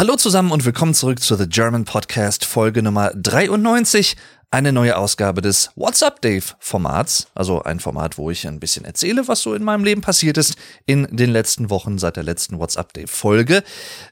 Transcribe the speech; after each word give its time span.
Hallo 0.00 0.16
zusammen 0.16 0.50
und 0.50 0.64
willkommen 0.64 0.94
zurück 0.94 1.20
zu 1.20 1.36
The 1.36 1.46
German 1.46 1.84
Podcast 1.84 2.46
Folge 2.46 2.82
Nummer 2.82 3.12
93. 3.14 4.16
Eine 4.50 4.72
neue 4.72 4.96
Ausgabe 4.96 5.42
des 5.42 5.72
What's 5.76 6.02
Up 6.02 6.22
Dave 6.22 6.42
Formats. 6.58 7.26
Also 7.34 7.64
ein 7.64 7.80
Format, 7.80 8.16
wo 8.16 8.30
ich 8.30 8.48
ein 8.48 8.60
bisschen 8.60 8.86
erzähle, 8.86 9.28
was 9.28 9.42
so 9.42 9.52
in 9.52 9.62
meinem 9.62 9.84
Leben 9.84 10.00
passiert 10.00 10.38
ist 10.38 10.54
in 10.86 11.06
den 11.14 11.28
letzten 11.28 11.68
Wochen 11.68 11.98
seit 11.98 12.16
der 12.16 12.22
letzten 12.22 12.58
What's 12.58 12.78
Up 12.78 12.94
Dave 12.94 13.08
Folge. 13.08 13.62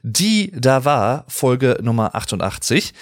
Die 0.03 0.51
da 0.55 0.85
war 0.85 1.25
Folge 1.27 1.79
Nummer 1.81 2.13
88. 2.13 2.93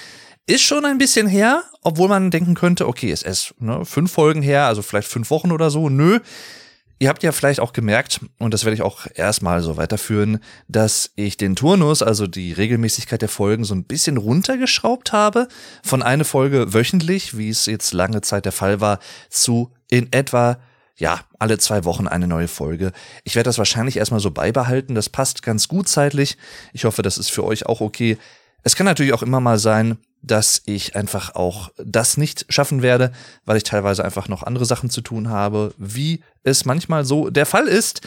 Ist 0.46 0.62
schon 0.62 0.86
ein 0.86 0.98
bisschen 0.98 1.28
her, 1.28 1.64
obwohl 1.82 2.08
man 2.08 2.32
denken 2.32 2.56
könnte, 2.56 2.88
okay, 2.88 3.12
es 3.12 3.22
ist 3.22 3.54
ne, 3.60 3.84
fünf 3.84 4.14
Folgen 4.14 4.42
her, 4.42 4.66
also 4.66 4.82
vielleicht 4.82 5.10
fünf 5.10 5.30
Wochen 5.30 5.52
oder 5.52 5.70
so. 5.72 5.90
Nö. 5.90 6.22
Ihr 7.00 7.10
habt 7.10 7.22
ja 7.22 7.32
vielleicht 7.32 7.60
auch 7.60 7.74
gemerkt, 7.74 8.22
und 8.40 8.54
das 8.54 8.66
werde 8.66 8.76
ich 8.76 8.82
auch 8.82 9.06
erstmal 9.14 9.62
so 9.62 9.78
weiterführen, 9.78 10.40
dass 10.68 11.12
ich 11.16 11.38
den 11.38 11.56
Turnus, 11.56 12.02
also 12.02 12.26
die 12.26 12.54
Regelmäßigkeit 12.54 13.22
der 13.22 13.30
Folgen, 13.30 13.64
so 13.66 13.76
ein 13.76 13.84
bisschen 13.84 14.18
runtergeschraubt 14.18 15.12
habe. 15.12 15.48
Von 15.84 16.02
einer 16.02 16.26
Folge 16.26 16.74
wöchentlich, 16.74 17.38
wie 17.38 17.50
es 17.50 17.68
jetzt 17.68 17.94
lange 17.94 18.22
Zeit 18.22 18.46
der 18.46 18.52
Fall 18.52 18.82
war, 18.82 19.00
zu 19.30 19.72
in 19.90 20.12
etwa 20.12 20.58
ja, 20.98 21.20
alle 21.38 21.60
zwei 21.60 21.86
Wochen 21.86 22.08
eine 22.08 22.28
neue 22.28 22.48
Folge. 22.48 22.92
Ich 23.24 23.36
werde 23.36 23.48
das 23.48 23.60
wahrscheinlich 23.60 23.98
erstmal 23.98 24.20
so 24.20 24.32
beibehalten. 24.32 24.96
Das 24.96 25.10
passt 25.10 25.44
ganz 25.44 25.68
gut 25.68 25.88
zeitlich. 25.88 26.38
Ich 26.74 26.86
hoffe, 26.86 27.04
das 27.04 27.20
ist 27.20 27.30
für 27.30 27.44
euch 27.44 27.68
auch 27.68 27.82
okay. 27.82 28.18
Es 28.68 28.76
kann 28.76 28.86
natürlich 28.86 29.14
auch 29.14 29.24
immer 29.24 29.40
mal 29.40 29.60
sein, 29.60 29.98
dass 30.22 30.62
ich 30.66 30.98
einfach 30.98 31.36
auch 31.36 31.70
das 31.78 32.18
nicht 32.18 32.48
schaffen 32.50 32.82
werde, 32.82 33.14
weil 33.46 33.56
ich 33.56 33.64
teilweise 33.64 34.04
einfach 34.04 34.28
noch 34.28 34.44
andere 34.44 34.66
Sachen 34.66 34.90
zu 34.90 35.00
tun 35.00 35.30
habe, 35.30 35.74
wie 35.78 36.22
es 36.44 36.66
manchmal 36.66 37.06
so 37.06 37.30
der 37.30 37.46
Fall 37.46 37.70
ist. 37.70 38.02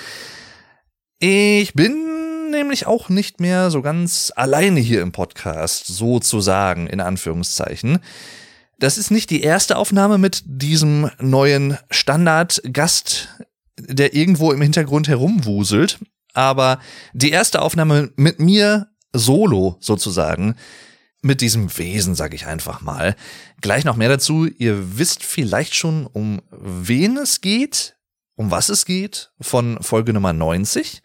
Ich 1.19 1.72
bin 1.72 2.50
nämlich 2.50 2.86
auch 2.86 3.08
nicht 3.08 3.41
mehr 3.41 3.70
so 3.70 3.80
ganz 3.80 4.34
alleine 4.36 4.80
hier 4.80 5.00
im 5.00 5.12
Podcast, 5.12 5.86
sozusagen, 5.86 6.89
in 6.89 7.00
Anführungszeichen. 7.00 8.00
Das 8.78 8.98
ist 8.98 9.11
nicht 9.11 9.30
die 9.30 9.41
erste 9.41 9.78
Aufnahme 9.78 10.19
mit 10.19 10.42
diesem 10.45 11.11
neuen 11.19 11.78
Standardgast, 11.89 13.30
der 13.78 14.12
irgendwo 14.14 14.52
im 14.52 14.61
Hintergrund 14.61 15.08
herumwuselt, 15.08 16.00
aber 16.34 16.80
die 17.14 17.30
erste 17.30 17.62
Aufnahme 17.62 18.12
mit 18.17 18.41
mir 18.41 18.89
solo 19.12 19.77
sozusagen 19.80 20.56
mit 21.22 21.41
diesem 21.41 21.77
Wesen, 21.77 22.14
sage 22.14 22.34
ich 22.34 22.47
einfach 22.47 22.80
mal. 22.80 23.14
Gleich 23.61 23.84
noch 23.84 23.97
mehr 23.97 24.08
dazu. 24.08 24.47
Ihr 24.47 24.98
wisst 24.98 25.22
vielleicht 25.22 25.75
schon, 25.75 26.06
um 26.06 26.41
wen 26.50 27.17
es 27.19 27.41
geht, 27.41 27.97
um 28.36 28.50
was 28.50 28.69
es 28.70 28.86
geht, 28.86 29.30
von 29.41 29.83
Folge 29.83 30.12
Nummer 30.12 30.33
90. 30.33 31.02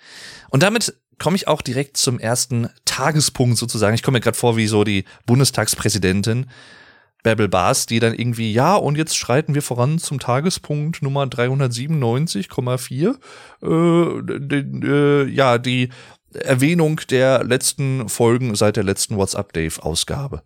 Und 0.49 0.63
damit 0.63 0.95
komme 1.19 1.35
ich 1.35 1.47
auch 1.47 1.61
direkt 1.61 1.97
zum 1.97 2.19
ersten 2.19 2.69
Tagespunkt 2.85 3.57
sozusagen. 3.57 3.95
Ich 3.95 4.03
komme 4.03 4.17
mir 4.17 4.21
gerade 4.21 4.37
vor 4.37 4.57
wie 4.57 4.67
so 4.67 4.83
die 4.83 5.05
Bundestagspräsidentin 5.25 6.47
Bärbel 7.23 7.49
Bars, 7.49 7.87
die 7.87 7.99
dann 7.99 8.13
irgendwie, 8.13 8.53
ja, 8.53 8.75
und 8.75 8.97
jetzt 8.97 9.17
schreiten 9.17 9.55
wir 9.55 9.63
voran 9.63 9.97
zum 9.97 10.19
Tagespunkt 10.19 11.01
Nummer 11.01 11.23
397,4. 11.23 13.15
Äh, 13.63 13.65
äh, 14.55 15.27
ja, 15.27 15.57
die 15.57 15.89
Erwähnung 16.35 17.01
der 17.09 17.43
letzten 17.43 18.09
Folgen 18.09 18.55
seit 18.55 18.75
der 18.75 18.83
letzten 18.83 19.17
WhatsApp-Dave-Ausgabe. 19.17 20.43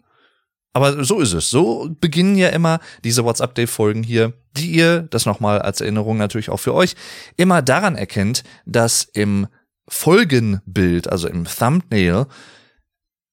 Aber 0.73 1.03
so 1.03 1.19
ist 1.19 1.33
es. 1.33 1.49
So 1.49 1.89
beginnen 1.99 2.35
ja 2.37 2.49
immer 2.49 2.79
diese 3.03 3.23
WhatsApp-Dave-Folgen 3.23 4.03
hier, 4.03 4.33
die 4.55 4.71
ihr, 4.71 5.01
das 5.01 5.25
nochmal 5.25 5.61
als 5.61 5.81
Erinnerung 5.81 6.17
natürlich 6.17 6.49
auch 6.49 6.59
für 6.59 6.73
euch, 6.73 6.95
immer 7.37 7.61
daran 7.61 7.95
erkennt, 7.95 8.43
dass 8.65 9.03
im 9.03 9.47
Folgenbild, 9.87 11.09
also 11.09 11.27
im 11.27 11.45
Thumbnail, 11.45 12.27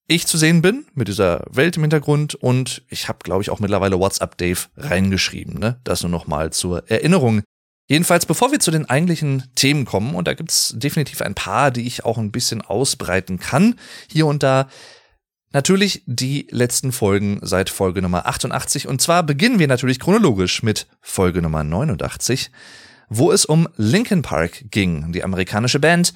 ich 0.07 0.25
zu 0.25 0.37
sehen 0.37 0.61
bin 0.61 0.85
mit 0.95 1.09
dieser 1.09 1.45
Welt 1.51 1.75
im 1.77 1.83
Hintergrund 1.83 2.33
und 2.33 2.83
ich 2.89 3.09
habe, 3.09 3.19
glaube 3.23 3.43
ich, 3.43 3.49
auch 3.49 3.59
mittlerweile 3.59 3.99
WhatsApp 3.99 4.37
Dave 4.37 4.61
reingeschrieben. 4.77 5.59
Ne? 5.59 5.79
Das 5.83 6.01
nur 6.01 6.09
nochmal 6.09 6.51
zur 6.53 6.89
Erinnerung. 6.89 7.43
Jedenfalls, 7.87 8.25
bevor 8.25 8.51
wir 8.51 8.59
zu 8.59 8.69
den 8.69 8.89
eigentlichen 8.89 9.43
Themen 9.55 9.85
kommen, 9.85 10.13
und 10.13 10.27
da 10.27 10.33
gibt's 10.33 10.73
definitiv 10.75 11.21
ein 11.21 11.35
paar, 11.35 11.71
die 11.71 11.87
ich 11.87 12.03
auch 12.03 12.17
ein 12.17 12.31
bisschen 12.31 12.61
ausbreiten 12.61 13.39
kann, 13.39 13.75
hier 14.09 14.27
und 14.27 14.43
da, 14.43 14.67
natürlich 15.53 16.03
die 16.05 16.47
letzten 16.51 16.91
Folgen 16.91 17.39
seit 17.41 17.69
Folge 17.69 18.01
Nummer 18.01 18.27
88. 18.27 18.87
Und 18.87 19.01
zwar 19.01 19.23
beginnen 19.23 19.59
wir 19.59 19.67
natürlich 19.67 19.99
chronologisch 19.99 20.63
mit 20.63 20.87
Folge 21.01 21.41
Nummer 21.41 21.63
89, 21.63 22.51
wo 23.09 23.31
es 23.31 23.45
um 23.45 23.69
Linkin 23.77 24.21
Park 24.21 24.65
ging, 24.69 25.13
die 25.13 25.23
amerikanische 25.23 25.79
Band. 25.79 26.13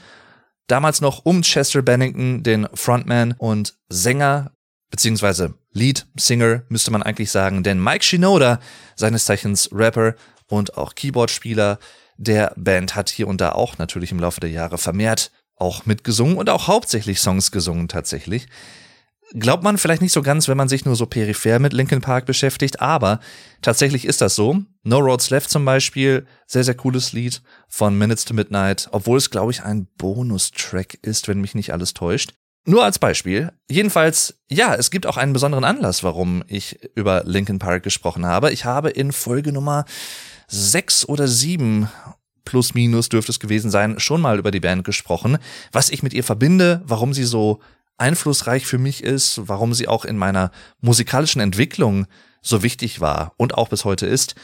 Damals 0.67 0.99
noch 0.99 1.25
um 1.25 1.41
Chester 1.41 1.81
Bennington, 1.81 2.43
den 2.43 2.67
Frontman 2.73 3.33
und 3.37 3.75
Sänger, 3.89 4.51
beziehungsweise 4.89 5.55
Lead 5.71 6.05
Singer, 6.15 6.63
müsste 6.67 6.91
man 6.91 7.01
eigentlich 7.01 7.31
sagen, 7.31 7.63
denn 7.63 7.81
Mike 7.81 8.03
Shinoda, 8.03 8.59
seines 8.95 9.25
Zeichens 9.25 9.69
Rapper, 9.71 10.15
und 10.51 10.77
auch 10.77 10.95
Keyboardspieler 10.95 11.79
der 12.17 12.53
Band 12.55 12.95
hat 12.95 13.09
hier 13.09 13.27
und 13.27 13.41
da 13.41 13.53
auch 13.53 13.77
natürlich 13.77 14.11
im 14.11 14.19
Laufe 14.19 14.39
der 14.39 14.51
Jahre 14.51 14.77
vermehrt 14.77 15.31
auch 15.57 15.85
mitgesungen 15.85 16.37
und 16.37 16.49
auch 16.49 16.67
hauptsächlich 16.67 17.19
Songs 17.19 17.51
gesungen 17.51 17.87
tatsächlich. 17.87 18.47
Glaubt 19.33 19.63
man 19.63 19.77
vielleicht 19.77 20.01
nicht 20.01 20.11
so 20.11 20.21
ganz, 20.21 20.49
wenn 20.49 20.57
man 20.57 20.67
sich 20.67 20.83
nur 20.83 20.95
so 20.95 21.05
peripher 21.05 21.59
mit 21.59 21.71
Linkin 21.71 22.01
Park 22.01 22.25
beschäftigt, 22.25 22.81
aber 22.81 23.21
tatsächlich 23.61 24.03
ist 24.03 24.19
das 24.19 24.35
so. 24.35 24.63
No 24.83 24.97
Roads 24.97 25.29
Left 25.29 25.49
zum 25.49 25.63
Beispiel, 25.63 26.25
sehr, 26.47 26.65
sehr 26.65 26.75
cooles 26.75 27.13
Lied 27.13 27.41
von 27.69 27.97
Minutes 27.97 28.25
to 28.25 28.33
Midnight, 28.33 28.89
obwohl 28.91 29.17
es, 29.17 29.29
glaube 29.29 29.51
ich, 29.51 29.63
ein 29.63 29.87
Bonustrack 29.97 30.95
ist, 31.01 31.29
wenn 31.29 31.39
mich 31.39 31.55
nicht 31.55 31.71
alles 31.71 31.93
täuscht. 31.93 32.33
Nur 32.65 32.83
als 32.83 32.99
Beispiel. 32.99 33.51
Jedenfalls, 33.69 34.35
ja, 34.49 34.75
es 34.75 34.91
gibt 34.91 35.07
auch 35.07 35.17
einen 35.17 35.33
besonderen 35.33 35.63
Anlass, 35.63 36.03
warum 36.03 36.43
ich 36.47 36.79
über 36.95 37.23
Linkin 37.25 37.57
Park 37.57 37.83
gesprochen 37.83 38.25
habe. 38.25 38.51
Ich 38.51 38.65
habe 38.65 38.89
in 38.89 39.13
Folge 39.13 39.51
Nummer 39.51 39.85
sechs 40.51 41.07
oder 41.07 41.27
sieben 41.27 41.89
plus 42.43 42.73
minus 42.73 43.09
dürfte 43.09 43.31
es 43.31 43.39
gewesen 43.39 43.71
sein, 43.71 43.99
schon 43.99 44.21
mal 44.21 44.37
über 44.37 44.51
die 44.51 44.59
Band 44.59 44.83
gesprochen, 44.83 45.37
was 45.71 45.89
ich 45.89 46.03
mit 46.03 46.13
ihr 46.13 46.23
verbinde, 46.23 46.81
warum 46.85 47.13
sie 47.13 47.23
so 47.23 47.61
einflussreich 47.97 48.65
für 48.65 48.77
mich 48.77 49.03
ist, 49.03 49.47
warum 49.47 49.73
sie 49.73 49.87
auch 49.87 50.05
in 50.05 50.17
meiner 50.17 50.51
musikalischen 50.81 51.39
Entwicklung 51.39 52.07
so 52.41 52.63
wichtig 52.63 52.99
war 52.99 53.33
und 53.37 53.53
auch 53.53 53.69
bis 53.69 53.85
heute 53.85 54.07
ist. 54.07 54.35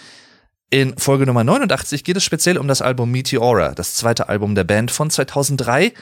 In 0.70 0.98
Folge 0.98 1.26
Nummer 1.26 1.44
89 1.44 2.04
geht 2.04 2.18
es 2.18 2.24
speziell 2.24 2.58
um 2.58 2.68
das 2.68 2.82
Album 2.82 3.12
Meteora, 3.12 3.74
das 3.74 3.96
zweite 3.96 4.30
Album 4.30 4.54
der 4.54 4.64
Band 4.64 4.92
von 4.92 5.10
2003. 5.10 5.94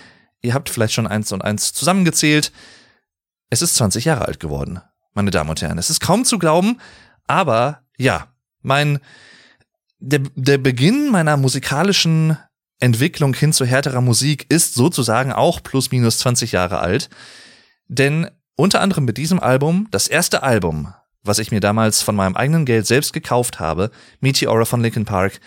Ihr 0.41 0.53
habt 0.53 0.69
vielleicht 0.69 0.93
schon 0.93 1.07
eins 1.07 1.31
und 1.31 1.43
eins 1.43 1.71
zusammengezählt. 1.73 2.51
Es 3.49 3.61
ist 3.61 3.75
20 3.75 4.05
Jahre 4.05 4.25
alt 4.25 4.39
geworden, 4.39 4.81
meine 5.13 5.31
Damen 5.31 5.49
und 5.49 5.61
Herren. 5.61 5.77
Es 5.77 5.89
ist 5.89 6.01
kaum 6.01 6.25
zu 6.25 6.39
glauben, 6.39 6.79
aber 7.25 7.83
ja, 7.97 8.27
mein 8.61 8.99
der, 9.99 10.21
der 10.35 10.57
Beginn 10.57 11.11
meiner 11.11 11.37
musikalischen 11.37 12.37
Entwicklung 12.79 13.33
hin 13.33 13.53
zu 13.53 13.65
härterer 13.65 14.01
Musik 14.01 14.45
ist 14.49 14.73
sozusagen 14.73 15.31
auch 15.31 15.63
plus 15.63 15.91
minus 15.91 16.19
20 16.19 16.51
Jahre 16.51 16.79
alt. 16.79 17.09
Denn 17.87 18.29
unter 18.55 18.81
anderem 18.81 19.05
mit 19.05 19.17
diesem 19.17 19.39
Album, 19.39 19.87
das 19.91 20.07
erste 20.07 20.43
Album, 20.43 20.93
was 21.23 21.39
ich 21.39 21.51
mir 21.51 21.59
damals 21.59 22.01
von 22.01 22.15
meinem 22.15 22.35
eigenen 22.35 22.65
Geld 22.65 22.85
selbst 22.85 23.13
gekauft 23.13 23.59
habe, 23.59 23.91
Meteora 24.19 24.65
von 24.65 24.81
Linkin 24.81 25.05
Park, 25.05 25.39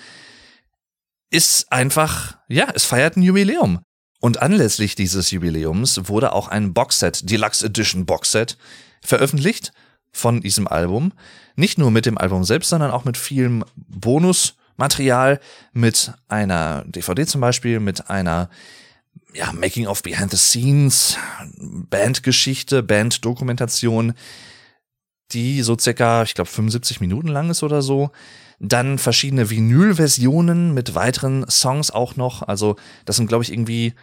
ist 1.31 1.71
einfach, 1.73 2.39
ja, 2.49 2.69
es 2.75 2.85
feiert 2.85 3.17
ein 3.17 3.23
Jubiläum. 3.23 3.81
Und 4.21 4.43
anlässlich 4.43 4.95
dieses 4.95 5.31
Jubiläums 5.31 6.09
wurde 6.09 6.33
auch 6.33 6.49
ein 6.49 6.75
Boxset, 6.75 7.31
Deluxe 7.31 7.65
Edition 7.67 8.07
Boxset, 8.07 8.57
veröffentlicht 9.03 9.73
von 10.11 10.41
diesem 10.41 10.67
Album. 10.67 11.13
Nicht 11.59 11.77
nur 11.77 11.91
mit 11.91 12.07
dem 12.07 12.17
Album 12.17 12.45
selbst, 12.45 12.69
sondern 12.69 12.93
auch 12.93 13.05
mit 13.05 13.17
vielem 13.17 13.65
Bonusmaterial, 13.75 15.41
mit 15.73 16.13
einer 16.29 16.85
DVD 16.87 17.27
zum 17.27 17.41
Beispiel, 17.41 17.81
mit 17.81 18.09
einer 18.09 18.49
ja, 19.35 19.53
Making 19.53 19.89
of 19.89 20.05
Behind 20.05 20.31
the 20.31 20.37
Scenes, 20.37 21.19
Bandgeschichte, 21.59 22.85
Banddokumentation, 22.85 24.15
die 25.33 25.63
so 25.63 25.77
circa, 25.77 26.23
ich 26.23 26.35
glaube, 26.35 26.49
75 26.49 27.01
Minuten 27.01 27.27
lang 27.27 27.51
ist 27.51 27.65
oder 27.65 27.83
so. 27.83 28.13
Dann 28.61 28.97
verschiedene 28.97 29.51
Vinyl-Versionen 29.51 30.75
mit 30.75 30.95
weiteren 30.95 31.45
Songs 31.51 31.91
auch 31.91 32.15
noch. 32.15 32.43
Also, 32.43 32.77
das 33.05 33.17
sind, 33.17 33.27
glaube 33.27 33.43
ich, 33.43 33.53
irgendwie 33.53 33.95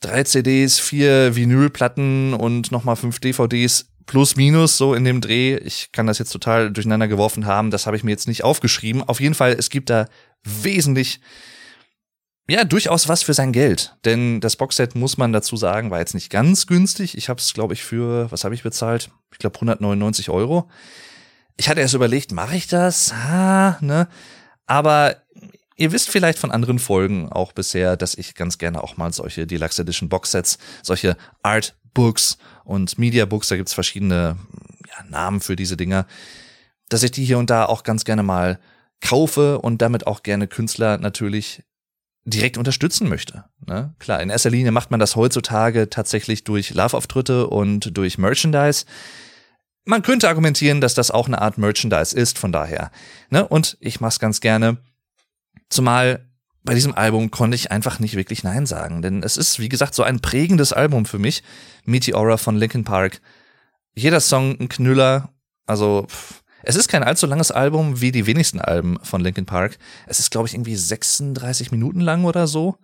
drei 0.00 0.22
CDs, 0.22 0.78
vier 0.78 1.34
Vinylplatten 1.34 2.32
und 2.32 2.70
nochmal 2.70 2.94
fünf 2.94 3.18
DVDs 3.18 3.86
plus 4.06 4.36
minus 4.36 4.76
so 4.76 4.94
in 4.94 5.04
dem 5.04 5.20
Dreh. 5.20 5.56
Ich 5.56 5.92
kann 5.92 6.06
das 6.06 6.18
jetzt 6.18 6.30
total 6.30 6.70
durcheinander 6.70 7.08
geworfen 7.08 7.46
haben. 7.46 7.70
Das 7.70 7.86
habe 7.86 7.96
ich 7.96 8.04
mir 8.04 8.10
jetzt 8.10 8.28
nicht 8.28 8.44
aufgeschrieben. 8.44 9.02
Auf 9.02 9.20
jeden 9.20 9.34
Fall, 9.34 9.52
es 9.52 9.70
gibt 9.70 9.90
da 9.90 10.06
wesentlich, 10.42 11.20
ja, 12.48 12.64
durchaus 12.64 13.08
was 13.08 13.22
für 13.22 13.34
sein 13.34 13.52
Geld. 13.52 13.96
Denn 14.04 14.40
das 14.40 14.56
Boxset, 14.56 14.94
muss 14.94 15.16
man 15.16 15.32
dazu 15.32 15.56
sagen, 15.56 15.90
war 15.90 16.00
jetzt 16.00 16.14
nicht 16.14 16.30
ganz 16.30 16.66
günstig. 16.66 17.16
Ich 17.16 17.28
habe 17.28 17.40
es, 17.40 17.54
glaube 17.54 17.74
ich, 17.74 17.82
für, 17.82 18.30
was 18.30 18.44
habe 18.44 18.54
ich 18.54 18.62
bezahlt? 18.62 19.10
Ich 19.32 19.38
glaube 19.38 19.56
199 19.56 20.30
Euro. 20.30 20.68
Ich 21.56 21.68
hatte 21.68 21.80
erst 21.80 21.94
überlegt, 21.94 22.32
mache 22.32 22.56
ich 22.56 22.66
das? 22.66 23.12
Ah, 23.12 23.78
ne? 23.80 24.08
Aber 24.66 25.16
Ihr 25.76 25.90
wisst 25.90 26.08
vielleicht 26.08 26.38
von 26.38 26.52
anderen 26.52 26.78
Folgen 26.78 27.28
auch 27.32 27.52
bisher, 27.52 27.96
dass 27.96 28.14
ich 28.14 28.36
ganz 28.36 28.58
gerne 28.58 28.82
auch 28.84 28.96
mal 28.96 29.12
solche 29.12 29.46
Deluxe 29.46 29.82
Edition 29.82 30.08
Boxsets, 30.08 30.58
solche 30.82 31.16
Art 31.42 31.74
Books 31.94 32.38
und 32.64 32.98
Media 32.98 33.24
Books, 33.26 33.48
da 33.48 33.56
gibt's 33.56 33.74
verschiedene 33.74 34.36
ja, 34.88 35.04
Namen 35.08 35.40
für 35.40 35.56
diese 35.56 35.76
Dinger, 35.76 36.06
dass 36.88 37.02
ich 37.02 37.10
die 37.10 37.24
hier 37.24 37.38
und 37.38 37.50
da 37.50 37.66
auch 37.66 37.82
ganz 37.82 38.04
gerne 38.04 38.22
mal 38.22 38.58
kaufe 39.00 39.58
und 39.60 39.82
damit 39.82 40.06
auch 40.06 40.22
gerne 40.22 40.48
Künstler 40.48 40.98
natürlich 40.98 41.62
direkt 42.24 42.56
unterstützen 42.56 43.08
möchte. 43.08 43.44
Ne? 43.66 43.94
Klar, 43.98 44.22
in 44.22 44.30
erster 44.30 44.50
Linie 44.50 44.72
macht 44.72 44.90
man 44.90 45.00
das 45.00 45.14
heutzutage 45.14 45.90
tatsächlich 45.90 46.44
durch 46.44 46.72
Live-Auftritte 46.72 47.48
und 47.48 47.96
durch 47.96 48.16
Merchandise. 48.16 48.86
Man 49.84 50.00
könnte 50.02 50.28
argumentieren, 50.28 50.80
dass 50.80 50.94
das 50.94 51.10
auch 51.10 51.26
eine 51.26 51.42
Art 51.42 51.58
Merchandise 51.58 52.16
ist, 52.16 52.38
von 52.38 52.52
daher. 52.52 52.90
Ne? 53.28 53.46
Und 53.46 53.76
ich 53.80 54.00
mach's 54.00 54.18
ganz 54.18 54.40
gerne. 54.40 54.78
Zumal 55.68 56.26
bei 56.64 56.74
diesem 56.74 56.94
Album 56.94 57.30
konnte 57.30 57.54
ich 57.54 57.70
einfach 57.70 57.98
nicht 57.98 58.16
wirklich 58.16 58.42
Nein 58.42 58.64
sagen, 58.66 59.02
denn 59.02 59.22
es 59.22 59.36
ist, 59.36 59.58
wie 59.58 59.68
gesagt, 59.68 59.94
so 59.94 60.02
ein 60.02 60.20
prägendes 60.20 60.72
Album 60.72 61.04
für 61.04 61.18
mich. 61.18 61.42
Meteora 61.84 62.38
von 62.38 62.56
Linkin 62.56 62.84
Park. 62.84 63.20
Jeder 63.94 64.20
Song 64.20 64.58
ein 64.58 64.68
Knüller, 64.68 65.30
also 65.66 66.06
pff, 66.08 66.42
es 66.62 66.76
ist 66.76 66.88
kein 66.88 67.04
allzu 67.04 67.26
langes 67.26 67.50
Album 67.50 68.00
wie 68.00 68.10
die 68.10 68.26
wenigsten 68.26 68.60
Alben 68.60 68.98
von 69.02 69.20
Linkin 69.20 69.44
Park. 69.44 69.78
Es 70.06 70.18
ist, 70.18 70.30
glaube 70.30 70.48
ich, 70.48 70.54
irgendwie 70.54 70.76
36 70.76 71.70
Minuten 71.70 72.00
lang 72.00 72.24
oder 72.24 72.46
so. 72.46 72.78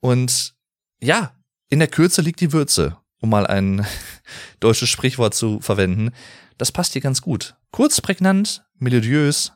Und 0.00 0.54
ja, 1.00 1.32
in 1.68 1.78
der 1.78 1.88
Kürze 1.88 2.20
liegt 2.20 2.40
die 2.40 2.52
Würze, 2.52 2.96
um 3.20 3.30
mal 3.30 3.46
ein 3.46 3.86
deutsches 4.60 4.88
Sprichwort 4.88 5.34
zu 5.34 5.60
verwenden. 5.60 6.10
Das 6.58 6.72
passt 6.72 6.92
hier 6.92 7.02
ganz 7.02 7.22
gut. 7.22 7.54
Kurz, 7.70 8.00
prägnant, 8.00 8.64
melodiös, 8.78 9.52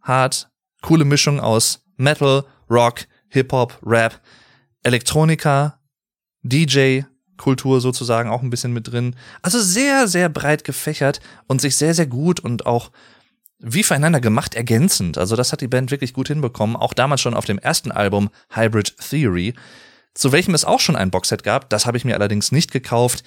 hart, 0.00 0.48
coole 0.80 1.04
Mischung 1.04 1.38
aus 1.40 1.84
Metal, 1.96 2.44
Rock, 2.70 3.06
Hip-Hop, 3.28 3.78
Rap, 3.84 4.20
Elektronika, 4.82 5.80
DJ, 6.42 7.02
Kultur 7.36 7.80
sozusagen 7.80 8.28
auch 8.28 8.42
ein 8.42 8.50
bisschen 8.50 8.72
mit 8.72 8.90
drin. 8.90 9.16
Also 9.42 9.60
sehr, 9.60 10.08
sehr 10.08 10.28
breit 10.28 10.64
gefächert 10.64 11.20
und 11.46 11.60
sich 11.60 11.76
sehr, 11.76 11.94
sehr 11.94 12.06
gut 12.06 12.40
und 12.40 12.66
auch 12.66 12.90
wie 13.60 13.82
füreinander 13.82 14.20
gemacht 14.20 14.54
ergänzend. 14.54 15.18
Also 15.18 15.34
das 15.34 15.52
hat 15.52 15.60
die 15.60 15.68
Band 15.68 15.90
wirklich 15.90 16.12
gut 16.12 16.28
hinbekommen. 16.28 16.76
Auch 16.76 16.94
damals 16.94 17.20
schon 17.20 17.34
auf 17.34 17.44
dem 17.44 17.58
ersten 17.58 17.90
Album 17.90 18.30
Hybrid 18.50 18.96
Theory, 18.98 19.54
zu 20.14 20.32
welchem 20.32 20.54
es 20.54 20.64
auch 20.64 20.80
schon 20.80 20.96
ein 20.96 21.10
Boxset 21.10 21.42
gab. 21.42 21.70
Das 21.70 21.86
habe 21.86 21.96
ich 21.96 22.04
mir 22.04 22.14
allerdings 22.14 22.52
nicht 22.52 22.70
gekauft, 22.70 23.24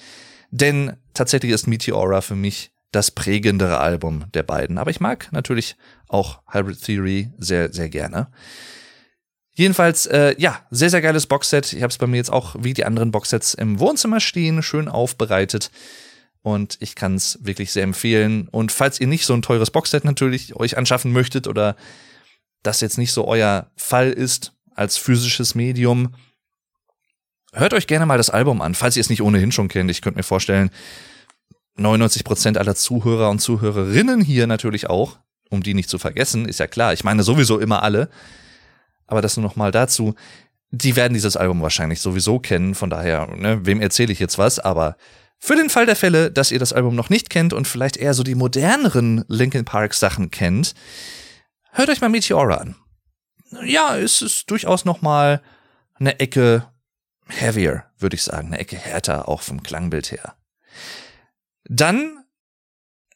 denn 0.50 0.96
tatsächlich 1.14 1.52
ist 1.52 1.66
Meteora 1.66 2.20
für 2.20 2.36
mich 2.36 2.72
das 2.92 3.10
prägendere 3.10 3.78
Album 3.78 4.24
der 4.34 4.42
beiden. 4.42 4.78
Aber 4.78 4.90
ich 4.90 5.00
mag 5.00 5.28
natürlich 5.32 5.76
auch 6.08 6.42
Hybrid 6.50 6.82
Theory 6.82 7.32
sehr, 7.38 7.72
sehr 7.72 7.88
gerne. 7.88 8.28
Jedenfalls, 9.54 10.06
äh, 10.06 10.34
ja, 10.38 10.60
sehr, 10.70 10.88
sehr 10.88 11.02
geiles 11.02 11.26
Boxset. 11.26 11.72
Ich 11.74 11.82
habe 11.82 11.90
es 11.90 11.98
bei 11.98 12.06
mir 12.06 12.16
jetzt 12.16 12.32
auch 12.32 12.56
wie 12.58 12.72
die 12.72 12.86
anderen 12.86 13.10
Boxsets 13.10 13.52
im 13.54 13.78
Wohnzimmer 13.78 14.20
stehen, 14.20 14.62
schön 14.62 14.88
aufbereitet. 14.88 15.70
Und 16.40 16.78
ich 16.80 16.94
kann 16.94 17.14
es 17.14 17.38
wirklich 17.42 17.70
sehr 17.70 17.84
empfehlen. 17.84 18.48
Und 18.48 18.72
falls 18.72 18.98
ihr 18.98 19.06
nicht 19.06 19.26
so 19.26 19.34
ein 19.34 19.42
teures 19.42 19.70
Boxset 19.70 20.04
natürlich 20.04 20.56
euch 20.56 20.76
anschaffen 20.78 21.12
möchtet 21.12 21.46
oder 21.46 21.76
das 22.62 22.80
jetzt 22.80 22.98
nicht 22.98 23.12
so 23.12 23.26
euer 23.26 23.70
Fall 23.76 24.10
ist 24.10 24.52
als 24.74 24.96
physisches 24.96 25.54
Medium, 25.54 26.14
hört 27.52 27.74
euch 27.74 27.86
gerne 27.86 28.06
mal 28.06 28.16
das 28.16 28.30
Album 28.30 28.62
an, 28.62 28.74
falls 28.74 28.96
ihr 28.96 29.02
es 29.02 29.10
nicht 29.10 29.22
ohnehin 29.22 29.52
schon 29.52 29.68
kennt. 29.68 29.90
Ich 29.90 30.00
könnte 30.00 30.18
mir 30.18 30.24
vorstellen, 30.24 30.70
99 31.76 32.24
Prozent 32.24 32.58
aller 32.58 32.74
Zuhörer 32.74 33.28
und 33.30 33.40
Zuhörerinnen 33.40 34.22
hier 34.22 34.46
natürlich 34.46 34.88
auch, 34.88 35.18
um 35.50 35.62
die 35.62 35.74
nicht 35.74 35.90
zu 35.90 35.98
vergessen, 35.98 36.48
ist 36.48 36.58
ja 36.60 36.66
klar. 36.66 36.92
Ich 36.94 37.04
meine 37.04 37.22
sowieso 37.22 37.58
immer 37.58 37.82
alle 37.82 38.08
aber 39.06 39.22
das 39.22 39.36
nur 39.36 39.44
noch 39.44 39.56
mal 39.56 39.70
dazu. 39.70 40.14
Die 40.70 40.96
werden 40.96 41.14
dieses 41.14 41.36
Album 41.36 41.60
wahrscheinlich 41.60 42.00
sowieso 42.00 42.38
kennen, 42.38 42.74
von 42.74 42.90
daher, 42.90 43.26
ne, 43.36 43.64
wem 43.66 43.80
erzähle 43.80 44.12
ich 44.12 44.18
jetzt 44.18 44.38
was, 44.38 44.58
aber 44.58 44.96
für 45.38 45.56
den 45.56 45.70
Fall 45.70 45.86
der 45.86 45.96
Fälle, 45.96 46.30
dass 46.30 46.52
ihr 46.52 46.60
das 46.60 46.72
Album 46.72 46.94
noch 46.94 47.10
nicht 47.10 47.28
kennt 47.28 47.52
und 47.52 47.66
vielleicht 47.66 47.96
eher 47.96 48.14
so 48.14 48.22
die 48.22 48.36
moderneren 48.36 49.24
Linkin 49.26 49.64
Park 49.64 49.92
Sachen 49.92 50.30
kennt, 50.30 50.74
hört 51.72 51.88
euch 51.88 52.00
mal 52.00 52.08
Meteora 52.08 52.58
an. 52.58 52.76
Ja, 53.64 53.96
es 53.96 54.22
ist 54.22 54.50
durchaus 54.50 54.84
noch 54.84 55.02
mal 55.02 55.42
eine 55.94 56.20
Ecke 56.20 56.68
heavier, 57.26 57.84
würde 57.98 58.14
ich 58.14 58.22
sagen, 58.22 58.48
eine 58.48 58.58
Ecke 58.58 58.76
härter, 58.76 59.28
auch 59.28 59.42
vom 59.42 59.62
Klangbild 59.62 60.12
her. 60.12 60.36
Dann 61.64 62.24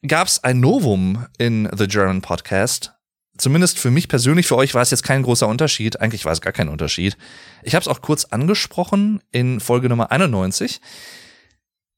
gab's 0.02 0.42
ein 0.42 0.60
Novum 0.60 1.26
in 1.38 1.68
The 1.72 1.86
German 1.86 2.22
Podcast, 2.22 2.95
zumindest 3.38 3.78
für 3.78 3.90
mich 3.90 4.08
persönlich, 4.08 4.46
für 4.46 4.56
euch 4.56 4.74
war 4.74 4.82
es 4.82 4.90
jetzt 4.90 5.02
kein 5.02 5.22
großer 5.22 5.48
Unterschied. 5.48 6.00
Eigentlich 6.00 6.24
war 6.24 6.32
es 6.32 6.40
gar 6.40 6.52
kein 6.52 6.68
Unterschied. 6.68 7.16
Ich 7.62 7.74
habe 7.74 7.82
es 7.82 7.88
auch 7.88 8.00
kurz 8.00 8.26
angesprochen 8.26 9.20
in 9.30 9.60
Folge 9.60 9.88
Nummer 9.88 10.10
91. 10.10 10.80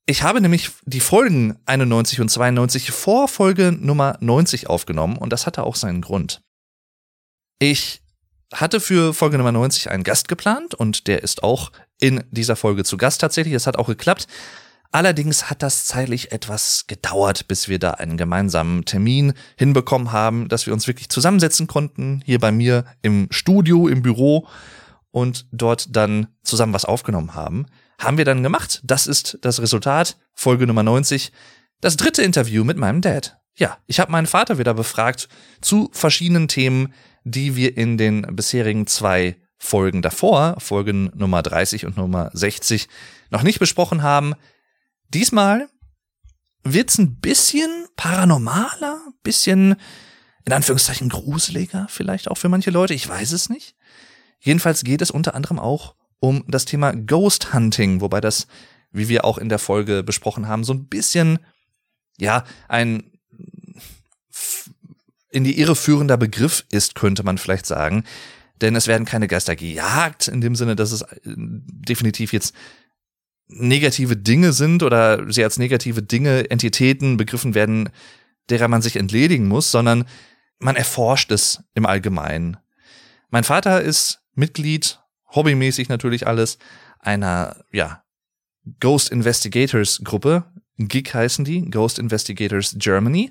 Ich 0.07 0.23
habe 0.23 0.41
nämlich 0.41 0.71
die 0.87 1.01
Folgen 1.01 1.59
91 1.67 2.21
und 2.21 2.31
92 2.31 2.91
vor 2.93 3.29
Folge 3.29 3.77
Nummer 3.79 4.17
90 4.21 4.67
aufgenommen 4.67 5.19
und 5.19 5.33
das 5.33 5.47
hatte 5.47 5.65
auch 5.65 5.77
seinen 5.77 6.01
Grund. 6.01 6.41
Ich 7.59 8.01
hatte 8.55 8.81
für 8.81 9.13
Folge 9.13 9.37
Nummer 9.37 9.53
90 9.53 9.91
einen 9.91 10.05
Gast 10.05 10.29
geplant 10.29 10.75
und 10.75 11.07
der 11.09 11.23
ist 11.23 11.43
auch 11.43 11.73
in 12.01 12.25
dieser 12.31 12.57
Folge 12.57 12.85
zu 12.85 12.97
Gast 12.97 13.21
tatsächlich. 13.21 13.55
Es 13.55 13.67
hat 13.67 13.77
auch 13.77 13.89
geklappt. 13.89 14.27
Allerdings 14.91 15.51
hat 15.51 15.63
das 15.63 15.85
zeitlich 15.85 16.33
etwas 16.33 16.87
gedauert, 16.87 17.47
bis 17.47 17.69
wir 17.69 17.79
da 17.79 17.93
einen 17.93 18.17
gemeinsamen 18.17 18.85
Termin 18.87 19.35
hinbekommen 19.57 20.13
haben, 20.13 20.49
dass 20.49 20.67
wir 20.67 20.73
uns 20.73 20.87
wirklich 20.87 21.11
zusammensetzen 21.11 21.67
konnten, 21.67 22.23
hier 22.25 22.39
bei 22.39 22.53
mir 22.53 22.85
im 23.03 23.29
Studio, 23.31 23.87
im 23.87 24.01
Büro 24.01 24.49
und 25.11 25.47
dort 25.53 25.95
dann 25.95 26.29
zusammen 26.43 26.73
was 26.73 26.87
aufgenommen 26.87 27.35
haben. 27.35 27.67
Haben 27.99 28.17
wir 28.17 28.25
dann 28.25 28.43
gemacht. 28.43 28.81
Das 28.85 29.07
ist 29.07 29.39
das 29.43 29.61
Resultat. 29.61 30.17
Folge 30.33 30.67
Nummer 30.67 30.83
90. 30.83 31.33
Das 31.81 31.97
dritte 31.97 32.23
Interview 32.23 32.65
mit 32.65 32.79
meinem 32.79 33.01
Dad. 33.01 33.39
Ja, 33.57 33.79
ich 33.87 34.01
habe 34.01 34.13
meinen 34.13 34.27
Vater 34.27 34.59
wieder 34.59 34.73
befragt 34.73 35.29
zu 35.61 35.91
verschiedenen 35.93 36.49
Themen, 36.49 36.95
die 37.25 37.57
wir 37.57 37.77
in 37.77 37.99
den 37.99 38.23
bisherigen 38.37 38.87
zwei 38.87 39.37
Folgen 39.59 40.01
davor, 40.01 40.55
Folgen 40.61 41.11
Nummer 41.15 41.43
30 41.43 41.85
und 41.85 41.97
Nummer 41.97 42.31
60, 42.33 42.89
noch 43.31 43.43
nicht 43.43 43.59
besprochen 43.59 44.03
haben. 44.03 44.35
Diesmal 45.09 45.69
wird's 46.65 46.99
ein 46.99 47.17
bisschen 47.17 47.87
paranormaler, 47.97 49.01
bisschen 49.23 49.77
in 50.45 50.53
Anführungszeichen 50.53 51.09
gruseliger, 51.09 51.87
vielleicht 51.91 52.29
auch 52.29 52.37
für 52.37 52.49
manche 52.49 52.71
Leute, 52.71 52.95
ich 52.95 53.09
weiß 53.09 53.33
es 53.33 53.49
nicht. 53.49 53.75
Jedenfalls 54.41 54.85
geht 54.85 55.03
es 55.03 55.11
unter 55.11 55.35
anderem 55.35 55.59
auch 55.59 55.95
um 56.21 56.45
das 56.49 56.65
Thema 56.65 56.93
Ghost 56.93 57.53
Hunting, 57.53 58.01
wobei 58.01 58.21
das, 58.21 58.47
wie 58.91 59.09
wir 59.09 59.25
auch 59.25 59.39
in 59.39 59.49
der 59.49 59.59
Folge 59.59 60.03
besprochen 60.03 60.49
haben, 60.49 60.65
so 60.65 60.73
ein 60.73 60.87
bisschen, 60.87 61.39
ja, 62.19 62.45
ein 62.69 63.13
in 65.31 65.45
die 65.45 65.59
Irre 65.59 65.77
führender 65.77 66.17
Begriff 66.17 66.65
ist, 66.71 66.95
könnte 66.95 67.23
man 67.23 67.39
vielleicht 67.39 67.67
sagen. 67.67 68.05
Denn 68.61 68.75
es 68.75 68.87
werden 68.87 69.05
keine 69.05 69.29
Geister 69.29 69.55
gejagt, 69.55 70.27
in 70.29 70.41
dem 70.41 70.57
Sinne, 70.57 70.75
dass 70.75 70.91
es 70.91 71.03
äh, 71.03 71.19
definitiv 71.25 72.33
jetzt 72.33 72.55
negative 73.49 74.17
Dinge 74.17 74.53
sind 74.53 74.83
oder 74.83 75.31
sie 75.33 75.43
als 75.43 75.59
negative 75.59 76.03
Dinge, 76.03 76.51
Entitäten 76.51 77.17
begriffen 77.17 77.55
werden, 77.55 77.91
derer 78.51 78.69
man 78.69 78.83
sich 78.83 78.97
entledigen 78.97 79.49
muss, 79.49 79.71
sondern 79.71 80.05
man 80.59 80.77
erforscht 80.77 81.33
es 81.33 81.63
im 81.75 81.87
Allgemeinen. 81.87 82.57
Mein 83.31 83.45
Vater 83.45 83.83
ist 83.83 84.21
Mitglied, 84.35 85.01
hobbymäßig 85.35 85.89
natürlich 85.89 86.27
alles, 86.27 86.59
einer, 86.99 87.65
ja, 87.73 88.03
Ghost 88.81 89.11
Investigators 89.11 90.01
Gruppe, 90.05 90.45
GIG 90.79 91.15
heißen 91.15 91.45
die, 91.45 91.63
Ghost 91.71 91.99
Investigators 91.99 92.77
Germany. 92.79 93.31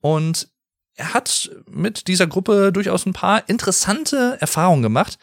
Und 0.00 0.48
er 0.94 1.14
hat 1.14 1.50
mit 1.66 2.08
dieser 2.08 2.26
Gruppe 2.26 2.72
durchaus 2.72 3.06
ein 3.06 3.12
paar 3.12 3.48
interessante 3.48 4.36
Erfahrungen 4.40 4.82
gemacht, 4.82 5.18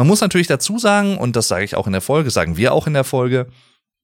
man 0.00 0.06
muss 0.06 0.22
natürlich 0.22 0.46
dazu 0.46 0.78
sagen, 0.78 1.18
und 1.18 1.36
das 1.36 1.48
sage 1.48 1.62
ich 1.62 1.74
auch 1.74 1.86
in 1.86 1.92
der 1.92 2.00
Folge, 2.00 2.30
sagen 2.30 2.56
wir 2.56 2.72
auch 2.72 2.86
in 2.86 2.94
der 2.94 3.04
Folge, 3.04 3.48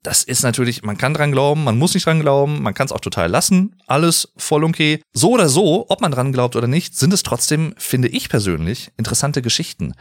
das 0.03 0.25
ist 0.25 0.43
natürlich, 0.43 0.83
man 0.83 0.99
kann 0.99 1.15
dran 1.15 1.33
glauben, 1.33 1.65
man 1.65 1.79
muss 1.79 1.95
nicht 1.95 2.05
dran 2.05 2.21
glauben, 2.21 2.61
man 2.61 2.75
kann 2.75 2.85
es 2.85 2.93
auch 2.93 3.01
total 3.01 3.31
lassen, 3.31 3.81
alles 3.87 4.31
voll 4.37 4.63
okay. 4.65 5.01
So 5.15 5.31
oder 5.31 5.49
so, 5.49 5.87
ob 5.89 6.03
man 6.03 6.13
dran 6.13 6.35
glaubt 6.35 6.55
oder 6.55 6.67
nicht, 6.67 6.99
sind 6.99 7.15
es 7.15 7.23
trotzdem, 7.23 7.73
finde 7.79 8.09
ich 8.09 8.29
persönlich, 8.29 8.93
interessante 8.99 9.41
Geschichten. 9.41 9.95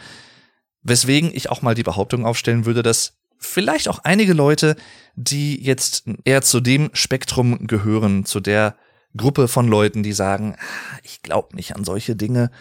Weswegen 0.82 1.32
ich 1.34 1.50
auch 1.50 1.62
mal 1.62 1.76
die 1.76 1.84
Behauptung 1.84 2.26
aufstellen 2.26 2.66
würde, 2.66 2.84
dass 2.84 3.14
vielleicht 3.38 3.88
auch 3.88 4.00
einige 4.00 4.34
Leute, 4.34 4.76
die 5.16 5.64
jetzt 5.64 6.04
eher 6.26 6.42
zu 6.42 6.60
dem 6.60 6.90
Spektrum 6.92 7.68
gehören, 7.68 8.26
zu 8.26 8.42
der 8.42 8.76
Gruppe 9.16 9.48
von 9.48 9.70
Leuten, 9.70 10.04
die 10.04 10.12
sagen, 10.12 10.58
ah, 10.60 11.00
ich 11.04 11.22
glaube 11.22 11.56
nicht 11.56 11.74
an 11.74 11.86
solche 11.86 12.18
Dinge, 12.18 12.52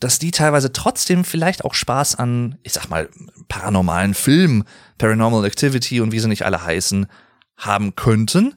dass 0.00 0.18
die 0.18 0.30
teilweise 0.30 0.72
trotzdem 0.72 1.24
vielleicht 1.24 1.64
auch 1.64 1.74
Spaß 1.74 2.16
an, 2.16 2.56
ich 2.62 2.72
sag 2.72 2.88
mal, 2.88 3.08
paranormalen 3.48 4.14
Filmen, 4.14 4.64
Paranormal 4.98 5.44
Activity 5.44 6.00
und 6.00 6.12
wie 6.12 6.20
sie 6.20 6.28
nicht 6.28 6.44
alle 6.44 6.64
heißen, 6.64 7.06
haben 7.56 7.96
könnten, 7.96 8.54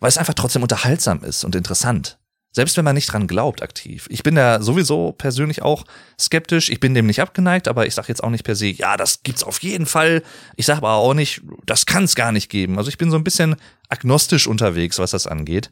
weil 0.00 0.08
es 0.08 0.18
einfach 0.18 0.34
trotzdem 0.34 0.62
unterhaltsam 0.62 1.24
ist 1.24 1.44
und 1.44 1.54
interessant. 1.54 2.18
Selbst 2.50 2.76
wenn 2.76 2.84
man 2.84 2.94
nicht 2.94 3.12
dran 3.12 3.26
glaubt 3.26 3.62
aktiv. 3.62 4.06
Ich 4.10 4.22
bin 4.22 4.34
da 4.34 4.62
sowieso 4.62 5.12
persönlich 5.12 5.62
auch 5.62 5.84
skeptisch. 6.18 6.70
Ich 6.70 6.80
bin 6.80 6.94
dem 6.94 7.06
nicht 7.06 7.20
abgeneigt, 7.20 7.68
aber 7.68 7.86
ich 7.86 7.94
sage 7.94 8.08
jetzt 8.08 8.24
auch 8.24 8.30
nicht 8.30 8.44
per 8.44 8.56
se, 8.56 8.66
ja, 8.68 8.96
das 8.96 9.22
gibt's 9.22 9.44
auf 9.44 9.62
jeden 9.62 9.86
Fall. 9.86 10.22
Ich 10.56 10.66
sage 10.66 10.78
aber 10.78 10.94
auch 10.94 11.14
nicht, 11.14 11.42
das 11.66 11.84
kann's 11.84 12.14
gar 12.14 12.32
nicht 12.32 12.48
geben. 12.48 12.78
Also 12.78 12.88
ich 12.88 12.98
bin 12.98 13.10
so 13.10 13.16
ein 13.16 13.24
bisschen 13.24 13.56
agnostisch 13.88 14.46
unterwegs, 14.46 14.98
was 14.98 15.10
das 15.10 15.26
angeht. 15.26 15.70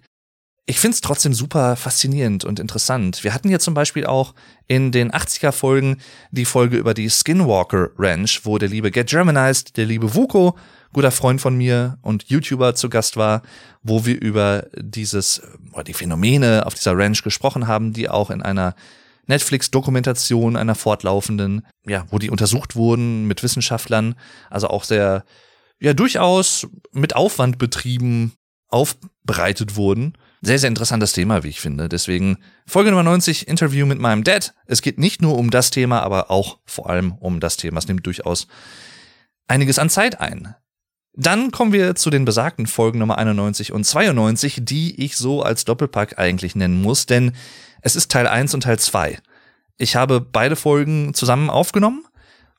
Ich 0.69 0.81
find's 0.81 1.01
trotzdem 1.01 1.33
super 1.33 1.77
faszinierend 1.77 2.45
und 2.45 2.59
interessant. 2.59 3.23
Wir 3.23 3.33
hatten 3.33 3.49
ja 3.49 3.61
zum 3.61 3.75
Beispiel 3.75 4.05
auch 4.05 4.35
in 4.67 4.91
den 4.91 5.13
80er 5.13 5.53
Folgen 5.53 5.99
die 6.33 6.45
Folge 6.45 6.77
über 6.77 6.93
die 6.93 7.09
Skinwalker 7.09 7.91
Ranch, 7.97 8.41
wo 8.45 8.59
der 8.59 8.69
liebe 8.69 8.91
Get 8.91 9.09
Germanized, 9.09 9.77
der 9.77 9.87
liebe 9.87 10.15
Vuko 10.15 10.57
guter 10.97 11.11
Freund 11.11 11.43
von 11.43 11.55
mir 11.55 11.99
und 12.01 12.25
YouTuber 12.31 12.75
zu 12.75 12.89
Gast 12.89 13.19
war, 13.19 13.43
wo 13.83 14.07
wir 14.07 14.19
über 14.19 14.67
dieses, 14.75 15.43
oder 15.73 15.85
die 15.85 15.93
Phänomene 15.93 16.65
auf 16.65 16.73
dieser 16.73 16.97
Ranch 16.97 17.23
gesprochen 17.23 17.67
haben, 17.67 17.93
die 17.93 18.09
auch 18.09 18.31
in 18.31 18.41
einer 18.41 18.75
Netflix-Dokumentation, 19.27 20.57
einer 20.57 20.75
fortlaufenden, 20.75 21.67
ja, 21.87 22.07
wo 22.11 22.19
die 22.19 22.31
untersucht 22.31 22.77
wurden 22.77 23.27
mit 23.27 23.43
Wissenschaftlern, 23.43 24.15
also 24.49 24.69
auch 24.69 24.85
sehr, 24.85 25.25
ja, 25.81 25.93
durchaus 25.93 26.67
mit 26.93 27.15
Aufwand 27.15 27.59
betrieben 27.59 28.33
aufbereitet 28.69 29.77
wurden. 29.77 30.15
Sehr, 30.43 30.59
sehr 30.59 30.69
interessantes 30.69 31.13
Thema, 31.13 31.43
wie 31.43 31.49
ich 31.49 31.61
finde. 31.61 31.89
Deswegen 31.89 32.39
Folge 32.67 32.91
Nummer 32.91 33.03
90, 33.03 33.49
Interview 33.49 33.87
mit 33.87 33.99
meinem 33.99 34.23
Dad. 34.23 34.55
Es 34.67 34.83
geht 34.83 34.99
nicht 34.99 35.23
nur 35.23 35.39
um 35.39 35.51
das 35.51 35.71
Thema, 35.71 36.03
aber 36.03 36.31
auch 36.31 36.59
vor 36.65 36.91
allem 36.91 37.13
um 37.13 37.41
das 37.41 37.57
Thema. 37.57 37.79
Es 37.79 37.89
nimmt 37.89 38.07
durchaus 38.07 38.47
einiges 39.49 39.79
an 39.79 39.91
Zeit 39.91 40.21
ein. 40.21 40.55
Dann 41.15 41.51
kommen 41.51 41.73
wir 41.73 41.95
zu 41.95 42.11
den 42.11 42.27
besagten 42.27 42.67
Folgen 42.67 42.99
Nummer 42.99 43.17
91 43.17 43.73
und 43.73 43.85
92, 43.85 44.61
die 44.63 45.03
ich 45.03 45.17
so 45.17 45.43
als 45.43 45.65
Doppelpack 45.65 46.19
eigentlich 46.19 46.55
nennen 46.55 46.83
muss, 46.83 47.07
denn 47.07 47.33
es 47.81 47.97
ist 47.97 48.11
Teil 48.11 48.27
1 48.27 48.53
und 48.53 48.65
Teil 48.65 48.79
2. 48.79 49.19
Ich 49.79 49.97
habe 49.97 50.21
beide 50.21 50.57
Folgen 50.57 51.15
zusammen 51.15 51.49
aufgenommen 51.49 52.05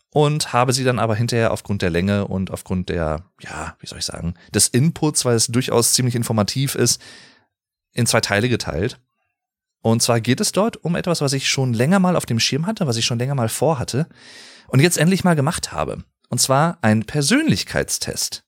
und 0.09 0.53
habe 0.53 0.73
sie 0.73 0.83
dann 0.83 0.97
aber 0.97 1.15
hinterher 1.15 1.51
aufgrund 1.51 1.83
der 1.83 1.91
Länge 1.91 2.27
und 2.27 2.49
aufgrund 2.49 2.89
der, 2.89 3.25
ja, 3.41 3.75
wie 3.79 3.85
soll 3.85 3.99
ich 3.99 4.05
sagen, 4.05 4.33
des 4.51 4.67
Inputs, 4.67 5.25
weil 5.25 5.35
es 5.35 5.47
durchaus 5.47 5.93
ziemlich 5.93 6.15
informativ 6.15 6.73
ist, 6.73 6.99
in 7.97 8.05
zwei 8.05 8.21
Teile 8.21 8.47
geteilt. 8.47 8.99
Und 9.81 10.01
zwar 10.01 10.21
geht 10.21 10.39
es 10.39 10.51
dort 10.51 10.83
um 10.83 10.95
etwas, 10.95 11.21
was 11.21 11.33
ich 11.33 11.49
schon 11.49 11.73
länger 11.73 11.99
mal 11.99 12.15
auf 12.15 12.25
dem 12.25 12.39
Schirm 12.39 12.65
hatte, 12.67 12.87
was 12.87 12.97
ich 12.97 13.05
schon 13.05 13.19
länger 13.19 13.35
mal 13.35 13.49
vorhatte 13.49 14.07
und 14.67 14.79
jetzt 14.79 14.97
endlich 14.97 15.23
mal 15.23 15.35
gemacht 15.35 15.71
habe. 15.71 16.03
Und 16.29 16.39
zwar 16.39 16.77
ein 16.81 17.05
Persönlichkeitstest. 17.05 18.43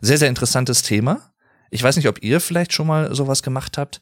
Sehr, 0.00 0.18
sehr 0.18 0.28
interessantes 0.28 0.82
Thema. 0.82 1.32
Ich 1.70 1.82
weiß 1.82 1.96
nicht, 1.96 2.08
ob 2.08 2.22
ihr 2.22 2.40
vielleicht 2.40 2.72
schon 2.72 2.86
mal 2.86 3.14
sowas 3.14 3.42
gemacht 3.42 3.78
habt. 3.78 4.00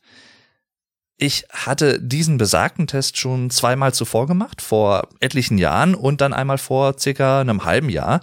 Ich 1.19 1.47
hatte 1.51 2.01
diesen 2.01 2.39
besagten 2.39 2.87
Test 2.87 3.17
schon 3.17 3.51
zweimal 3.51 3.93
zuvor 3.93 4.27
gemacht, 4.27 4.63
vor 4.63 5.09
etlichen 5.21 5.59
Jahren 5.59 5.95
und 5.95 6.21
dann 6.21 6.35
einmal 6.35 6.59
vor 6.59 6.99
circa 6.99 7.41
einem 7.41 7.65
halben 7.65 7.89
Jahr. 7.89 8.21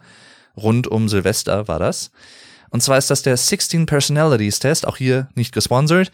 Rund 0.55 0.87
um 0.87 1.09
Silvester 1.09 1.67
war 1.67 1.79
das. 1.79 2.11
Und 2.69 2.81
zwar 2.81 2.97
ist 2.97 3.09
das 3.09 3.23
der 3.23 3.35
16 3.37 3.85
Personalities 3.85 4.59
Test, 4.59 4.87
auch 4.87 4.97
hier 4.97 5.27
nicht 5.35 5.53
gesponsert. 5.53 6.11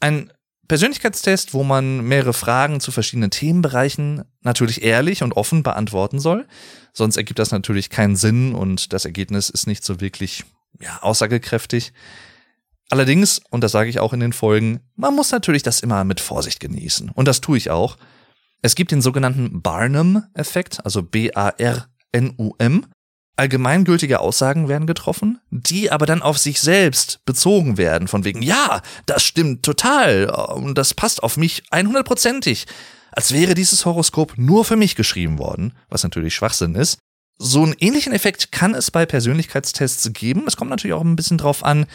Ein 0.00 0.32
Persönlichkeitstest, 0.68 1.54
wo 1.54 1.64
man 1.64 2.02
mehrere 2.02 2.34
Fragen 2.34 2.80
zu 2.80 2.92
verschiedenen 2.92 3.30
Themenbereichen 3.30 4.24
natürlich 4.42 4.82
ehrlich 4.82 5.22
und 5.22 5.32
offen 5.32 5.62
beantworten 5.62 6.20
soll. 6.20 6.46
Sonst 6.92 7.16
ergibt 7.16 7.38
das 7.38 7.52
natürlich 7.52 7.88
keinen 7.88 8.16
Sinn 8.16 8.54
und 8.54 8.92
das 8.92 9.06
Ergebnis 9.06 9.48
ist 9.48 9.66
nicht 9.66 9.82
so 9.82 10.00
wirklich 10.00 10.44
ja, 10.80 10.98
aussagekräftig. 11.00 11.92
Allerdings, 12.90 13.40
und 13.50 13.62
das 13.64 13.72
sage 13.72 13.90
ich 13.90 13.98
auch 13.98 14.12
in 14.12 14.20
den 14.20 14.32
Folgen, 14.32 14.80
man 14.94 15.14
muss 15.14 15.30
natürlich 15.30 15.62
das 15.62 15.80
immer 15.80 16.04
mit 16.04 16.20
Vorsicht 16.20 16.60
genießen. 16.60 17.10
Und 17.10 17.28
das 17.28 17.40
tue 17.40 17.56
ich 17.58 17.70
auch. 17.70 17.96
Es 18.60 18.74
gibt 18.74 18.90
den 18.90 19.02
sogenannten 19.02 19.62
Barnum-Effekt, 19.62 20.84
also 20.84 21.02
B-A-R-N-U-M. 21.02 22.86
Allgemeingültige 23.38 24.20
Aussagen 24.20 24.68
werden 24.68 24.86
getroffen, 24.86 25.40
die 25.50 25.90
aber 25.90 26.06
dann 26.06 26.22
auf 26.22 26.38
sich 26.38 26.60
selbst 26.60 27.20
bezogen 27.24 27.78
werden, 27.78 28.08
von 28.08 28.24
wegen, 28.24 28.42
ja, 28.42 28.82
das 29.06 29.22
stimmt 29.22 29.62
total 29.62 30.26
und 30.54 30.76
das 30.76 30.94
passt 30.94 31.22
auf 31.22 31.36
mich 31.36 31.62
100%ig 31.70 32.66
als 33.12 33.32
wäre 33.32 33.54
dieses 33.54 33.84
Horoskop 33.84 34.34
nur 34.36 34.64
für 34.64 34.76
mich 34.76 34.94
geschrieben 34.94 35.38
worden, 35.38 35.72
was 35.88 36.02
natürlich 36.02 36.34
Schwachsinn 36.34 36.74
ist. 36.74 36.98
So 37.36 37.62
einen 37.62 37.74
ähnlichen 37.78 38.12
Effekt 38.12 38.52
kann 38.52 38.74
es 38.74 38.90
bei 38.90 39.06
Persönlichkeitstests 39.06 40.12
geben. 40.12 40.44
Es 40.46 40.56
kommt 40.56 40.70
natürlich 40.70 40.94
auch 40.94 41.02
ein 41.02 41.16
bisschen 41.16 41.38
drauf 41.38 41.64
an, 41.64 41.86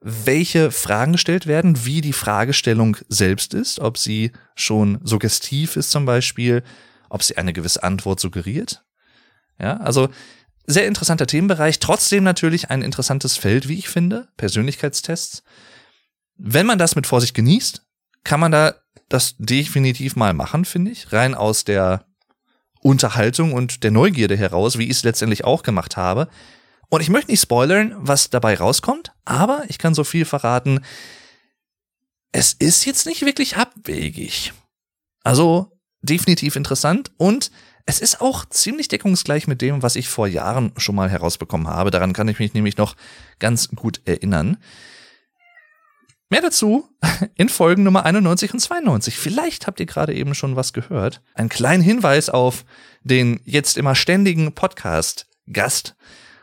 welche 0.00 0.70
Fragen 0.70 1.12
gestellt 1.12 1.46
werden, 1.46 1.84
wie 1.84 2.00
die 2.00 2.12
Fragestellung 2.12 2.96
selbst 3.08 3.54
ist, 3.54 3.80
ob 3.80 3.98
sie 3.98 4.32
schon 4.54 4.98
suggestiv 5.02 5.76
ist 5.76 5.90
zum 5.90 6.04
Beispiel, 6.06 6.62
ob 7.08 7.22
sie 7.22 7.36
eine 7.36 7.52
gewisse 7.52 7.82
Antwort 7.82 8.20
suggeriert. 8.20 8.84
Ja, 9.58 9.78
also 9.78 10.10
sehr 10.66 10.86
interessanter 10.86 11.26
Themenbereich, 11.26 11.78
trotzdem 11.78 12.24
natürlich 12.24 12.70
ein 12.70 12.82
interessantes 12.82 13.36
Feld, 13.36 13.68
wie 13.68 13.78
ich 13.78 13.88
finde, 13.88 14.28
Persönlichkeitstests. 14.36 15.42
Wenn 16.36 16.66
man 16.66 16.78
das 16.78 16.96
mit 16.96 17.06
Vorsicht 17.06 17.34
genießt, 17.34 17.86
kann 18.24 18.40
man 18.40 18.52
da 18.52 18.74
das 19.08 19.36
definitiv 19.38 20.16
mal 20.16 20.34
machen, 20.34 20.64
finde 20.64 20.90
ich. 20.90 21.12
Rein 21.12 21.34
aus 21.34 21.64
der 21.64 22.06
Unterhaltung 22.80 23.52
und 23.52 23.84
der 23.84 23.90
Neugierde 23.90 24.36
heraus, 24.36 24.78
wie 24.78 24.84
ich 24.84 24.90
es 24.90 25.04
letztendlich 25.04 25.44
auch 25.44 25.62
gemacht 25.62 25.96
habe. 25.96 26.28
Und 26.88 27.00
ich 27.00 27.08
möchte 27.08 27.30
nicht 27.30 27.40
spoilern, 27.40 27.94
was 27.98 28.30
dabei 28.30 28.56
rauskommt, 28.56 29.12
aber 29.24 29.64
ich 29.68 29.78
kann 29.78 29.94
so 29.94 30.04
viel 30.04 30.24
verraten. 30.24 30.84
Es 32.32 32.52
ist 32.52 32.84
jetzt 32.84 33.06
nicht 33.06 33.24
wirklich 33.24 33.56
abwegig. 33.56 34.52
Also 35.22 35.72
definitiv 36.02 36.54
interessant 36.56 37.10
und 37.16 37.50
es 37.86 38.00
ist 38.00 38.20
auch 38.20 38.44
ziemlich 38.44 38.88
deckungsgleich 38.88 39.46
mit 39.46 39.62
dem, 39.62 39.82
was 39.82 39.94
ich 39.94 40.08
vor 40.08 40.26
Jahren 40.26 40.72
schon 40.76 40.96
mal 40.96 41.08
herausbekommen 41.08 41.68
habe. 41.68 41.92
Daran 41.92 42.12
kann 42.12 42.28
ich 42.28 42.40
mich 42.40 42.52
nämlich 42.52 42.76
noch 42.76 42.96
ganz 43.38 43.68
gut 43.68 44.00
erinnern. 44.04 44.58
Mehr 46.28 46.42
dazu 46.42 46.88
in 47.36 47.48
Folgen 47.48 47.84
Nummer 47.84 48.04
91 48.04 48.52
und 48.52 48.58
92. 48.58 49.16
Vielleicht 49.16 49.68
habt 49.68 49.78
ihr 49.78 49.86
gerade 49.86 50.12
eben 50.12 50.34
schon 50.34 50.56
was 50.56 50.72
gehört. 50.72 51.22
Ein 51.34 51.48
kleiner 51.48 51.84
Hinweis 51.84 52.28
auf 52.28 52.64
den 53.04 53.40
jetzt 53.44 53.78
immer 53.78 53.94
ständigen 53.94 54.52
Podcast-Gast. 54.52 55.94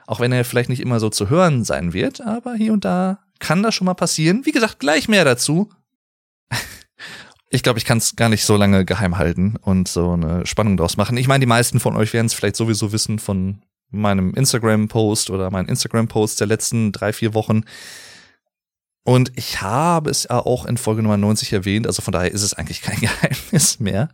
Auch 0.07 0.21
wenn 0.21 0.31
er 0.31 0.45
vielleicht 0.45 0.69
nicht 0.69 0.79
immer 0.79 1.01
so 1.01 1.09
zu 1.09 1.29
hören 1.29 1.65
sein 1.65 1.91
wird, 1.91 2.21
aber 2.21 2.53
hier 2.55 2.71
und 2.71 2.85
da 2.85 3.19
kann 3.39 3.62
das 3.62 3.75
schon 3.75 3.85
mal 3.85 3.93
passieren. 3.93 4.45
Wie 4.45 4.53
gesagt, 4.53 4.79
gleich 4.79 5.09
mehr 5.09 5.25
dazu. 5.25 5.69
Ich 7.53 7.62
glaube, 7.62 7.77
ich 7.77 7.86
kann 7.86 8.00
es 8.00 8.15
gar 8.15 8.29
nicht 8.29 8.45
so 8.45 8.57
lange 8.57 8.83
geheim 8.83 9.19
halten 9.19 9.57
und 9.62 9.88
so 9.88 10.13
eine 10.13 10.43
Spannung 10.43 10.75
draus 10.75 10.98
machen. 10.98 11.17
Ich 11.17 11.27
meine, 11.27 11.41
die 11.41 11.48
meisten 11.48 11.79
von 11.79 11.95
euch 11.95 12.12
werden 12.12 12.25
es 12.25 12.33
vielleicht 12.33 12.55
sowieso 12.55 12.91
wissen 12.91 13.19
von 13.19 13.62
meinem 13.91 14.33
Instagram-Post 14.33 15.29
oder 15.29 15.51
meinen 15.51 15.69
Instagram-Post 15.69 16.39
der 16.39 16.48
letzten 16.48 16.91
drei, 16.91 17.13
vier 17.13 17.36
Wochen. 17.36 17.62
Und 19.03 19.33
ich 19.36 19.62
habe 19.62 20.10
es 20.10 20.24
ja 20.24 20.39
auch 20.39 20.65
in 20.65 20.77
Folge 20.77 21.03
Nummer 21.03 21.17
90 21.17 21.53
erwähnt, 21.53 21.86
also 21.86 22.01
von 22.01 22.12
daher 22.12 22.31
ist 22.31 22.41
es 22.41 22.55
eigentlich 22.55 22.81
kein 22.81 23.00
Geheimnis 23.00 23.79
mehr. 23.79 24.10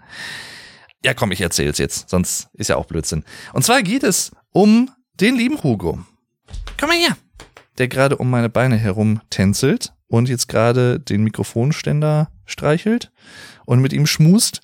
Ja, 1.06 1.14
komm, 1.14 1.32
ich 1.32 1.40
erzähle 1.40 1.70
es 1.70 1.78
jetzt, 1.78 2.10
sonst 2.10 2.50
ist 2.56 2.68
ja 2.68 2.76
auch 2.76 2.88
Blödsinn. 2.88 3.24
Und 3.54 3.64
zwar 3.64 3.82
geht 3.84 4.04
es 4.04 4.32
um 4.52 4.92
den 5.14 5.38
lieben 5.38 5.64
Hugo. 5.64 5.98
Komm 6.78 6.90
mal 6.90 6.98
her. 6.98 7.16
Der 7.78 7.88
gerade 7.88 8.18
um 8.18 8.30
meine 8.30 8.50
Beine 8.50 8.76
herum 8.76 9.22
tänzelt 9.30 9.94
und 10.10 10.28
jetzt 10.28 10.50
gerade 10.50 11.00
den 11.00 11.24
Mikrofonständer 11.24 12.30
streichelt 12.46 13.12
und 13.66 13.80
mit 13.80 13.94
ihm 13.94 14.06
schmust. 14.06 14.62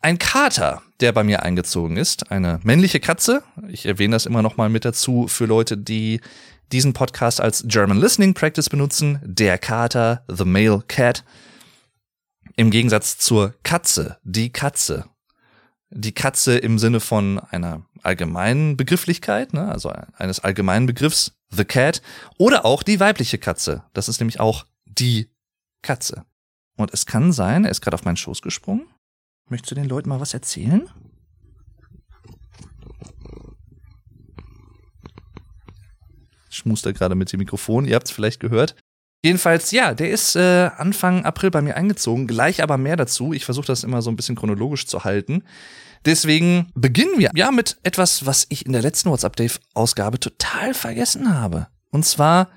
Ein 0.00 0.18
Kater, 0.18 0.82
der 1.00 1.12
bei 1.12 1.22
mir 1.22 1.42
eingezogen 1.42 1.96
ist, 1.96 2.30
eine 2.30 2.60
männliche 2.64 3.00
Katze. 3.00 3.42
Ich 3.68 3.86
erwähne 3.86 4.16
das 4.16 4.26
immer 4.26 4.42
noch 4.42 4.56
mal 4.56 4.68
mit 4.68 4.84
dazu 4.84 5.28
für 5.28 5.46
Leute, 5.46 5.76
die 5.76 6.20
diesen 6.72 6.92
Podcast 6.92 7.40
als 7.40 7.64
German 7.66 8.00
Listening 8.00 8.34
Practice 8.34 8.68
benutzen, 8.68 9.20
der 9.22 9.58
Kater, 9.58 10.24
the 10.28 10.44
male 10.44 10.82
cat, 10.88 11.24
im 12.56 12.70
Gegensatz 12.70 13.18
zur 13.18 13.54
Katze, 13.62 14.18
die 14.24 14.50
Katze. 14.50 15.04
Die 15.90 16.12
Katze 16.12 16.58
im 16.58 16.78
Sinne 16.78 16.98
von 17.00 17.38
einer 17.38 17.86
allgemeinen 18.02 18.76
Begrifflichkeit, 18.76 19.52
ne, 19.52 19.68
also 19.70 19.92
eines 20.16 20.40
allgemeinen 20.40 20.86
Begriffs, 20.86 21.35
the 21.50 21.64
cat, 21.64 22.02
oder 22.38 22.64
auch 22.64 22.82
die 22.82 23.00
weibliche 23.00 23.38
Katze. 23.38 23.84
Das 23.92 24.08
ist 24.08 24.20
nämlich 24.20 24.40
auch 24.40 24.66
die 24.84 25.30
Katze. 25.82 26.24
Und 26.76 26.92
es 26.92 27.06
kann 27.06 27.32
sein, 27.32 27.64
er 27.64 27.70
ist 27.70 27.80
gerade 27.80 27.94
auf 27.94 28.04
meinen 28.04 28.16
Schoß 28.16 28.42
gesprungen. 28.42 28.86
Möchtest 29.48 29.70
du 29.70 29.74
den 29.76 29.88
Leuten 29.88 30.08
mal 30.08 30.20
was 30.20 30.34
erzählen? 30.34 30.88
schmuster 36.56 36.92
gerade 36.92 37.14
mit 37.14 37.32
dem 37.32 37.38
Mikrofon, 37.38 37.86
ihr 37.86 37.94
habt 37.94 38.08
es 38.08 38.12
vielleicht 38.12 38.40
gehört. 38.40 38.74
Jedenfalls, 39.24 39.70
ja, 39.70 39.94
der 39.94 40.10
ist 40.10 40.36
äh, 40.36 40.70
Anfang 40.76 41.24
April 41.24 41.50
bei 41.50 41.62
mir 41.62 41.76
eingezogen, 41.76 42.26
gleich 42.26 42.62
aber 42.62 42.78
mehr 42.78 42.96
dazu. 42.96 43.32
Ich 43.32 43.44
versuche 43.44 43.66
das 43.66 43.84
immer 43.84 44.02
so 44.02 44.10
ein 44.10 44.16
bisschen 44.16 44.36
chronologisch 44.36 44.86
zu 44.86 45.04
halten. 45.04 45.42
Deswegen 46.04 46.70
beginnen 46.74 47.18
wir 47.18 47.30
ja 47.34 47.50
mit 47.50 47.78
etwas, 47.82 48.26
was 48.26 48.46
ich 48.48 48.66
in 48.66 48.72
der 48.72 48.82
letzten 48.82 49.10
WhatsApp-Dave-Ausgabe 49.10 50.20
total 50.20 50.74
vergessen 50.74 51.34
habe. 51.38 51.68
Und 51.90 52.04
zwar 52.04 52.48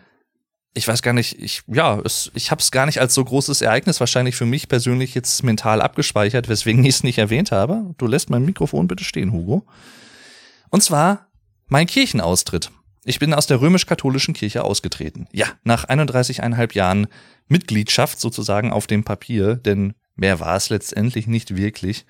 ich 0.74 0.88
weiß 0.88 1.02
gar 1.02 1.14
nicht, 1.14 1.42
ich, 1.42 1.64
ja, 1.68 2.00
es, 2.00 2.32
ich 2.36 2.52
habe 2.52 2.62
es 2.62 2.72
gar 2.72 2.86
nicht 2.86 3.00
als 3.02 3.14
so 3.14 3.24
großes 3.24 3.62
Ereignis 3.62 4.00
wahrscheinlich 4.00 4.36
für 4.36 4.46
mich 4.46 4.68
persönlich 4.68 5.16
jetzt 5.16 5.44
mental 5.44 5.82
abgespeichert, 5.82 6.48
weswegen 6.48 6.84
ich 6.86 6.96
es 6.96 7.04
nicht 7.04 7.18
erwähnt 7.18 7.52
habe. 7.52 7.94
Du 7.98 8.08
lässt 8.08 8.30
mein 8.30 8.46
Mikrofon 8.46 8.88
bitte 8.88 9.04
stehen, 9.04 9.32
Hugo. 9.32 9.66
Und 10.70 10.82
zwar 10.82 11.28
mein 11.68 11.88
Kirchenaustritt. 11.88 12.72
Ich 13.04 13.20
bin 13.20 13.34
aus 13.34 13.48
der 13.48 13.62
römisch-katholischen 13.62 14.34
Kirche 14.34 14.64
ausgetreten. 14.64 15.28
Ja, 15.32 15.48
nach 15.64 15.86
31,5 15.86 16.76
Jahren 16.76 17.08
Mitgliedschaft 17.48 18.20
sozusagen 18.20 18.72
auf 18.72 18.86
dem 18.86 19.04
Papier, 19.04 19.56
denn 19.56 19.96
mehr 20.16 20.40
war 20.40 20.56
es 20.56 20.70
letztendlich 20.70 21.26
nicht 21.26 21.56
wirklich. 21.56 22.06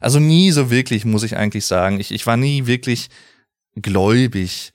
Also 0.00 0.20
nie 0.20 0.50
so 0.50 0.70
wirklich, 0.70 1.04
muss 1.04 1.22
ich 1.22 1.36
eigentlich 1.36 1.66
sagen. 1.66 2.00
Ich, 2.00 2.12
ich 2.12 2.26
war 2.26 2.36
nie 2.36 2.66
wirklich 2.66 3.08
gläubig. 3.74 4.72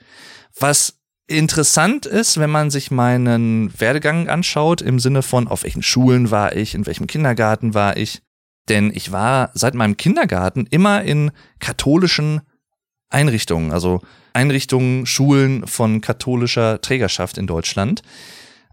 Was 0.60 1.00
interessant 1.27 2.06
ist, 2.06 2.39
wenn 2.39 2.50
man 2.50 2.70
sich 2.70 2.92
meinen 2.92 3.77
Werdegang 3.80 4.30
anschaut, 4.30 4.82
im 4.82 5.00
Sinne 5.00 5.22
von, 5.22 5.48
auf 5.48 5.63
welchen 5.63 5.84
Schulen 5.84 6.32
war 6.32 6.56
ich, 6.56 6.75
in 6.75 6.86
welchem 6.86 7.08
Kindergarten 7.08 7.74
war 7.74 7.98
ich. 7.98 8.22
Denn 8.70 8.92
ich 8.94 9.12
war 9.12 9.51
seit 9.53 9.74
meinem 9.74 9.98
Kindergarten 9.98 10.68
immer 10.70 11.03
in 11.03 11.32
katholischen 11.60 12.42
Einrichtungen, 13.10 13.72
also 13.72 14.01
Einrichtungen, 14.34 15.06
Schulen 15.06 15.68
von 15.68 16.01
katholischer 16.01 16.82
Trägerschaft 16.82 17.38
in 17.38 17.46
Deutschland. 17.46 18.01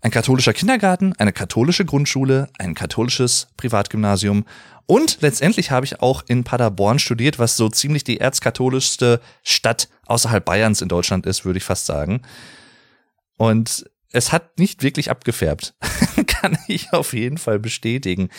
Ein 0.02 0.10
katholischer 0.10 0.54
Kindergarten, 0.54 1.12
eine 1.18 1.32
katholische 1.32 1.84
Grundschule, 1.84 2.48
ein 2.58 2.74
katholisches 2.74 3.48
Privatgymnasium 3.56 4.44
und 4.90 5.18
letztendlich 5.20 5.70
habe 5.70 5.86
ich 5.86 6.00
auch 6.00 6.24
in 6.26 6.42
Paderborn 6.42 6.98
studiert, 6.98 7.38
was 7.38 7.56
so 7.56 7.68
ziemlich 7.68 8.02
die 8.02 8.18
erzkatholischste 8.18 9.20
Stadt 9.44 9.88
außerhalb 10.06 10.44
Bayerns 10.44 10.82
in 10.82 10.88
Deutschland 10.88 11.26
ist, 11.26 11.44
würde 11.44 11.58
ich 11.58 11.64
fast 11.64 11.86
sagen. 11.86 12.22
Und 13.36 13.88
es 14.10 14.32
hat 14.32 14.58
nicht 14.58 14.82
wirklich 14.82 15.08
abgefärbt. 15.08 15.74
Kann 16.26 16.58
ich 16.66 16.92
auf 16.92 17.12
jeden 17.12 17.38
Fall 17.38 17.60
bestätigen. 17.60 18.30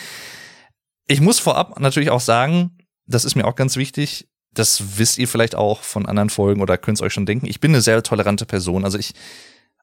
Ich 1.06 1.22
muss 1.22 1.38
vorab 1.38 1.80
natürlich 1.80 2.10
auch 2.10 2.20
sagen, 2.20 2.76
das 3.06 3.24
ist 3.24 3.34
mir 3.34 3.46
auch 3.46 3.56
ganz 3.56 3.76
wichtig, 3.76 4.28
das 4.52 4.98
wisst 4.98 5.16
ihr 5.16 5.28
vielleicht 5.28 5.54
auch 5.54 5.80
von 5.80 6.04
anderen 6.04 6.28
Folgen 6.28 6.60
oder 6.60 6.76
könnt 6.76 6.98
es 6.98 7.02
euch 7.02 7.14
schon 7.14 7.24
denken. 7.24 7.46
Ich 7.46 7.60
bin 7.60 7.70
eine 7.70 7.80
sehr 7.80 8.02
tolerante 8.02 8.44
Person. 8.44 8.84
Also 8.84 8.98
ich 8.98 9.14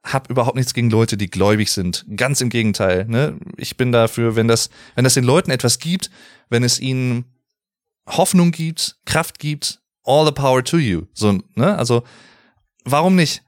habe 0.04 0.32
überhaupt 0.32 0.56
nichts 0.56 0.74
gegen 0.74 0.90
Leute, 0.90 1.18
die 1.18 1.30
gläubig 1.30 1.72
sind. 1.72 2.06
Ganz 2.16 2.42
im 2.42 2.50
Gegenteil. 2.50 3.06
Ne? 3.06 3.38
Ich 3.58 3.78
bin 3.78 3.92
dafür, 3.92 4.36
wenn 4.36 4.48
das, 4.48 4.70
wenn 4.96 5.04
das 5.04 5.14
den 5.14 5.24
Leuten 5.24 5.52
etwas 5.52 5.80
gibt, 5.80 6.10
wenn 6.50 6.64
es 6.64 6.80
ihnen 6.80 7.26
Hoffnung 8.08 8.52
gibt, 8.52 8.98
Kraft 9.06 9.40
gibt, 9.40 9.82
all 10.04 10.26
the 10.26 10.32
power 10.32 10.64
to 10.64 10.78
you. 10.78 11.04
So, 11.14 11.40
ne? 11.56 11.78
Also, 11.78 12.04
warum 12.86 13.16
nicht? 13.16 13.44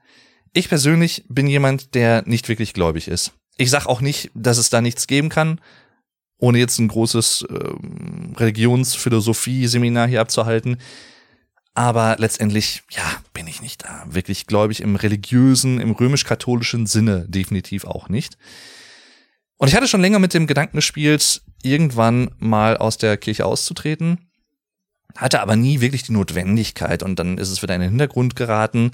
Ich 0.52 0.68
persönlich 0.68 1.24
bin 1.28 1.46
jemand, 1.46 1.94
der 1.94 2.22
nicht 2.26 2.48
wirklich 2.48 2.74
gläubig 2.74 3.08
ist. 3.08 3.32
Ich 3.56 3.70
sag 3.70 3.86
auch 3.86 4.00
nicht, 4.00 4.30
dass 4.34 4.58
es 4.58 4.70
da 4.70 4.80
nichts 4.80 5.06
geben 5.06 5.28
kann, 5.28 5.60
ohne 6.38 6.58
jetzt 6.58 6.78
ein 6.78 6.88
großes 6.88 7.46
äh, 7.48 8.36
Religionsphilosophie-Seminar 8.36 10.08
hier 10.08 10.20
abzuhalten. 10.20 10.76
Aber 11.74 12.16
letztendlich, 12.18 12.82
ja, 12.90 13.02
bin 13.32 13.46
ich 13.46 13.62
nicht 13.62 13.84
da. 13.84 14.04
Wirklich 14.06 14.46
gläubig 14.46 14.80
im 14.80 14.96
religiösen, 14.96 15.80
im 15.80 15.92
römisch-katholischen 15.92 16.86
Sinne 16.86 17.24
definitiv 17.28 17.84
auch 17.84 18.08
nicht. 18.08 18.36
Und 19.56 19.68
ich 19.68 19.74
hatte 19.74 19.88
schon 19.88 20.02
länger 20.02 20.18
mit 20.18 20.34
dem 20.34 20.46
Gedanken 20.46 20.76
gespielt, 20.76 21.42
irgendwann 21.62 22.30
mal 22.38 22.76
aus 22.76 22.98
der 22.98 23.16
Kirche 23.16 23.46
auszutreten, 23.46 24.18
hatte 25.16 25.40
aber 25.40 25.56
nie 25.56 25.80
wirklich 25.80 26.02
die 26.02 26.12
Notwendigkeit 26.12 27.02
und 27.02 27.18
dann 27.18 27.38
ist 27.38 27.48
es 27.48 27.62
wieder 27.62 27.74
in 27.74 27.80
den 27.80 27.90
Hintergrund 27.90 28.36
geraten. 28.36 28.90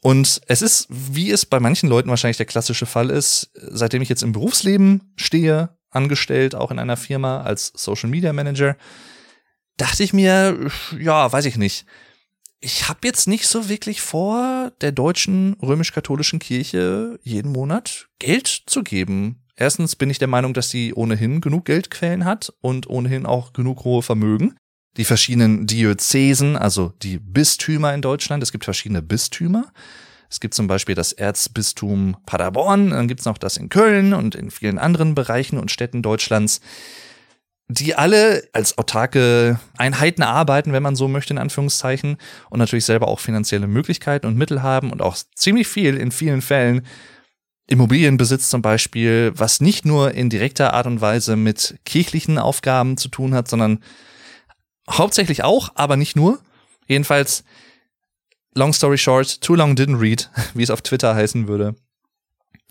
Und 0.00 0.40
es 0.46 0.62
ist, 0.62 0.88
wie 0.90 1.30
es 1.30 1.46
bei 1.46 1.60
manchen 1.60 1.88
Leuten 1.88 2.10
wahrscheinlich 2.10 2.38
der 2.38 2.46
klassische 2.46 2.86
Fall 2.86 3.10
ist, 3.10 3.50
seitdem 3.54 4.02
ich 4.02 4.08
jetzt 4.08 4.22
im 4.22 4.32
Berufsleben 4.32 5.12
stehe, 5.16 5.76
angestellt, 5.90 6.54
auch 6.54 6.70
in 6.70 6.78
einer 6.78 6.96
Firma 6.96 7.42
als 7.42 7.72
Social 7.74 8.10
Media 8.10 8.32
Manager, 8.32 8.76
dachte 9.76 10.02
ich 10.02 10.12
mir, 10.12 10.70
ja, 10.98 11.32
weiß 11.32 11.46
ich 11.46 11.56
nicht 11.56 11.86
ich 12.60 12.88
habe 12.88 13.00
jetzt 13.04 13.26
nicht 13.26 13.46
so 13.46 13.68
wirklich 13.68 14.02
vor, 14.02 14.72
der 14.80 14.92
deutschen 14.92 15.54
römisch-katholischen 15.62 16.38
Kirche 16.38 17.18
jeden 17.22 17.52
Monat 17.52 18.08
Geld 18.18 18.46
zu 18.66 18.82
geben. 18.82 19.42
Erstens 19.56 19.96
bin 19.96 20.10
ich 20.10 20.18
der 20.18 20.28
Meinung, 20.28 20.54
dass 20.54 20.70
sie 20.70 20.92
ohnehin 20.94 21.40
genug 21.40 21.64
Geldquellen 21.64 22.24
hat 22.24 22.52
und 22.60 22.88
ohnehin 22.88 23.26
auch 23.26 23.52
genug 23.52 23.84
hohe 23.84 24.02
Vermögen. 24.02 24.56
Die 24.96 25.04
verschiedenen 25.04 25.66
Diözesen, 25.66 26.56
also 26.56 26.92
die 27.02 27.18
Bistümer 27.18 27.94
in 27.94 28.02
Deutschland, 28.02 28.42
es 28.42 28.52
gibt 28.52 28.64
verschiedene 28.64 29.02
Bistümer. 29.02 29.72
Es 30.28 30.40
gibt 30.40 30.54
zum 30.54 30.66
Beispiel 30.66 30.94
das 30.94 31.12
Erzbistum 31.12 32.16
Paderborn, 32.24 32.90
dann 32.90 33.08
gibt's 33.08 33.24
noch 33.24 33.38
das 33.38 33.56
in 33.56 33.68
Köln 33.68 34.12
und 34.12 34.34
in 34.34 34.50
vielen 34.50 34.78
anderen 34.78 35.14
Bereichen 35.14 35.58
und 35.58 35.70
Städten 35.70 36.02
Deutschlands 36.02 36.60
die 37.70 37.94
alle 37.94 38.48
als 38.52 38.76
autarke 38.78 39.60
Einheiten 39.78 40.22
arbeiten, 40.22 40.72
wenn 40.72 40.82
man 40.82 40.96
so 40.96 41.06
möchte, 41.06 41.32
in 41.32 41.38
Anführungszeichen, 41.38 42.16
und 42.50 42.58
natürlich 42.58 42.84
selber 42.84 43.06
auch 43.06 43.20
finanzielle 43.20 43.68
Möglichkeiten 43.68 44.26
und 44.26 44.36
Mittel 44.36 44.62
haben 44.62 44.90
und 44.90 45.00
auch 45.02 45.16
ziemlich 45.34 45.68
viel 45.68 45.96
in 45.96 46.10
vielen 46.10 46.42
Fällen 46.42 46.86
Immobilienbesitz 47.68 48.50
zum 48.50 48.62
Beispiel, 48.62 49.32
was 49.36 49.60
nicht 49.60 49.84
nur 49.84 50.12
in 50.12 50.28
direkter 50.28 50.74
Art 50.74 50.86
und 50.86 51.00
Weise 51.00 51.36
mit 51.36 51.78
kirchlichen 51.84 52.36
Aufgaben 52.38 52.96
zu 52.96 53.08
tun 53.08 53.32
hat, 53.32 53.46
sondern 53.46 53.78
hauptsächlich 54.90 55.44
auch, 55.44 55.70
aber 55.76 55.96
nicht 55.96 56.16
nur. 56.16 56.40
Jedenfalls, 56.88 57.44
long 58.56 58.72
story 58.72 58.98
short, 58.98 59.40
too 59.40 59.54
long 59.54 59.76
didn't 59.76 60.00
read, 60.00 60.28
wie 60.54 60.64
es 60.64 60.70
auf 60.70 60.82
Twitter 60.82 61.14
heißen 61.14 61.46
würde. 61.46 61.76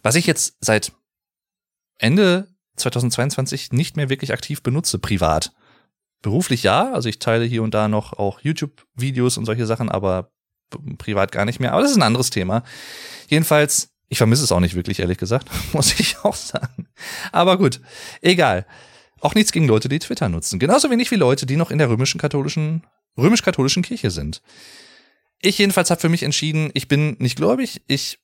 Was 0.03 0.15
ich 0.15 0.27
jetzt 0.27 0.57
seit 0.59 0.91
Ende 1.97 2.49
2022 2.79 3.71
nicht 3.71 3.97
mehr 3.97 4.09
wirklich 4.09 4.33
aktiv 4.33 4.63
benutze, 4.63 4.99
privat. 4.99 5.53
Beruflich 6.21 6.63
ja, 6.63 6.91
also 6.91 7.07
ich 7.07 7.19
teile 7.19 7.45
hier 7.45 7.63
und 7.63 7.73
da 7.73 7.87
noch 7.87 8.13
auch 8.13 8.41
YouTube-Videos 8.41 9.37
und 9.37 9.45
solche 9.45 9.65
Sachen, 9.65 9.89
aber 9.89 10.31
privat 10.97 11.31
gar 11.31 11.45
nicht 11.45 11.59
mehr. 11.59 11.73
Aber 11.73 11.81
das 11.81 11.91
ist 11.91 11.97
ein 11.97 12.03
anderes 12.03 12.29
Thema. 12.29 12.63
Jedenfalls, 13.27 13.91
ich 14.09 14.17
vermisse 14.17 14.43
es 14.43 14.51
auch 14.51 14.59
nicht 14.59 14.75
wirklich, 14.75 14.99
ehrlich 14.99 15.17
gesagt, 15.17 15.49
muss 15.73 15.99
ich 15.99 16.17
auch 16.23 16.35
sagen. 16.35 16.87
Aber 17.31 17.57
gut, 17.57 17.79
egal. 18.21 18.65
Auch 19.21 19.35
nichts 19.35 19.51
gegen 19.51 19.67
Leute, 19.67 19.89
die 19.89 19.99
Twitter 19.99 20.29
nutzen. 20.29 20.59
Genauso 20.59 20.89
wenig 20.89 21.11
wie 21.11 21.15
Leute, 21.15 21.45
die 21.45 21.57
noch 21.57 21.71
in 21.71 21.77
der 21.77 21.89
römischen 21.89 22.19
katholischen, 22.19 22.83
römisch-katholischen 23.17 23.83
Kirche 23.83 24.11
sind. 24.11 24.41
Ich 25.41 25.57
jedenfalls 25.57 25.89
habe 25.89 26.01
für 26.01 26.09
mich 26.09 26.23
entschieden, 26.23 26.71
ich 26.73 26.87
bin 26.87 27.15
nicht 27.19 27.35
gläubig. 27.35 27.81
Ich 27.87 28.19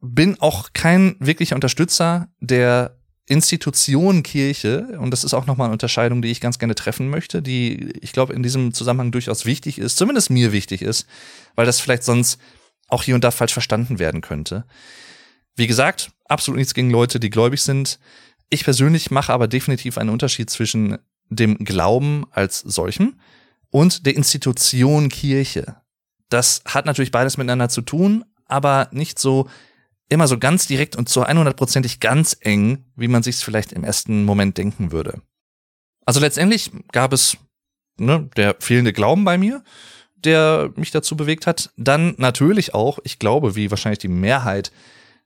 bin 0.00 0.40
auch 0.40 0.72
kein 0.72 1.16
wirklicher 1.20 1.54
Unterstützer 1.54 2.28
der 2.40 2.95
Institution 3.28 4.22
Kirche, 4.22 4.98
und 5.00 5.10
das 5.10 5.24
ist 5.24 5.34
auch 5.34 5.46
nochmal 5.46 5.66
eine 5.66 5.72
Unterscheidung, 5.72 6.22
die 6.22 6.30
ich 6.30 6.40
ganz 6.40 6.58
gerne 6.58 6.76
treffen 6.76 7.10
möchte, 7.10 7.42
die 7.42 7.90
ich 8.00 8.12
glaube 8.12 8.32
in 8.32 8.42
diesem 8.42 8.72
Zusammenhang 8.72 9.10
durchaus 9.10 9.44
wichtig 9.44 9.78
ist, 9.78 9.96
zumindest 9.96 10.30
mir 10.30 10.52
wichtig 10.52 10.82
ist, 10.82 11.06
weil 11.56 11.66
das 11.66 11.80
vielleicht 11.80 12.04
sonst 12.04 12.40
auch 12.88 13.02
hier 13.02 13.16
und 13.16 13.24
da 13.24 13.32
falsch 13.32 13.52
verstanden 13.52 13.98
werden 13.98 14.20
könnte. 14.20 14.64
Wie 15.56 15.66
gesagt, 15.66 16.12
absolut 16.26 16.58
nichts 16.58 16.74
gegen 16.74 16.90
Leute, 16.90 17.18
die 17.18 17.30
gläubig 17.30 17.62
sind. 17.62 17.98
Ich 18.48 18.62
persönlich 18.62 19.10
mache 19.10 19.32
aber 19.32 19.48
definitiv 19.48 19.98
einen 19.98 20.10
Unterschied 20.10 20.48
zwischen 20.50 20.98
dem 21.28 21.58
Glauben 21.58 22.26
als 22.30 22.60
solchem 22.60 23.18
und 23.70 24.06
der 24.06 24.14
Institution 24.14 25.08
Kirche. 25.08 25.76
Das 26.28 26.62
hat 26.64 26.86
natürlich 26.86 27.10
beides 27.10 27.36
miteinander 27.38 27.68
zu 27.68 27.82
tun, 27.82 28.24
aber 28.44 28.88
nicht 28.92 29.18
so 29.18 29.48
immer 30.08 30.28
so 30.28 30.38
ganz 30.38 30.66
direkt 30.66 30.96
und 30.96 31.08
so 31.08 31.24
100%ig 31.24 32.00
ganz 32.00 32.36
eng, 32.40 32.84
wie 32.96 33.08
man 33.08 33.22
sich 33.22 33.36
es 33.36 33.42
vielleicht 33.42 33.72
im 33.72 33.84
ersten 33.84 34.24
Moment 34.24 34.56
denken 34.56 34.92
würde. 34.92 35.20
Also 36.04 36.20
letztendlich 36.20 36.70
gab 36.92 37.12
es 37.12 37.36
ne, 37.98 38.28
der 38.36 38.56
fehlende 38.60 38.92
Glauben 38.92 39.24
bei 39.24 39.38
mir, 39.38 39.64
der 40.16 40.70
mich 40.76 40.90
dazu 40.90 41.16
bewegt 41.16 41.46
hat. 41.46 41.70
Dann 41.76 42.14
natürlich 42.18 42.74
auch, 42.74 42.98
ich 43.04 43.18
glaube, 43.18 43.56
wie 43.56 43.70
wahrscheinlich 43.70 43.98
die 43.98 44.08
Mehrheit 44.08 44.72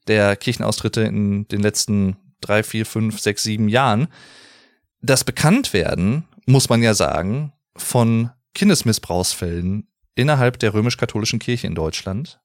der 0.07 0.37
Kirchenaustritte 0.37 1.03
in 1.03 1.47
den 1.49 1.61
letzten 1.61 2.17
drei, 2.41 2.63
vier, 2.63 2.87
fünf, 2.87 3.21
sechs, 3.21 3.43
sieben 3.43 3.69
Jahren, 3.69 4.09
das 5.03 5.25
Bekanntwerden, 5.25 6.25
muss 6.47 6.69
man 6.69 6.83
ja 6.83 6.95
sagen, 6.95 7.53
von 7.77 8.31
Kindesmissbrauchsfällen 8.55 9.89
innerhalb 10.15 10.59
der 10.59 10.75
römisch-katholischen 10.75 11.39
Kirche 11.39 11.67
in 11.67 11.75
Deutschland 11.75 12.41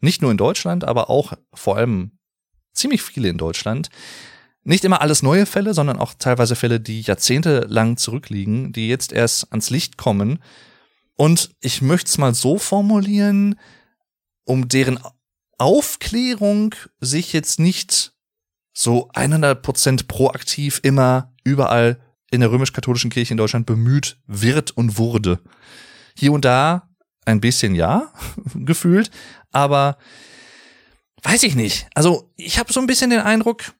nicht 0.00 0.22
nur 0.22 0.30
in 0.30 0.36
Deutschland, 0.36 0.84
aber 0.84 1.10
auch 1.10 1.32
vor 1.52 1.76
allem 1.76 2.12
ziemlich 2.72 3.02
viele 3.02 3.28
in 3.28 3.38
Deutschland. 3.38 3.90
Nicht 4.62 4.84
immer 4.84 5.00
alles 5.00 5.22
neue 5.22 5.46
Fälle, 5.46 5.74
sondern 5.74 5.98
auch 5.98 6.14
teilweise 6.14 6.56
Fälle, 6.56 6.80
die 6.80 7.00
jahrzehntelang 7.00 7.96
zurückliegen, 7.96 8.72
die 8.72 8.88
jetzt 8.88 9.12
erst 9.12 9.50
ans 9.50 9.70
Licht 9.70 9.96
kommen. 9.96 10.40
Und 11.16 11.50
ich 11.60 11.82
möchte 11.82 12.08
es 12.08 12.18
mal 12.18 12.34
so 12.34 12.58
formulieren, 12.58 13.58
um 14.44 14.68
deren 14.68 15.00
Aufklärung 15.58 16.74
sich 17.00 17.32
jetzt 17.32 17.58
nicht 17.58 18.12
so 18.72 19.10
100% 19.10 20.06
proaktiv 20.06 20.80
immer 20.82 21.34
überall 21.42 21.98
in 22.30 22.40
der 22.40 22.50
römisch-katholischen 22.50 23.10
Kirche 23.10 23.34
in 23.34 23.38
Deutschland 23.38 23.66
bemüht 23.66 24.20
wird 24.26 24.70
und 24.70 24.98
wurde. 24.98 25.40
Hier 26.16 26.32
und 26.32 26.44
da 26.44 26.87
ein 27.28 27.40
bisschen 27.40 27.74
ja, 27.74 28.12
gefühlt, 28.54 29.10
aber 29.52 29.98
weiß 31.22 31.42
ich 31.42 31.54
nicht. 31.54 31.86
Also 31.94 32.30
ich 32.36 32.58
habe 32.58 32.72
so 32.72 32.80
ein 32.80 32.86
bisschen 32.86 33.10
den 33.10 33.20
Eindruck, 33.20 33.72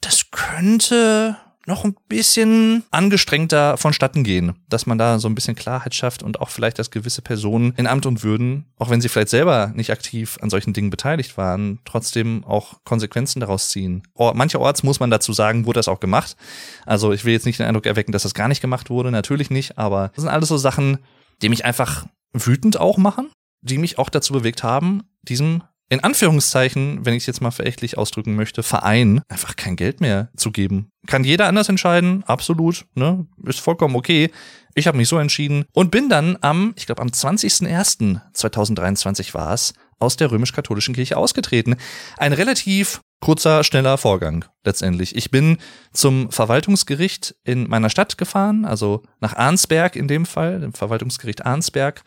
das 0.00 0.30
könnte 0.30 1.36
noch 1.66 1.84
ein 1.84 1.96
bisschen 2.08 2.84
angestrengter 2.90 3.76
vonstatten 3.76 4.22
gehen, 4.22 4.54
dass 4.68 4.86
man 4.86 4.98
da 4.98 5.18
so 5.18 5.28
ein 5.28 5.34
bisschen 5.34 5.54
Klarheit 5.54 5.94
schafft 5.94 6.22
und 6.22 6.40
auch 6.40 6.50
vielleicht, 6.50 6.78
dass 6.78 6.90
gewisse 6.90 7.22
Personen 7.22 7.72
in 7.76 7.86
Amt 7.86 8.04
und 8.04 8.22
Würden, 8.22 8.66
auch 8.76 8.90
wenn 8.90 9.00
sie 9.00 9.08
vielleicht 9.08 9.30
selber 9.30 9.72
nicht 9.74 9.90
aktiv 9.90 10.38
an 10.42 10.50
solchen 10.50 10.74
Dingen 10.74 10.90
beteiligt 10.90 11.38
waren, 11.38 11.78
trotzdem 11.84 12.44
auch 12.44 12.84
Konsequenzen 12.84 13.40
daraus 13.40 13.70
ziehen. 13.70 14.02
mancherorts 14.16 14.82
muss 14.82 15.00
man 15.00 15.10
dazu 15.10 15.32
sagen, 15.32 15.64
wurde 15.64 15.78
das 15.78 15.88
auch 15.88 16.00
gemacht. 16.00 16.36
Also 16.84 17.12
ich 17.12 17.24
will 17.24 17.32
jetzt 17.32 17.46
nicht 17.46 17.58
den 17.58 17.66
Eindruck 17.66 17.86
erwecken, 17.86 18.12
dass 18.12 18.24
das 18.24 18.34
gar 18.34 18.48
nicht 18.48 18.60
gemacht 18.60 18.90
wurde, 18.90 19.10
natürlich 19.10 19.50
nicht, 19.50 19.78
aber 19.78 20.10
das 20.14 20.22
sind 20.22 20.30
alles 20.30 20.48
so 20.50 20.58
Sachen, 20.58 20.98
die 21.40 21.48
mich 21.48 21.64
einfach 21.64 22.06
wütend 22.34 22.78
auch 22.78 22.98
machen, 22.98 23.30
die 23.62 23.78
mich 23.78 23.98
auch 23.98 24.10
dazu 24.10 24.34
bewegt 24.34 24.62
haben, 24.62 25.04
diesem 25.22 25.62
in 25.90 26.00
Anführungszeichen, 26.00 27.04
wenn 27.04 27.12
ich 27.14 27.24
es 27.24 27.26
jetzt 27.26 27.42
mal 27.42 27.50
verächtlich 27.50 27.98
ausdrücken 27.98 28.34
möchte, 28.34 28.62
Verein 28.62 29.20
einfach 29.28 29.54
kein 29.54 29.76
Geld 29.76 30.00
mehr 30.00 30.30
zu 30.34 30.50
geben. 30.50 30.88
Kann 31.06 31.24
jeder 31.24 31.46
anders 31.46 31.68
entscheiden, 31.68 32.24
absolut, 32.24 32.86
ne? 32.94 33.26
Ist 33.44 33.60
vollkommen 33.60 33.94
okay. 33.94 34.30
Ich 34.74 34.86
habe 34.86 34.96
mich 34.96 35.08
so 35.08 35.18
entschieden 35.18 35.66
und 35.72 35.90
bin 35.90 36.08
dann 36.08 36.38
am, 36.40 36.72
ich 36.76 36.86
glaube 36.86 37.02
am 37.02 37.08
20.01.2023 37.08 39.34
war 39.34 39.52
es, 39.52 39.74
aus 39.98 40.16
der 40.16 40.30
römisch-katholischen 40.30 40.94
Kirche 40.94 41.18
ausgetreten. 41.18 41.76
Ein 42.16 42.32
relativ 42.32 43.02
kurzer, 43.20 43.64
schneller 43.64 43.96
Vorgang 43.98 44.44
letztendlich. 44.64 45.16
Ich 45.16 45.30
bin 45.30 45.58
zum 45.92 46.30
Verwaltungsgericht 46.30 47.34
in 47.44 47.68
meiner 47.68 47.90
Stadt 47.90 48.18
gefahren, 48.18 48.64
also 48.64 49.02
nach 49.20 49.34
Arnsberg 49.34 49.96
in 49.96 50.08
dem 50.08 50.26
Fall, 50.26 50.60
dem 50.60 50.74
Verwaltungsgericht 50.74 51.44
Arnsberg 51.46 52.02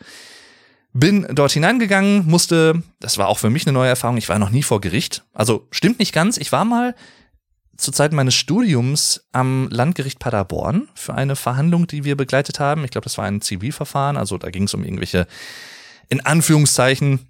bin 0.92 1.26
dort 1.30 1.52
hineingegangen, 1.52 2.26
musste, 2.26 2.82
das 3.00 3.18
war 3.18 3.28
auch 3.28 3.38
für 3.38 3.50
mich 3.50 3.66
eine 3.66 3.74
neue 3.74 3.88
Erfahrung, 3.88 4.16
ich 4.16 4.28
war 4.28 4.38
noch 4.38 4.50
nie 4.50 4.62
vor 4.62 4.80
Gericht. 4.80 5.24
Also 5.32 5.68
stimmt 5.70 5.98
nicht 5.98 6.12
ganz, 6.12 6.38
ich 6.38 6.50
war 6.50 6.64
mal 6.64 6.94
zur 7.76 7.94
Zeit 7.94 8.12
meines 8.12 8.34
Studiums 8.34 9.28
am 9.30 9.68
Landgericht 9.70 10.18
Paderborn 10.18 10.88
für 10.94 11.14
eine 11.14 11.36
Verhandlung, 11.36 11.86
die 11.86 12.04
wir 12.04 12.16
begleitet 12.16 12.58
haben. 12.58 12.84
Ich 12.84 12.90
glaube, 12.90 13.04
das 13.04 13.18
war 13.18 13.26
ein 13.26 13.40
Zivilverfahren, 13.40 14.16
also 14.16 14.38
da 14.38 14.50
ging 14.50 14.64
es 14.64 14.74
um 14.74 14.82
irgendwelche, 14.82 15.26
in 16.08 16.24
Anführungszeichen, 16.24 17.28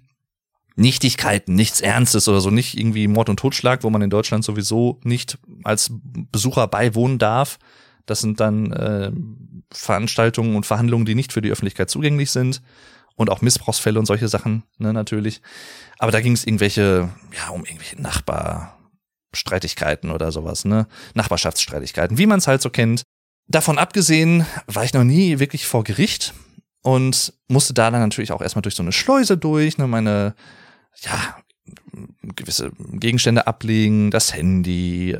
Nichtigkeiten, 0.79 1.53
nichts 1.55 1.81
Ernstes 1.81 2.27
oder 2.27 2.41
so, 2.41 2.49
nicht 2.49 2.77
irgendwie 2.77 3.07
Mord 3.07 3.29
und 3.29 3.37
Totschlag, 3.37 3.83
wo 3.83 3.89
man 3.89 4.01
in 4.01 4.09
Deutschland 4.09 4.43
sowieso 4.45 4.99
nicht 5.03 5.37
als 5.63 5.91
Besucher 6.31 6.67
beiwohnen 6.67 7.19
darf. 7.19 7.59
Das 8.05 8.21
sind 8.21 8.39
dann 8.39 8.71
äh, 8.71 9.11
Veranstaltungen 9.71 10.55
und 10.55 10.65
Verhandlungen, 10.65 11.05
die 11.05 11.15
nicht 11.15 11.33
für 11.33 11.41
die 11.41 11.51
Öffentlichkeit 11.51 11.89
zugänglich 11.89 12.31
sind 12.31 12.61
und 13.15 13.29
auch 13.29 13.41
Missbrauchsfälle 13.41 13.99
und 13.99 14.05
solche 14.05 14.29
Sachen, 14.29 14.63
ne, 14.77 14.93
natürlich. 14.93 15.41
Aber 15.97 16.13
da 16.13 16.21
ging 16.21 16.31
es 16.31 16.45
irgendwelche, 16.45 17.09
ja, 17.37 17.49
um 17.49 17.65
irgendwelche 17.65 18.01
Nachbarstreitigkeiten 18.01 20.11
oder 20.11 20.31
sowas, 20.31 20.63
ne? 20.63 20.87
Nachbarschaftsstreitigkeiten, 21.13 22.17
wie 22.17 22.25
man 22.25 22.39
es 22.39 22.47
halt 22.47 22.61
so 22.61 22.69
kennt. 22.69 23.03
Davon 23.47 23.77
abgesehen 23.77 24.45
war 24.67 24.85
ich 24.85 24.93
noch 24.93 25.03
nie 25.03 25.39
wirklich 25.39 25.67
vor 25.67 25.83
Gericht 25.83 26.33
und 26.81 27.33
musste 27.49 27.73
da 27.73 27.91
dann 27.91 27.99
natürlich 27.99 28.31
auch 28.31 28.41
erstmal 28.41 28.61
durch 28.61 28.75
so 28.75 28.83
eine 28.83 28.93
Schleuse 28.93 29.37
durch, 29.37 29.77
ne, 29.77 29.87
meine, 29.87 30.35
ja, 30.97 31.37
gewisse 32.35 32.71
Gegenstände 32.93 33.47
ablegen, 33.47 34.11
das 34.11 34.33
Handy, 34.33 35.17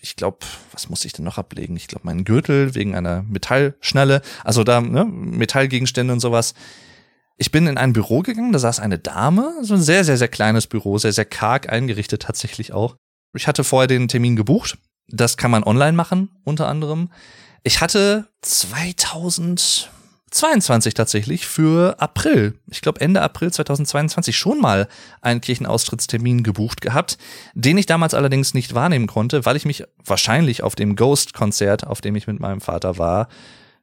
ich 0.00 0.16
glaube, 0.16 0.38
was 0.72 0.88
muss 0.88 1.04
ich 1.04 1.12
denn 1.12 1.24
noch 1.24 1.38
ablegen? 1.38 1.76
Ich 1.76 1.88
glaube, 1.88 2.06
meinen 2.06 2.24
Gürtel 2.24 2.74
wegen 2.74 2.94
einer 2.94 3.22
Metallschnalle, 3.22 4.22
also 4.44 4.64
da 4.64 4.80
ne, 4.80 5.04
Metallgegenstände 5.04 6.12
und 6.12 6.20
sowas. 6.20 6.54
Ich 7.36 7.50
bin 7.50 7.66
in 7.66 7.78
ein 7.78 7.92
Büro 7.92 8.20
gegangen, 8.20 8.52
da 8.52 8.58
saß 8.58 8.80
eine 8.80 8.98
Dame, 8.98 9.54
so 9.62 9.74
ein 9.74 9.82
sehr, 9.82 10.04
sehr, 10.04 10.18
sehr 10.18 10.28
kleines 10.28 10.66
Büro, 10.66 10.98
sehr, 10.98 11.12
sehr 11.12 11.24
karg 11.24 11.70
eingerichtet 11.70 12.22
tatsächlich 12.22 12.72
auch. 12.72 12.96
Ich 13.34 13.46
hatte 13.46 13.64
vorher 13.64 13.86
den 13.86 14.08
Termin 14.08 14.36
gebucht. 14.36 14.76
Das 15.08 15.36
kann 15.36 15.50
man 15.50 15.64
online 15.64 15.92
machen, 15.92 16.30
unter 16.44 16.68
anderem. 16.68 17.10
Ich 17.62 17.80
hatte 17.80 18.28
2022 20.30 20.94
tatsächlich 20.94 21.46
für 21.46 22.00
April, 22.00 22.54
ich 22.70 22.82
glaube 22.82 23.00
Ende 23.00 23.20
April 23.20 23.52
2022 23.52 24.36
schon 24.36 24.60
mal 24.60 24.88
einen 25.20 25.40
Kirchenaustrittstermin 25.40 26.44
gebucht 26.44 26.80
gehabt, 26.80 27.18
den 27.54 27.76
ich 27.78 27.86
damals 27.86 28.14
allerdings 28.14 28.54
nicht 28.54 28.74
wahrnehmen 28.74 29.08
konnte, 29.08 29.44
weil 29.44 29.56
ich 29.56 29.64
mich 29.64 29.84
wahrscheinlich 30.04 30.62
auf 30.62 30.76
dem 30.76 30.94
Ghost-Konzert, 30.94 31.86
auf 31.86 32.00
dem 32.00 32.14
ich 32.14 32.28
mit 32.28 32.38
meinem 32.38 32.60
Vater 32.60 32.96
war, 32.96 33.28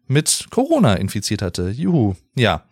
mit 0.07 0.47
Corona 0.49 0.93
infiziert 0.93 1.41
hatte. 1.41 1.69
Juhu. 1.69 2.15
Ja. 2.36 2.63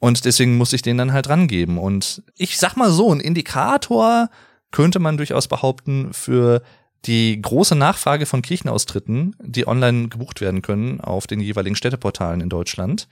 Und 0.00 0.24
deswegen 0.24 0.56
muss 0.56 0.72
ich 0.72 0.82
den 0.82 0.98
dann 0.98 1.12
halt 1.12 1.28
rangeben. 1.28 1.78
Und 1.78 2.24
ich 2.36 2.58
sag 2.58 2.74
mal 2.76 2.90
so, 2.90 3.12
ein 3.12 3.20
Indikator 3.20 4.30
könnte 4.72 4.98
man 4.98 5.16
durchaus 5.16 5.46
behaupten 5.46 6.12
für 6.12 6.62
die 7.06 7.40
große 7.40 7.74
Nachfrage 7.74 8.26
von 8.26 8.42
Kirchenaustritten, 8.42 9.36
die 9.40 9.66
online 9.66 10.08
gebucht 10.08 10.40
werden 10.40 10.62
können 10.62 11.00
auf 11.00 11.26
den 11.26 11.40
jeweiligen 11.40 11.76
Städteportalen 11.76 12.40
in 12.40 12.48
Deutschland, 12.48 13.08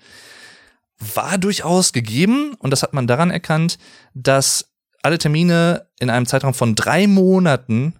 war 0.99 1.39
durchaus 1.39 1.93
gegeben. 1.93 2.55
Und 2.59 2.71
das 2.71 2.83
hat 2.83 2.93
man 2.93 3.07
daran 3.07 3.31
erkannt, 3.31 3.79
dass 4.15 4.71
alle 5.03 5.19
Termine 5.19 5.87
in 5.99 6.11
einem 6.11 6.27
Zeitraum 6.27 6.55
von 6.55 6.75
drei 6.75 7.07
Monaten 7.07 7.95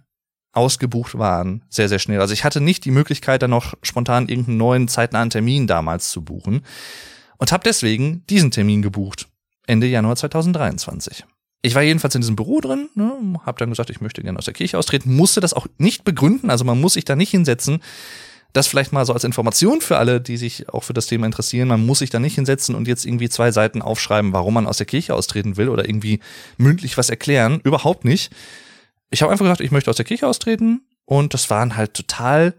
ausgebucht 0.53 1.17
waren, 1.17 1.63
sehr, 1.69 1.89
sehr 1.89 1.99
schnell. 1.99 2.19
Also 2.19 2.33
ich 2.33 2.43
hatte 2.43 2.61
nicht 2.61 2.85
die 2.85 2.91
Möglichkeit, 2.91 3.41
dann 3.41 3.51
noch 3.51 3.73
spontan 3.83 4.27
irgendeinen 4.27 4.57
neuen 4.57 4.87
zeitnahen 4.87 5.29
Termin 5.29 5.65
damals 5.65 6.11
zu 6.11 6.23
buchen 6.23 6.65
und 7.37 7.51
habe 7.51 7.63
deswegen 7.63 8.25
diesen 8.27 8.51
Termin 8.51 8.81
gebucht. 8.81 9.27
Ende 9.65 9.87
Januar 9.87 10.15
2023. 10.15 11.25
Ich 11.61 11.75
war 11.75 11.83
jedenfalls 11.83 12.15
in 12.15 12.21
diesem 12.21 12.35
Büro 12.35 12.59
drin, 12.59 12.89
ne, 12.95 13.39
habe 13.45 13.59
dann 13.59 13.69
gesagt, 13.69 13.91
ich 13.91 14.01
möchte 14.01 14.23
gerne 14.23 14.39
aus 14.39 14.45
der 14.45 14.53
Kirche 14.53 14.77
austreten, 14.77 15.15
musste 15.15 15.41
das 15.41 15.53
auch 15.53 15.67
nicht 15.77 16.03
begründen, 16.03 16.49
also 16.49 16.65
man 16.65 16.81
muss 16.81 16.93
sich 16.93 17.05
da 17.05 17.15
nicht 17.15 17.29
hinsetzen. 17.29 17.81
Das 18.53 18.67
vielleicht 18.67 18.91
mal 18.91 19.05
so 19.05 19.13
als 19.13 19.23
Information 19.23 19.79
für 19.79 19.97
alle, 19.97 20.19
die 20.19 20.35
sich 20.35 20.67
auch 20.69 20.83
für 20.83 20.93
das 20.93 21.05
Thema 21.05 21.25
interessieren. 21.25 21.69
Man 21.69 21.85
muss 21.85 21.99
sich 21.99 22.09
da 22.09 22.19
nicht 22.19 22.35
hinsetzen 22.35 22.75
und 22.75 22.85
jetzt 22.85 23.05
irgendwie 23.05 23.29
zwei 23.29 23.51
Seiten 23.51 23.81
aufschreiben, 23.81 24.33
warum 24.33 24.55
man 24.55 24.67
aus 24.67 24.75
der 24.75 24.85
Kirche 24.85 25.15
austreten 25.15 25.55
will 25.55 25.69
oder 25.69 25.87
irgendwie 25.87 26.19
mündlich 26.57 26.97
was 26.97 27.09
erklären. 27.09 27.61
Überhaupt 27.63 28.03
nicht. 28.03 28.33
Ich 29.09 29.21
habe 29.21 29.31
einfach 29.31 29.45
gesagt, 29.45 29.61
ich 29.61 29.71
möchte 29.71 29.89
aus 29.89 29.95
der 29.95 30.05
Kirche 30.05 30.27
austreten 30.27 30.81
und 31.05 31.33
das 31.33 31.49
war 31.49 31.61
ein 31.61 31.77
halt 31.77 31.93
total 31.93 32.55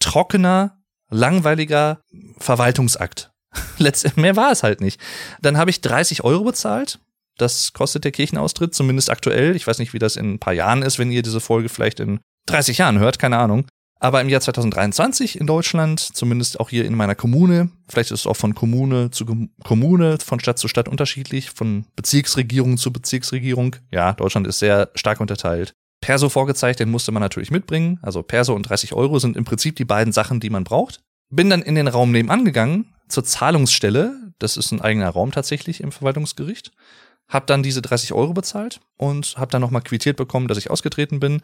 trockener, 0.00 0.78
langweiliger 1.10 2.00
Verwaltungsakt. 2.38 3.30
Letztendlich, 3.78 4.22
mehr 4.22 4.36
war 4.36 4.50
es 4.50 4.62
halt 4.62 4.80
nicht. 4.80 5.00
Dann 5.40 5.58
habe 5.58 5.70
ich 5.70 5.80
30 5.80 6.24
Euro 6.24 6.44
bezahlt. 6.44 6.98
Das 7.38 7.72
kostet 7.72 8.04
der 8.04 8.12
Kirchenaustritt, 8.12 8.74
zumindest 8.74 9.10
aktuell. 9.10 9.56
Ich 9.56 9.66
weiß 9.66 9.78
nicht, 9.78 9.92
wie 9.92 9.98
das 9.98 10.16
in 10.16 10.34
ein 10.34 10.38
paar 10.38 10.54
Jahren 10.54 10.82
ist, 10.82 10.98
wenn 10.98 11.10
ihr 11.10 11.22
diese 11.22 11.40
Folge 11.40 11.68
vielleicht 11.68 12.00
in 12.00 12.20
30 12.46 12.78
Jahren 12.78 12.98
hört, 12.98 13.18
keine 13.18 13.38
Ahnung. 13.38 13.66
Aber 13.98 14.20
im 14.20 14.28
Jahr 14.28 14.42
2023 14.42 15.40
in 15.40 15.46
Deutschland, 15.46 16.00
zumindest 16.00 16.60
auch 16.60 16.68
hier 16.68 16.84
in 16.84 16.94
meiner 16.94 17.14
Kommune, 17.14 17.70
vielleicht 17.88 18.10
ist 18.10 18.20
es 18.20 18.26
auch 18.26 18.36
von 18.36 18.54
Kommune 18.54 19.10
zu 19.10 19.24
Kommune, 19.64 20.18
von 20.18 20.38
Stadt 20.38 20.58
zu 20.58 20.68
Stadt 20.68 20.88
unterschiedlich, 20.88 21.50
von 21.50 21.86
Bezirksregierung 21.96 22.76
zu 22.76 22.92
Bezirksregierung. 22.92 23.76
Ja, 23.90 24.12
Deutschland 24.12 24.46
ist 24.46 24.58
sehr 24.58 24.90
stark 24.94 25.20
unterteilt. 25.20 25.72
Perso 26.02 26.28
vorgezeigt, 26.28 26.78
den 26.80 26.90
musste 26.90 27.10
man 27.10 27.22
natürlich 27.22 27.50
mitbringen. 27.50 27.98
Also 28.02 28.22
Perso 28.22 28.54
und 28.54 28.68
30 28.68 28.92
Euro 28.92 29.18
sind 29.18 29.36
im 29.36 29.44
Prinzip 29.44 29.76
die 29.76 29.86
beiden 29.86 30.12
Sachen, 30.12 30.40
die 30.40 30.50
man 30.50 30.64
braucht. 30.64 31.00
Bin 31.30 31.48
dann 31.48 31.62
in 31.62 31.74
den 31.74 31.88
Raum 31.88 32.12
nebenan 32.12 32.44
gegangen, 32.44 32.94
zur 33.08 33.24
Zahlungsstelle. 33.24 34.32
Das 34.38 34.58
ist 34.58 34.72
ein 34.72 34.82
eigener 34.82 35.08
Raum 35.08 35.32
tatsächlich 35.32 35.80
im 35.80 35.90
Verwaltungsgericht. 35.90 36.70
Hab 37.28 37.46
dann 37.46 37.62
diese 37.62 37.82
30 37.82 38.12
Euro 38.12 38.32
bezahlt 38.32 38.80
und 38.96 39.34
hab 39.36 39.50
dann 39.50 39.60
nochmal 39.60 39.82
quittiert 39.82 40.16
bekommen, 40.16 40.48
dass 40.48 40.58
ich 40.58 40.70
ausgetreten 40.70 41.20
bin. 41.20 41.42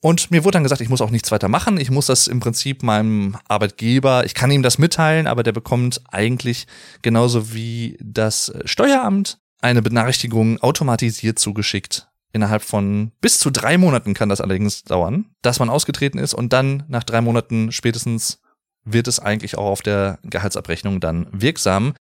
Und 0.00 0.30
mir 0.30 0.44
wurde 0.44 0.56
dann 0.56 0.62
gesagt, 0.64 0.82
ich 0.82 0.90
muss 0.90 1.00
auch 1.00 1.10
nichts 1.10 1.32
weiter 1.32 1.48
machen. 1.48 1.80
Ich 1.80 1.90
muss 1.90 2.06
das 2.06 2.26
im 2.26 2.38
Prinzip 2.38 2.82
meinem 2.82 3.38
Arbeitgeber, 3.48 4.26
ich 4.26 4.34
kann 4.34 4.50
ihm 4.50 4.62
das 4.62 4.76
mitteilen, 4.76 5.26
aber 5.26 5.42
der 5.42 5.52
bekommt 5.52 6.02
eigentlich 6.10 6.66
genauso 7.00 7.54
wie 7.54 7.96
das 8.02 8.52
Steueramt 8.66 9.38
eine 9.62 9.80
Benachrichtigung 9.80 10.60
automatisiert 10.60 11.38
zugeschickt. 11.38 12.08
Innerhalb 12.34 12.62
von 12.62 13.12
bis 13.20 13.38
zu 13.38 13.50
drei 13.50 13.78
Monaten 13.78 14.12
kann 14.12 14.28
das 14.28 14.40
allerdings 14.40 14.82
dauern, 14.82 15.30
dass 15.40 15.58
man 15.58 15.70
ausgetreten 15.70 16.18
ist 16.18 16.34
und 16.34 16.52
dann 16.52 16.82
nach 16.88 17.04
drei 17.04 17.20
Monaten 17.20 17.72
spätestens 17.72 18.40
wird 18.84 19.08
es 19.08 19.20
eigentlich 19.20 19.56
auch 19.56 19.70
auf 19.70 19.82
der 19.82 20.18
Gehaltsabrechnung 20.24 21.00
dann 21.00 21.28
wirksam. 21.30 21.94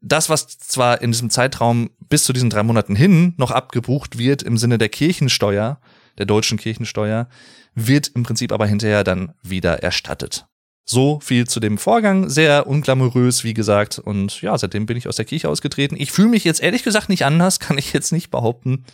Das, 0.00 0.28
was 0.28 0.58
zwar 0.58 1.02
in 1.02 1.10
diesem 1.10 1.30
Zeitraum 1.30 1.90
bis 2.08 2.24
zu 2.24 2.32
diesen 2.32 2.50
drei 2.50 2.62
Monaten 2.62 2.94
hin 2.94 3.34
noch 3.36 3.50
abgebucht 3.50 4.18
wird 4.18 4.42
im 4.42 4.56
Sinne 4.56 4.78
der 4.78 4.88
Kirchensteuer, 4.88 5.80
der 6.18 6.26
deutschen 6.26 6.58
Kirchensteuer, 6.58 7.28
wird 7.74 8.08
im 8.14 8.22
Prinzip 8.22 8.52
aber 8.52 8.66
hinterher 8.66 9.04
dann 9.04 9.34
wieder 9.42 9.82
erstattet. 9.82 10.46
So 10.84 11.20
viel 11.20 11.46
zu 11.46 11.60
dem 11.60 11.76
Vorgang, 11.76 12.30
sehr 12.30 12.66
unglamourös, 12.66 13.44
wie 13.44 13.52
gesagt. 13.52 13.98
Und 13.98 14.40
ja, 14.40 14.56
seitdem 14.56 14.86
bin 14.86 14.96
ich 14.96 15.06
aus 15.06 15.16
der 15.16 15.26
Kirche 15.26 15.48
ausgetreten. 15.48 15.96
Ich 15.98 16.12
fühle 16.12 16.28
mich 16.28 16.44
jetzt 16.44 16.62
ehrlich 16.62 16.82
gesagt 16.82 17.08
nicht 17.08 17.26
anders, 17.26 17.60
kann 17.60 17.76
ich 17.76 17.92
jetzt 17.92 18.12
nicht 18.12 18.30
behaupten. 18.30 18.84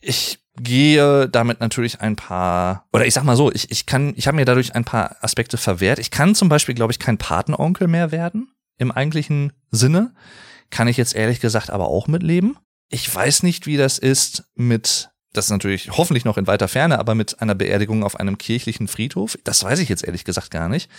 Ich 0.00 0.38
gehe 0.58 1.28
damit 1.28 1.60
natürlich 1.60 2.00
ein 2.00 2.16
paar, 2.16 2.86
oder 2.92 3.06
ich 3.06 3.12
sag 3.12 3.24
mal 3.24 3.36
so, 3.36 3.52
ich, 3.52 3.70
ich 3.70 3.84
kann, 3.84 4.14
ich 4.16 4.26
habe 4.26 4.36
mir 4.36 4.46
dadurch 4.46 4.74
ein 4.74 4.84
paar 4.84 5.16
Aspekte 5.20 5.58
verwehrt. 5.58 5.98
Ich 5.98 6.10
kann 6.10 6.34
zum 6.34 6.48
Beispiel, 6.48 6.74
glaube 6.74 6.92
ich, 6.92 6.98
kein 6.98 7.18
Patenonkel 7.18 7.88
mehr 7.88 8.10
werden, 8.10 8.48
im 8.78 8.90
eigentlichen 8.90 9.52
Sinne. 9.70 10.14
Kann 10.70 10.88
ich 10.88 10.96
jetzt 10.96 11.14
ehrlich 11.14 11.40
gesagt 11.40 11.70
aber 11.70 11.88
auch 11.88 12.08
mitleben. 12.08 12.58
Ich 12.88 13.12
weiß 13.12 13.42
nicht, 13.42 13.66
wie 13.66 13.76
das 13.76 13.98
ist 13.98 14.44
mit 14.54 15.10
das 15.36 15.46
ist 15.46 15.50
natürlich 15.50 15.90
hoffentlich 15.90 16.24
noch 16.24 16.38
in 16.38 16.46
weiter 16.46 16.66
Ferne, 16.66 16.98
aber 16.98 17.14
mit 17.14 17.42
einer 17.42 17.54
Beerdigung 17.54 18.02
auf 18.02 18.18
einem 18.18 18.38
kirchlichen 18.38 18.88
Friedhof, 18.88 19.36
das 19.44 19.62
weiß 19.62 19.80
ich 19.80 19.88
jetzt 19.88 20.02
ehrlich 20.02 20.24
gesagt 20.24 20.50
gar 20.50 20.68
nicht. 20.68 20.90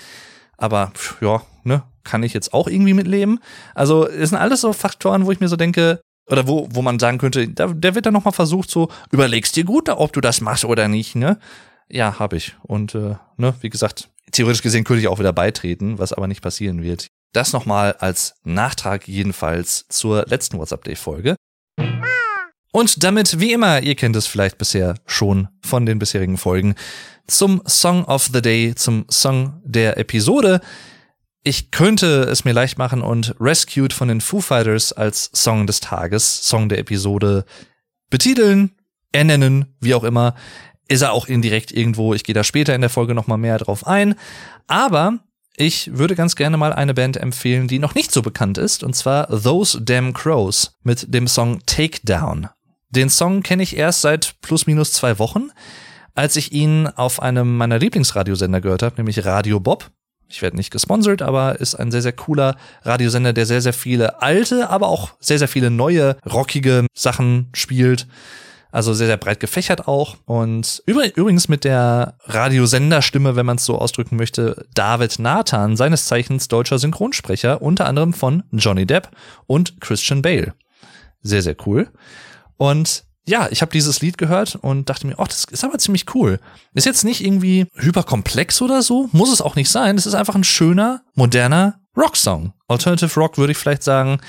Aber 0.58 0.92
ja, 1.22 1.42
ne, 1.64 1.84
kann 2.04 2.24
ich 2.24 2.34
jetzt 2.34 2.54
auch 2.54 2.68
irgendwie 2.68 2.94
mitleben. 2.94 3.40
Also 3.76 4.08
es 4.08 4.30
sind 4.30 4.38
alles 4.38 4.62
so 4.62 4.74
Faktoren, 4.74 5.26
wo 5.26 5.32
ich 5.32 5.40
mir 5.40 5.48
so 5.48 5.56
denke, 5.56 6.02
oder 6.30 6.48
wo, 6.48 6.68
wo 6.72 6.82
man 6.82 7.00
sagen 7.00 7.18
könnte, 7.18 7.48
da, 7.48 7.68
der 7.68 7.96
wird 7.96 8.06
dann 8.06 8.14
nochmal 8.14 8.34
versucht, 8.34 8.70
so, 8.70 8.90
überlegst 9.12 9.56
dir 9.56 9.64
gut, 9.64 9.90
ob 9.90 10.14
du 10.14 10.22
das 10.22 10.42
machst 10.42 10.66
oder 10.66 10.88
nicht, 10.88 11.16
ne? 11.16 11.40
Ja, 11.90 12.20
habe 12.20 12.36
ich. 12.36 12.56
Und 12.64 12.96
äh, 12.96 13.16
ne, 13.38 13.56
wie 13.62 13.70
gesagt, 13.70 14.10
theoretisch 14.32 14.62
gesehen 14.62 14.84
könnte 14.84 15.02
ich 15.02 15.08
auch 15.08 15.20
wieder 15.20 15.32
beitreten, 15.32 16.00
was 16.00 16.12
aber 16.12 16.28
nicht 16.28 16.42
passieren 16.42 16.84
wird. 16.84 17.08
Das 17.34 17.54
nochmal 17.54 17.94
als 17.94 18.36
Nachtrag 18.44 19.08
jedenfalls 19.08 19.86
zur 19.90 20.26
letzten 20.28 20.58
WhatsApp-Day-Folge. 20.58 21.36
Und 22.72 23.04
damit, 23.04 23.40
wie 23.40 23.54
immer, 23.54 23.82
ihr 23.82 23.96
kennt 23.96 24.16
es 24.16 24.28
vielleicht 24.28 24.58
bisher 24.58 24.96
schon 25.06 25.48
von 25.62 25.86
den 25.86 26.00
bisherigen 26.00 26.38
Folgen, 26.38 26.76
zum 27.28 27.62
Song 27.66 28.06
of 28.06 28.30
the 28.32 28.42
Day, 28.42 28.76
zum 28.76 29.06
Song 29.10 29.62
der 29.64 29.98
Episode. 29.98 30.62
Ich 31.44 31.72
könnte 31.72 32.24
es 32.24 32.46
mir 32.46 32.54
leicht 32.54 32.78
machen 32.78 33.02
und 33.02 33.36
Rescued 33.40 33.94
von 33.94 34.10
den 34.10 34.22
Foo 34.22 34.42
Fighters 34.42 34.94
als 34.94 35.30
Song 35.34 35.66
des 35.66 35.80
Tages, 35.80 36.46
Song 36.48 36.70
der 36.70 36.80
Episode 36.80 37.46
betiteln, 38.10 38.72
ernennen, 39.12 39.76
wie 39.80 39.94
auch 39.94 40.04
immer. 40.04 40.36
Ist 40.90 41.02
er 41.02 41.12
auch 41.12 41.28
indirekt 41.28 41.72
irgendwo. 41.72 42.14
Ich 42.14 42.24
gehe 42.24 42.36
da 42.36 42.44
später 42.44 42.76
in 42.76 42.82
der 42.82 42.90
Folge 42.90 43.14
nochmal 43.14 43.38
mehr 43.38 43.58
drauf 43.58 43.86
ein. 43.86 44.16
Aber 44.68 45.20
ich 45.58 45.98
würde 45.98 46.16
ganz 46.16 46.38
gerne 46.38 46.56
mal 46.56 46.72
eine 46.72 46.94
Band 46.94 47.18
empfehlen, 47.18 47.68
die 47.68 47.80
noch 47.80 47.96
nicht 47.96 48.12
so 48.12 48.22
bekannt 48.22 48.58
ist, 48.58 48.84
und 48.84 48.96
zwar 48.96 49.28
Those 49.28 49.82
Damn 49.82 50.14
Crows 50.14 50.78
mit 50.84 51.14
dem 51.14 51.28
Song 51.28 51.60
Takedown. 51.66 52.48
Den 52.90 53.10
Song 53.10 53.44
kenne 53.44 53.64
ich 53.64 53.76
erst 53.76 54.02
seit 54.02 54.36
plus 54.42 54.68
minus 54.68 54.94
zwei 54.94 55.20
Wochen, 55.20 55.50
als 56.16 56.38
ich 56.38 56.54
ihn 56.54 56.88
auf 56.88 57.22
einem 57.22 57.58
meiner 57.58 57.80
Lieblingsradiosender 57.80 58.62
gehört 58.62 58.84
habe, 58.84 58.96
nämlich 58.96 59.26
Radio 59.26 59.60
Bob 59.60 59.92
ich 60.30 60.42
werde 60.42 60.58
nicht 60.58 60.72
gesponsert, 60.72 61.22
aber 61.22 61.60
ist 61.60 61.76
ein 61.76 61.92
sehr, 61.92 62.02
sehr 62.02 62.14
cooler 62.14 62.58
Radiosender, 62.84 63.34
der 63.34 63.46
sehr, 63.46 63.62
sehr 63.62 63.74
viele 63.74 64.22
alte, 64.22 64.70
aber 64.70 64.88
auch 64.88 65.12
sehr, 65.20 65.40
sehr 65.40 65.48
viele 65.48 65.72
neue, 65.72 66.18
rockige 66.26 66.86
Sachen 66.94 67.50
spielt. 67.54 68.08
Also 68.78 68.94
sehr, 68.94 69.08
sehr 69.08 69.18
breit 69.18 69.40
gefächert 69.40 69.88
auch. 69.88 70.18
Und 70.26 70.84
übrigens 70.86 71.48
mit 71.48 71.64
der 71.64 72.16
Radiosenderstimme, 72.26 73.36
wenn 73.36 73.48
man 73.48 73.58
es 73.58 73.66
so 73.66 73.76
ausdrücken 73.80 74.18
möchte, 74.18 74.68
David 74.76 75.18
Nathan, 75.18 75.76
seines 75.76 76.06
Zeichens 76.06 76.48
deutscher 76.48 76.78
Synchronsprecher, 76.78 77.64
unter 77.64 77.88
anderem 77.88 78.14
von 78.14 78.44
Johnny 78.52 78.86
Depp 78.86 79.10
und 79.48 79.82
Christian 79.82 80.22
Bale. 80.22 80.54
Sehr, 81.24 81.42
sehr 81.42 81.56
cool. 81.66 81.90
Und 82.58 83.06
ja, 83.26 83.48
ich 83.50 83.64
habe 83.64 83.72
dieses 83.72 84.02
Lied 84.02 84.20
gehört 84.20 84.60
und 84.62 84.88
dachte 84.88 85.08
mir, 85.08 85.16
oh, 85.18 85.26
das 85.26 85.46
ist 85.46 85.64
aber 85.64 85.80
ziemlich 85.80 86.14
cool. 86.14 86.40
Ist 86.76 86.86
jetzt 86.86 87.04
nicht 87.04 87.26
irgendwie 87.26 87.66
hyperkomplex 87.74 88.62
oder 88.62 88.84
so, 88.84 89.10
muss 89.12 89.34
es 89.34 89.42
auch 89.42 89.56
nicht 89.56 89.72
sein. 89.72 89.98
Es 89.98 90.06
ist 90.06 90.14
einfach 90.14 90.36
ein 90.36 90.44
schöner, 90.44 91.02
moderner 91.16 91.80
Rocksong. 91.98 92.54
Alternative 92.68 93.20
Rock 93.20 93.40
würde 93.40 93.54
ich 93.54 93.58
vielleicht 93.58 93.82
sagen. 93.82 94.20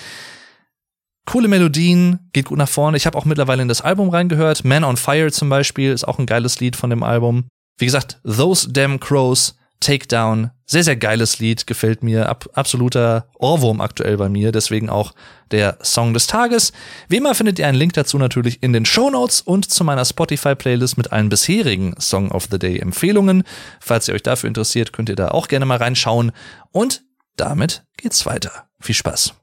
Coole 1.28 1.48
Melodien, 1.48 2.30
geht 2.32 2.46
gut 2.46 2.56
nach 2.56 2.70
vorne. 2.70 2.96
Ich 2.96 3.04
habe 3.04 3.18
auch 3.18 3.26
mittlerweile 3.26 3.60
in 3.60 3.68
das 3.68 3.82
Album 3.82 4.08
reingehört. 4.08 4.64
Man 4.64 4.82
on 4.82 4.96
Fire 4.96 5.30
zum 5.30 5.50
Beispiel 5.50 5.92
ist 5.92 6.08
auch 6.08 6.18
ein 6.18 6.24
geiles 6.24 6.58
Lied 6.58 6.74
von 6.74 6.88
dem 6.88 7.02
Album. 7.02 7.48
Wie 7.76 7.84
gesagt, 7.84 8.18
Those 8.24 8.72
Damn 8.72 8.98
Crows 8.98 9.54
Takedown. 9.78 10.52
Sehr, 10.64 10.84
sehr 10.84 10.96
geiles 10.96 11.38
Lied, 11.38 11.66
gefällt 11.66 12.02
mir. 12.02 12.30
Ab, 12.30 12.48
absoluter 12.54 13.28
Ohrwurm 13.38 13.82
aktuell 13.82 14.16
bei 14.16 14.30
mir, 14.30 14.52
deswegen 14.52 14.88
auch 14.88 15.12
der 15.50 15.76
Song 15.82 16.14
des 16.14 16.28
Tages. 16.28 16.72
Wie 17.10 17.18
immer 17.18 17.34
findet 17.34 17.58
ihr 17.58 17.66
einen 17.66 17.76
Link 17.76 17.92
dazu 17.92 18.16
natürlich 18.16 18.62
in 18.62 18.72
den 18.72 18.86
Show 18.86 19.10
Notes 19.10 19.42
und 19.42 19.70
zu 19.70 19.84
meiner 19.84 20.06
Spotify-Playlist 20.06 20.96
mit 20.96 21.12
allen 21.12 21.28
bisherigen 21.28 21.94
Song 22.00 22.30
of 22.30 22.48
the 22.50 22.58
Day 22.58 22.78
Empfehlungen. 22.78 23.42
Falls 23.80 24.08
ihr 24.08 24.14
euch 24.14 24.22
dafür 24.22 24.48
interessiert, 24.48 24.94
könnt 24.94 25.10
ihr 25.10 25.16
da 25.16 25.28
auch 25.28 25.48
gerne 25.48 25.66
mal 25.66 25.76
reinschauen. 25.76 26.32
Und 26.72 27.02
damit 27.36 27.84
geht's 27.98 28.24
weiter. 28.24 28.70
Viel 28.80 28.94
Spaß. 28.94 29.34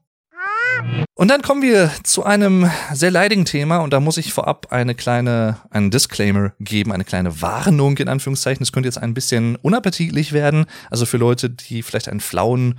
Und 1.17 1.29
dann 1.29 1.41
kommen 1.41 1.61
wir 1.61 1.91
zu 2.03 2.23
einem 2.23 2.69
sehr 2.93 3.09
leidigen 3.09 3.45
Thema 3.45 3.77
und 3.77 3.93
da 3.93 3.99
muss 3.99 4.17
ich 4.17 4.33
vorab 4.33 4.67
eine 4.71 4.95
kleine, 4.95 5.57
einen 5.69 5.89
Disclaimer 5.89 6.51
geben, 6.59 6.91
eine 6.91 7.05
kleine 7.05 7.41
Warnung 7.41 7.97
in 7.97 8.09
Anführungszeichen. 8.09 8.61
Es 8.61 8.73
könnte 8.73 8.87
jetzt 8.87 8.97
ein 8.97 9.13
bisschen 9.13 9.55
unappetitlich 9.55 10.33
werden. 10.33 10.65
Also 10.91 11.05
für 11.05 11.17
Leute, 11.17 11.49
die 11.49 11.83
vielleicht 11.83 12.09
einen 12.09 12.19
flauen, 12.19 12.77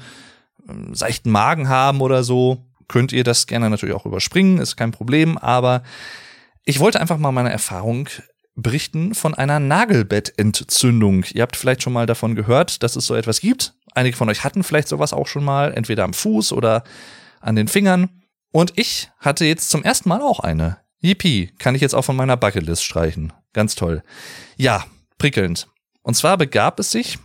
ähm, 0.69 0.95
seichten 0.95 1.31
Magen 1.31 1.69
haben 1.69 2.03
oder 2.03 2.23
so, 2.23 2.59
könnt 2.89 3.11
ihr 3.11 3.25
das 3.25 3.47
gerne 3.47 3.71
natürlich 3.71 3.95
auch 3.95 4.07
überspringen, 4.07 4.59
ist 4.59 4.77
kein 4.77 4.93
Problem. 4.93 5.39
Aber 5.39 5.83
ich 6.65 6.79
wollte 6.79 7.01
einfach 7.01 7.19
mal 7.19 7.33
meine 7.33 7.51
Erfahrung 7.51 8.09
berichten 8.55 9.15
von 9.15 9.35
einer 9.35 9.61
Nagelbettentzündung. 9.61 11.25
Ihr 11.33 11.43
habt 11.43 11.57
vielleicht 11.57 11.83
schon 11.83 11.93
mal 11.93 12.07
davon 12.07 12.35
gehört, 12.35 12.83
dass 12.83 12.97
es 12.97 13.07
so 13.07 13.15
etwas 13.15 13.41
gibt. 13.41 13.75
Einige 13.95 14.17
von 14.17 14.29
euch 14.29 14.45
hatten 14.45 14.63
vielleicht 14.63 14.89
sowas 14.89 15.13
auch 15.13 15.27
schon 15.27 15.45
mal, 15.45 15.73
entweder 15.75 16.05
am 16.05 16.13
Fuß 16.13 16.53
oder 16.53 16.85
an 17.41 17.57
den 17.57 17.69
Fingern. 17.69 18.23
Und 18.53 18.73
ich 18.77 19.11
hatte 19.19 19.45
jetzt 19.45 19.71
zum 19.71 19.83
ersten 19.83 20.09
Mal 20.09 20.23
auch 20.23 20.41
eine. 20.41 20.79
Yippie, 21.01 21.53
kann 21.59 21.75
ich 21.75 21.83
jetzt 21.83 21.95
auch 21.95 22.03
von 22.03 22.17
meiner 22.17 22.37
Bucketlist 22.37 22.85
streichen. 22.85 23.33
Ganz 23.53 23.75
toll. 23.75 24.03
Ja, 24.57 24.87
prickelnd. 25.19 25.69
Und 26.03 26.15
zwar 26.15 26.37
begab 26.37 26.81
es 26.81 26.91
sich, 26.91 27.19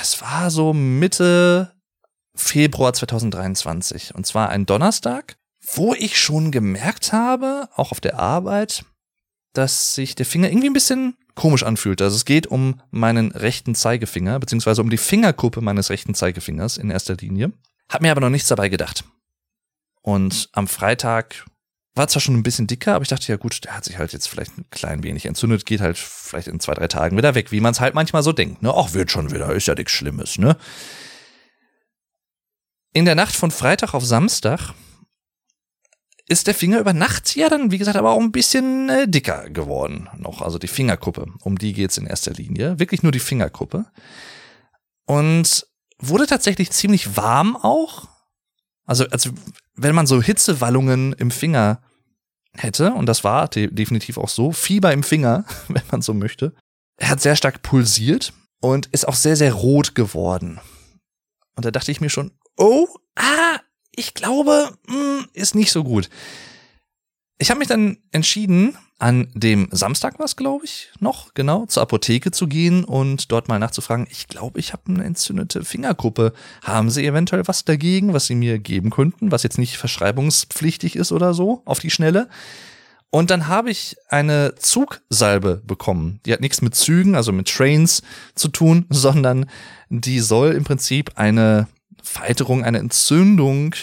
es 0.00 0.20
war 0.20 0.50
so 0.50 0.72
Mitte 0.72 1.72
Februar 2.34 2.92
2023. 2.92 4.14
Und 4.14 4.26
zwar 4.26 4.48
ein 4.48 4.66
Donnerstag, 4.66 5.36
wo 5.74 5.94
ich 5.94 6.18
schon 6.18 6.50
gemerkt 6.50 7.12
habe, 7.12 7.68
auch 7.74 7.92
auf 7.92 8.00
der 8.00 8.18
Arbeit, 8.18 8.84
dass 9.52 9.94
sich 9.94 10.14
der 10.14 10.26
Finger 10.26 10.48
irgendwie 10.48 10.68
ein 10.68 10.74
bisschen 10.74 11.16
komisch 11.34 11.62
anfühlt. 11.62 12.02
Also 12.02 12.16
es 12.16 12.24
geht 12.24 12.46
um 12.46 12.80
meinen 12.90 13.32
rechten 13.32 13.74
Zeigefinger, 13.74 14.38
beziehungsweise 14.38 14.82
um 14.82 14.90
die 14.90 14.96
Fingerkuppe 14.96 15.60
meines 15.60 15.90
rechten 15.90 16.14
Zeigefingers 16.14 16.76
in 16.76 16.90
erster 16.90 17.16
Linie. 17.16 17.52
Hab 17.88 18.02
mir 18.02 18.10
aber 18.10 18.20
noch 18.20 18.30
nichts 18.30 18.48
dabei 18.48 18.68
gedacht. 18.68 19.04
Und 20.04 20.50
am 20.52 20.68
Freitag 20.68 21.46
war 21.94 22.08
zwar 22.08 22.20
schon 22.20 22.34
ein 22.34 22.42
bisschen 22.42 22.66
dicker, 22.66 22.94
aber 22.94 23.04
ich 23.04 23.08
dachte, 23.08 23.32
ja 23.32 23.38
gut, 23.38 23.64
der 23.64 23.74
hat 23.74 23.86
sich 23.86 23.96
halt 23.96 24.12
jetzt 24.12 24.28
vielleicht 24.28 24.58
ein 24.58 24.68
klein 24.68 25.02
wenig 25.02 25.24
entzündet, 25.24 25.64
geht 25.64 25.80
halt 25.80 25.96
vielleicht 25.96 26.46
in 26.46 26.60
zwei, 26.60 26.74
drei 26.74 26.88
Tagen 26.88 27.16
wieder 27.16 27.34
weg, 27.34 27.52
wie 27.52 27.60
man 27.60 27.72
es 27.72 27.80
halt 27.80 27.94
manchmal 27.94 28.22
so 28.22 28.32
denkt. 28.32 28.62
Ne? 28.62 28.70
Ach, 28.76 28.92
wird 28.92 29.10
schon 29.10 29.32
wieder, 29.32 29.50
ist 29.54 29.66
ja 29.66 29.74
nichts 29.74 29.92
Schlimmes, 29.92 30.36
ne? 30.36 30.58
In 32.92 33.06
der 33.06 33.14
Nacht 33.14 33.34
von 33.34 33.50
Freitag 33.50 33.94
auf 33.94 34.04
Samstag 34.04 34.74
ist 36.28 36.48
der 36.48 36.54
Finger 36.54 36.80
über 36.80 36.92
Nacht 36.92 37.34
ja 37.34 37.48
dann, 37.48 37.70
wie 37.70 37.78
gesagt, 37.78 37.96
aber 37.96 38.10
auch 38.10 38.20
ein 38.20 38.32
bisschen 38.32 38.90
äh, 38.90 39.08
dicker 39.08 39.48
geworden 39.48 40.10
noch. 40.18 40.42
Also 40.42 40.58
die 40.58 40.68
Fingerkuppe, 40.68 41.32
um 41.40 41.56
die 41.56 41.72
geht's 41.72 41.96
in 41.96 42.06
erster 42.06 42.32
Linie. 42.32 42.78
Wirklich 42.78 43.02
nur 43.02 43.12
die 43.12 43.20
Fingerkuppe. 43.20 43.86
Und 45.06 45.66
wurde 45.98 46.26
tatsächlich 46.26 46.70
ziemlich 46.72 47.16
warm 47.16 47.56
auch. 47.56 48.08
Also, 48.84 49.06
also 49.06 49.30
wenn 49.74 49.94
man 49.94 50.06
so 50.06 50.22
Hitzewallungen 50.22 51.12
im 51.14 51.30
Finger 51.30 51.82
hätte, 52.56 52.92
und 52.92 53.06
das 53.06 53.24
war 53.24 53.48
de 53.48 53.68
definitiv 53.68 54.18
auch 54.18 54.28
so, 54.28 54.52
Fieber 54.52 54.92
im 54.92 55.02
Finger, 55.02 55.44
wenn 55.68 55.82
man 55.90 56.02
so 56.02 56.14
möchte, 56.14 56.54
er 56.96 57.10
hat 57.10 57.20
sehr 57.20 57.36
stark 57.36 57.62
pulsiert 57.62 58.32
und 58.60 58.86
ist 58.86 59.06
auch 59.06 59.14
sehr, 59.14 59.36
sehr 59.36 59.52
rot 59.52 59.94
geworden. 59.94 60.60
Und 61.56 61.64
da 61.64 61.70
dachte 61.70 61.90
ich 61.90 62.00
mir 62.00 62.10
schon, 62.10 62.32
oh, 62.56 62.86
ah, 63.16 63.58
ich 63.94 64.14
glaube, 64.14 64.76
hm, 64.86 65.26
ist 65.32 65.54
nicht 65.54 65.72
so 65.72 65.84
gut. 65.84 66.08
Ich 67.38 67.50
habe 67.50 67.58
mich 67.58 67.68
dann 67.68 67.98
entschieden, 68.12 68.76
an 68.98 69.28
dem 69.34 69.68
Samstag 69.72 70.18
war 70.18 70.26
es, 70.26 70.36
glaube 70.36 70.64
ich, 70.64 70.90
noch, 71.00 71.34
genau, 71.34 71.66
zur 71.66 71.82
Apotheke 71.82 72.30
zu 72.30 72.46
gehen 72.46 72.84
und 72.84 73.32
dort 73.32 73.48
mal 73.48 73.58
nachzufragen, 73.58 74.06
ich 74.08 74.28
glaube, 74.28 74.60
ich 74.60 74.72
habe 74.72 74.82
eine 74.86 75.04
entzündete 75.04 75.64
Fingerkuppe. 75.64 76.32
Haben 76.62 76.90
Sie 76.90 77.04
eventuell 77.04 77.46
was 77.46 77.64
dagegen, 77.64 78.12
was 78.12 78.26
Sie 78.26 78.36
mir 78.36 78.58
geben 78.58 78.90
könnten, 78.90 79.32
was 79.32 79.42
jetzt 79.42 79.58
nicht 79.58 79.76
verschreibungspflichtig 79.76 80.96
ist 80.96 81.12
oder 81.12 81.34
so, 81.34 81.62
auf 81.64 81.80
die 81.80 81.90
Schnelle? 81.90 82.28
Und 83.10 83.30
dann 83.30 83.46
habe 83.46 83.70
ich 83.70 83.96
eine 84.08 84.54
Zugsalbe 84.56 85.62
bekommen. 85.64 86.20
Die 86.26 86.32
hat 86.32 86.40
nichts 86.40 86.62
mit 86.62 86.74
Zügen, 86.74 87.14
also 87.14 87.30
mit 87.30 87.48
Trains 87.48 88.02
zu 88.34 88.48
tun, 88.48 88.86
sondern 88.90 89.46
die 89.88 90.20
soll 90.20 90.52
im 90.52 90.64
Prinzip 90.64 91.12
eine 91.16 91.68
Falterung, 92.02 92.64
eine 92.64 92.78
Entzündung 92.78 93.74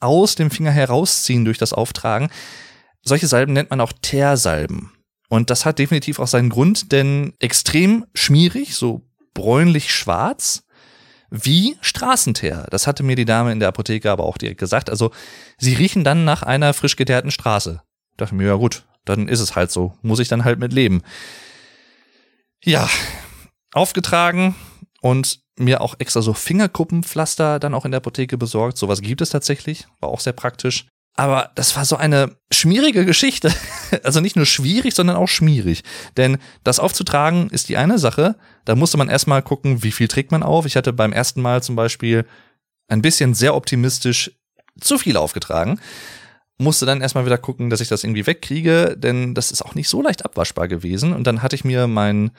aus 0.00 0.36
dem 0.36 0.50
Finger 0.50 0.70
herausziehen 0.70 1.44
durch 1.44 1.58
das 1.58 1.72
Auftragen. 1.72 2.30
Solche 3.08 3.26
Salben 3.26 3.52
nennt 3.52 3.70
man 3.70 3.80
auch 3.80 3.92
Teersalben. 4.02 4.92
Und 5.28 5.50
das 5.50 5.64
hat 5.64 5.78
definitiv 5.78 6.18
auch 6.18 6.26
seinen 6.26 6.48
Grund, 6.48 6.92
denn 6.92 7.34
extrem 7.38 8.06
schmierig, 8.14 8.74
so 8.74 9.02
bräunlich 9.34 9.92
schwarz, 9.92 10.64
wie 11.30 11.76
Straßenteer. 11.80 12.66
Das 12.70 12.86
hatte 12.86 13.02
mir 13.02 13.16
die 13.16 13.26
Dame 13.26 13.52
in 13.52 13.60
der 13.60 13.68
Apotheke 13.68 14.10
aber 14.10 14.24
auch 14.24 14.38
direkt 14.38 14.60
gesagt. 14.60 14.88
Also 14.88 15.10
sie 15.58 15.74
riechen 15.74 16.04
dann 16.04 16.24
nach 16.24 16.42
einer 16.42 16.72
frisch 16.72 16.96
geteerten 16.96 17.30
Straße. 17.30 17.82
Ich 18.10 18.16
dachte 18.16 18.34
mir, 18.34 18.46
ja 18.46 18.54
gut, 18.54 18.86
dann 19.04 19.28
ist 19.28 19.40
es 19.40 19.54
halt 19.54 19.70
so. 19.70 19.94
Muss 20.02 20.20
ich 20.20 20.28
dann 20.28 20.44
halt 20.44 20.58
mit 20.58 20.72
leben. 20.72 21.02
Ja, 22.64 22.88
aufgetragen 23.72 24.54
und 25.00 25.40
mir 25.58 25.80
auch 25.80 25.96
extra 25.98 26.22
so 26.22 26.32
Fingerkuppenpflaster 26.32 27.58
dann 27.58 27.74
auch 27.74 27.84
in 27.84 27.90
der 27.90 27.98
Apotheke 27.98 28.38
besorgt. 28.38 28.78
Sowas 28.78 29.00
gibt 29.02 29.20
es 29.20 29.30
tatsächlich, 29.30 29.86
war 30.00 30.08
auch 30.08 30.20
sehr 30.20 30.32
praktisch. 30.32 30.86
Aber 31.18 31.50
das 31.56 31.74
war 31.74 31.84
so 31.84 31.96
eine 31.96 32.36
schmierige 32.52 33.04
Geschichte. 33.04 33.52
Also 34.04 34.20
nicht 34.20 34.36
nur 34.36 34.44
schwierig, 34.44 34.94
sondern 34.94 35.16
auch 35.16 35.28
schmierig. 35.28 35.82
Denn 36.18 36.36
das 36.62 36.78
aufzutragen 36.78 37.48
ist 37.48 37.70
die 37.70 37.78
eine 37.78 37.98
Sache. 37.98 38.36
Da 38.66 38.76
musste 38.76 38.98
man 38.98 39.08
erstmal 39.08 39.42
gucken, 39.42 39.82
wie 39.82 39.92
viel 39.92 40.08
trägt 40.08 40.30
man 40.30 40.42
auf. 40.42 40.66
Ich 40.66 40.76
hatte 40.76 40.92
beim 40.92 41.12
ersten 41.12 41.40
Mal 41.40 41.62
zum 41.62 41.74
Beispiel 41.74 42.26
ein 42.86 43.00
bisschen 43.00 43.32
sehr 43.32 43.54
optimistisch 43.54 44.30
zu 44.78 44.98
viel 44.98 45.16
aufgetragen. 45.16 45.80
Musste 46.58 46.84
dann 46.84 47.00
erstmal 47.00 47.24
wieder 47.24 47.38
gucken, 47.38 47.70
dass 47.70 47.80
ich 47.80 47.88
das 47.88 48.04
irgendwie 48.04 48.26
wegkriege, 48.26 48.94
denn 48.98 49.34
das 49.34 49.50
ist 49.50 49.62
auch 49.62 49.74
nicht 49.74 49.88
so 49.88 50.02
leicht 50.02 50.26
abwaschbar 50.26 50.68
gewesen. 50.68 51.14
Und 51.14 51.26
dann 51.26 51.40
hatte 51.42 51.56
ich 51.56 51.64
mir 51.64 51.86
mein 51.86 52.30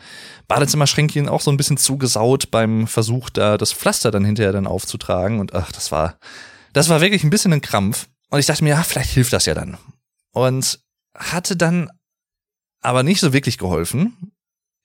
Badezimmerschränkchen 0.47 1.27
auch 1.29 1.41
so 1.41 1.49
ein 1.49 1.57
bisschen 1.57 1.77
zugesaut 1.77 2.51
beim 2.51 2.85
Versuch, 2.85 3.31
da 3.31 3.57
das 3.57 3.73
Pflaster 3.73 4.11
dann 4.11 4.23
hinterher 4.23 4.53
dann 4.53 4.67
aufzutragen. 4.67 5.39
Und 5.39 5.55
ach, 5.55 5.71
das 5.71 5.91
war, 5.91 6.19
das 6.73 6.89
war 6.89 7.01
wirklich 7.01 7.23
ein 7.23 7.31
bisschen 7.31 7.53
ein 7.53 7.61
Krampf. 7.61 8.07
Und 8.29 8.39
ich 8.39 8.45
dachte 8.45 8.63
mir, 8.63 8.71
ja, 8.71 8.83
vielleicht 8.83 9.11
hilft 9.11 9.33
das 9.33 9.45
ja 9.45 9.53
dann. 9.53 9.77
Und 10.31 10.79
hatte 11.15 11.55
dann 11.55 11.89
aber 12.81 13.03
nicht 13.03 13.19
so 13.19 13.33
wirklich 13.33 13.57
geholfen. 13.57 14.31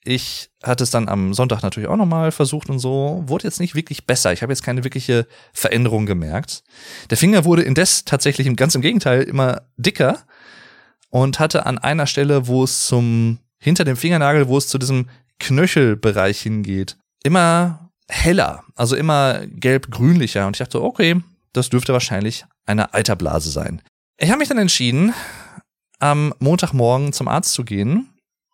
Ich 0.07 0.51
hatte 0.63 0.85
es 0.85 0.91
dann 0.91 1.09
am 1.09 1.33
Sonntag 1.33 1.63
natürlich 1.63 1.89
auch 1.89 1.97
nochmal 1.97 2.31
versucht 2.31 2.69
und 2.69 2.79
so. 2.79 3.23
Wurde 3.27 3.45
jetzt 3.45 3.61
nicht 3.61 3.75
wirklich 3.75 4.07
besser. 4.07 4.33
Ich 4.33 4.43
habe 4.43 4.53
jetzt 4.53 4.63
keine 4.63 4.85
wirkliche 4.85 5.27
Veränderung 5.53 6.05
gemerkt. 6.05 6.63
Der 7.11 7.17
Finger 7.17 7.45
wurde 7.45 7.63
indes 7.63 8.05
tatsächlich 8.05 8.55
ganz 8.57 8.75
im 8.75 8.83
Gegenteil 8.83 9.23
immer 9.23 9.63
dicker 9.77 10.19
und 11.09 11.39
hatte 11.39 11.65
an 11.65 11.79
einer 11.79 12.07
Stelle, 12.07 12.49
wo 12.49 12.65
es 12.65 12.87
zum, 12.87 13.39
hinter 13.59 13.85
dem 13.85 13.97
Fingernagel, 13.97 14.49
wo 14.49 14.59
es 14.59 14.69
zu 14.69 14.79
diesem 14.79 15.09
Knöchelbereich 15.39 16.41
hingeht, 16.41 16.97
immer 17.23 17.91
heller, 18.09 18.65
also 18.75 18.97
immer 18.97 19.47
gelb-grünlicher. 19.47 20.47
Und 20.47 20.57
ich 20.57 20.59
dachte, 20.59 20.83
okay, 20.83 21.23
das 21.55 21.71
dürfte 21.71 21.95
wahrscheinlich 21.95 22.45
eine 22.67 22.93
Eiterblase 22.93 23.51
sein. 23.51 23.81
Ich 24.19 24.29
habe 24.29 24.39
mich 24.39 24.49
dann 24.49 24.59
entschieden, 24.59 25.15
am 25.99 26.35
Montagmorgen 26.39 27.13
zum 27.13 27.29
Arzt 27.29 27.55
zu 27.55 27.65
gehen. 27.65 28.11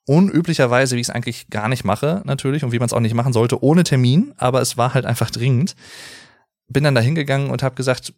Unüblicherweise, 0.07 0.97
wie 0.97 1.01
ich 1.01 1.09
es 1.09 1.15
eigentlich 1.15 1.49
gar 1.51 1.69
nicht 1.69 1.85
mache, 1.85 2.23
natürlich, 2.25 2.65
und 2.65 2.73
wie 2.73 2.79
man 2.79 2.87
es 2.87 2.93
auch 2.93 3.01
nicht 3.01 3.15
machen 3.15 3.33
sollte, 3.33 3.63
ohne 3.63 3.85
Termin, 3.85 4.33
aber 4.37 4.61
es 4.61 4.77
war 4.77 4.95
halt 4.95 5.05
einfach 5.05 5.31
dringend. 5.31 5.75
Bin 6.69 6.85
dann 6.85 6.95
da 6.95 7.01
hingegangen 7.01 7.51
und 7.51 7.63
habe 7.63 7.75
gesagt, 7.75 8.13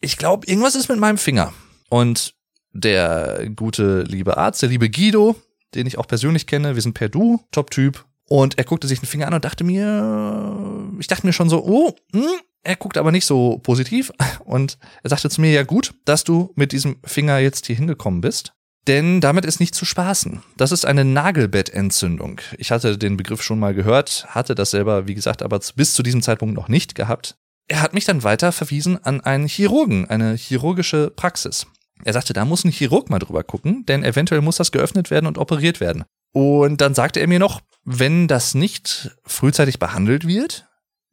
ich 0.00 0.16
glaube, 0.16 0.46
irgendwas 0.46 0.74
ist 0.74 0.88
mit 0.88 0.98
meinem 0.98 1.18
Finger. 1.18 1.52
Und 1.88 2.34
der 2.72 3.48
gute 3.54 4.02
liebe 4.02 4.36
Arzt, 4.36 4.62
der 4.62 4.68
liebe 4.68 4.90
Guido, 4.90 5.36
den 5.74 5.86
ich 5.86 5.98
auch 5.98 6.06
persönlich 6.06 6.46
kenne, 6.46 6.74
wir 6.74 6.82
sind 6.82 6.94
per 6.94 7.08
Du, 7.08 7.40
Top-Typ. 7.50 8.04
Und 8.28 8.58
er 8.58 8.64
guckte 8.64 8.88
sich 8.88 9.00
den 9.00 9.06
Finger 9.06 9.26
an 9.26 9.34
und 9.34 9.44
dachte 9.44 9.64
mir, 9.64 10.90
ich 10.98 11.06
dachte 11.06 11.26
mir 11.26 11.32
schon 11.32 11.50
so, 11.50 11.64
oh, 11.64 11.94
hm, 12.12 12.40
er 12.62 12.76
guckt 12.76 12.96
aber 12.96 13.12
nicht 13.12 13.26
so 13.26 13.58
positiv 13.58 14.10
und 14.44 14.78
er 15.02 15.10
sagte 15.10 15.30
zu 15.30 15.40
mir, 15.40 15.52
ja 15.52 15.62
gut, 15.62 15.94
dass 16.04 16.24
du 16.24 16.52
mit 16.54 16.72
diesem 16.72 16.96
Finger 17.04 17.38
jetzt 17.38 17.66
hier 17.66 17.76
hingekommen 17.76 18.20
bist. 18.20 18.52
Denn 18.86 19.22
damit 19.22 19.46
ist 19.46 19.60
nicht 19.60 19.74
zu 19.74 19.86
spaßen. 19.86 20.42
Das 20.58 20.70
ist 20.70 20.84
eine 20.84 21.06
Nagelbettentzündung. 21.06 22.40
Ich 22.58 22.70
hatte 22.70 22.98
den 22.98 23.16
Begriff 23.16 23.42
schon 23.42 23.58
mal 23.58 23.72
gehört, 23.72 24.26
hatte 24.28 24.54
das 24.54 24.72
selber, 24.72 25.06
wie 25.06 25.14
gesagt, 25.14 25.42
aber 25.42 25.58
bis 25.74 25.94
zu 25.94 26.02
diesem 26.02 26.20
Zeitpunkt 26.20 26.54
noch 26.54 26.68
nicht 26.68 26.94
gehabt. 26.94 27.36
Er 27.66 27.80
hat 27.80 27.94
mich 27.94 28.04
dann 28.04 28.24
weiter 28.24 28.52
verwiesen 28.52 29.02
an 29.02 29.22
einen 29.22 29.46
Chirurgen, 29.46 30.10
eine 30.10 30.34
chirurgische 30.34 31.10
Praxis. 31.10 31.66
Er 32.04 32.12
sagte, 32.12 32.34
da 32.34 32.44
muss 32.44 32.64
ein 32.64 32.72
Chirurg 32.72 33.08
mal 33.08 33.18
drüber 33.18 33.42
gucken, 33.42 33.86
denn 33.86 34.04
eventuell 34.04 34.42
muss 34.42 34.56
das 34.56 34.70
geöffnet 34.70 35.10
werden 35.10 35.26
und 35.26 35.38
operiert 35.38 35.80
werden. 35.80 36.04
Und 36.34 36.82
dann 36.82 36.94
sagte 36.94 37.20
er 37.20 37.28
mir 37.28 37.38
noch, 37.38 37.62
wenn 37.84 38.28
das 38.28 38.54
nicht 38.54 39.16
frühzeitig 39.24 39.78
behandelt 39.78 40.26
wird, 40.26 40.66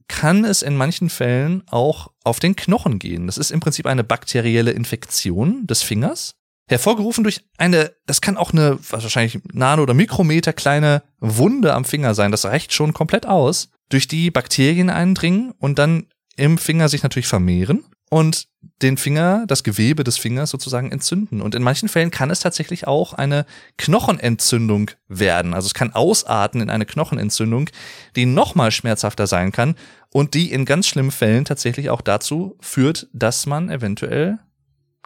kann 0.08 0.44
es 0.44 0.62
in 0.62 0.76
manchen 0.76 1.10
Fällen 1.10 1.64
auch 1.68 2.12
auf 2.24 2.40
den 2.40 2.56
Knochen 2.56 3.00
gehen. 3.00 3.28
Das 3.28 3.38
ist 3.38 3.52
im 3.52 3.62
Prinzip 3.62 3.86
eine 3.86 4.04
bakterielle 4.04 4.72
Infektion 4.72 5.66
des 5.68 5.84
Fingers, 5.84 6.36
hervorgerufen 6.68 7.24
durch 7.24 7.42
eine, 7.58 7.94
das 8.06 8.22
kann 8.22 8.38
auch 8.38 8.52
eine 8.52 8.78
wahrscheinlich 8.90 9.40
Nano- 9.54 9.84
oder 9.84 9.94
Mikrometer 9.94 10.54
kleine 10.54 11.04
Wunde 11.20 11.74
am 11.74 11.86
Finger 11.86 12.14
sein. 12.14 12.32
Das 12.32 12.46
reicht 12.46 12.74
schon 12.74 12.94
komplett 12.94 13.26
aus, 13.26 13.70
durch 13.90 14.08
die 14.08 14.32
Bakterien 14.32 14.90
eindringen 14.90 15.52
und 15.60 15.80
dann 15.80 16.08
im 16.38 16.58
Finger 16.58 16.90
sich 16.90 17.04
natürlich 17.04 17.28
vermehren 17.28 17.86
und 18.10 18.48
den 18.82 18.98
Finger, 18.98 19.46
das 19.48 19.64
Gewebe 19.64 20.04
des 20.04 20.18
Fingers 20.18 20.50
sozusagen 20.50 20.92
entzünden. 20.92 21.42
Und 21.42 21.56
in 21.56 21.64
manchen 21.64 21.88
Fällen 21.88 22.12
kann 22.12 22.30
es 22.30 22.42
tatsächlich 22.42 22.86
auch 22.86 23.14
eine 23.14 23.46
Knochenentzündung 23.78 24.92
werden. 25.08 25.54
Also 25.54 25.68
es 25.68 25.74
kann 25.74 25.94
ausarten 25.94 26.62
in 26.62 26.70
eine 26.70 26.86
Knochenentzündung, 26.86 27.70
die 28.16 28.26
nochmal 28.26 28.72
schmerzhafter 28.72 29.28
sein 29.28 29.52
kann 29.52 29.76
und 30.12 30.34
die 30.34 30.52
in 30.52 30.66
ganz 30.66 30.88
schlimmen 30.88 31.12
Fällen 31.12 31.46
tatsächlich 31.46 31.90
auch 31.90 32.02
dazu 32.02 32.58
führt, 32.60 33.08
dass 33.14 33.46
man 33.46 33.70
eventuell 33.70 34.40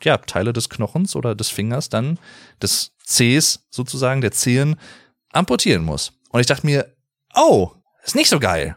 ja, 0.02 0.18
Teile 0.18 0.52
des 0.52 0.70
Knochens 0.70 1.16
oder 1.16 1.36
des 1.36 1.50
Fingers 1.50 1.90
dann, 1.90 2.20
des 2.62 2.92
Zehs 3.04 3.68
sozusagen, 3.70 4.22
der 4.22 4.32
Zehen, 4.32 4.78
amputieren 5.32 5.84
muss. 5.84 6.14
Und 6.32 6.40
ich 6.40 6.48
dachte 6.48 6.66
mir, 6.66 6.96
oh, 7.36 7.72
ist 8.04 8.16
nicht 8.16 8.30
so 8.30 8.40
geil. 8.40 8.76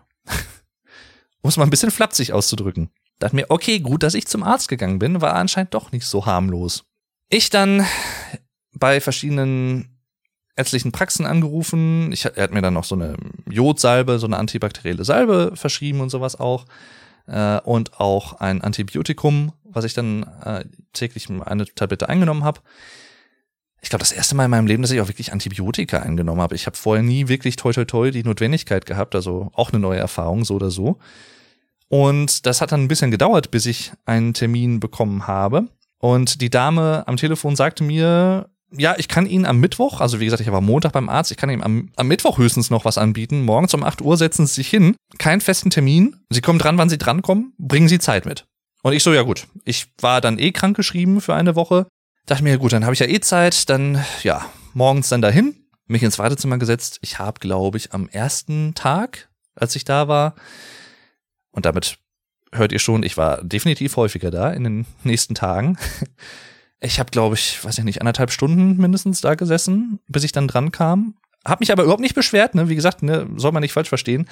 Muss 1.42 1.56
man 1.56 1.68
ein 1.68 1.70
bisschen 1.70 1.90
flapsig 1.90 2.32
auszudrücken. 2.32 2.90
Dachte 3.18 3.36
mir, 3.36 3.46
okay, 3.48 3.80
gut, 3.80 4.02
dass 4.02 4.14
ich 4.14 4.26
zum 4.26 4.42
Arzt 4.42 4.68
gegangen 4.68 4.98
bin, 4.98 5.20
war 5.20 5.34
anscheinend 5.34 5.74
doch 5.74 5.92
nicht 5.92 6.06
so 6.06 6.26
harmlos. 6.26 6.84
Ich 7.28 7.50
dann 7.50 7.84
bei 8.72 9.00
verschiedenen 9.00 9.98
ärztlichen 10.56 10.92
Praxen 10.92 11.26
angerufen. 11.26 12.12
Ich, 12.12 12.24
er 12.24 12.42
hat 12.42 12.52
mir 12.52 12.62
dann 12.62 12.74
noch 12.74 12.84
so 12.84 12.94
eine 12.94 13.16
Jodsalbe, 13.48 14.18
so 14.18 14.26
eine 14.26 14.36
antibakterielle 14.36 15.04
Salbe 15.04 15.52
verschrieben 15.54 16.00
und 16.00 16.10
sowas 16.10 16.38
auch. 16.38 16.64
Äh, 17.26 17.60
und 17.60 18.00
auch 18.00 18.34
ein 18.40 18.62
Antibiotikum, 18.62 19.52
was 19.64 19.84
ich 19.84 19.94
dann 19.94 20.24
äh, 20.44 20.64
täglich 20.92 21.28
eine 21.28 21.66
Tablette 21.66 22.08
eingenommen 22.08 22.44
habe. 22.44 22.60
Ich 23.80 23.90
glaube, 23.90 24.00
das 24.00 24.12
erste 24.12 24.34
Mal 24.34 24.46
in 24.46 24.50
meinem 24.50 24.66
Leben, 24.66 24.82
dass 24.82 24.90
ich 24.90 25.00
auch 25.00 25.08
wirklich 25.08 25.32
Antibiotika 25.32 26.00
eingenommen 26.00 26.40
habe. 26.40 26.54
Ich 26.54 26.66
habe 26.66 26.76
vorher 26.76 27.02
nie 27.02 27.28
wirklich 27.28 27.56
toi 27.56 27.72
toi 27.72 27.84
toi 27.84 28.10
die 28.10 28.24
Notwendigkeit 28.24 28.86
gehabt, 28.86 29.14
also 29.14 29.50
auch 29.54 29.72
eine 29.72 29.80
neue 29.80 29.98
Erfahrung, 29.98 30.44
so 30.44 30.54
oder 30.54 30.70
so. 30.70 30.98
Und 31.88 32.46
das 32.46 32.60
hat 32.60 32.72
dann 32.72 32.82
ein 32.82 32.88
bisschen 32.88 33.10
gedauert, 33.10 33.50
bis 33.50 33.66
ich 33.66 33.92
einen 34.04 34.34
Termin 34.34 34.80
bekommen 34.80 35.26
habe. 35.26 35.68
Und 35.98 36.40
die 36.40 36.50
Dame 36.50 37.04
am 37.06 37.16
Telefon 37.16 37.56
sagte 37.56 37.82
mir, 37.82 38.50
ja, 38.76 38.94
ich 38.98 39.08
kann 39.08 39.26
Ihnen 39.26 39.46
am 39.46 39.58
Mittwoch, 39.58 40.00
also 40.00 40.20
wie 40.20 40.26
gesagt, 40.26 40.42
ich 40.42 40.52
war 40.52 40.60
Montag 40.60 40.92
beim 40.92 41.08
Arzt, 41.08 41.30
ich 41.30 41.38
kann 41.38 41.48
Ihnen 41.48 41.62
am, 41.62 41.90
am 41.96 42.08
Mittwoch 42.08 42.38
höchstens 42.38 42.70
noch 42.70 42.84
was 42.84 42.98
anbieten. 42.98 43.44
Morgens 43.44 43.72
um 43.72 43.82
8 43.82 44.02
Uhr 44.02 44.16
setzen 44.16 44.46
Sie 44.46 44.54
sich 44.54 44.68
hin, 44.68 44.94
keinen 45.18 45.40
festen 45.40 45.70
Termin. 45.70 46.16
Sie 46.30 46.42
kommen 46.42 46.58
dran, 46.58 46.76
wann 46.76 46.90
Sie 46.90 46.98
drankommen, 46.98 47.54
bringen 47.58 47.88
Sie 47.88 47.98
Zeit 47.98 48.26
mit. 48.26 48.44
Und 48.82 48.92
ich 48.92 49.02
so, 49.02 49.12
ja 49.12 49.22
gut. 49.22 49.46
Ich 49.64 49.86
war 50.00 50.20
dann 50.20 50.38
eh 50.38 50.52
krank 50.52 50.76
geschrieben 50.76 51.20
für 51.20 51.34
eine 51.34 51.56
Woche. 51.56 51.86
Dachte 52.28 52.44
mir, 52.44 52.58
gut, 52.58 52.74
dann 52.74 52.84
habe 52.84 52.92
ich 52.92 53.00
ja 53.00 53.06
eh 53.06 53.20
Zeit, 53.20 53.70
dann, 53.70 54.04
ja, 54.22 54.44
morgens 54.74 55.08
dann 55.08 55.22
dahin, 55.22 55.64
mich 55.86 56.02
ins 56.02 56.18
Wartezimmer 56.18 56.58
gesetzt. 56.58 56.98
Ich 57.00 57.18
habe, 57.18 57.40
glaube 57.40 57.78
ich, 57.78 57.94
am 57.94 58.06
ersten 58.06 58.74
Tag, 58.74 59.30
als 59.54 59.74
ich 59.76 59.84
da 59.84 60.08
war, 60.08 60.34
und 61.52 61.64
damit 61.64 61.96
hört 62.52 62.70
ihr 62.70 62.80
schon, 62.80 63.02
ich 63.02 63.16
war 63.16 63.42
definitiv 63.42 63.96
häufiger 63.96 64.30
da 64.30 64.50
in 64.50 64.62
den 64.62 64.86
nächsten 65.04 65.34
Tagen. 65.34 65.78
Ich 66.80 67.00
habe, 67.00 67.10
glaube 67.10 67.34
ich, 67.34 67.64
weiß 67.64 67.78
ich 67.78 67.84
nicht, 67.84 68.02
anderthalb 68.02 68.30
Stunden 68.30 68.76
mindestens 68.76 69.20
da 69.20 69.34
gesessen, 69.34 69.98
bis 70.06 70.22
ich 70.22 70.30
dann 70.30 70.46
dran 70.46 70.70
kam. 70.70 71.16
Hab 71.44 71.58
mich 71.58 71.72
aber 71.72 71.82
überhaupt 71.82 72.02
nicht 72.02 72.14
beschwert, 72.14 72.54
ne? 72.54 72.68
Wie 72.68 72.76
gesagt, 72.76 73.02
ne, 73.02 73.26
soll 73.36 73.50
man 73.50 73.62
nicht 73.62 73.72
falsch 73.72 73.88
verstehen. 73.88 74.28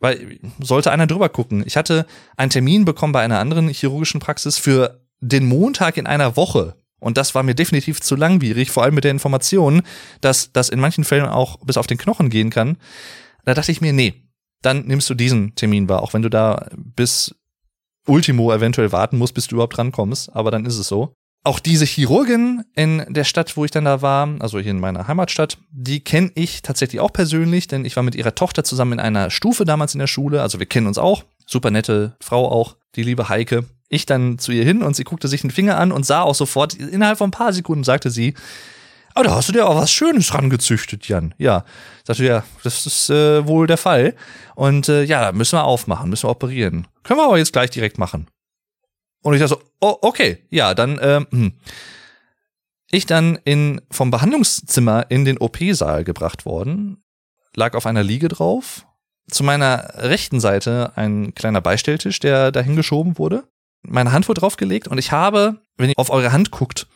Weil 0.00 0.40
sollte 0.58 0.90
einer 0.90 1.06
drüber 1.06 1.28
gucken. 1.28 1.62
Ich 1.66 1.76
hatte 1.76 2.06
einen 2.36 2.50
Termin 2.50 2.84
bekommen 2.84 3.12
bei 3.12 3.22
einer 3.22 3.38
anderen 3.38 3.68
chirurgischen 3.68 4.18
Praxis 4.18 4.58
für 4.58 5.06
den 5.20 5.46
Montag 5.46 5.98
in 5.98 6.08
einer 6.08 6.36
Woche. 6.36 6.74
Und 7.00 7.18
das 7.18 7.34
war 7.34 7.42
mir 7.42 7.54
definitiv 7.54 8.00
zu 8.00 8.16
langwierig, 8.16 8.70
vor 8.70 8.82
allem 8.82 8.94
mit 8.94 9.04
der 9.04 9.10
Information, 9.10 9.82
dass 10.20 10.52
das 10.52 10.68
in 10.68 10.80
manchen 10.80 11.04
Fällen 11.04 11.26
auch 11.26 11.58
bis 11.64 11.76
auf 11.76 11.86
den 11.86 11.98
Knochen 11.98 12.30
gehen 12.30 12.50
kann. 12.50 12.78
Da 13.44 13.54
dachte 13.54 13.72
ich 13.72 13.80
mir, 13.80 13.92
nee, 13.92 14.14
dann 14.62 14.86
nimmst 14.86 15.10
du 15.10 15.14
diesen 15.14 15.54
Termin 15.54 15.88
wahr, 15.88 16.02
auch 16.02 16.14
wenn 16.14 16.22
du 16.22 16.30
da 16.30 16.68
bis 16.74 17.34
Ultimo 18.06 18.52
eventuell 18.52 18.92
warten 18.92 19.18
musst, 19.18 19.34
bis 19.34 19.46
du 19.46 19.56
überhaupt 19.56 19.78
rankommst, 19.78 20.34
aber 20.34 20.50
dann 20.50 20.64
ist 20.64 20.78
es 20.78 20.88
so. 20.88 21.14
Auch 21.46 21.58
diese 21.58 21.84
Chirurgin 21.84 22.64
in 22.74 23.04
der 23.10 23.24
Stadt, 23.24 23.54
wo 23.58 23.66
ich 23.66 23.70
dann 23.70 23.84
da 23.84 24.00
war, 24.00 24.28
also 24.40 24.58
hier 24.58 24.70
in 24.70 24.80
meiner 24.80 25.08
Heimatstadt, 25.08 25.58
die 25.70 26.00
kenne 26.00 26.30
ich 26.34 26.62
tatsächlich 26.62 27.00
auch 27.00 27.12
persönlich, 27.12 27.68
denn 27.68 27.84
ich 27.84 27.96
war 27.96 28.02
mit 28.02 28.14
ihrer 28.14 28.34
Tochter 28.34 28.64
zusammen 28.64 28.94
in 28.94 29.00
einer 29.00 29.30
Stufe 29.30 29.66
damals 29.66 29.94
in 29.94 29.98
der 29.98 30.06
Schule, 30.06 30.40
also 30.40 30.58
wir 30.58 30.66
kennen 30.66 30.86
uns 30.86 30.96
auch. 30.96 31.24
Super 31.46 31.70
nette 31.70 32.16
Frau 32.20 32.50
auch, 32.50 32.76
die 32.94 33.02
liebe 33.02 33.28
Heike. 33.28 33.64
Ich 33.94 34.06
dann 34.06 34.38
zu 34.38 34.52
ihr 34.52 34.64
hin 34.64 34.82
und 34.82 34.96
sie 34.96 35.04
guckte 35.04 35.28
sich 35.28 35.42
den 35.42 35.50
Finger 35.50 35.78
an 35.78 35.92
und 35.92 36.04
sah 36.04 36.22
auch 36.22 36.34
sofort, 36.34 36.74
innerhalb 36.74 37.18
von 37.18 37.28
ein 37.28 37.32
paar 37.32 37.52
Sekunden 37.52 37.84
sagte 37.84 38.10
sie, 38.10 38.34
Ah, 39.16 39.22
da 39.22 39.36
hast 39.36 39.48
du 39.48 39.52
dir 39.52 39.68
auch 39.68 39.76
was 39.76 39.92
Schönes 39.92 40.34
rangezüchtet, 40.34 41.06
Jan. 41.06 41.34
Ja, 41.38 41.64
sagte 42.02 42.24
ja, 42.24 42.42
das 42.64 42.84
ist 42.84 43.10
äh, 43.10 43.46
wohl 43.46 43.68
der 43.68 43.76
Fall. 43.76 44.16
Und 44.56 44.88
äh, 44.88 45.04
ja, 45.04 45.30
müssen 45.30 45.56
wir 45.56 45.62
aufmachen, 45.62 46.10
müssen 46.10 46.24
wir 46.24 46.32
operieren. 46.32 46.88
Können 47.04 47.20
wir 47.20 47.26
aber 47.26 47.38
jetzt 47.38 47.52
gleich 47.52 47.70
direkt 47.70 47.96
machen. 47.96 48.26
Und 49.22 49.34
ich 49.34 49.40
dachte 49.40 49.54
so, 49.54 49.62
oh, 49.80 49.96
okay, 50.02 50.44
ja, 50.50 50.74
dann, 50.74 50.98
ähm, 51.00 51.26
hm. 51.30 51.52
ich 52.90 53.06
dann 53.06 53.38
in, 53.44 53.80
vom 53.88 54.10
Behandlungszimmer 54.10 55.06
in 55.10 55.24
den 55.24 55.38
OP-Saal 55.38 56.02
gebracht 56.02 56.44
worden, 56.44 57.02
lag 57.54 57.74
auf 57.74 57.86
einer 57.86 58.02
Liege 58.02 58.26
drauf. 58.26 58.84
Zu 59.30 59.44
meiner 59.44 59.94
rechten 59.94 60.40
Seite 60.40 60.92
ein 60.96 61.34
kleiner 61.34 61.60
Beistelltisch, 61.60 62.18
der 62.18 62.50
dahin 62.50 62.74
geschoben 62.74 63.16
wurde. 63.16 63.44
Meine 63.86 64.12
Hand 64.12 64.28
wurde 64.28 64.40
draufgelegt 64.40 64.88
und 64.88 64.98
ich 64.98 65.12
habe 65.12 65.60
wenn 65.76 65.90
ihr 65.90 65.98
auf 65.98 66.10
eure 66.10 66.32
Hand 66.32 66.50
guckt, 66.50 66.86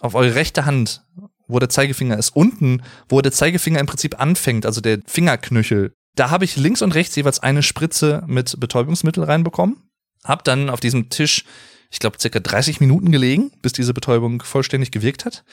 auf 0.00 0.14
eure 0.14 0.34
rechte 0.34 0.64
Hand, 0.64 1.04
wo 1.48 1.58
der 1.58 1.68
Zeigefinger 1.68 2.18
ist, 2.18 2.30
unten, 2.30 2.82
wo 3.08 3.20
der 3.20 3.32
Zeigefinger 3.32 3.80
im 3.80 3.86
Prinzip 3.86 4.20
anfängt, 4.20 4.66
also 4.66 4.80
der 4.80 5.00
Fingerknöchel, 5.06 5.94
da 6.14 6.30
habe 6.30 6.44
ich 6.44 6.56
links 6.56 6.82
und 6.82 6.94
rechts 6.94 7.16
jeweils 7.16 7.40
eine 7.40 7.62
Spritze 7.62 8.22
mit 8.26 8.58
Betäubungsmittel 8.60 9.24
reinbekommen. 9.24 9.82
Hab 10.24 10.44
dann 10.44 10.70
auf 10.70 10.80
diesem 10.80 11.08
Tisch, 11.10 11.44
ich 11.90 11.98
glaube, 11.98 12.18
circa 12.20 12.38
30 12.38 12.80
Minuten 12.80 13.10
gelegen, 13.10 13.50
bis 13.62 13.72
diese 13.72 13.94
Betäubung 13.94 14.42
vollständig 14.42 14.92
gewirkt 14.92 15.24
hat. 15.24 15.44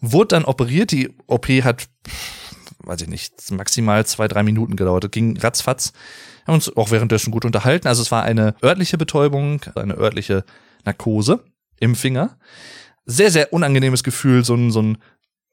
Wurde 0.00 0.28
dann 0.28 0.44
operiert. 0.44 0.92
Die 0.92 1.10
OP 1.26 1.48
hat, 1.48 1.88
weiß 2.80 3.02
ich 3.02 3.08
nicht, 3.08 3.50
maximal 3.50 4.04
zwei, 4.06 4.28
drei 4.28 4.42
Minuten 4.42 4.76
gedauert. 4.76 5.10
Ging 5.10 5.38
ratzfatz. 5.38 5.92
Haben 6.46 6.54
uns 6.54 6.74
auch 6.76 6.90
währenddessen 6.90 7.30
gut 7.30 7.44
unterhalten. 7.44 7.88
Also 7.88 8.02
es 8.02 8.12
war 8.12 8.22
eine 8.22 8.54
örtliche 8.62 8.98
Betäubung, 8.98 9.60
eine 9.74 9.94
örtliche 9.94 10.44
Narkose 10.84 11.44
im 11.80 11.94
Finger. 11.94 12.38
Sehr, 13.04 13.30
sehr 13.30 13.52
unangenehmes 13.52 14.02
Gefühl, 14.02 14.44
so 14.44 14.54
ein, 14.54 14.70
so 14.70 14.82
ein 14.82 14.98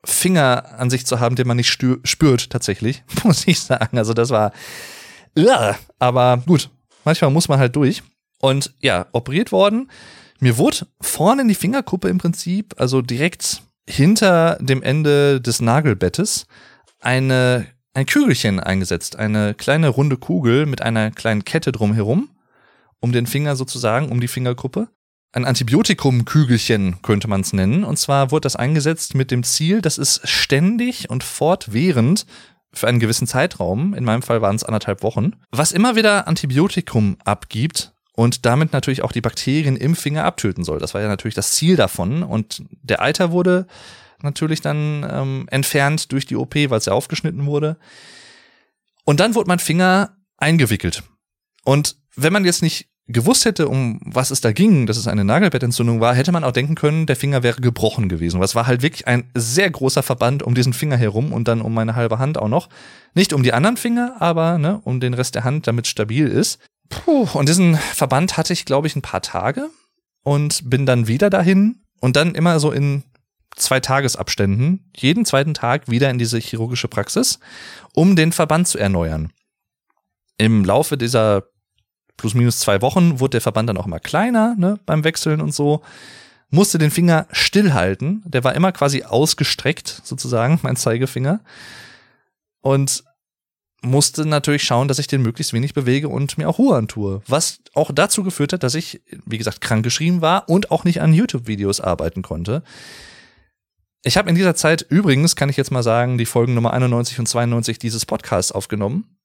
Finger 0.05 0.77
an 0.77 0.89
sich 0.89 1.05
zu 1.05 1.19
haben, 1.19 1.35
den 1.35 1.47
man 1.47 1.57
nicht 1.57 1.69
spürt, 1.69 2.49
tatsächlich, 2.49 3.03
muss 3.23 3.47
ich 3.47 3.59
sagen. 3.59 3.97
Also 3.97 4.13
das 4.13 4.29
war, 4.29 4.51
aber 5.99 6.43
gut, 6.45 6.69
manchmal 7.05 7.31
muss 7.31 7.47
man 7.47 7.59
halt 7.59 7.75
durch. 7.75 8.03
Und 8.39 8.73
ja, 8.79 9.07
operiert 9.13 9.51
worden. 9.51 9.89
Mir 10.39 10.57
wurde 10.57 10.87
vorne 10.99 11.43
in 11.43 11.47
die 11.47 11.55
Fingerkuppe 11.55 12.09
im 12.09 12.17
Prinzip, 12.17 12.75
also 12.77 13.01
direkt 13.01 13.61
hinter 13.87 14.57
dem 14.59 14.83
Ende 14.83 15.39
des 15.39 15.61
Nagelbettes, 15.61 16.47
eine, 16.99 17.65
ein 17.93 18.05
Kügelchen 18.05 18.59
eingesetzt. 18.59 19.15
Eine 19.15 19.53
kleine 19.53 19.89
runde 19.89 20.17
Kugel 20.17 20.65
mit 20.65 20.81
einer 20.81 21.11
kleinen 21.11 21.45
Kette 21.45 21.71
drumherum, 21.71 22.29
um 22.99 23.11
den 23.11 23.27
Finger 23.27 23.55
sozusagen, 23.55 24.09
um 24.09 24.19
die 24.19 24.27
Fingerkuppe 24.27 24.89
ein 25.33 25.45
Antibiotikum-Kügelchen 25.45 27.01
könnte 27.01 27.27
man 27.27 27.41
es 27.41 27.53
nennen. 27.53 27.83
Und 27.83 27.97
zwar 27.97 28.31
wurde 28.31 28.41
das 28.41 28.55
eingesetzt 28.55 29.15
mit 29.15 29.31
dem 29.31 29.43
Ziel, 29.43 29.81
dass 29.81 29.97
es 29.97 30.21
ständig 30.23 31.09
und 31.09 31.23
fortwährend 31.23 32.25
für 32.71 32.87
einen 32.87 32.99
gewissen 32.99 33.27
Zeitraum, 33.27 33.93
in 33.93 34.03
meinem 34.03 34.21
Fall 34.21 34.41
waren 34.41 34.55
es 34.55 34.63
anderthalb 34.63 35.03
Wochen, 35.03 35.33
was 35.51 35.71
immer 35.71 35.95
wieder 35.95 36.27
Antibiotikum 36.27 37.17
abgibt 37.23 37.93
und 38.15 38.45
damit 38.45 38.73
natürlich 38.73 39.03
auch 39.03 39.11
die 39.11 39.21
Bakterien 39.21 39.75
im 39.75 39.95
Finger 39.95 40.23
abtöten 40.23 40.63
soll. 40.63 40.79
Das 40.79 40.93
war 40.93 41.01
ja 41.01 41.07
natürlich 41.07 41.35
das 41.35 41.51
Ziel 41.51 41.75
davon. 41.75 42.23
Und 42.23 42.63
der 42.81 43.01
Eiter 43.01 43.31
wurde 43.31 43.67
natürlich 44.23 44.61
dann 44.61 45.05
ähm, 45.09 45.45
entfernt 45.49 46.11
durch 46.11 46.25
die 46.25 46.35
OP, 46.35 46.55
weil 46.55 46.77
es 46.77 46.85
ja 46.85 46.93
aufgeschnitten 46.93 47.45
wurde. 47.45 47.77
Und 49.05 49.19
dann 49.19 49.35
wurde 49.35 49.47
mein 49.47 49.59
Finger 49.59 50.17
eingewickelt. 50.37 51.03
Und 51.63 51.97
wenn 52.15 52.33
man 52.33 52.45
jetzt 52.45 52.61
nicht 52.61 52.89
gewusst 53.07 53.45
hätte, 53.45 53.67
um 53.67 53.99
was 54.05 54.31
es 54.31 54.41
da 54.41 54.53
ging, 54.53 54.85
dass 54.85 54.97
es 54.97 55.07
eine 55.07 55.25
Nagelbettentzündung 55.25 55.99
war, 55.99 56.15
hätte 56.15 56.31
man 56.31 56.43
auch 56.43 56.51
denken 56.51 56.75
können, 56.75 57.05
der 57.05 57.15
Finger 57.15 57.43
wäre 57.43 57.59
gebrochen 57.59 58.07
gewesen. 58.07 58.39
Was 58.39 58.55
war 58.55 58.65
halt 58.65 58.81
wirklich 58.81 59.07
ein 59.07 59.29
sehr 59.33 59.69
großer 59.69 60.03
Verband 60.03 60.43
um 60.43 60.55
diesen 60.55 60.73
Finger 60.73 60.97
herum 60.97 61.33
und 61.33 61.47
dann 61.47 61.61
um 61.61 61.73
meine 61.73 61.95
halbe 61.95 62.19
Hand 62.19 62.37
auch 62.37 62.47
noch. 62.47 62.69
Nicht 63.13 63.33
um 63.33 63.43
die 63.43 63.53
anderen 63.53 63.77
Finger, 63.77 64.15
aber 64.19 64.57
ne, 64.57 64.79
um 64.83 64.99
den 64.99 65.13
Rest 65.13 65.35
der 65.35 65.43
Hand, 65.43 65.67
damit 65.67 65.87
stabil 65.87 66.27
ist. 66.27 66.59
Puh, 66.89 67.27
und 67.33 67.49
diesen 67.49 67.75
Verband 67.75 68.37
hatte 68.37 68.53
ich, 68.53 68.65
glaube 68.65 68.87
ich, 68.87 68.95
ein 68.95 69.01
paar 69.01 69.21
Tage 69.21 69.69
und 70.23 70.69
bin 70.69 70.85
dann 70.85 71.07
wieder 71.07 71.29
dahin 71.29 71.81
und 71.99 72.15
dann 72.15 72.35
immer 72.35 72.59
so 72.59 72.71
in 72.71 73.03
zwei 73.55 73.79
Tagesabständen, 73.79 74.91
jeden 74.95 75.25
zweiten 75.25 75.53
Tag 75.53 75.89
wieder 75.89 76.09
in 76.09 76.17
diese 76.17 76.39
chirurgische 76.39 76.87
Praxis, 76.87 77.39
um 77.93 78.15
den 78.15 78.31
Verband 78.31 78.67
zu 78.67 78.77
erneuern. 78.77 79.31
Im 80.37 80.65
Laufe 80.65 80.97
dieser 80.97 81.43
plus 82.17 82.33
minus 82.33 82.59
zwei 82.59 82.81
Wochen 82.81 83.19
wurde 83.19 83.31
der 83.31 83.41
Verband 83.41 83.69
dann 83.69 83.77
auch 83.77 83.85
immer 83.85 83.99
kleiner, 83.99 84.55
ne, 84.57 84.79
beim 84.85 85.03
Wechseln 85.03 85.41
und 85.41 85.53
so. 85.53 85.81
Musste 86.49 86.77
den 86.77 86.91
Finger 86.91 87.27
stillhalten. 87.31 88.21
Der 88.25 88.43
war 88.43 88.53
immer 88.53 88.71
quasi 88.71 89.03
ausgestreckt, 89.03 90.01
sozusagen, 90.03 90.59
mein 90.63 90.75
Zeigefinger. 90.75 91.41
Und 92.61 93.03
musste 93.81 94.25
natürlich 94.25 94.63
schauen, 94.63 94.87
dass 94.87 94.99
ich 94.99 95.07
den 95.07 95.21
möglichst 95.21 95.51
wenig 95.51 95.73
bewege 95.73 96.07
und 96.07 96.37
mir 96.37 96.47
auch 96.47 96.57
Ruhe 96.57 96.77
antue. 96.77 97.21
Was 97.27 97.59
auch 97.73 97.91
dazu 97.93 98.23
geführt 98.23 98.53
hat, 98.53 98.63
dass 98.63 98.75
ich, 98.75 99.01
wie 99.25 99.37
gesagt, 99.37 99.59
krankgeschrieben 99.59 100.21
war 100.21 100.47
und 100.47 100.71
auch 100.71 100.85
nicht 100.85 101.01
an 101.01 101.13
YouTube-Videos 101.13 101.81
arbeiten 101.81 102.21
konnte. 102.21 102.63
Ich 104.03 104.17
habe 104.17 104.29
in 104.29 104.35
dieser 104.35 104.55
Zeit 104.55 104.85
übrigens, 104.89 105.35
kann 105.35 105.49
ich 105.49 105.57
jetzt 105.57 105.71
mal 105.71 105.83
sagen, 105.83 106.17
die 106.17 106.25
Folgen 106.25 106.53
Nummer 106.53 106.73
91 106.73 107.19
und 107.19 107.25
92 107.27 107.79
dieses 107.79 108.05
Podcasts 108.05 108.51
aufgenommen 108.51 109.17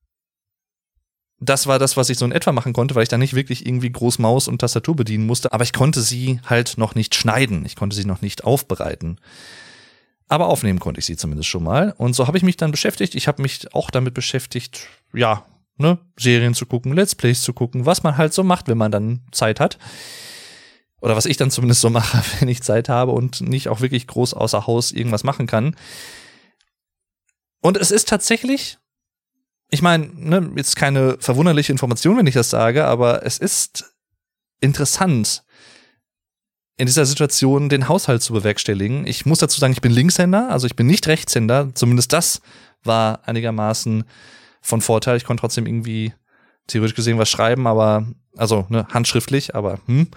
das 1.41 1.67
war 1.67 1.79
das, 1.79 1.97
was 1.97 2.11
ich 2.11 2.19
so 2.19 2.25
in 2.25 2.33
etwa 2.33 2.53
machen 2.53 2.73
konnte, 2.73 2.95
weil 2.95 3.05
ich 3.05 3.09
da 3.09 3.19
nicht 3.19 3.35
wirklich 3.35 3.65
irgendwie 3.67 3.91
groß 3.91 4.19
Maus 4.19 4.49
und 4.49 4.59
Tastatur 4.59 4.97
bedienen 4.97 5.27
musste. 5.27 5.53
Aber 5.53 5.63
ich 5.63 5.73
konnte 5.73 6.01
sie 6.01 6.41
halt 6.45 6.79
noch 6.79 6.95
nicht 6.95 7.15
schneiden. 7.15 7.65
Ich 7.65 7.77
konnte 7.77 7.95
sie 7.95 8.05
noch 8.05 8.23
nicht 8.23 8.45
aufbereiten. 8.45 9.21
Aber 10.27 10.49
aufnehmen 10.49 10.81
konnte 10.81 10.99
ich 10.99 11.07
sie 11.07 11.17
zumindest 11.17 11.49
schon 11.49 11.63
mal. 11.63 11.95
Und 11.97 12.15
so 12.15 12.27
habe 12.27 12.37
ich 12.37 12.43
mich 12.43 12.57
dann 12.57 12.73
beschäftigt. 12.73 13.15
Ich 13.15 13.29
habe 13.29 13.43
mich 13.43 13.73
auch 13.73 13.91
damit 13.91 14.15
beschäftigt, 14.15 14.89
ja, 15.15 15.47
ne, 15.77 15.99
Serien 16.19 16.55
zu 16.55 16.67
gucken, 16.67 16.93
Let's 16.93 17.15
Plays 17.15 17.43
zu 17.43 17.53
gucken, 17.53 17.87
was 17.87 18.03
man 18.03 18.19
halt 18.19 18.35
so 18.35 18.43
macht, 18.43 18.69
wenn 18.69 18.79
man 18.79 18.91
dann 18.91 19.21
Zeit 19.31 19.61
hat. 19.61 19.79
Oder 21.01 21.17
was 21.17 21.27
ich 21.27 21.37
dann 21.37 21.51
zumindest 21.51 21.81
so 21.81 21.91
mache, 21.91 22.23
wenn 22.41 22.49
ich 22.49 22.63
Zeit 22.63 22.89
habe 22.89 23.13
und 23.13 23.41
nicht 23.41 23.69
auch 23.69 23.81
wirklich 23.81 24.07
groß 24.07 24.35
außer 24.35 24.67
Haus 24.67 24.93
irgendwas 24.93 25.25
machen 25.25 25.47
kann. 25.47 25.77
Und 27.61 27.77
es 27.77 27.91
ist 27.91 28.09
tatsächlich 28.09 28.79
ich 29.71 29.83
meine, 29.83 30.09
ne, 30.15 30.51
jetzt 30.57 30.77
keine 30.77 31.17
verwunderliche 31.21 31.73
Information, 31.73 32.17
wenn 32.17 32.27
ich 32.27 32.35
das 32.35 32.51
sage, 32.51 32.87
aber 32.87 33.25
es 33.25 33.39
ist 33.39 33.95
interessant, 34.61 35.45
in 36.77 36.87
dieser 36.87 37.07
Situation 37.07 37.69
den 37.69 37.89
Haushalt 37.89 38.23
zu 38.23 38.33
bewerkstelligen. 38.33 39.07
Ich 39.07 39.27
muss 39.27 39.41
dazu 39.41 39.61
sagen, 39.61 39.73
ich 39.73 39.81
bin 39.81 39.93
Linkshänder, 39.93 40.49
also 40.51 40.67
ich 40.67 40.77
bin 40.77 40.87
nicht 40.87 41.07
Rechtshänder. 41.09 41.71
Zumindest 41.75 42.13
das 42.13 42.41
war 42.85 43.27
einigermaßen 43.27 44.05
von 44.63 44.81
Vorteil. 44.81 45.17
Ich 45.17 45.25
konnte 45.25 45.41
trotzdem 45.41 45.67
irgendwie 45.67 46.15
theoretisch 46.69 46.95
gesehen 46.95 47.19
was 47.19 47.29
schreiben, 47.29 47.67
aber 47.67 48.07
also 48.37 48.65
ne, 48.69 48.87
handschriftlich, 48.91 49.57
aber 49.57 49.81
hm. 49.87 50.09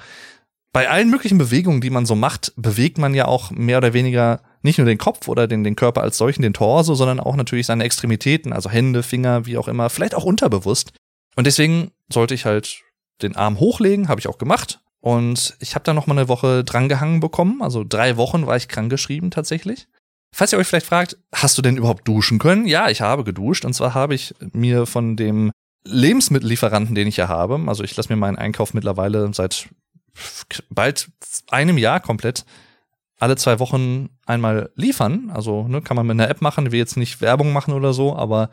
Bei 0.74 0.90
allen 0.90 1.10
möglichen 1.10 1.38
Bewegungen, 1.38 1.82
die 1.82 1.90
man 1.90 2.06
so 2.06 2.16
macht, 2.16 2.54
bewegt 2.56 2.98
man 2.98 3.14
ja 3.14 3.26
auch 3.26 3.52
mehr 3.52 3.78
oder 3.78 3.94
weniger 3.94 4.42
nicht 4.62 4.78
nur 4.78 4.86
den 4.86 4.98
Kopf 4.98 5.28
oder 5.28 5.48
den, 5.48 5.64
den 5.64 5.76
Körper 5.76 6.02
als 6.02 6.18
solchen, 6.18 6.44
den 6.44 6.54
Torso, 6.54 6.96
sondern 6.96 7.20
auch 7.20 7.36
natürlich 7.36 7.66
seine 7.66 7.84
Extremitäten, 7.84 8.54
also 8.54 8.70
Hände, 8.70 9.04
Finger, 9.04 9.46
wie 9.46 9.58
auch 9.58 9.68
immer, 9.68 9.90
vielleicht 9.90 10.16
auch 10.16 10.24
unterbewusst. 10.24 10.94
Und 11.36 11.48
deswegen 11.48 11.92
sollte 12.10 12.36
ich 12.36 12.46
halt 12.46 12.82
den 13.22 13.36
Arm 13.36 13.60
hochlegen, 13.60 14.08
habe 14.08 14.20
ich 14.20 14.28
auch 14.28 14.38
gemacht. 14.38 14.80
Und 15.02 15.56
ich 15.60 15.74
habe 15.76 15.84
da 15.84 15.94
noch 15.94 16.08
mal 16.08 16.18
eine 16.18 16.28
Woche 16.28 16.64
drangehangen 16.64 17.20
bekommen. 17.20 17.62
Also 17.62 17.84
drei 17.88 18.18
Wochen 18.18 18.46
war 18.46 18.56
ich 18.56 18.68
krankgeschrieben 18.68 19.32
tatsächlich. 19.32 19.88
Falls 20.34 20.54
ihr 20.54 20.60
euch 20.60 20.68
vielleicht 20.68 20.86
fragt, 20.86 21.18
hast 21.34 21.58
du 21.58 21.62
denn 21.62 21.76
überhaupt 21.76 22.08
duschen 22.08 22.40
können? 22.40 22.66
Ja, 22.66 22.90
ich 22.90 23.02
habe 23.02 23.24
geduscht. 23.24 23.66
Und 23.66 23.74
zwar 23.74 23.94
habe 23.94 24.16
ich 24.16 24.34
mir 24.54 24.86
von 24.86 25.18
dem 25.18 25.52
Lebensmittellieferanten, 25.84 26.96
den 26.96 27.08
ich 27.08 27.18
ja 27.18 27.28
habe, 27.28 27.60
also 27.68 27.84
ich 27.84 27.96
lasse 27.98 28.10
mir 28.10 28.18
meinen 28.18 28.38
Einkauf 28.38 28.74
mittlerweile 28.74 29.34
seit 29.34 29.70
bald 30.70 31.10
einem 31.50 31.78
Jahr 31.78 32.00
komplett 32.00 32.46
alle 33.20 33.36
zwei 33.36 33.60
Wochen 33.60 34.10
einmal 34.26 34.72
liefern. 34.76 35.30
Also 35.34 35.68
ne, 35.68 35.82
kann 35.82 35.96
man 35.96 36.08
mit 36.08 36.16
einer 36.16 36.30
App 36.30 36.42
machen, 36.42 36.72
will 36.72 36.80
jetzt 36.80 36.98
nicht 36.98 37.22
Werbung 37.22 37.54
machen 37.54 37.74
oder 37.74 37.94
so, 37.94 38.16
aber 38.16 38.50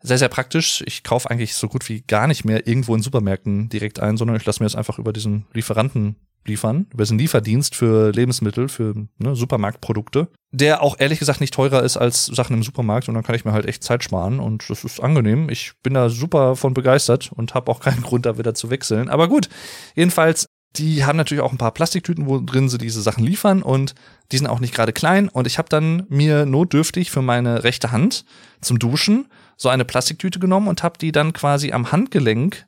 sehr, 0.00 0.18
sehr 0.18 0.28
praktisch. 0.28 0.82
Ich 0.86 1.02
kaufe 1.02 1.30
eigentlich 1.30 1.54
so 1.54 1.68
gut 1.68 1.88
wie 1.88 2.02
gar 2.02 2.26
nicht 2.26 2.44
mehr 2.44 2.66
irgendwo 2.66 2.94
in 2.94 3.02
Supermärkten 3.02 3.68
direkt 3.68 4.00
ein, 4.00 4.16
sondern 4.16 4.36
ich 4.36 4.44
lasse 4.44 4.62
mir 4.62 4.66
das 4.66 4.76
einfach 4.76 4.98
über 4.98 5.12
diesen 5.12 5.46
Lieferanten 5.52 6.16
liefern, 6.46 6.86
über 6.92 7.04
diesen 7.04 7.18
Lieferdienst 7.18 7.74
für 7.74 8.10
Lebensmittel, 8.10 8.68
für 8.68 8.94
ne, 9.18 9.36
Supermarktprodukte, 9.36 10.28
der 10.50 10.82
auch 10.82 10.98
ehrlich 10.98 11.18
gesagt 11.18 11.40
nicht 11.40 11.54
teurer 11.54 11.82
ist 11.82 11.96
als 11.96 12.26
Sachen 12.26 12.54
im 12.54 12.62
Supermarkt 12.62 13.08
und 13.08 13.14
dann 13.14 13.24
kann 13.24 13.34
ich 13.34 13.44
mir 13.44 13.52
halt 13.52 13.66
echt 13.66 13.84
Zeit 13.84 14.02
sparen 14.02 14.40
und 14.40 14.68
das 14.70 14.84
ist 14.84 15.00
angenehm. 15.00 15.48
Ich 15.50 15.72
bin 15.82 15.94
da 15.94 16.08
super 16.08 16.56
von 16.56 16.74
begeistert 16.74 17.30
und 17.32 17.54
habe 17.54 17.70
auch 17.70 17.80
keinen 17.80 18.02
Grund, 18.02 18.26
da 18.26 18.38
wieder 18.38 18.54
zu 18.54 18.70
wechseln. 18.70 19.08
Aber 19.08 19.28
gut, 19.28 19.48
jedenfalls 19.94 20.46
die 20.76 21.04
haben 21.04 21.16
natürlich 21.16 21.42
auch 21.42 21.52
ein 21.52 21.58
paar 21.58 21.72
Plastiktüten, 21.72 22.26
wo 22.26 22.40
drin 22.40 22.68
sie 22.68 22.78
diese 22.78 23.02
Sachen 23.02 23.24
liefern 23.24 23.62
und 23.62 23.94
die 24.30 24.38
sind 24.38 24.46
auch 24.46 24.60
nicht 24.60 24.74
gerade 24.74 24.92
klein. 24.92 25.28
Und 25.28 25.46
ich 25.46 25.58
habe 25.58 25.68
dann 25.68 26.04
mir 26.08 26.46
notdürftig 26.46 27.10
für 27.10 27.22
meine 27.22 27.64
rechte 27.64 27.90
Hand 27.90 28.24
zum 28.60 28.78
Duschen 28.78 29.26
so 29.56 29.68
eine 29.68 29.84
Plastiktüte 29.84 30.38
genommen 30.38 30.68
und 30.68 30.82
habe 30.82 30.98
die 30.98 31.12
dann 31.12 31.32
quasi 31.32 31.72
am 31.72 31.90
Handgelenk 31.90 32.66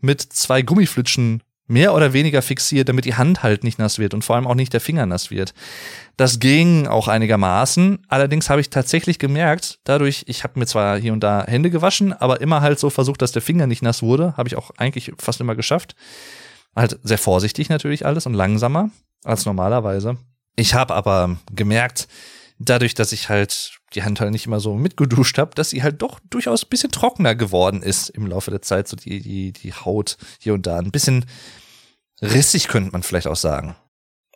mit 0.00 0.20
zwei 0.20 0.62
Gummiflitschen 0.62 1.42
mehr 1.68 1.94
oder 1.94 2.12
weniger 2.12 2.42
fixiert, 2.42 2.88
damit 2.88 3.04
die 3.04 3.14
Hand 3.14 3.42
halt 3.42 3.64
nicht 3.64 3.78
nass 3.78 3.98
wird 3.98 4.14
und 4.14 4.24
vor 4.24 4.36
allem 4.36 4.46
auch 4.46 4.54
nicht 4.54 4.72
der 4.72 4.80
Finger 4.80 5.06
nass 5.06 5.30
wird. 5.30 5.54
Das 6.16 6.38
ging 6.38 6.86
auch 6.86 7.08
einigermaßen. 7.08 8.00
Allerdings 8.08 8.50
habe 8.50 8.60
ich 8.60 8.68
tatsächlich 8.68 9.18
gemerkt, 9.18 9.78
dadurch, 9.84 10.24
ich 10.26 10.44
habe 10.44 10.58
mir 10.58 10.66
zwar 10.66 10.98
hier 10.98 11.12
und 11.12 11.20
da 11.20 11.44
Hände 11.46 11.70
gewaschen, 11.70 12.12
aber 12.12 12.40
immer 12.40 12.60
halt 12.60 12.78
so 12.78 12.90
versucht, 12.90 13.22
dass 13.22 13.32
der 13.32 13.42
Finger 13.42 13.66
nicht 13.66 13.82
nass 13.82 14.02
wurde. 14.02 14.36
Habe 14.36 14.48
ich 14.48 14.56
auch 14.56 14.70
eigentlich 14.76 15.12
fast 15.18 15.40
immer 15.40 15.54
geschafft. 15.54 15.94
Halt 16.74 16.98
sehr 17.02 17.18
vorsichtig 17.18 17.68
natürlich 17.68 18.06
alles 18.06 18.26
und 18.26 18.34
langsamer 18.34 18.90
als 19.24 19.44
normalerweise. 19.46 20.16
Ich 20.56 20.74
habe 20.74 20.94
aber 20.94 21.36
gemerkt, 21.52 22.08
dadurch, 22.58 22.94
dass 22.94 23.12
ich 23.12 23.28
halt 23.28 23.78
die 23.94 24.02
Hand 24.02 24.20
halt 24.20 24.32
nicht 24.32 24.46
immer 24.46 24.60
so 24.60 24.74
mitgeduscht 24.74 25.38
habe, 25.38 25.54
dass 25.54 25.70
sie 25.70 25.82
halt 25.82 26.00
doch 26.02 26.20
durchaus 26.30 26.64
ein 26.64 26.68
bisschen 26.70 26.90
trockener 26.90 27.34
geworden 27.34 27.82
ist 27.82 28.08
im 28.10 28.26
Laufe 28.26 28.50
der 28.50 28.62
Zeit. 28.62 28.88
So 28.88 28.96
die, 28.96 29.20
die, 29.20 29.52
die 29.52 29.72
Haut 29.72 30.16
hier 30.38 30.54
und 30.54 30.66
da. 30.66 30.78
Ein 30.78 30.90
bisschen 30.90 31.26
rissig 32.20 32.68
könnte 32.68 32.92
man 32.92 33.02
vielleicht 33.02 33.26
auch 33.26 33.36
sagen. 33.36 33.76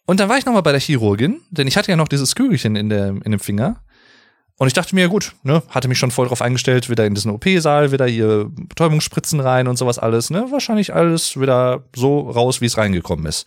Und 0.07 0.21
dann 0.21 0.29
war 0.29 0.39
ich 0.39 0.47
nochmal 0.47 0.63
bei 0.63 0.73
der 0.73 0.81
Chirurgin, 0.81 1.41
denn 1.51 1.67
ich 1.67 1.77
hatte 1.77 1.91
ja 1.91 1.97
noch 1.97 2.09
dieses 2.09 2.35
Kügelchen 2.35 2.77
in, 2.77 2.89
der, 2.89 3.09
in 3.09 3.31
dem 3.31 3.41
Finger. 3.41 3.83
Und 4.59 4.69
ich 4.69 4.73
dachte 4.73 4.95
mir, 4.95 5.09
gut, 5.09 5.35
ne, 5.43 5.63
hatte 5.69 5.87
mich 5.87 5.99
schon 5.99 6.11
voll 6.11 6.29
drauf 6.29 6.41
eingestellt, 6.41 6.89
wieder 6.89 7.05
in 7.05 7.15
diesen 7.15 7.31
OP-Saal, 7.31 7.93
wieder 7.93 8.07
hier 8.07 8.47
Betäubungsspritzen 8.51 9.41
rein 9.41 9.69
und 9.69 9.77
sowas 9.77 9.99
alles, 9.99 10.31
ne? 10.31 10.47
Wahrscheinlich 10.51 10.95
alles 10.95 11.39
wieder 11.39 11.85
so 11.95 12.21
raus, 12.21 12.63
wie 12.63 12.67
es 12.67 12.79
reingekommen 12.79 13.27
ist. 13.27 13.47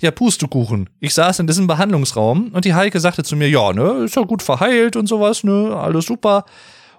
Ja, 0.00 0.10
Pustekuchen. 0.10 0.88
Ich 0.98 1.12
saß 1.12 1.40
in 1.40 1.46
diesem 1.46 1.66
Behandlungsraum 1.66 2.52
und 2.52 2.64
die 2.64 2.74
Heike 2.74 3.00
sagte 3.00 3.22
zu 3.22 3.36
mir, 3.36 3.50
ja, 3.50 3.74
ne, 3.74 4.04
ist 4.04 4.16
ja 4.16 4.22
gut 4.22 4.42
verheilt 4.42 4.96
und 4.96 5.06
sowas, 5.06 5.44
ne, 5.44 5.76
alles 5.76 6.06
super. 6.06 6.46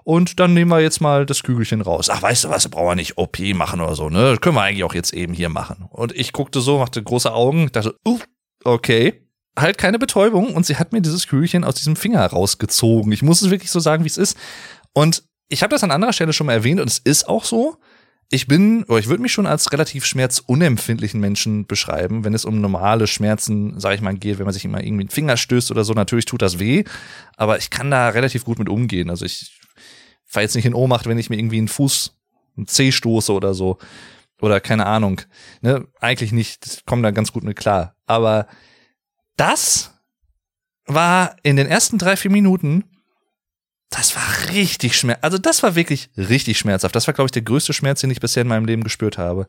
Und 0.03 0.39
dann 0.39 0.53
nehmen 0.53 0.69
wir 0.69 0.79
jetzt 0.79 1.01
mal 1.01 1.25
das 1.25 1.41
Kügelchen 1.41 1.81
raus. 1.81 2.09
Ach, 2.09 2.21
weißt 2.21 2.45
du 2.45 2.49
was, 2.49 2.69
brauchen 2.69 2.89
wir 2.89 2.95
nicht 2.95 3.17
OP 3.17 3.39
machen 3.55 3.81
oder 3.81 3.95
so, 3.95 4.09
ne? 4.09 4.37
Können 4.39 4.55
wir 4.55 4.61
eigentlich 4.61 4.83
auch 4.83 4.93
jetzt 4.93 5.13
eben 5.13 5.33
hier 5.33 5.49
machen. 5.49 5.85
Und 5.89 6.15
ich 6.15 6.31
guckte 6.31 6.61
so, 6.61 6.77
machte 6.77 7.01
große 7.01 7.33
Augen, 7.33 7.69
dachte, 7.71 7.95
uh, 8.07 8.19
okay 8.63 9.26
halt 9.57 9.77
keine 9.77 9.99
Betäubung 9.99 10.53
und 10.53 10.65
sie 10.65 10.77
hat 10.77 10.93
mir 10.93 11.01
dieses 11.01 11.27
Kügelchen 11.27 11.63
aus 11.63 11.75
diesem 11.75 11.95
Finger 11.95 12.25
rausgezogen. 12.25 13.11
Ich 13.11 13.23
muss 13.23 13.41
es 13.41 13.49
wirklich 13.49 13.71
so 13.71 13.79
sagen, 13.79 14.03
wie 14.03 14.09
es 14.09 14.17
ist. 14.17 14.37
Und 14.93 15.23
ich 15.49 15.63
habe 15.63 15.71
das 15.71 15.83
an 15.83 15.91
anderer 15.91 16.13
Stelle 16.13 16.33
schon 16.33 16.47
mal 16.47 16.53
erwähnt 16.53 16.79
und 16.79 16.87
es 16.87 16.99
ist 16.99 17.27
auch 17.27 17.43
so. 17.43 17.77
Ich 18.29 18.47
bin, 18.47 18.83
oder 18.83 18.99
ich 18.99 19.07
würde 19.07 19.21
mich 19.21 19.31
schon 19.31 19.47
als 19.47 19.71
relativ 19.71 20.05
schmerzunempfindlichen 20.05 21.19
Menschen 21.19 21.65
beschreiben, 21.65 22.25
wenn 22.25 22.33
es 22.33 22.43
um 22.43 22.59
normale 22.59 23.07
Schmerzen, 23.07 23.79
sage 23.79 23.95
ich 23.95 24.01
mal, 24.01 24.15
geht, 24.15 24.37
wenn 24.37 24.45
man 24.45 24.53
sich 24.53 24.65
immer 24.65 24.83
irgendwie 24.83 25.03
einen 25.03 25.09
Finger 25.09 25.37
stößt 25.37 25.71
oder 25.71 25.85
so. 25.85 25.93
Natürlich 25.93 26.25
tut 26.25 26.41
das 26.41 26.59
weh, 26.59 26.83
aber 27.37 27.57
ich 27.57 27.69
kann 27.69 27.89
da 27.89 28.09
relativ 28.09 28.43
gut 28.43 28.59
mit 28.59 28.67
umgehen. 28.67 29.09
Also 29.09 29.23
ich 29.23 29.57
fahre 30.25 30.43
jetzt 30.43 30.55
nicht 30.55 30.65
in 30.65 30.73
Ohnmacht, 30.73 31.07
wenn 31.07 31.17
ich 31.17 31.29
mir 31.29 31.37
irgendwie 31.37 31.57
einen 31.57 31.69
Fuß, 31.69 32.17
einen 32.57 32.67
Zeh 32.67 32.91
stoße 32.91 33.31
oder 33.31 33.53
so. 33.53 33.77
Oder 34.41 34.59
keine 34.59 34.85
Ahnung. 34.85 35.21
Ne? 35.61 35.87
Eigentlich 36.01 36.33
nicht. 36.33 36.65
Ich 36.65 36.85
komme 36.85 37.01
da 37.01 37.11
ganz 37.11 37.31
gut 37.31 37.43
mit 37.43 37.57
klar. 37.57 37.95
Aber 38.05 38.47
das 39.37 39.93
war 40.85 41.35
in 41.43 41.55
den 41.55 41.67
ersten 41.67 41.97
drei, 41.97 42.17
vier 42.17 42.31
Minuten, 42.31 42.83
das 43.89 44.15
war 44.15 44.53
richtig 44.53 44.97
schmerz. 44.97 45.19
Also 45.21 45.37
das 45.37 45.63
war 45.63 45.75
wirklich 45.75 46.09
richtig 46.17 46.57
schmerzhaft. 46.57 46.95
Das 46.95 47.07
war, 47.07 47.13
glaube 47.13 47.27
ich, 47.27 47.31
der 47.31 47.41
größte 47.43 47.73
Schmerz, 47.73 48.01
den 48.01 48.11
ich 48.11 48.19
bisher 48.19 48.41
in 48.41 48.47
meinem 48.47 48.65
Leben 48.65 48.83
gespürt 48.83 49.17
habe. 49.17 49.47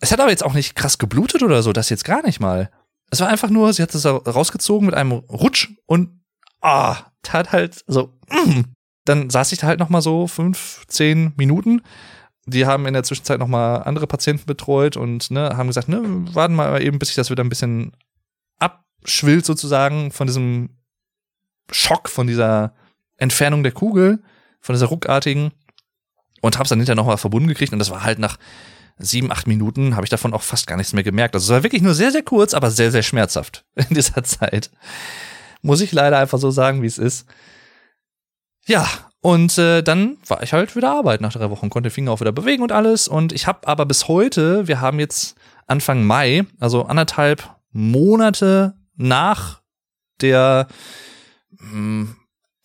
Es 0.00 0.12
hat 0.12 0.20
aber 0.20 0.30
jetzt 0.30 0.44
auch 0.44 0.54
nicht 0.54 0.74
krass 0.74 0.96
geblutet 0.96 1.42
oder 1.42 1.62
so, 1.62 1.72
das 1.72 1.90
jetzt 1.90 2.04
gar 2.04 2.24
nicht 2.24 2.40
mal. 2.40 2.70
Es 3.10 3.20
war 3.20 3.28
einfach 3.28 3.50
nur, 3.50 3.72
sie 3.72 3.82
hat 3.82 3.94
es 3.94 4.06
rausgezogen 4.06 4.86
mit 4.86 4.94
einem 4.94 5.12
Rutsch 5.12 5.68
und 5.86 6.22
ah, 6.62 6.96
tat 7.22 7.52
halt 7.52 7.84
so. 7.86 8.14
Mm. 8.30 8.62
Dann 9.04 9.28
saß 9.28 9.52
ich 9.52 9.58
da 9.58 9.66
halt 9.66 9.80
noch 9.80 9.88
mal 9.88 10.00
so 10.00 10.26
fünf, 10.26 10.84
zehn 10.86 11.32
Minuten. 11.36 11.82
Die 12.46 12.64
haben 12.64 12.86
in 12.86 12.94
der 12.94 13.02
Zwischenzeit 13.02 13.38
noch 13.40 13.48
mal 13.48 13.78
andere 13.78 14.06
Patienten 14.06 14.46
betreut 14.46 14.96
und 14.96 15.30
ne, 15.30 15.56
haben 15.56 15.66
gesagt, 15.66 15.88
ne, 15.88 16.00
warten 16.34 16.54
mal 16.54 16.80
eben, 16.82 16.98
bis 16.98 17.08
sich 17.08 17.16
das 17.16 17.30
wieder 17.30 17.44
ein 17.44 17.48
bisschen 17.48 17.92
abschwillt 19.02 19.44
sozusagen 19.44 20.10
von 20.12 20.26
diesem 20.26 20.70
Schock, 21.70 22.08
von 22.08 22.26
dieser 22.26 22.74
Entfernung 23.16 23.62
der 23.62 23.72
Kugel, 23.72 24.22
von 24.60 24.74
dieser 24.74 24.86
ruckartigen 24.86 25.52
und 26.40 26.58
hab's 26.58 26.70
dann 26.70 26.78
hinterher 26.78 26.96
nochmal 26.96 27.18
verbunden 27.18 27.48
gekriegt 27.48 27.72
und 27.72 27.78
das 27.78 27.90
war 27.90 28.02
halt 28.02 28.18
nach 28.18 28.38
sieben, 28.98 29.32
acht 29.32 29.46
Minuten 29.46 29.96
habe 29.96 30.04
ich 30.04 30.10
davon 30.10 30.34
auch 30.34 30.42
fast 30.42 30.66
gar 30.66 30.76
nichts 30.76 30.92
mehr 30.92 31.02
gemerkt. 31.02 31.34
Also 31.34 31.46
es 31.46 31.56
war 31.56 31.62
wirklich 31.62 31.82
nur 31.82 31.94
sehr, 31.94 32.12
sehr 32.12 32.22
kurz, 32.22 32.52
aber 32.52 32.70
sehr, 32.70 32.90
sehr 32.90 33.02
schmerzhaft 33.02 33.64
in 33.74 33.94
dieser 33.94 34.22
Zeit. 34.24 34.70
Muss 35.62 35.80
ich 35.80 35.92
leider 35.92 36.18
einfach 36.18 36.38
so 36.38 36.50
sagen, 36.50 36.82
wie 36.82 36.86
es 36.86 36.98
ist. 36.98 37.26
Ja, 38.66 38.86
und 39.20 39.56
äh, 39.58 39.82
dann 39.82 40.18
war 40.26 40.42
ich 40.42 40.52
halt 40.52 40.76
wieder 40.76 40.90
Arbeit 40.90 41.20
nach 41.20 41.32
drei 41.32 41.50
Wochen, 41.50 41.70
konnte 41.70 41.88
den 41.88 41.94
Finger 41.94 42.12
auch 42.12 42.20
wieder 42.20 42.32
bewegen 42.32 42.62
und 42.62 42.72
alles. 42.72 43.08
Und 43.08 43.32
ich 43.32 43.46
habe 43.46 43.66
aber 43.66 43.86
bis 43.86 44.08
heute, 44.08 44.68
wir 44.68 44.80
haben 44.80 45.00
jetzt 45.00 45.34
Anfang 45.66 46.04
Mai, 46.04 46.44
also 46.58 46.84
anderthalb 46.84 47.56
Monate 47.72 48.74
nach 49.00 49.60
der 50.20 50.68
mh, 51.58 51.76
mm, 51.76 52.16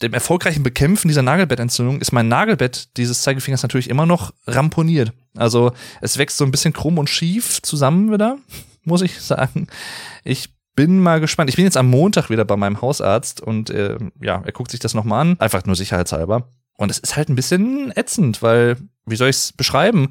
dem 0.02 0.14
erfolgreichen 0.14 0.62
Bekämpfen 0.62 1.08
dieser 1.08 1.22
Nagelbettentzündung 1.22 2.02
ist 2.02 2.12
mein 2.12 2.28
Nagelbett 2.28 2.98
dieses 2.98 3.22
Zeigefingers 3.22 3.64
natürlich 3.64 3.90
immer 3.90 4.06
noch 4.06 4.34
ramponiert. 4.46 5.14
Also 5.38 5.72
es 6.02 6.18
wächst 6.18 6.38
so 6.38 6.44
ein 6.44 6.52
bisschen 6.52 6.74
krumm 6.74 6.98
und 6.98 7.10
schief 7.10 7.62
zusammen 7.62 8.12
wieder, 8.12 8.38
muss 8.84 9.02
ich 9.02 9.22
sagen. 9.22 9.68
Ich 10.26 10.54
bin 10.76 11.00
mal 11.00 11.22
gespannt. 11.22 11.50
Ich 11.50 11.56
bin 11.56 11.64
jetzt 11.64 11.78
am 11.78 11.90
Montag 11.90 12.30
wieder 12.30 12.44
bei 12.44 12.58
meinem 12.58 12.82
Hausarzt 12.82 13.40
und 13.40 13.70
äh, 13.70 13.98
ja, 14.22 14.42
er 14.46 14.52
guckt 14.52 14.72
sich 14.72 14.82
das 14.82 14.94
nochmal 14.94 15.22
an, 15.22 15.40
einfach 15.40 15.66
nur 15.66 15.78
sicherheitshalber. 15.78 16.50
Und 16.78 16.92
es 16.92 17.00
ist 17.00 17.16
halt 17.16 17.30
ein 17.30 17.36
bisschen 17.36 17.94
ätzend, 17.96 18.42
weil, 18.42 18.76
wie 19.06 19.16
soll 19.16 19.30
ich 19.30 19.38
es 19.38 19.54
beschreiben? 19.54 20.10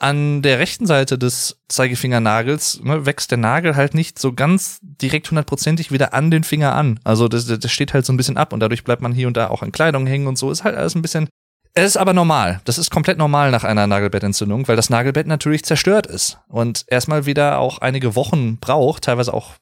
An 0.00 0.42
der 0.42 0.58
rechten 0.58 0.86
Seite 0.86 1.18
des 1.18 1.60
Zeigefingernagels 1.68 2.80
ne, 2.82 3.06
wächst 3.06 3.30
der 3.30 3.38
Nagel 3.38 3.76
halt 3.76 3.94
nicht 3.94 4.18
so 4.18 4.32
ganz 4.32 4.78
direkt 4.82 5.30
hundertprozentig 5.30 5.92
wieder 5.92 6.14
an 6.14 6.30
den 6.30 6.42
Finger 6.42 6.74
an. 6.74 6.98
Also 7.04 7.28
das, 7.28 7.46
das 7.46 7.70
steht 7.70 7.92
halt 7.92 8.06
so 8.06 8.12
ein 8.12 8.16
bisschen 8.16 8.38
ab 8.38 8.52
und 8.52 8.60
dadurch 8.60 8.82
bleibt 8.82 9.02
man 9.02 9.12
hier 9.12 9.28
und 9.28 9.36
da 9.36 9.48
auch 9.48 9.62
an 9.62 9.72
Kleidung 9.72 10.06
hängen 10.06 10.26
und 10.26 10.38
so. 10.38 10.50
Ist 10.50 10.64
halt 10.64 10.76
alles 10.76 10.94
ein 10.94 11.02
bisschen. 11.02 11.28
Es 11.74 11.84
ist 11.84 11.96
aber 11.98 12.14
normal. 12.14 12.60
Das 12.64 12.78
ist 12.78 12.90
komplett 12.90 13.18
normal 13.18 13.50
nach 13.50 13.62
einer 13.62 13.86
Nagelbettentzündung, 13.86 14.66
weil 14.66 14.76
das 14.76 14.90
Nagelbett 14.90 15.26
natürlich 15.26 15.64
zerstört 15.64 16.06
ist 16.06 16.38
und 16.48 16.84
erstmal 16.88 17.26
wieder 17.26 17.58
auch 17.58 17.78
einige 17.78 18.16
Wochen 18.16 18.56
braucht, 18.56 19.04
teilweise 19.04 19.34
auch 19.34 19.54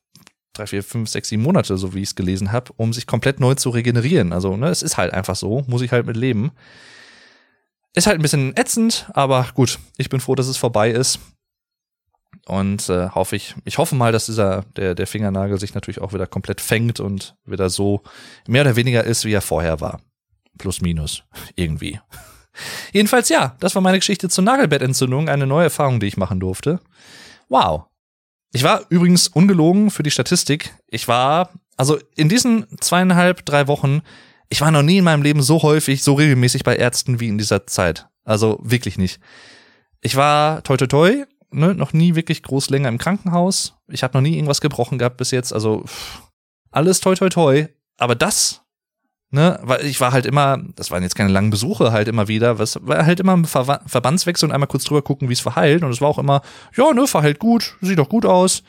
drei, 0.55 0.67
vier, 0.67 0.83
fünf, 0.83 1.09
sechs, 1.09 1.29
sieben 1.29 1.43
Monate, 1.43 1.77
so 1.77 1.95
wie 1.95 2.03
ich 2.03 2.11
es 2.11 2.15
gelesen 2.15 2.53
habe, 2.53 2.73
um 2.77 2.93
sich 2.93 3.07
komplett 3.07 3.41
neu 3.41 3.55
zu 3.55 3.71
regenerieren. 3.71 4.33
Also, 4.33 4.57
ne, 4.57 4.69
es 4.69 4.83
ist 4.83 4.97
halt 4.97 5.13
einfach 5.13 5.37
so, 5.37 5.65
muss 5.67 5.83
ich 5.83 5.93
halt 5.93 6.07
mit 6.07 6.17
leben. 6.17 6.53
Ist 7.95 8.07
halt 8.07 8.19
ein 8.19 8.23
bisschen 8.23 8.57
ätzend, 8.57 9.09
aber 9.15 9.49
gut, 9.55 9.79
ich 9.97 10.09
bin 10.09 10.21
froh, 10.21 10.35
dass 10.35 10.47
es 10.47 10.57
vorbei 10.57 10.91
ist. 10.91 11.19
Und 12.47 12.89
äh, 12.89 13.11
hoffe 13.11 13.37
ich, 13.37 13.55
ich 13.65 13.79
hoffe 13.79 13.95
mal, 13.95 14.13
dass 14.13 14.27
dieser, 14.27 14.63
der, 14.77 14.95
der 14.95 15.07
Fingernagel 15.07 15.61
sich 15.61 15.75
natürlich 15.75 16.01
auch 16.01 16.15
wieder 16.15 16.27
komplett 16.27 16.61
fängt 16.61 16.99
und 16.99 17.37
wieder 17.45 17.69
so 17.69 18.03
mehr 18.47 18.63
oder 18.63 18.77
weniger 18.77 19.05
ist, 19.05 19.25
wie 19.25 19.33
er 19.33 19.43
vorher 19.43 19.81
war. 19.81 20.01
Plus 20.57 20.81
minus. 20.81 21.25
Irgendwie. 21.57 22.01
Jedenfalls 22.93 23.29
ja, 23.29 23.57
das 23.61 23.75
war 23.75 23.83
meine 23.83 23.99
Geschichte 23.99 24.29
zur 24.29 24.45
Nagelbettentzündung, 24.45 25.29
eine 25.29 25.47
neue 25.47 25.65
Erfahrung, 25.65 26.01
die 26.01 26.07
ich 26.07 26.17
machen 26.17 26.41
durfte. 26.41 26.81
Wow. 27.49 27.85
Ich 28.53 28.63
war 28.63 28.83
übrigens 28.89 29.29
ungelogen 29.29 29.91
für 29.91 30.03
die 30.03 30.11
Statistik. 30.11 30.75
Ich 30.87 31.07
war, 31.07 31.51
also 31.77 31.99
in 32.17 32.29
diesen 32.29 32.67
zweieinhalb, 32.81 33.45
drei 33.45 33.67
Wochen 33.67 34.01
ich 34.49 34.61
war 34.61 34.71
noch 34.71 34.83
nie 34.83 34.99
in 34.99 35.05
meinem 35.05 35.23
Leben 35.23 35.43
so 35.43 35.63
häufig, 35.63 36.03
so 36.03 36.15
regelmäßig 36.15 36.65
bei 36.65 36.77
Ärzten 36.77 37.21
wie 37.21 37.29
in 37.29 37.39
dieser 37.39 37.67
Zeit. 37.67 38.09
Also 38.25 38.59
wirklich 38.63 38.99
nicht. 38.99 39.21
Ich 40.01 40.17
war 40.17 40.63
toi 40.63 40.77
toi 40.77 40.87
toi, 40.87 41.25
ne, 41.51 41.75
noch 41.75 41.93
nie 41.93 42.15
wirklich 42.15 42.43
groß 42.43 42.71
länger 42.71 42.89
im 42.89 42.99
Krankenhaus. 42.99 43.75
Ich 43.89 44.03
habe 44.03 44.17
noch 44.17 44.23
nie 44.23 44.35
irgendwas 44.35 44.61
gebrochen 44.61 44.99
gehabt 44.99 45.17
bis 45.17 45.31
jetzt. 45.31 45.53
Also 45.53 45.83
pff, 45.85 46.23
alles 46.71 47.01
toi 47.01 47.15
toi 47.15 47.29
toi. 47.29 47.67
Aber 47.99 48.15
das, 48.15 48.63
ne, 49.31 49.59
weil 49.63 49.85
ich 49.85 50.01
war 50.01 50.13
halt 50.13 50.25
immer, 50.25 50.59
das 50.77 50.91
waren 50.91 51.03
jetzt 51.03 51.17
keine 51.17 51.33
langen 51.33 51.51
Besuche 51.51 51.93
halt 51.93 52.09
immer 52.09 52.29
wieder, 52.29 52.59
was 52.59 52.79
war 52.87 53.05
halt 53.05 53.21
immer 53.21 53.37
ein 53.37 53.45
Ver 53.45 53.83
Verbandswechsel 53.87 54.49
und 54.49 54.55
einmal 54.55 54.69
kurz 54.69 54.85
drüber 54.85 55.03
gucken, 55.03 55.29
wie 55.29 55.35
es 55.35 55.41
verheilt. 55.41 55.83
Und 55.83 55.91
es 55.91 56.01
war 56.01 56.09
auch 56.09 56.19
immer, 56.19 56.43
ja, 56.77 56.93
ne, 56.93 57.07
verheilt 57.07 57.39
gut, 57.39 57.77
sieht 57.81 57.99
doch 57.99 58.09
gut 58.09 58.25
aus 58.25 58.63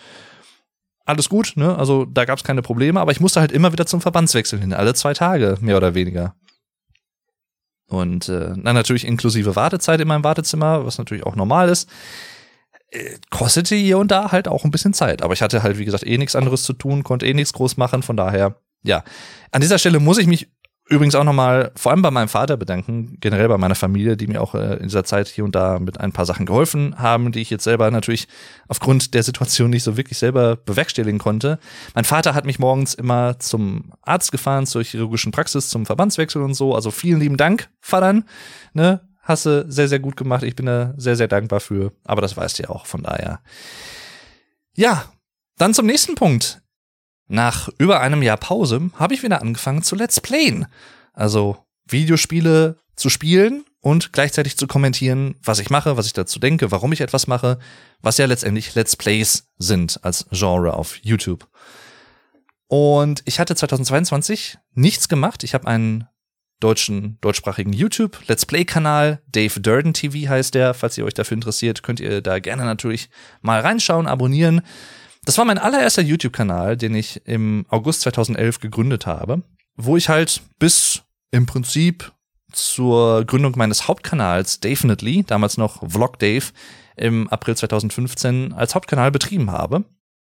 alles 1.10 1.28
gut, 1.28 1.54
ne? 1.56 1.78
Also 1.78 2.06
da 2.06 2.26
gab 2.26 2.38
es 2.38 2.44
keine 2.44 2.62
Probleme, 2.62 3.00
aber 3.00 3.12
ich 3.12 3.20
musste 3.20 3.40
halt 3.40 3.52
immer 3.52 3.72
wieder 3.72 3.86
zum 3.86 4.00
Verbandswechsel 4.00 4.60
hin, 4.60 4.74
alle 4.74 4.94
zwei 4.94 5.14
Tage, 5.14 5.58
mehr 5.60 5.78
oder 5.78 5.96
weniger. 5.96 6.36
Und 7.88 8.30
äh, 8.30 8.54
dann 8.56 8.76
natürlich 8.76 9.06
inklusive 9.06 9.56
Wartezeit 9.56 10.00
in 10.00 10.08
meinem 10.08 10.24
Wartezimmer, 10.24 10.86
was 10.86 11.00
natürlich 11.00 11.26
auch 11.26 11.36
normal 11.36 11.70
ist. 11.70 11.90
Äh, 12.92 13.18
kostete 13.32 13.76
hier 13.76 13.98
und 13.98 14.12
da 14.12 14.32
halt 14.32 14.48
auch 14.48 14.64
ein 14.64 14.72
bisschen 14.72 14.94
Zeit. 14.94 15.24
Aber 15.24 15.34
ich 15.34 15.42
hatte 15.42 15.64
halt, 15.64 15.80
wie 15.80 15.86
gesagt, 15.86 16.06
eh 16.06 16.18
nichts 16.18 16.36
anderes 16.36 16.64
zu 16.64 16.74
tun, 16.74 17.04
konnte 17.04 17.26
eh 17.26 17.34
nichts 17.34 17.54
groß 17.54 17.78
machen. 17.78 18.04
Von 18.04 18.16
daher, 18.16 18.58
ja. 18.84 19.04
An 19.52 19.62
dieser 19.62 19.80
Stelle 19.80 20.00
muss 20.00 20.20
ich 20.20 20.28
mich 20.28 20.50
übrigens 20.90 21.16
auch 21.16 21.24
nochmal 21.24 21.72
vor 21.76 21.92
allem 21.92 22.02
bei 22.02 22.12
meinem 22.12 22.28
Vater 22.28 22.58
bedanken, 22.58 23.18
generell 23.20 23.48
bei 23.48 23.58
meiner 23.58 23.76
Familie, 23.76 24.18
die 24.18 24.28
mir 24.28 24.42
auch 24.42 24.56
äh, 24.56 24.78
in 24.78 24.84
dieser 24.84 25.04
Zeit 25.04 25.28
hier 25.28 25.46
und 25.46 25.56
da 25.56 25.80
mit 25.80 26.00
ein 26.00 26.12
paar 26.12 26.26
Sachen 26.26 26.46
geholfen 26.46 26.98
haben, 26.98 27.32
die 27.32 27.42
ich 27.42 27.50
jetzt 27.50 27.64
selber 27.64 27.90
natürlich 27.92 28.28
aufgrund 28.68 29.14
der 29.14 29.24
Situation 29.24 29.70
nicht 29.70 29.84
so 29.84 29.98
wirklich 29.98 30.18
selber 30.18 30.56
bewerkstelligen 30.56 31.20
konnte. 31.20 31.60
Mein 31.94 32.06
Vater 32.06 32.34
hat 32.34 32.46
mich 32.46 32.60
morgens 32.60 32.96
immer 32.96 33.40
zum 33.40 33.94
Arzt 34.02 34.32
gefahren, 34.32 34.66
zur 34.66 34.84
chirurgischen 34.84 35.32
Praxis, 35.32 35.70
zum 35.70 35.86
Verbandswechsel 35.86 36.42
und 36.42 36.56
so. 36.56 36.74
Also 36.74 36.92
vielen 36.92 37.20
lieben 37.20 37.38
Dank, 37.38 37.70
Vatern. 37.80 38.26
Ne? 38.74 39.02
Hast 39.22 39.46
du 39.46 39.72
sehr, 39.72 39.88
sehr 39.88 40.00
gut 40.00 40.18
gemacht. 40.18 40.44
Ich 40.44 40.56
bin 40.56 40.66
da 40.66 40.96
sehr, 40.98 41.16
sehr 41.16 41.28
dankbar 41.28 41.60
für. 41.60 41.92
Aber 42.04 42.22
das 42.22 42.36
weißt 42.36 42.58
du 42.58 42.64
ja 42.64 42.70
auch, 42.70 42.88
von 42.88 43.04
daher. 43.04 43.42
Ja, 44.76 45.06
dann 45.58 45.76
zum 45.76 45.86
nächsten 45.86 46.16
Punkt. 46.16 46.62
Nach 47.30 47.70
über 47.78 48.02
einem 48.02 48.24
Jahr 48.24 48.38
Pause 48.38 48.90
habe 48.96 49.14
ich 49.14 49.22
wieder 49.22 49.42
angefangen 49.42 49.84
zu 49.84 49.96
Let's 49.96 50.20
Playen. 50.20 50.66
Also 51.14 51.64
Videospiele 51.88 52.78
zu 52.96 53.10
spielen 53.10 53.64
und 53.82 54.12
gleichzeitig 54.12 54.58
zu 54.58 54.66
kommentieren, 54.66 55.36
was 55.44 55.60
ich 55.60 55.70
mache, 55.70 55.96
was 55.96 56.08
ich 56.08 56.14
dazu 56.14 56.40
denke, 56.40 56.72
warum 56.72 56.92
ich 56.92 57.02
etwas 57.02 57.28
mache, 57.28 57.60
was 58.02 58.18
ja 58.18 58.26
letztendlich 58.26 58.74
Let's 58.74 58.96
Plays 58.96 59.48
sind 59.58 60.04
als 60.04 60.26
Genre 60.32 60.74
auf 60.74 60.98
YouTube. 61.04 61.48
Und 62.68 63.22
ich 63.26 63.40
hatte 63.40 63.56
2022 63.56 64.58
nichts 64.74 65.08
gemacht. 65.08 65.44
Ich 65.44 65.54
habe 65.54 65.68
einen 65.68 66.08
deutschen, 66.60 67.20
deutschsprachigen 67.22 67.74
YouTube 67.74 68.18
Let's 68.28 68.48
Play 68.48 68.66
Kanal. 68.66 69.22
Dave 69.28 69.60
Durden 69.60 69.94
TV 69.94 70.30
heißt 70.30 70.56
der. 70.56 70.74
Falls 70.74 70.98
ihr 70.98 71.06
euch 71.06 71.14
dafür 71.14 71.36
interessiert, 71.36 71.84
könnt 71.84 72.00
ihr 72.00 72.22
da 72.22 72.40
gerne 72.40 72.66
natürlich 72.66 73.10
mal 73.42 73.62
reinschauen, 73.62 74.08
abonnieren. 74.08 74.62
Das 75.30 75.38
war 75.38 75.46
mein 75.46 75.60
allererster 75.60 76.02
YouTube-Kanal, 76.02 76.76
den 76.76 76.96
ich 76.96 77.22
im 77.28 77.68
August 77.70 78.02
2011 78.02 78.62
gegründet 78.62 79.06
habe, 79.06 79.44
wo 79.76 79.96
ich 79.96 80.10
halt 80.10 80.42
bis 80.58 81.04
im 81.30 81.46
Prinzip 81.46 82.14
zur 82.52 83.26
Gründung 83.26 83.54
meines 83.56 83.88
Hauptkanals 83.88 84.60
Definitely, 84.60 85.24
damals 85.24 85.58
noch 85.58 85.88
Vlog 85.88 86.18
Dave, 86.18 86.46
im 86.98 87.30
April 87.30 87.56
2015 87.56 88.54
als 88.54 88.74
Hauptkanal 88.74 89.12
betrieben 89.12 89.52
habe, 89.52 89.84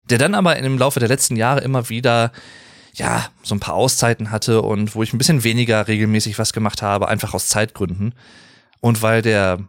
der 0.10 0.18
dann 0.18 0.34
aber 0.34 0.58
im 0.58 0.80
Laufe 0.80 1.00
der 1.00 1.10
letzten 1.10 1.36
Jahre 1.36 1.62
immer 1.62 1.90
wieder 1.90 2.32
ja, 2.96 3.30
so 3.44 3.54
ein 3.54 3.60
paar 3.60 3.76
Auszeiten 3.76 4.32
hatte 4.32 4.64
und 4.64 4.96
wo 4.96 5.04
ich 5.04 5.14
ein 5.14 5.20
bisschen 5.20 5.44
weniger 5.44 5.88
regelmäßig 5.88 6.40
was 6.40 6.54
gemacht 6.54 6.82
habe, 6.82 7.08
einfach 7.08 7.36
aus 7.36 7.50
Zeitgründen. 7.50 8.16
Und 8.82 9.04
weil 9.04 9.22
der 9.22 9.60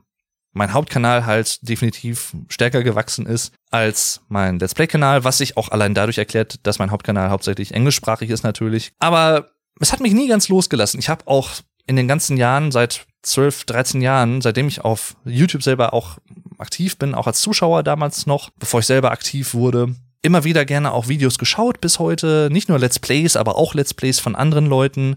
mein 0.53 0.73
Hauptkanal 0.73 1.27
halt 1.27 1.69
definitiv 1.69 2.33
stärker 2.49 2.83
gewachsen 2.83 3.27
ist 3.27 3.53
als 3.71 4.21
mein 4.29 4.59
Let's 4.59 4.75
Play-Kanal, 4.75 5.25
was 5.25 5.39
sich 5.39 5.57
auch 5.57 5.69
allein 5.69 5.95
dadurch 5.95 6.19
erklärt, 6.19 6.67
dass 6.67 6.79
mein 6.79 6.91
Hauptkanal 6.91 7.31
hauptsächlich 7.31 7.75
englischsprachig 7.75 8.31
ist 8.31 8.43
natürlich. 8.43 8.93
Aber 8.99 9.51
es 9.81 9.93
hat 9.93 10.01
mich 10.01 10.13
nie 10.13 10.29
ganz 10.29 10.49
losgelassen. 10.49 10.99
Ich 10.99 11.09
habe 11.09 11.27
auch 11.27 11.51
in 11.87 11.97
den 11.97 12.09
ganzen 12.09 12.37
Jahren, 12.37 12.73
seit 12.73 13.07
12, 13.23 13.65
13 13.65 14.03
Jahren, 14.03 14.41
seitdem 14.41 14.69
ich 14.69 14.85
auf 14.85 15.17
YouTube 15.25 15.63
selber 15.63 15.93
auch 15.93 16.19
aktiv 16.59 16.99
bin, 16.99 17.15
auch 17.15 17.27
als 17.27 17.41
Zuschauer 17.41 17.83
damals 17.83 18.27
noch, 18.27 18.51
bevor 18.59 18.81
ich 18.81 18.87
selber 18.87 19.11
aktiv 19.11 19.55
wurde, 19.55 19.95
immer 20.23 20.45
wieder 20.45 20.65
gerne 20.65 20.93
auch 20.93 21.09
Videos 21.09 21.39
geschaut 21.39 21.81
bis 21.81 21.99
heute. 21.99 22.49
Nicht 22.51 22.69
nur 22.69 22.79
Let's 22.79 22.99
Plays, 22.99 23.37
aber 23.37 23.57
auch 23.57 23.75
Let's 23.75 23.95
Plays 23.95 24.21
von 24.21 24.35
anderen 24.35 24.67
Leuten. 24.67 25.17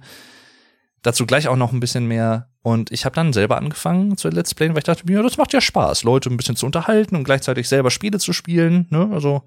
Dazu 1.03 1.25
gleich 1.25 1.47
auch 1.47 1.55
noch 1.55 1.71
ein 1.71 1.79
bisschen 1.79 2.07
mehr. 2.07 2.49
Und 2.61 2.91
ich 2.91 3.05
habe 3.05 3.15
dann 3.15 3.33
selber 3.33 3.57
angefangen 3.57 4.17
zu 4.17 4.29
Let's 4.29 4.53
Playen, 4.53 4.73
weil 4.73 4.79
ich 4.79 4.83
dachte, 4.85 5.11
ja, 5.11 5.21
das 5.23 5.37
macht 5.37 5.53
ja 5.53 5.61
Spaß, 5.61 6.03
Leute 6.03 6.29
ein 6.29 6.37
bisschen 6.37 6.55
zu 6.55 6.65
unterhalten 6.65 7.15
und 7.15 7.23
gleichzeitig 7.23 7.67
selber 7.67 7.89
Spiele 7.89 8.19
zu 8.19 8.33
spielen. 8.33 8.87
Ne? 8.89 9.09
Also 9.11 9.43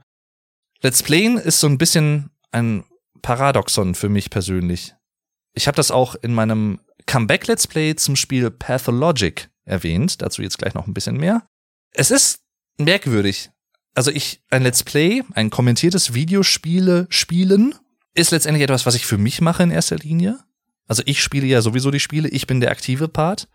Let's 0.82 1.02
Playen 1.02 1.38
ist 1.38 1.60
so 1.60 1.68
ein 1.68 1.78
bisschen 1.78 2.30
ein 2.50 2.84
Paradoxon 3.22 3.94
für 3.94 4.08
mich 4.08 4.30
persönlich. 4.30 4.94
Ich 5.52 5.68
habe 5.68 5.76
das 5.76 5.92
auch 5.92 6.16
in 6.16 6.34
meinem 6.34 6.80
Comeback 7.06 7.46
Let's 7.46 7.66
Play 7.68 7.94
zum 7.94 8.16
Spiel 8.16 8.50
Pathologic 8.50 9.48
erwähnt. 9.64 10.20
Dazu 10.22 10.42
jetzt 10.42 10.58
gleich 10.58 10.74
noch 10.74 10.86
ein 10.86 10.94
bisschen 10.94 11.16
mehr. 11.16 11.46
Es 11.92 12.10
ist 12.10 12.40
merkwürdig. 12.78 13.50
Also 13.94 14.10
ich, 14.10 14.42
ein 14.50 14.64
Let's 14.64 14.82
Play, 14.82 15.22
ein 15.34 15.50
kommentiertes 15.50 16.14
Videospiele 16.14 17.06
spielen, 17.10 17.76
ist 18.14 18.32
letztendlich 18.32 18.64
etwas, 18.64 18.86
was 18.86 18.96
ich 18.96 19.06
für 19.06 19.18
mich 19.18 19.40
mache 19.40 19.62
in 19.62 19.70
erster 19.70 19.96
Linie. 19.96 20.40
Also 20.86 21.02
ich 21.06 21.22
spiele 21.22 21.46
ja 21.46 21.62
sowieso 21.62 21.90
die 21.90 22.00
Spiele, 22.00 22.28
ich 22.28 22.46
bin 22.46 22.60
der 22.60 22.70
aktive 22.70 23.08
Part. 23.08 23.48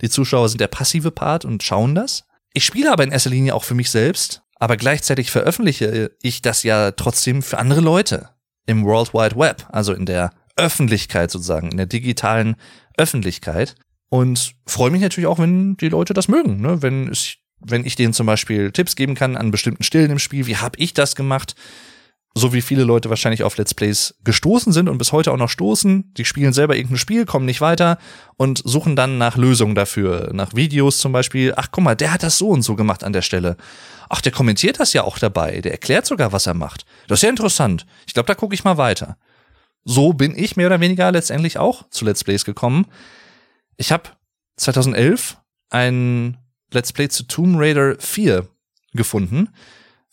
Die 0.00 0.10
Zuschauer 0.10 0.48
sind 0.48 0.60
der 0.60 0.68
passive 0.68 1.10
Part 1.10 1.44
und 1.44 1.62
schauen 1.62 1.94
das. 1.94 2.24
Ich 2.52 2.64
spiele 2.64 2.92
aber 2.92 3.04
in 3.04 3.12
erster 3.12 3.30
Linie 3.30 3.54
auch 3.54 3.64
für 3.64 3.74
mich 3.74 3.90
selbst, 3.90 4.42
aber 4.56 4.76
gleichzeitig 4.76 5.30
veröffentliche 5.30 6.12
ich 6.22 6.42
das 6.42 6.62
ja 6.62 6.92
trotzdem 6.92 7.42
für 7.42 7.58
andere 7.58 7.80
Leute 7.80 8.30
im 8.66 8.84
World 8.84 9.14
Wide 9.14 9.36
Web, 9.36 9.66
also 9.70 9.92
in 9.92 10.06
der 10.06 10.32
Öffentlichkeit 10.56 11.30
sozusagen, 11.30 11.70
in 11.70 11.76
der 11.76 11.86
digitalen 11.86 12.56
Öffentlichkeit. 12.96 13.74
Und 14.08 14.54
freue 14.66 14.90
mich 14.90 15.02
natürlich 15.02 15.26
auch, 15.26 15.38
wenn 15.38 15.76
die 15.76 15.88
Leute 15.88 16.14
das 16.14 16.28
mögen, 16.28 16.60
ne? 16.60 16.82
wenn 16.82 17.08
es 17.08 17.36
wenn 17.58 17.86
ich 17.86 17.96
denen 17.96 18.12
zum 18.12 18.26
Beispiel 18.26 18.70
Tipps 18.70 18.96
geben 18.96 19.14
kann 19.14 19.36
an 19.36 19.50
bestimmten 19.50 19.82
Stillen 19.82 20.10
im 20.10 20.18
Spiel, 20.18 20.46
wie 20.46 20.56
habe 20.56 20.78
ich 20.78 20.94
das 20.94 21.16
gemacht, 21.16 21.54
so 22.38 22.52
wie 22.52 22.60
viele 22.60 22.84
Leute 22.84 23.08
wahrscheinlich 23.08 23.44
auf 23.44 23.56
Let's 23.56 23.72
Plays 23.72 24.14
gestoßen 24.22 24.70
sind 24.70 24.90
und 24.90 24.98
bis 24.98 25.10
heute 25.10 25.32
auch 25.32 25.38
noch 25.38 25.48
stoßen. 25.48 26.12
Die 26.18 26.26
spielen 26.26 26.52
selber 26.52 26.76
irgendein 26.76 26.98
Spiel, 26.98 27.24
kommen 27.24 27.46
nicht 27.46 27.62
weiter 27.62 27.96
und 28.36 28.60
suchen 28.62 28.94
dann 28.94 29.16
nach 29.16 29.38
Lösungen 29.38 29.74
dafür, 29.74 30.28
nach 30.34 30.54
Videos 30.54 30.98
zum 30.98 31.12
Beispiel. 31.12 31.54
Ach, 31.56 31.68
guck 31.72 31.82
mal, 31.82 31.94
der 31.94 32.12
hat 32.12 32.22
das 32.22 32.36
so 32.36 32.50
und 32.50 32.60
so 32.60 32.76
gemacht 32.76 33.04
an 33.04 33.14
der 33.14 33.22
Stelle. 33.22 33.56
Ach, 34.10 34.20
der 34.20 34.32
kommentiert 34.32 34.78
das 34.80 34.92
ja 34.92 35.04
auch 35.04 35.18
dabei. 35.18 35.62
Der 35.62 35.72
erklärt 35.72 36.04
sogar, 36.04 36.30
was 36.30 36.46
er 36.46 36.52
macht. 36.52 36.84
Das 37.08 37.20
ist 37.20 37.22
ja 37.22 37.30
interessant. 37.30 37.86
Ich 38.06 38.12
glaube, 38.12 38.26
da 38.26 38.34
gucke 38.34 38.54
ich 38.54 38.64
mal 38.64 38.76
weiter. 38.76 39.16
So 39.84 40.12
bin 40.12 40.36
ich 40.36 40.56
mehr 40.56 40.66
oder 40.66 40.80
weniger 40.80 41.10
letztendlich 41.10 41.56
auch 41.56 41.88
zu 41.88 42.04
Let's 42.04 42.22
Plays 42.22 42.44
gekommen. 42.44 42.86
Ich 43.78 43.92
habe 43.92 44.10
2011 44.58 45.38
ein 45.70 46.36
Let's 46.70 46.92
Play 46.92 47.08
zu 47.08 47.22
Tomb 47.22 47.58
Raider 47.58 47.96
4 47.98 48.46
gefunden 48.92 49.48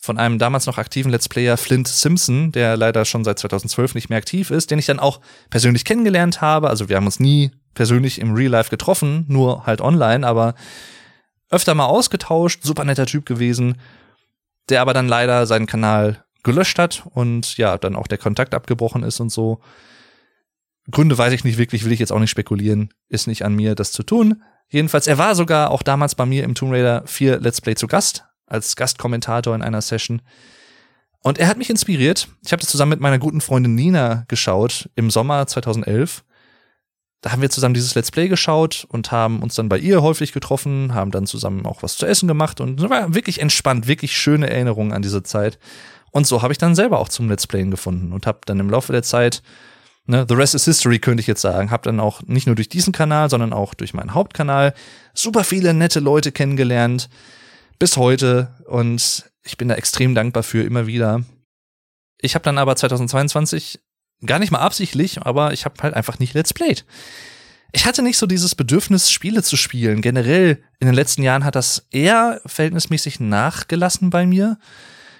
von 0.04 0.18
einem 0.18 0.38
damals 0.38 0.66
noch 0.66 0.76
aktiven 0.76 1.10
Let's 1.10 1.30
Player 1.30 1.56
Flint 1.56 1.88
Simpson, 1.88 2.52
der 2.52 2.76
leider 2.76 3.06
schon 3.06 3.24
seit 3.24 3.38
2012 3.38 3.94
nicht 3.94 4.10
mehr 4.10 4.18
aktiv 4.18 4.50
ist, 4.50 4.70
den 4.70 4.78
ich 4.78 4.84
dann 4.84 4.98
auch 4.98 5.22
persönlich 5.48 5.86
kennengelernt 5.86 6.42
habe. 6.42 6.68
Also 6.68 6.90
wir 6.90 6.96
haben 6.96 7.06
uns 7.06 7.20
nie 7.20 7.52
persönlich 7.72 8.20
im 8.20 8.34
Real 8.34 8.50
Life 8.50 8.68
getroffen, 8.68 9.24
nur 9.28 9.64
halt 9.64 9.80
online, 9.80 10.26
aber 10.26 10.56
öfter 11.48 11.74
mal 11.74 11.86
ausgetauscht, 11.86 12.62
super 12.62 12.84
netter 12.84 13.06
Typ 13.06 13.24
gewesen, 13.24 13.80
der 14.68 14.82
aber 14.82 14.92
dann 14.92 15.08
leider 15.08 15.46
seinen 15.46 15.64
Kanal 15.64 16.22
gelöscht 16.42 16.78
hat 16.78 17.04
und 17.14 17.56
ja, 17.56 17.78
dann 17.78 17.96
auch 17.96 18.06
der 18.06 18.18
Kontakt 18.18 18.52
abgebrochen 18.52 19.04
ist 19.04 19.20
und 19.20 19.30
so. 19.30 19.60
Gründe 20.90 21.16
weiß 21.16 21.32
ich 21.32 21.44
nicht 21.44 21.56
wirklich, 21.56 21.82
will 21.86 21.92
ich 21.92 22.00
jetzt 22.00 22.12
auch 22.12 22.20
nicht 22.20 22.28
spekulieren, 22.28 22.92
ist 23.08 23.26
nicht 23.26 23.42
an 23.42 23.54
mir, 23.54 23.74
das 23.74 23.90
zu 23.90 24.02
tun. 24.02 24.42
Jedenfalls, 24.68 25.06
er 25.06 25.16
war 25.16 25.34
sogar 25.34 25.70
auch 25.70 25.82
damals 25.82 26.14
bei 26.14 26.26
mir 26.26 26.44
im 26.44 26.54
Tomb 26.54 26.72
Raider 26.72 27.04
4 27.06 27.40
Let's 27.40 27.62
Play 27.62 27.74
zu 27.74 27.86
Gast, 27.86 28.26
als 28.46 28.76
Gastkommentator 28.76 29.54
in 29.54 29.62
einer 29.62 29.82
Session. 29.82 30.22
Und 31.20 31.38
er 31.38 31.48
hat 31.48 31.56
mich 31.56 31.70
inspiriert. 31.70 32.28
Ich 32.44 32.52
habe 32.52 32.60
das 32.60 32.70
zusammen 32.70 32.90
mit 32.90 33.00
meiner 33.00 33.18
guten 33.18 33.40
Freundin 33.40 33.74
Nina 33.74 34.24
geschaut 34.28 34.90
im 34.94 35.10
Sommer 35.10 35.46
2011. 35.46 36.22
Da 37.22 37.32
haben 37.32 37.40
wir 37.40 37.48
zusammen 37.48 37.72
dieses 37.72 37.94
Let's 37.94 38.10
Play 38.10 38.28
geschaut 38.28 38.86
und 38.90 39.10
haben 39.10 39.42
uns 39.42 39.54
dann 39.54 39.70
bei 39.70 39.78
ihr 39.78 40.02
häufig 40.02 40.32
getroffen, 40.32 40.92
haben 40.92 41.10
dann 41.10 41.26
zusammen 41.26 41.64
auch 41.64 41.82
was 41.82 41.96
zu 41.96 42.04
essen 42.04 42.28
gemacht 42.28 42.60
und 42.60 42.90
war 42.90 43.14
wirklich 43.14 43.40
entspannt, 43.40 43.86
wirklich 43.86 44.14
schöne 44.14 44.50
Erinnerungen 44.50 44.92
an 44.92 45.00
diese 45.00 45.22
Zeit. 45.22 45.58
Und 46.10 46.26
so 46.26 46.42
habe 46.42 46.52
ich 46.52 46.58
dann 46.58 46.74
selber 46.74 46.98
auch 46.98 47.08
zum 47.08 47.30
Let's 47.30 47.46
Playen 47.46 47.70
gefunden 47.70 48.12
und 48.12 48.26
habe 48.26 48.40
dann 48.44 48.60
im 48.60 48.68
Laufe 48.68 48.92
der 48.92 49.02
Zeit, 49.02 49.42
ne, 50.04 50.26
the 50.28 50.34
rest 50.34 50.54
is 50.54 50.66
history 50.66 50.98
könnte 50.98 51.22
ich 51.22 51.26
jetzt 51.26 51.40
sagen, 51.40 51.70
habe 51.70 51.84
dann 51.84 51.98
auch 51.98 52.20
nicht 52.26 52.46
nur 52.46 52.56
durch 52.56 52.68
diesen 52.68 52.92
Kanal, 52.92 53.30
sondern 53.30 53.54
auch 53.54 53.72
durch 53.72 53.94
meinen 53.94 54.12
Hauptkanal 54.12 54.74
super 55.14 55.44
viele 55.44 55.72
nette 55.72 56.00
Leute 56.00 56.30
kennengelernt, 56.30 57.08
bis 57.84 57.98
heute 57.98 58.48
und 58.64 59.30
ich 59.42 59.58
bin 59.58 59.68
da 59.68 59.74
extrem 59.74 60.14
dankbar 60.14 60.42
für 60.42 60.62
immer 60.62 60.86
wieder. 60.86 61.22
Ich 62.18 62.34
habe 62.34 62.42
dann 62.42 62.56
aber 62.56 62.76
2022 62.76 63.78
gar 64.24 64.38
nicht 64.38 64.50
mal 64.50 64.60
absichtlich, 64.60 65.20
aber 65.20 65.52
ich 65.52 65.66
habe 65.66 65.74
halt 65.82 65.92
einfach 65.92 66.18
nicht 66.18 66.32
Let's 66.32 66.54
Played. 66.54 66.86
Ich 67.72 67.84
hatte 67.84 68.00
nicht 68.00 68.16
so 68.16 68.26
dieses 68.26 68.54
Bedürfnis, 68.54 69.10
Spiele 69.10 69.42
zu 69.42 69.58
spielen. 69.58 70.00
Generell 70.00 70.62
in 70.80 70.86
den 70.86 70.94
letzten 70.94 71.22
Jahren 71.22 71.44
hat 71.44 71.56
das 71.56 71.86
eher 71.90 72.40
verhältnismäßig 72.46 73.20
nachgelassen 73.20 74.08
bei 74.08 74.24
mir. 74.24 74.56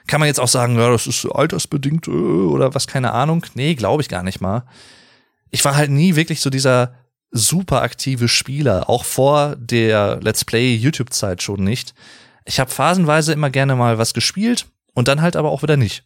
Kann 0.07 0.21
man 0.21 0.29
jetzt 0.29 0.41
auch 0.41 0.49
sagen, 0.49 0.79
ja, 0.79 0.91
das 0.91 1.07
ist 1.07 1.27
altersbedingt 1.27 2.09
äh, 2.09 2.13
oder 2.13 2.75
was, 2.75 2.87
keine 2.87 3.13
Ahnung. 3.13 3.45
Nee, 3.53 3.75
glaube 3.75 4.01
ich 4.01 4.09
gar 4.09 4.23
nicht 4.23 4.41
mal. 4.41 4.65
Ich 5.51 5.63
war 5.67 5.77
halt 5.77 5.91
nie 5.91 6.17
wirklich 6.17 6.41
so 6.41 6.49
dieser 6.49 6.95
super 7.31 7.83
aktive 7.83 8.29
Spieler, 8.29 8.89
auch 8.89 9.05
vor 9.05 9.55
der 9.57 10.19
Let's 10.23 10.47
Play 10.47 10.75
YouTube-Zeit 10.75 11.43
schon 11.43 11.63
nicht. 11.63 11.93
Ich 12.45 12.61
habe 12.61 12.71
phasenweise 12.71 13.33
immer 13.33 13.51
gerne 13.51 13.75
mal 13.75 13.99
was 13.99 14.15
gespielt 14.15 14.67
und 14.93 15.09
dann 15.09 15.23
halt 15.23 15.37
aber 15.37 15.51
auch 15.51 15.63
wieder 15.63 15.77
nicht. 15.77 16.05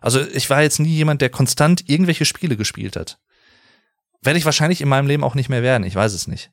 Also 0.00 0.20
ich 0.20 0.48
war 0.50 0.62
jetzt 0.62 0.80
nie 0.80 0.94
jemand, 0.94 1.20
der 1.20 1.30
konstant 1.30 1.88
irgendwelche 1.88 2.24
Spiele 2.24 2.56
gespielt 2.56 2.96
hat. 2.96 3.18
Werde 4.22 4.38
ich 4.38 4.44
wahrscheinlich 4.44 4.80
in 4.80 4.88
meinem 4.88 5.06
Leben 5.06 5.24
auch 5.24 5.34
nicht 5.34 5.48
mehr 5.48 5.62
werden, 5.62 5.84
ich 5.84 5.94
weiß 5.94 6.12
es 6.12 6.26
nicht. 6.26 6.50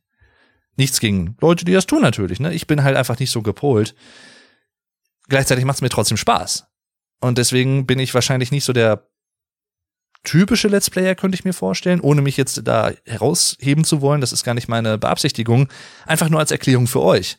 Nichts 0.78 1.00
gegen 1.00 1.38
Leute, 1.42 1.66
die 1.66 1.74
das 1.74 1.86
tun 1.86 2.02
natürlich, 2.02 2.40
ne? 2.40 2.54
Ich 2.54 2.68
bin 2.68 2.84
halt 2.84 2.98
einfach 2.98 3.18
nicht 3.18 3.32
so 3.32 3.42
gepolt. 3.42 3.96
Gleichzeitig 5.28 5.66
macht 5.66 5.78
es 5.78 5.82
mir 5.82 5.90
trotzdem 5.90 6.18
Spaß. 6.18 6.68
Und 7.22 7.38
deswegen 7.38 7.88
bin 7.88 7.98
ich 7.98 8.14
wahrscheinlich 8.14 8.52
nicht 8.52 8.66
so 8.66 8.74
der 8.74 9.08
typische 10.24 10.68
Let's 10.68 10.90
Player, 10.90 11.16
könnte 11.16 11.36
ich 11.36 11.46
mir 11.46 11.54
vorstellen, 11.54 12.02
ohne 12.02 12.22
mich 12.22 12.36
jetzt 12.36 12.62
da 12.68 12.92
herausheben 13.06 13.86
zu 13.86 14.02
wollen. 14.02 14.22
Das 14.22 14.34
ist 14.34 14.44
gar 14.44 14.54
nicht 14.54 14.68
meine 14.68 14.98
Beabsichtigung. 14.98 15.70
Einfach 16.06 16.30
nur 16.30 16.40
als 16.40 16.52
Erklärung 16.52 16.88
für 16.88 17.02
euch 17.02 17.38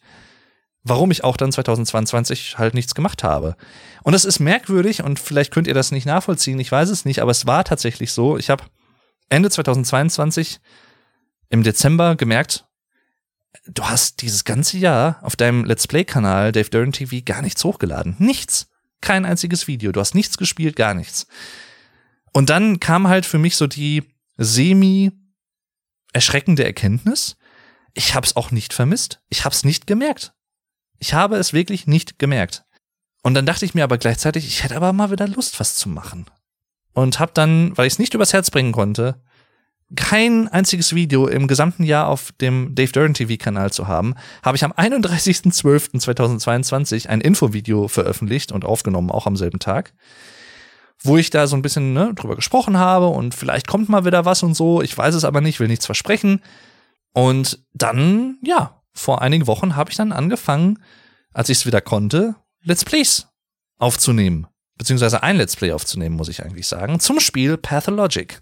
warum 0.89 1.11
ich 1.11 1.25
auch 1.25 1.37
dann 1.37 1.51
2022 1.51 2.59
halt 2.59 2.75
nichts 2.75 2.95
gemacht 2.95 3.25
habe. 3.25 3.57
Und 4.05 4.15
es 4.15 4.25
ist 4.25 4.39
merkwürdig 4.39 5.03
und 5.03 5.19
vielleicht 5.19 5.53
könnt 5.53 5.67
ihr 5.67 5.75
das 5.75 5.91
nicht 5.91 6.07
nachvollziehen, 6.07 6.61
ich 6.61 6.71
weiß 6.71 6.91
es 6.91 7.05
nicht, 7.05 7.21
aber 7.21 7.33
es 7.33 7.47
war 7.47 7.65
tatsächlich 7.65 8.13
so. 8.13 8.39
Ich 8.39 8.51
habe 8.51 8.65
Ende 9.29 9.51
2022 9.51 10.61
im 11.49 11.65
Dezember 11.65 12.15
gemerkt, 12.15 12.67
du 13.67 13.85
hast 13.85 14.23
dieses 14.23 14.45
ganze 14.45 14.79
Jahr 14.79 15.19
auf 15.23 15.35
deinem 15.35 15.65
Let's 15.65 15.89
Play-Kanal 15.89 16.53
Dave 16.53 16.71
Duran 16.71 16.93
TV 16.93 17.17
gar 17.25 17.43
nichts 17.43 17.65
hochgeladen. 17.65 18.15
Nichts. 18.19 18.69
Kein 19.01 19.25
einziges 19.25 19.67
Video. 19.67 19.91
Du 19.91 20.01
hast 20.01 20.15
nichts 20.15 20.39
gespielt, 20.39 20.77
gar 20.77 20.95
nichts. 20.95 21.27
Und 22.33 22.49
dann 22.49 22.79
kam 22.79 23.09
halt 23.09 23.27
für 23.27 23.39
mich 23.39 23.57
so 23.57 23.67
die 23.67 24.05
semi 24.37 25.11
erschreckende 26.13 26.65
Erkenntnis, 26.65 27.37
ich 27.93 28.15
hab's 28.15 28.37
auch 28.37 28.51
nicht 28.51 28.73
vermisst. 28.73 29.21
Ich 29.31 29.45
hab's 29.45 29.65
nicht 29.65 29.87
gemerkt. 29.87 30.36
Ich 30.99 31.15
habe 31.15 31.37
es 31.37 31.53
wirklich 31.53 31.87
nicht 31.87 32.19
gemerkt. 32.19 32.65
Und 33.23 33.35
dann 33.35 33.47
dachte 33.47 33.65
ich 33.65 33.75
mir 33.75 33.85
aber 33.85 33.99
gleichzeitig, 33.99 34.47
ich 34.47 34.63
hätte 34.63 34.77
aber 34.77 34.93
mal 34.93 35.11
wieder 35.11 35.27
Lust, 35.27 35.59
was 35.59 35.75
zu 35.75 35.89
machen. 35.89 36.27
Und 36.93 37.19
habe 37.19 37.33
dann, 37.35 37.77
weil 37.77 37.87
ich 37.87 37.95
es 37.95 37.99
nicht 37.99 38.15
übers 38.15 38.33
Herz 38.33 38.51
bringen 38.51 38.73
konnte, 38.73 39.21
kein 39.95 40.49
einziges 40.49 40.95
Video 40.95 41.29
im 41.29 41.47
gesamten 41.47 41.85
Jahr 41.85 42.09
auf 42.09 42.33
dem 42.41 42.75
Dave 42.75 42.91
Duran 42.91 43.15
TV 43.15 43.37
Kanal 43.37 43.73
zu 43.73 43.87
haben, 43.87 44.17
habe 44.43 44.57
ich 44.57 44.65
am 44.65 44.73
31.12.2022 44.73 47.09
ein 47.09 47.21
Infovideo 47.21 47.87
veröffentlicht 47.87 48.51
und 48.51 48.65
aufgenommen, 48.65 49.13
auch 49.13 49.27
am 49.27 49.37
selben 49.37 49.61
Tag, 49.61 49.93
wo 51.03 51.17
ich 51.17 51.31
da 51.31 51.47
so 51.47 51.57
ein 51.57 51.63
bisschen 51.63 51.93
ne, 51.93 52.13
drüber 52.15 52.35
gesprochen 52.35 52.79
habe 52.79 53.07
und 53.07 53.33
vielleicht 53.35 53.69
kommt 53.69 53.89
mal 53.89 54.05
wieder 54.05 54.25
was 54.25 54.43
und 54.43 54.55
so. 54.55 54.83
Ich 54.83 54.97
weiß 54.97 55.15
es 55.15 55.25
aber 55.25 55.41
nicht, 55.41 55.61
will 55.61 55.69
nichts 55.69 55.87
versprechen. 55.87 56.43
Und 57.13 57.65
dann, 57.73 58.39
ja, 58.43 58.76
vor 58.97 59.23
einigen 59.23 59.47
Wochen 59.47 59.77
habe 59.77 59.91
ich 59.91 59.97
dann 59.97 60.13
angefangen, 60.13 60.83
als 61.33 61.49
ich 61.49 61.59
es 61.59 61.67
wieder 61.67 61.81
konnte, 61.81 62.35
Let's 62.63 62.85
Plays 62.85 63.29
aufzunehmen. 63.79 64.47
Beziehungsweise 64.77 65.23
ein 65.23 65.37
Let's 65.37 65.57
Play 65.57 65.73
aufzunehmen, 65.73 66.17
muss 66.17 66.29
ich 66.29 66.45
eigentlich 66.45 66.67
sagen, 66.67 67.01
zum 67.01 67.21
Spiel 67.21 67.57
Pathologic. 67.57 68.41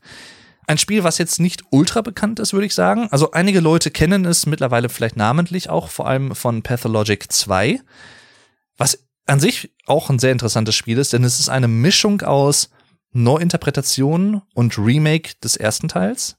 Ein 0.66 0.78
Spiel, 0.78 1.05
was 1.05 1.18
jetzt 1.18 1.40
nicht 1.40 1.62
ultra 1.70 2.00
bekannt 2.00 2.40
ist, 2.40 2.52
würde 2.52 2.66
ich 2.66 2.74
sagen. 2.74 3.09
Also 3.11 3.32
einige 3.32 3.61
Leute 3.61 3.90
kennen 3.90 4.24
es 4.24 4.46
mittlerweile 4.46 4.88
vielleicht 4.88 5.16
namentlich 5.16 5.68
auch, 5.68 5.88
vor 5.88 6.07
allem 6.07 6.34
von 6.34 6.62
Pathologic 6.62 7.30
2. 7.30 7.80
Was 8.78 9.05
an 9.26 9.40
sich 9.40 9.72
auch 9.86 10.11
ein 10.11 10.18
sehr 10.18 10.32
interessantes 10.32 10.74
Spiel 10.74 10.98
ist, 10.98 11.12
denn 11.12 11.24
es 11.24 11.38
ist 11.38 11.48
eine 11.48 11.68
Mischung 11.68 12.22
aus 12.22 12.70
Neuinterpretation 13.12 14.42
und 14.55 14.78
Remake 14.78 15.32
des 15.42 15.57
ersten 15.57 15.88
Teils. 15.88 16.36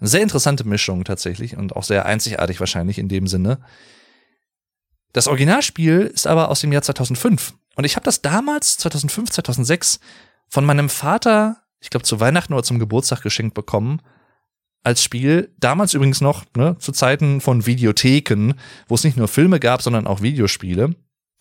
Sehr 0.00 0.22
interessante 0.22 0.64
Mischung 0.64 1.04
tatsächlich 1.04 1.56
und 1.56 1.76
auch 1.76 1.84
sehr 1.84 2.06
einzigartig 2.06 2.60
wahrscheinlich 2.60 2.98
in 2.98 3.08
dem 3.08 3.26
Sinne. 3.26 3.60
Das 5.12 5.28
Originalspiel 5.28 6.00
ist 6.12 6.26
aber 6.26 6.50
aus 6.50 6.60
dem 6.60 6.72
Jahr 6.72 6.82
2005 6.82 7.54
und 7.76 7.84
ich 7.84 7.96
habe 7.96 8.04
das 8.04 8.22
damals 8.22 8.76
2005, 8.78 9.30
2006 9.30 10.00
von 10.48 10.64
meinem 10.64 10.88
Vater, 10.88 11.62
ich 11.80 11.90
glaube 11.90 12.04
zu 12.04 12.20
Weihnachten 12.20 12.52
oder 12.52 12.62
zum 12.62 12.78
Geburtstag 12.78 13.22
geschenkt 13.22 13.54
bekommen 13.54 14.00
als 14.82 15.02
Spiel. 15.02 15.52
Damals 15.58 15.94
übrigens 15.94 16.20
noch 16.20 16.44
ne, 16.56 16.76
zu 16.78 16.92
Zeiten 16.92 17.40
von 17.40 17.66
Videotheken, 17.66 18.54
wo 18.86 18.94
es 18.94 19.04
nicht 19.04 19.16
nur 19.16 19.28
Filme 19.28 19.58
gab, 19.58 19.82
sondern 19.82 20.06
auch 20.06 20.20
Videospiele. 20.20 20.94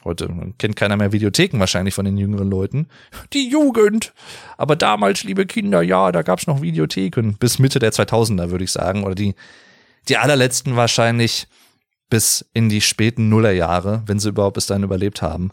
Heute 0.03 0.29
kennt 0.57 0.75
keiner 0.75 0.97
mehr 0.97 1.11
Videotheken 1.11 1.59
wahrscheinlich 1.59 1.93
von 1.93 2.05
den 2.05 2.17
jüngeren 2.17 2.49
Leuten. 2.49 2.87
Die 3.33 3.49
Jugend. 3.49 4.13
Aber 4.57 4.75
damals, 4.75 5.23
liebe 5.23 5.45
Kinder, 5.45 5.81
ja, 5.81 6.11
da 6.11 6.21
gab's 6.21 6.47
noch 6.47 6.61
Videotheken. 6.61 7.33
Bis 7.39 7.59
Mitte 7.59 7.79
der 7.79 7.93
2000er, 7.93 8.49
würde 8.51 8.63
ich 8.63 8.71
sagen. 8.71 9.03
Oder 9.03 9.15
die, 9.15 9.35
die 10.09 10.17
allerletzten 10.17 10.75
wahrscheinlich 10.75 11.47
bis 12.09 12.45
in 12.53 12.69
die 12.69 12.81
späten 12.81 13.29
Nullerjahre, 13.29 14.03
wenn 14.05 14.19
sie 14.19 14.29
überhaupt 14.29 14.55
bis 14.55 14.67
dahin 14.67 14.83
überlebt 14.83 15.21
haben. 15.21 15.51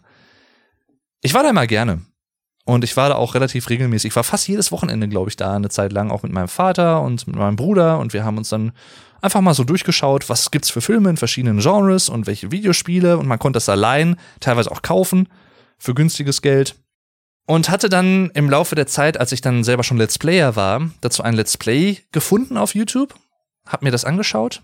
Ich 1.22 1.34
war 1.34 1.42
da 1.42 1.50
immer 1.50 1.66
gerne. 1.66 2.00
Und 2.64 2.84
ich 2.84 2.96
war 2.96 3.08
da 3.08 3.14
auch 3.16 3.34
relativ 3.34 3.68
regelmäßig. 3.68 4.10
Ich 4.10 4.16
war 4.16 4.24
fast 4.24 4.46
jedes 4.46 4.70
Wochenende, 4.70 5.08
glaube 5.08 5.30
ich, 5.30 5.36
da 5.36 5.56
eine 5.56 5.70
Zeit 5.70 5.92
lang, 5.92 6.10
auch 6.10 6.22
mit 6.22 6.32
meinem 6.32 6.48
Vater 6.48 7.02
und 7.02 7.26
mit 7.26 7.36
meinem 7.36 7.56
Bruder. 7.56 7.98
Und 7.98 8.12
wir 8.12 8.24
haben 8.24 8.38
uns 8.38 8.50
dann 8.50 8.72
einfach 9.20 9.40
mal 9.40 9.54
so 9.54 9.64
durchgeschaut, 9.64 10.28
was 10.28 10.50
gibt's 10.50 10.70
für 10.70 10.80
Filme 10.80 11.10
in 11.10 11.16
verschiedenen 11.16 11.60
Genres 11.60 12.08
und 12.08 12.26
welche 12.26 12.50
Videospiele. 12.50 13.18
Und 13.18 13.26
man 13.26 13.38
konnte 13.38 13.56
das 13.56 13.68
allein 13.68 14.16
teilweise 14.40 14.70
auch 14.70 14.82
kaufen 14.82 15.28
für 15.78 15.94
günstiges 15.94 16.42
Geld. 16.42 16.76
Und 17.46 17.68
hatte 17.68 17.88
dann 17.88 18.30
im 18.34 18.48
Laufe 18.48 18.74
der 18.74 18.86
Zeit, 18.86 19.18
als 19.18 19.32
ich 19.32 19.40
dann 19.40 19.64
selber 19.64 19.82
schon 19.82 19.96
Let's 19.96 20.18
Player 20.18 20.54
war, 20.54 20.90
dazu 21.00 21.22
ein 21.22 21.34
Let's 21.34 21.56
Play 21.56 21.98
gefunden 22.12 22.56
auf 22.56 22.74
YouTube, 22.74 23.14
hab 23.66 23.82
mir 23.82 23.90
das 23.90 24.04
angeschaut 24.04 24.62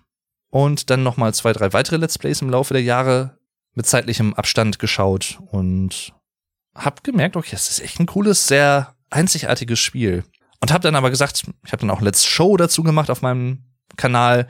und 0.50 0.90
dann 0.90 1.02
nochmal 1.02 1.34
zwei, 1.34 1.52
drei 1.52 1.72
weitere 1.72 1.96
Let's 1.96 2.18
Plays 2.18 2.42
im 2.42 2.50
Laufe 2.50 2.74
der 2.74 2.82
Jahre 2.82 3.38
mit 3.74 3.86
zeitlichem 3.86 4.34
Abstand 4.34 4.78
geschaut 4.78 5.38
und 5.50 6.12
hab 6.74 7.02
gemerkt, 7.02 7.36
okay, 7.36 7.57
es 7.57 7.70
ist 7.70 7.80
echt 7.80 7.98
ein 7.98 8.07
cooles, 8.07 8.46
sehr 8.46 8.94
einzigartiges 9.11 9.80
Spiel. 9.80 10.24
Und 10.61 10.72
hab 10.72 10.82
dann 10.82 10.94
aber 10.94 11.11
gesagt, 11.11 11.44
ich 11.64 11.72
habe 11.72 11.80
dann 11.80 11.90
auch 11.90 12.00
Let's 12.00 12.24
Show 12.24 12.57
dazu 12.57 12.82
gemacht 12.82 13.11
auf 13.11 13.22
meinem 13.22 13.64
Kanal, 13.97 14.47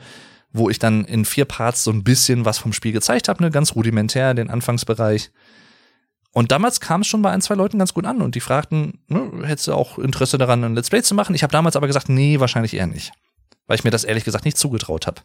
wo 0.53 0.69
ich 0.69 0.79
dann 0.79 1.05
in 1.05 1.25
vier 1.25 1.45
Parts 1.45 1.83
so 1.83 1.91
ein 1.91 2.03
bisschen 2.03 2.45
was 2.45 2.57
vom 2.57 2.73
Spiel 2.73 2.91
gezeigt 2.91 3.27
habe, 3.27 3.43
ne, 3.43 3.51
ganz 3.51 3.75
rudimentär, 3.75 4.33
den 4.33 4.49
Anfangsbereich. 4.49 5.31
Und 6.31 6.51
damals 6.51 6.79
kam 6.79 7.01
es 7.01 7.07
schon 7.07 7.21
bei 7.21 7.31
ein, 7.31 7.41
zwei 7.41 7.55
Leuten 7.55 7.79
ganz 7.79 7.93
gut 7.93 8.05
an 8.05 8.21
und 8.21 8.35
die 8.35 8.39
fragten, 8.39 8.99
ne, 9.07 9.31
hättest 9.43 9.67
du 9.67 9.73
auch 9.73 9.97
Interesse 9.97 10.37
daran, 10.37 10.63
ein 10.63 10.75
Let's 10.75 10.89
Play 10.89 11.01
zu 11.01 11.15
machen? 11.15 11.35
Ich 11.35 11.43
habe 11.43 11.51
damals 11.51 11.75
aber 11.75 11.87
gesagt, 11.87 12.09
nee, 12.09 12.39
wahrscheinlich 12.39 12.73
eher 12.73 12.87
nicht. 12.87 13.11
Weil 13.65 13.75
ich 13.75 13.83
mir 13.83 13.91
das 13.91 14.03
ehrlich 14.03 14.23
gesagt 14.23 14.45
nicht 14.45 14.57
zugetraut 14.57 15.07
habe. 15.07 15.21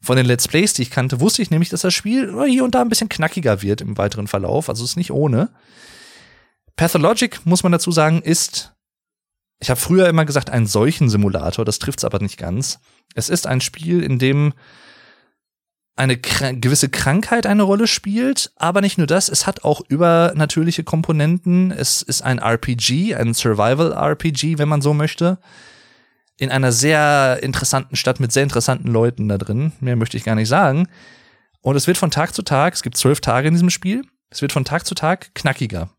Von 0.00 0.16
den 0.16 0.26
Let's 0.26 0.46
Plays, 0.46 0.74
die 0.74 0.82
ich 0.82 0.90
kannte, 0.90 1.20
wusste 1.20 1.40
ich 1.40 1.50
nämlich, 1.50 1.70
dass 1.70 1.80
das 1.80 1.94
Spiel 1.94 2.44
hier 2.46 2.62
und 2.62 2.74
da 2.74 2.82
ein 2.82 2.90
bisschen 2.90 3.08
knackiger 3.08 3.62
wird 3.62 3.80
im 3.80 3.96
weiteren 3.96 4.26
Verlauf. 4.26 4.68
Also 4.68 4.84
es 4.84 4.90
ist 4.90 4.96
nicht 4.96 5.10
ohne. 5.10 5.48
Pathologic, 6.76 7.46
muss 7.46 7.62
man 7.62 7.72
dazu 7.72 7.90
sagen, 7.90 8.20
ist, 8.20 8.73
ich 9.60 9.70
habe 9.70 9.80
früher 9.80 10.08
immer 10.08 10.24
gesagt, 10.24 10.50
ein 10.50 10.66
Seuchensimulator, 10.66 11.64
das 11.64 11.78
trifft 11.78 12.00
es 12.00 12.04
aber 12.04 12.18
nicht 12.18 12.36
ganz. 12.36 12.80
Es 13.14 13.28
ist 13.28 13.46
ein 13.46 13.60
Spiel, 13.60 14.02
in 14.02 14.18
dem 14.18 14.52
eine 15.96 16.18
gewisse 16.18 16.88
Krankheit 16.88 17.46
eine 17.46 17.62
Rolle 17.62 17.86
spielt, 17.86 18.52
aber 18.56 18.80
nicht 18.80 18.98
nur 18.98 19.06
das, 19.06 19.28
es 19.28 19.46
hat 19.46 19.64
auch 19.64 19.80
übernatürliche 19.88 20.82
Komponenten. 20.82 21.70
Es 21.70 22.02
ist 22.02 22.22
ein 22.22 22.38
RPG, 22.38 23.14
ein 23.14 23.32
Survival-RPG, 23.32 24.58
wenn 24.58 24.68
man 24.68 24.82
so 24.82 24.92
möchte. 24.92 25.38
In 26.36 26.50
einer 26.50 26.72
sehr 26.72 27.38
interessanten 27.42 27.94
Stadt 27.94 28.18
mit 28.18 28.32
sehr 28.32 28.42
interessanten 28.42 28.88
Leuten 28.88 29.28
da 29.28 29.38
drin. 29.38 29.70
Mehr 29.78 29.94
möchte 29.94 30.16
ich 30.16 30.24
gar 30.24 30.34
nicht 30.34 30.48
sagen. 30.48 30.88
Und 31.60 31.76
es 31.76 31.86
wird 31.86 31.96
von 31.96 32.10
Tag 32.10 32.34
zu 32.34 32.42
Tag, 32.42 32.74
es 32.74 32.82
gibt 32.82 32.96
zwölf 32.96 33.20
Tage 33.20 33.46
in 33.46 33.54
diesem 33.54 33.70
Spiel, 33.70 34.02
es 34.30 34.42
wird 34.42 34.52
von 34.52 34.64
Tag 34.64 34.84
zu 34.84 34.96
Tag 34.96 35.32
knackiger. 35.34 35.90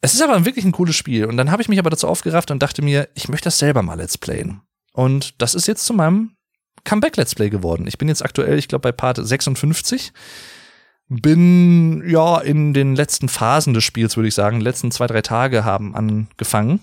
Es 0.00 0.14
ist 0.14 0.22
aber 0.22 0.44
wirklich 0.44 0.64
ein 0.64 0.72
cooles 0.72 0.96
Spiel. 0.96 1.26
Und 1.26 1.36
dann 1.36 1.50
habe 1.50 1.62
ich 1.62 1.68
mich 1.68 1.78
aber 1.78 1.90
dazu 1.90 2.08
aufgerafft 2.08 2.50
und 2.50 2.62
dachte 2.62 2.82
mir, 2.82 3.08
ich 3.14 3.28
möchte 3.28 3.44
das 3.44 3.58
selber 3.58 3.82
mal 3.82 3.98
let's 3.98 4.16
playen. 4.16 4.62
Und 4.92 5.40
das 5.40 5.54
ist 5.54 5.66
jetzt 5.66 5.84
zu 5.84 5.94
meinem 5.94 6.32
Comeback-Let's 6.84 7.34
Play 7.34 7.50
geworden. 7.50 7.86
Ich 7.86 7.98
bin 7.98 8.08
jetzt 8.08 8.24
aktuell, 8.24 8.58
ich 8.58 8.68
glaube, 8.68 8.82
bei 8.82 8.92
Part 8.92 9.18
56. 9.22 10.12
Bin 11.08 12.08
ja 12.08 12.38
in 12.38 12.72
den 12.72 12.94
letzten 12.94 13.28
Phasen 13.28 13.74
des 13.74 13.84
Spiels, 13.84 14.16
würde 14.16 14.28
ich 14.28 14.34
sagen. 14.34 14.60
Die 14.60 14.64
letzten 14.64 14.90
zwei, 14.90 15.06
drei 15.06 15.22
Tage 15.22 15.64
haben 15.64 15.94
angefangen. 15.94 16.80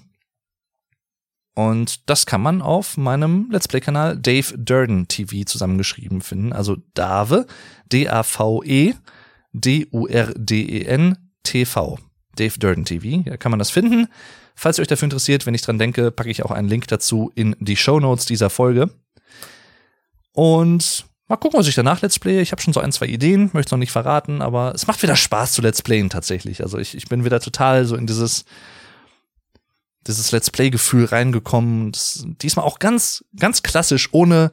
Und 1.55 2.07
das 2.07 2.27
kann 2.27 2.41
man 2.41 2.61
auf 2.61 2.97
meinem 2.97 3.49
Let's 3.51 3.67
Play-Kanal 3.67 4.17
Dave 4.17 4.55
Durden 4.57 5.07
TV 5.07 5.43
zusammengeschrieben 5.43 6.21
finden. 6.21 6.53
Also 6.53 6.77
Dave, 6.93 7.47
D-A-V-E, 7.91 8.93
D-U-R-D-E-N, 9.53 11.17
T-V. 11.41 11.97
Dave 12.39 12.57
Durden 12.57 12.85
TV. 12.85 13.23
Da 13.29 13.37
kann 13.37 13.51
man 13.51 13.59
das 13.59 13.69
finden. 13.69 14.07
Falls 14.55 14.77
ihr 14.77 14.81
euch 14.81 14.87
dafür 14.87 15.05
interessiert, 15.05 15.45
wenn 15.45 15.53
ich 15.53 15.61
dran 15.61 15.77
denke, 15.77 16.11
packe 16.11 16.29
ich 16.29 16.43
auch 16.43 16.51
einen 16.51 16.67
Link 16.67 16.87
dazu 16.87 17.31
in 17.35 17.55
die 17.59 17.75
Show 17.75 17.99
Notes 17.99 18.25
dieser 18.25 18.49
Folge. 18.49 18.89
Und 20.33 21.05
mal 21.27 21.35
gucken, 21.35 21.59
was 21.59 21.67
ich 21.67 21.75
danach 21.75 22.01
Let's 22.01 22.19
Play. 22.19 22.41
Ich 22.41 22.51
habe 22.51 22.61
schon 22.61 22.73
so 22.73 22.79
ein, 22.79 22.91
zwei 22.91 23.07
Ideen, 23.07 23.49
möchte 23.53 23.75
noch 23.75 23.79
nicht 23.79 23.91
verraten, 23.91 24.41
aber 24.41 24.73
es 24.73 24.87
macht 24.87 25.03
wieder 25.03 25.15
Spaß 25.15 25.53
zu 25.53 25.61
Let's 25.61 25.81
Playen 25.81 26.09
tatsächlich. 26.09 26.63
Also 26.63 26.77
ich, 26.77 26.95
ich 26.95 27.07
bin 27.07 27.25
wieder 27.25 27.39
total 27.39 27.85
so 27.85 27.95
in 27.95 28.07
dieses, 28.07 28.45
dieses 30.07 30.31
Let's 30.31 30.49
Play-Gefühl 30.49 31.05
reingekommen. 31.05 31.91
Das, 31.91 32.25
diesmal 32.41 32.65
auch 32.65 32.79
ganz, 32.79 33.25
ganz 33.37 33.61
klassisch, 33.61 34.09
ohne 34.11 34.51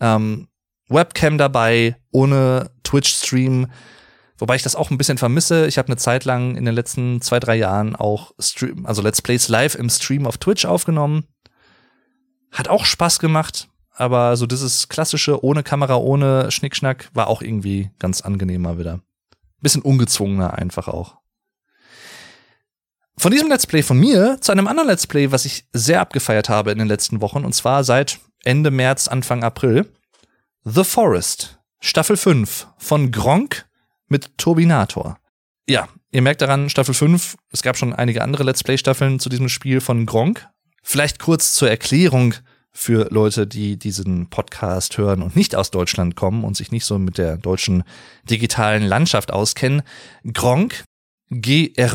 ähm, 0.00 0.48
Webcam 0.88 1.38
dabei, 1.38 1.96
ohne 2.10 2.70
Twitch-Stream 2.84 3.68
Wobei 4.38 4.56
ich 4.56 4.62
das 4.62 4.76
auch 4.76 4.90
ein 4.90 4.98
bisschen 4.98 5.18
vermisse. 5.18 5.66
Ich 5.66 5.78
habe 5.78 5.88
eine 5.88 5.96
Zeit 5.96 6.24
lang 6.24 6.56
in 6.56 6.64
den 6.64 6.74
letzten 6.74 7.20
zwei, 7.22 7.40
drei 7.40 7.56
Jahren 7.56 7.96
auch 7.96 8.32
Stream, 8.38 8.84
also 8.84 9.02
Let's 9.02 9.22
Plays 9.22 9.48
live 9.48 9.74
im 9.74 9.88
Stream 9.88 10.26
auf 10.26 10.38
Twitch 10.38 10.64
aufgenommen. 10.64 11.24
Hat 12.52 12.68
auch 12.68 12.84
Spaß 12.84 13.18
gemacht, 13.18 13.68
aber 13.92 14.36
so 14.36 14.46
dieses 14.46 14.88
klassische 14.88 15.42
ohne 15.42 15.62
Kamera, 15.62 15.96
ohne 15.96 16.50
Schnickschnack 16.50 17.10
war 17.14 17.28
auch 17.28 17.42
irgendwie 17.42 17.90
ganz 17.98 18.20
angenehmer 18.20 18.78
wieder. 18.78 19.00
Bisschen 19.60 19.82
ungezwungener 19.82 20.54
einfach 20.54 20.88
auch. 20.88 21.16
Von 23.18 23.32
diesem 23.32 23.48
Let's 23.48 23.66
Play 23.66 23.82
von 23.82 23.98
mir 23.98 24.38
zu 24.42 24.52
einem 24.52 24.68
anderen 24.68 24.88
Let's 24.88 25.06
Play, 25.06 25.32
was 25.32 25.46
ich 25.46 25.64
sehr 25.72 26.02
abgefeiert 26.02 26.50
habe 26.50 26.70
in 26.70 26.78
den 26.78 26.88
letzten 26.88 27.22
Wochen, 27.22 27.44
und 27.44 27.54
zwar 27.54 27.82
seit 27.82 28.20
Ende 28.44 28.70
März, 28.70 29.08
Anfang 29.08 29.42
April. 29.42 29.90
The 30.64 30.84
Forest, 30.84 31.58
Staffel 31.80 32.16
5 32.16 32.66
von 32.76 33.10
Gronk 33.12 33.66
mit 34.08 34.38
Turbinator. 34.38 35.18
Ja, 35.68 35.88
ihr 36.12 36.22
merkt 36.22 36.42
daran, 36.42 36.70
Staffel 36.70 36.94
5, 36.94 37.36
es 37.50 37.62
gab 37.62 37.76
schon 37.76 37.92
einige 37.92 38.22
andere 38.22 38.44
Let's 38.44 38.62
Play-Staffeln 38.62 39.18
zu 39.18 39.28
diesem 39.28 39.48
Spiel 39.48 39.80
von 39.80 40.06
Gronk. 40.06 40.48
Vielleicht 40.82 41.18
kurz 41.18 41.54
zur 41.54 41.68
Erklärung 41.68 42.34
für 42.70 43.08
Leute, 43.10 43.46
die 43.46 43.78
diesen 43.78 44.28
Podcast 44.28 44.98
hören 44.98 45.22
und 45.22 45.34
nicht 45.34 45.56
aus 45.56 45.70
Deutschland 45.70 46.14
kommen 46.14 46.44
und 46.44 46.56
sich 46.56 46.70
nicht 46.70 46.84
so 46.84 46.98
mit 46.98 47.18
der 47.18 47.38
deutschen 47.38 47.82
digitalen 48.30 48.82
Landschaft 48.84 49.32
auskennen. 49.32 49.82
Gronk, 50.32 50.84
G-R-O-N-K-H, 51.30 51.88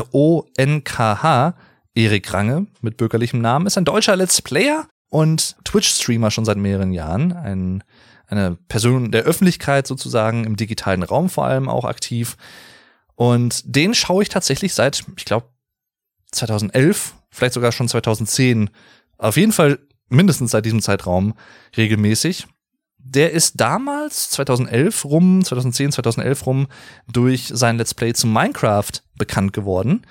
Erik 1.94 2.32
Range 2.32 2.66
mit 2.80 2.96
bürgerlichem 2.96 3.40
Namen, 3.40 3.66
ist 3.66 3.78
ein 3.78 3.84
deutscher 3.84 4.16
Let's 4.16 4.42
Player 4.42 4.88
und 5.08 5.56
Twitch-Streamer 5.64 6.30
schon 6.30 6.44
seit 6.44 6.58
mehreren 6.58 6.92
Jahren. 6.92 7.32
Ein 7.32 7.84
eine 8.32 8.56
Person 8.68 9.12
der 9.12 9.22
Öffentlichkeit 9.22 9.86
sozusagen, 9.86 10.44
im 10.44 10.56
digitalen 10.56 11.02
Raum 11.02 11.28
vor 11.28 11.44
allem 11.44 11.68
auch 11.68 11.84
aktiv. 11.84 12.36
Und 13.14 13.62
den 13.64 13.94
schaue 13.94 14.22
ich 14.22 14.28
tatsächlich 14.28 14.74
seit, 14.74 15.04
ich 15.16 15.24
glaube, 15.24 15.46
2011, 16.32 17.14
vielleicht 17.30 17.54
sogar 17.54 17.72
schon 17.72 17.88
2010, 17.88 18.70
auf 19.18 19.36
jeden 19.36 19.52
Fall 19.52 19.78
mindestens 20.08 20.50
seit 20.50 20.64
diesem 20.64 20.82
Zeitraum 20.82 21.34
regelmäßig. 21.76 22.46
Der 22.98 23.32
ist 23.32 23.60
damals, 23.60 24.30
2011 24.30 25.04
rum, 25.04 25.44
2010, 25.44 25.92
2011 25.92 26.46
rum, 26.46 26.66
durch 27.12 27.50
sein 27.52 27.76
Let's 27.76 27.94
Play 27.94 28.14
zu 28.14 28.26
Minecraft 28.26 28.92
bekannt 29.16 29.52
geworden. 29.52 30.06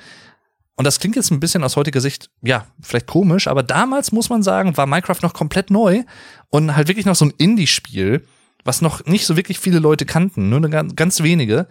Und 0.75 0.85
das 0.85 0.99
klingt 0.99 1.15
jetzt 1.15 1.31
ein 1.31 1.39
bisschen 1.39 1.63
aus 1.63 1.75
heutiger 1.75 2.01
Sicht, 2.01 2.31
ja, 2.41 2.65
vielleicht 2.81 3.07
komisch, 3.07 3.47
aber 3.47 3.61
damals 3.61 4.11
muss 4.11 4.29
man 4.29 4.41
sagen, 4.41 4.77
war 4.77 4.87
Minecraft 4.87 5.21
noch 5.21 5.33
komplett 5.33 5.69
neu 5.69 6.03
und 6.49 6.75
halt 6.75 6.87
wirklich 6.87 7.05
noch 7.05 7.15
so 7.15 7.25
ein 7.25 7.33
Indie-Spiel, 7.37 8.25
was 8.63 8.81
noch 8.81 9.05
nicht 9.05 9.25
so 9.25 9.35
wirklich 9.35 9.59
viele 9.59 9.79
Leute 9.79 10.05
kannten, 10.05 10.49
nur 10.49 10.61
ganz 10.61 11.21
wenige. 11.23 11.67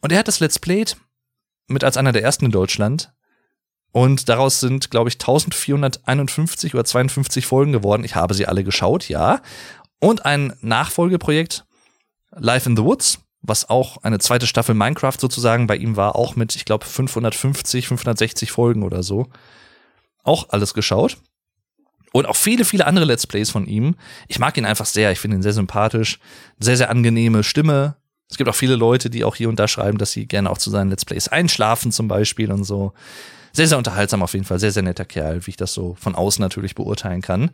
Und 0.00 0.12
er 0.12 0.18
hat 0.18 0.28
das 0.28 0.40
Let's 0.40 0.58
Played 0.58 0.96
mit 1.68 1.84
als 1.84 1.96
einer 1.96 2.12
der 2.12 2.22
ersten 2.22 2.46
in 2.46 2.50
Deutschland. 2.50 3.12
Und 3.92 4.28
daraus 4.28 4.60
sind, 4.60 4.90
glaube 4.90 5.08
ich, 5.08 5.14
1451 5.14 6.74
oder 6.74 6.84
52 6.84 7.46
Folgen 7.46 7.72
geworden. 7.72 8.04
Ich 8.04 8.14
habe 8.14 8.34
sie 8.34 8.46
alle 8.46 8.64
geschaut, 8.64 9.08
ja. 9.08 9.42
Und 10.00 10.24
ein 10.24 10.54
Nachfolgeprojekt, 10.60 11.64
Life 12.30 12.68
in 12.68 12.76
the 12.76 12.84
Woods, 12.84 13.18
was 13.42 13.68
auch 13.70 13.98
eine 14.02 14.18
zweite 14.18 14.46
Staffel 14.46 14.74
Minecraft 14.74 15.18
sozusagen 15.18 15.66
bei 15.66 15.76
ihm 15.76 15.96
war, 15.96 16.16
auch 16.16 16.36
mit, 16.36 16.54
ich 16.56 16.64
glaube, 16.64 16.84
550, 16.84 17.88
560 17.88 18.52
Folgen 18.52 18.82
oder 18.82 19.02
so. 19.02 19.28
Auch 20.22 20.50
alles 20.50 20.74
geschaut. 20.74 21.18
Und 22.12 22.26
auch 22.26 22.36
viele, 22.36 22.64
viele 22.64 22.86
andere 22.86 23.04
Let's 23.04 23.26
Plays 23.26 23.50
von 23.50 23.66
ihm. 23.66 23.94
Ich 24.28 24.38
mag 24.38 24.56
ihn 24.56 24.64
einfach 24.64 24.86
sehr. 24.86 25.12
Ich 25.12 25.20
finde 25.20 25.36
ihn 25.36 25.42
sehr 25.42 25.52
sympathisch. 25.52 26.18
Sehr, 26.58 26.76
sehr 26.76 26.90
angenehme 26.90 27.44
Stimme. 27.44 27.96
Es 28.28 28.36
gibt 28.36 28.50
auch 28.50 28.54
viele 28.54 28.76
Leute, 28.76 29.10
die 29.10 29.24
auch 29.24 29.36
hier 29.36 29.48
und 29.48 29.58
da 29.58 29.68
schreiben, 29.68 29.98
dass 29.98 30.12
sie 30.12 30.26
gerne 30.26 30.50
auch 30.50 30.58
zu 30.58 30.70
seinen 30.70 30.90
Let's 30.90 31.04
Plays 31.04 31.28
einschlafen 31.28 31.92
zum 31.92 32.08
Beispiel 32.08 32.52
und 32.52 32.64
so. 32.64 32.92
Sehr, 33.52 33.66
sehr 33.66 33.78
unterhaltsam 33.78 34.22
auf 34.22 34.34
jeden 34.34 34.44
Fall. 34.44 34.58
Sehr, 34.58 34.72
sehr 34.72 34.82
netter 34.82 35.04
Kerl, 35.04 35.46
wie 35.46 35.50
ich 35.50 35.56
das 35.56 35.72
so 35.72 35.96
von 35.98 36.14
außen 36.14 36.42
natürlich 36.42 36.74
beurteilen 36.74 37.22
kann. 37.22 37.50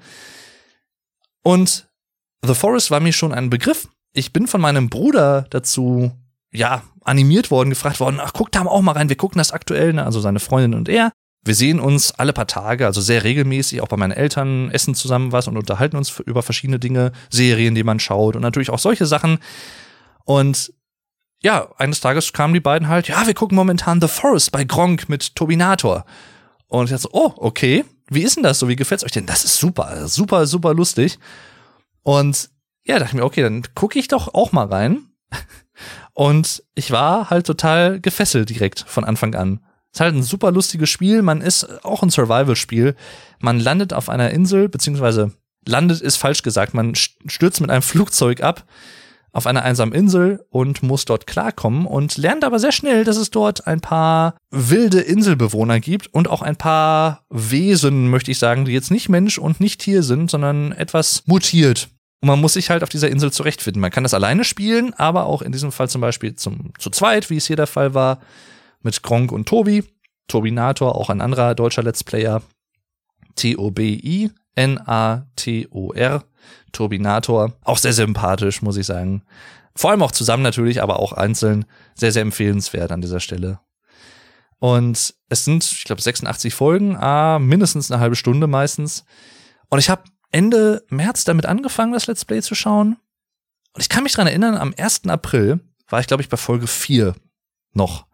Und 1.43 1.89
The 2.43 2.55
Forest 2.55 2.91
war 2.91 3.01
mir 3.01 3.13
schon 3.13 3.33
ein 3.33 3.51
Begriff. 3.51 3.89
Ich 4.17 4.33
bin 4.33 4.47
von 4.47 4.63
meinem 4.63 4.89
Bruder 4.89 5.47
dazu, 5.51 6.11
ja, 6.51 6.83
animiert 7.05 7.51
worden, 7.51 7.69
gefragt 7.69 8.01
worden, 8.01 8.19
ach, 8.19 8.33
guck 8.33 8.51
da 8.51 8.63
auch 8.63 8.81
mal 8.81 8.93
rein, 8.93 9.11
wir 9.11 9.17
gucken 9.17 9.39
das 9.39 9.53
aktuell, 9.53 9.93
ne? 9.93 10.05
also 10.05 10.21
seine 10.21 10.41
Freundin 10.41 10.73
und 10.73 10.89
er. 10.89 11.13
Wir 11.45 11.55
sehen 11.55 11.79
uns 11.79 12.13
alle 12.13 12.33
paar 12.33 12.47
Tage, 12.47 12.87
also 12.87 13.03
sehr 13.03 13.25
regelmäßig, 13.25 13.83
auch 13.83 13.89
bei 13.89 13.99
meinen 13.99 14.13
Eltern, 14.13 14.71
essen 14.71 14.95
zusammen 14.95 15.33
was 15.33 15.49
und 15.49 15.59
unterhalten 15.59 15.99
uns 15.99 16.19
über 16.21 16.43
verschiedene 16.43 16.79
Dinge, 16.79 17.13
Serien, 17.29 17.75
die 17.75 17.85
man 17.85 18.01
schaut 18.01 18.37
und 18.37 18.43
natürlich 18.43 18.71
auch 18.71 18.79
solche 18.79 19.05
Sachen. 19.05 19.39
Und 20.25 20.73
ja, 21.43 21.69
eines 21.77 22.01
Tages 22.01 22.33
kamen 22.33 22.55
die 22.55 22.61
beiden 22.61 22.89
halt, 22.89 23.09
ja, 23.09 23.27
wir 23.27 23.35
gucken 23.35 23.55
momentan 23.55 24.01
The 24.01 24.09
Forest 24.09 24.51
bei 24.51 24.65
Gronk 24.65 25.11
mit 25.11 25.37
Tobinator. 25.37 26.07
Und 26.69 26.87
ich 26.87 26.91
dachte 26.91 27.03
so, 27.03 27.11
oh, 27.13 27.35
okay, 27.37 27.85
wie 28.09 28.23
ist 28.23 28.37
denn 28.37 28.43
das 28.43 28.59
so? 28.59 28.67
Wie 28.67 28.77
gefällt's 28.77 29.05
euch 29.05 29.13
denn? 29.13 29.27
Das 29.27 29.45
ist 29.45 29.59
super, 29.59 30.09
super, 30.09 30.47
super 30.47 30.73
lustig. 30.73 31.19
Und 32.03 32.49
ja, 32.87 32.99
dachte 32.99 33.11
ich 33.11 33.15
mir, 33.15 33.25
okay, 33.25 33.43
dann 33.43 33.63
gucke 33.75 33.99
ich 33.99 34.09
doch 34.09 34.33
auch 34.35 34.53
mal 34.53 34.67
rein. 34.67 35.09
Und 36.15 36.63
ich 36.75 36.91
war 36.91 37.31
halt 37.31 37.47
total 37.47 38.01
gefesselt 38.01 38.49
direkt 38.49 38.85
von 38.87 39.05
Anfang 39.05 39.35
an. 39.35 39.61
Ist 39.93 40.01
halt 40.01 40.15
ein 40.15 40.23
super 40.23 40.51
lustiges 40.53 40.89
Spiel. 40.89 41.23
Man 41.23 41.41
ist 41.41 41.85
auch 41.85 42.03
ein 42.03 42.11
Survival-Spiel. 42.11 42.95
Man 43.41 43.61
landet 43.61 43.93
auf 43.93 44.09
einer 44.09 44.31
Insel, 44.31 44.69
beziehungsweise 44.69 45.33
landet 45.67 46.01
ist 46.01 46.17
falsch 46.17 46.43
gesagt. 46.43 46.75
Man 46.75 46.95
stürzt 46.95 47.61
mit 47.61 47.71
einem 47.71 47.83
Flugzeug 47.83 48.43
ab 48.43 48.65
auf 49.33 49.47
einer 49.47 49.63
einsamen 49.63 49.95
Insel 49.95 50.47
und 50.49 50.83
muss 50.83 51.05
dort 51.05 51.27
klarkommen 51.27 51.85
und 51.85 52.17
lernt 52.17 52.43
aber 52.43 52.59
sehr 52.59 52.73
schnell, 52.73 53.05
dass 53.05 53.19
es 53.19 53.31
dort 53.31 53.67
ein 53.67 53.83
paar 53.83 54.39
wilde 54.51 55.01
Inselbewohner 55.01 55.79
gibt 55.79 56.07
und 56.15 56.29
auch 56.29 56.41
ein 56.41 56.57
paar 56.57 57.27
Wesen, 57.29 58.09
möchte 58.09 58.31
ich 58.31 58.39
sagen, 58.39 58.65
die 58.65 58.73
jetzt 58.73 58.91
nicht 58.91 59.11
Mensch 59.11 59.37
und 59.37 59.61
nicht 59.61 59.83
Tier 59.83 60.03
sind, 60.03 60.31
sondern 60.31 60.73
etwas 60.73 61.23
mutiert. 61.27 61.91
Und 62.21 62.29
man 62.29 62.41
muss 62.41 62.55
sich 62.55 62.71
halt 62.71 62.83
auf 62.83 62.89
dieser 62.89 63.11
Insel 63.11 63.33
zurechtfinden. 63.33 63.81
Man 63.81 63.91
kann 63.91 64.03
das 64.03 64.15
alleine 64.15 64.45
spielen, 64.45 64.95
aber 64.95 65.27
auch 65.27 65.43
in 65.43 65.53
diesem 65.53 65.73
Fall 65.73 65.89
zum 65.89 66.01
Beispiel 66.01 66.35
zum, 66.35 66.73
zu 66.79 66.91
zweit, 66.91 67.31
wie 67.31 67.37
es 67.37 67.47
hier 67.47 67.57
der 67.57 67.67
Fall 67.67 67.95
war, 67.95 68.21
mit 68.83 69.03
Gronk 69.03 69.33
und 69.33 69.49
Tobi. 69.49 69.85
Tobinator, 70.29 70.97
auch 70.97 71.11
ein 71.11 71.21
anderer 71.21 71.55
deutscher 71.55 71.83
Let's 71.83 72.03
Player. 72.03 72.43
T-O-B-I 73.37 74.31
N-A-T-O-R. 74.57 76.25
Auch 77.65 77.79
sehr 77.79 77.93
sympathisch, 77.93 78.63
muss 78.63 78.77
ich 78.77 78.87
sagen. 78.87 79.23
Vor 79.77 79.91
allem 79.91 80.03
auch 80.03 80.13
zusammen 80.13 80.43
natürlich, 80.43 80.83
aber 80.83 80.99
auch 80.99 81.13
einzeln. 81.13 81.67
Sehr, 81.95 82.11
sehr 82.11 82.23
empfehlenswert 82.23 82.91
an 82.91 83.03
dieser 83.03 83.21
Stelle. 83.21 83.61
Und 84.59 85.15
es 85.29 85.45
sind, 85.45 85.65
ich 85.65 85.85
glaube, 85.85 86.01
86 86.01 86.55
Folgen, 86.55 86.97
ah, 86.97 87.39
mindestens 87.39 87.91
eine 87.91 88.01
halbe 88.01 88.17
Stunde 88.17 88.47
meistens. 88.47 89.05
Und 89.69 89.79
ich 89.79 89.91
habe 89.91 90.03
Ende 90.31 90.85
März 90.89 91.25
damit 91.25 91.47
angefangen, 91.47 91.93
das 91.93 92.07
Let's 92.07 92.25
Play 92.25 92.43
zu 92.43 92.55
schauen. 92.55 92.97
Und 93.73 93.81
ich 93.81 93.89
kann 93.89 94.03
mich 94.03 94.13
dran 94.13 94.27
erinnern, 94.27 94.57
am 94.57 94.75
1. 94.77 95.07
April 95.07 95.61
war 95.89 96.01
ich, 96.01 96.07
glaube 96.07 96.23
ich, 96.23 96.29
bei 96.29 96.37
Folge 96.37 96.67
4 96.67 97.15
noch. 97.73 98.07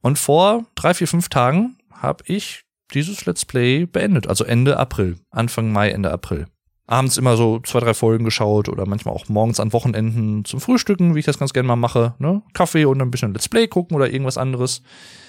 Und 0.00 0.18
vor 0.18 0.66
drei, 0.74 0.94
vier, 0.94 1.08
fünf 1.08 1.28
Tagen 1.28 1.78
habe 1.90 2.22
ich 2.26 2.64
dieses 2.92 3.26
Let's 3.26 3.44
Play 3.44 3.86
beendet. 3.86 4.28
Also 4.28 4.44
Ende 4.44 4.76
April, 4.76 5.18
Anfang 5.30 5.72
Mai, 5.72 5.90
Ende 5.90 6.10
April 6.10 6.46
abends 6.88 7.18
immer 7.18 7.36
so 7.36 7.60
zwei, 7.60 7.80
drei 7.80 7.94
Folgen 7.94 8.24
geschaut 8.24 8.68
oder 8.68 8.86
manchmal 8.86 9.14
auch 9.14 9.28
morgens 9.28 9.60
an 9.60 9.74
Wochenenden 9.74 10.44
zum 10.46 10.58
Frühstücken, 10.58 11.14
wie 11.14 11.18
ich 11.20 11.26
das 11.26 11.38
ganz 11.38 11.52
gerne 11.52 11.68
mal 11.68 11.76
mache. 11.76 12.14
Ne? 12.18 12.42
Kaffee 12.54 12.86
und 12.86 13.00
ein 13.00 13.10
bisschen 13.10 13.34
Let's 13.34 13.48
Play 13.48 13.68
gucken 13.68 13.94
oder 13.94 14.10
irgendwas 14.10 14.38
anderes 14.38 14.82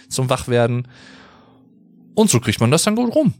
zum 0.07 0.29
Wachwerden. 0.29 0.87
Und 2.15 2.29
so 2.29 2.39
kriegt 2.39 2.61
man 2.61 2.71
das 2.71 2.83
dann 2.83 2.95
gut 2.95 3.13
rum. 3.13 3.33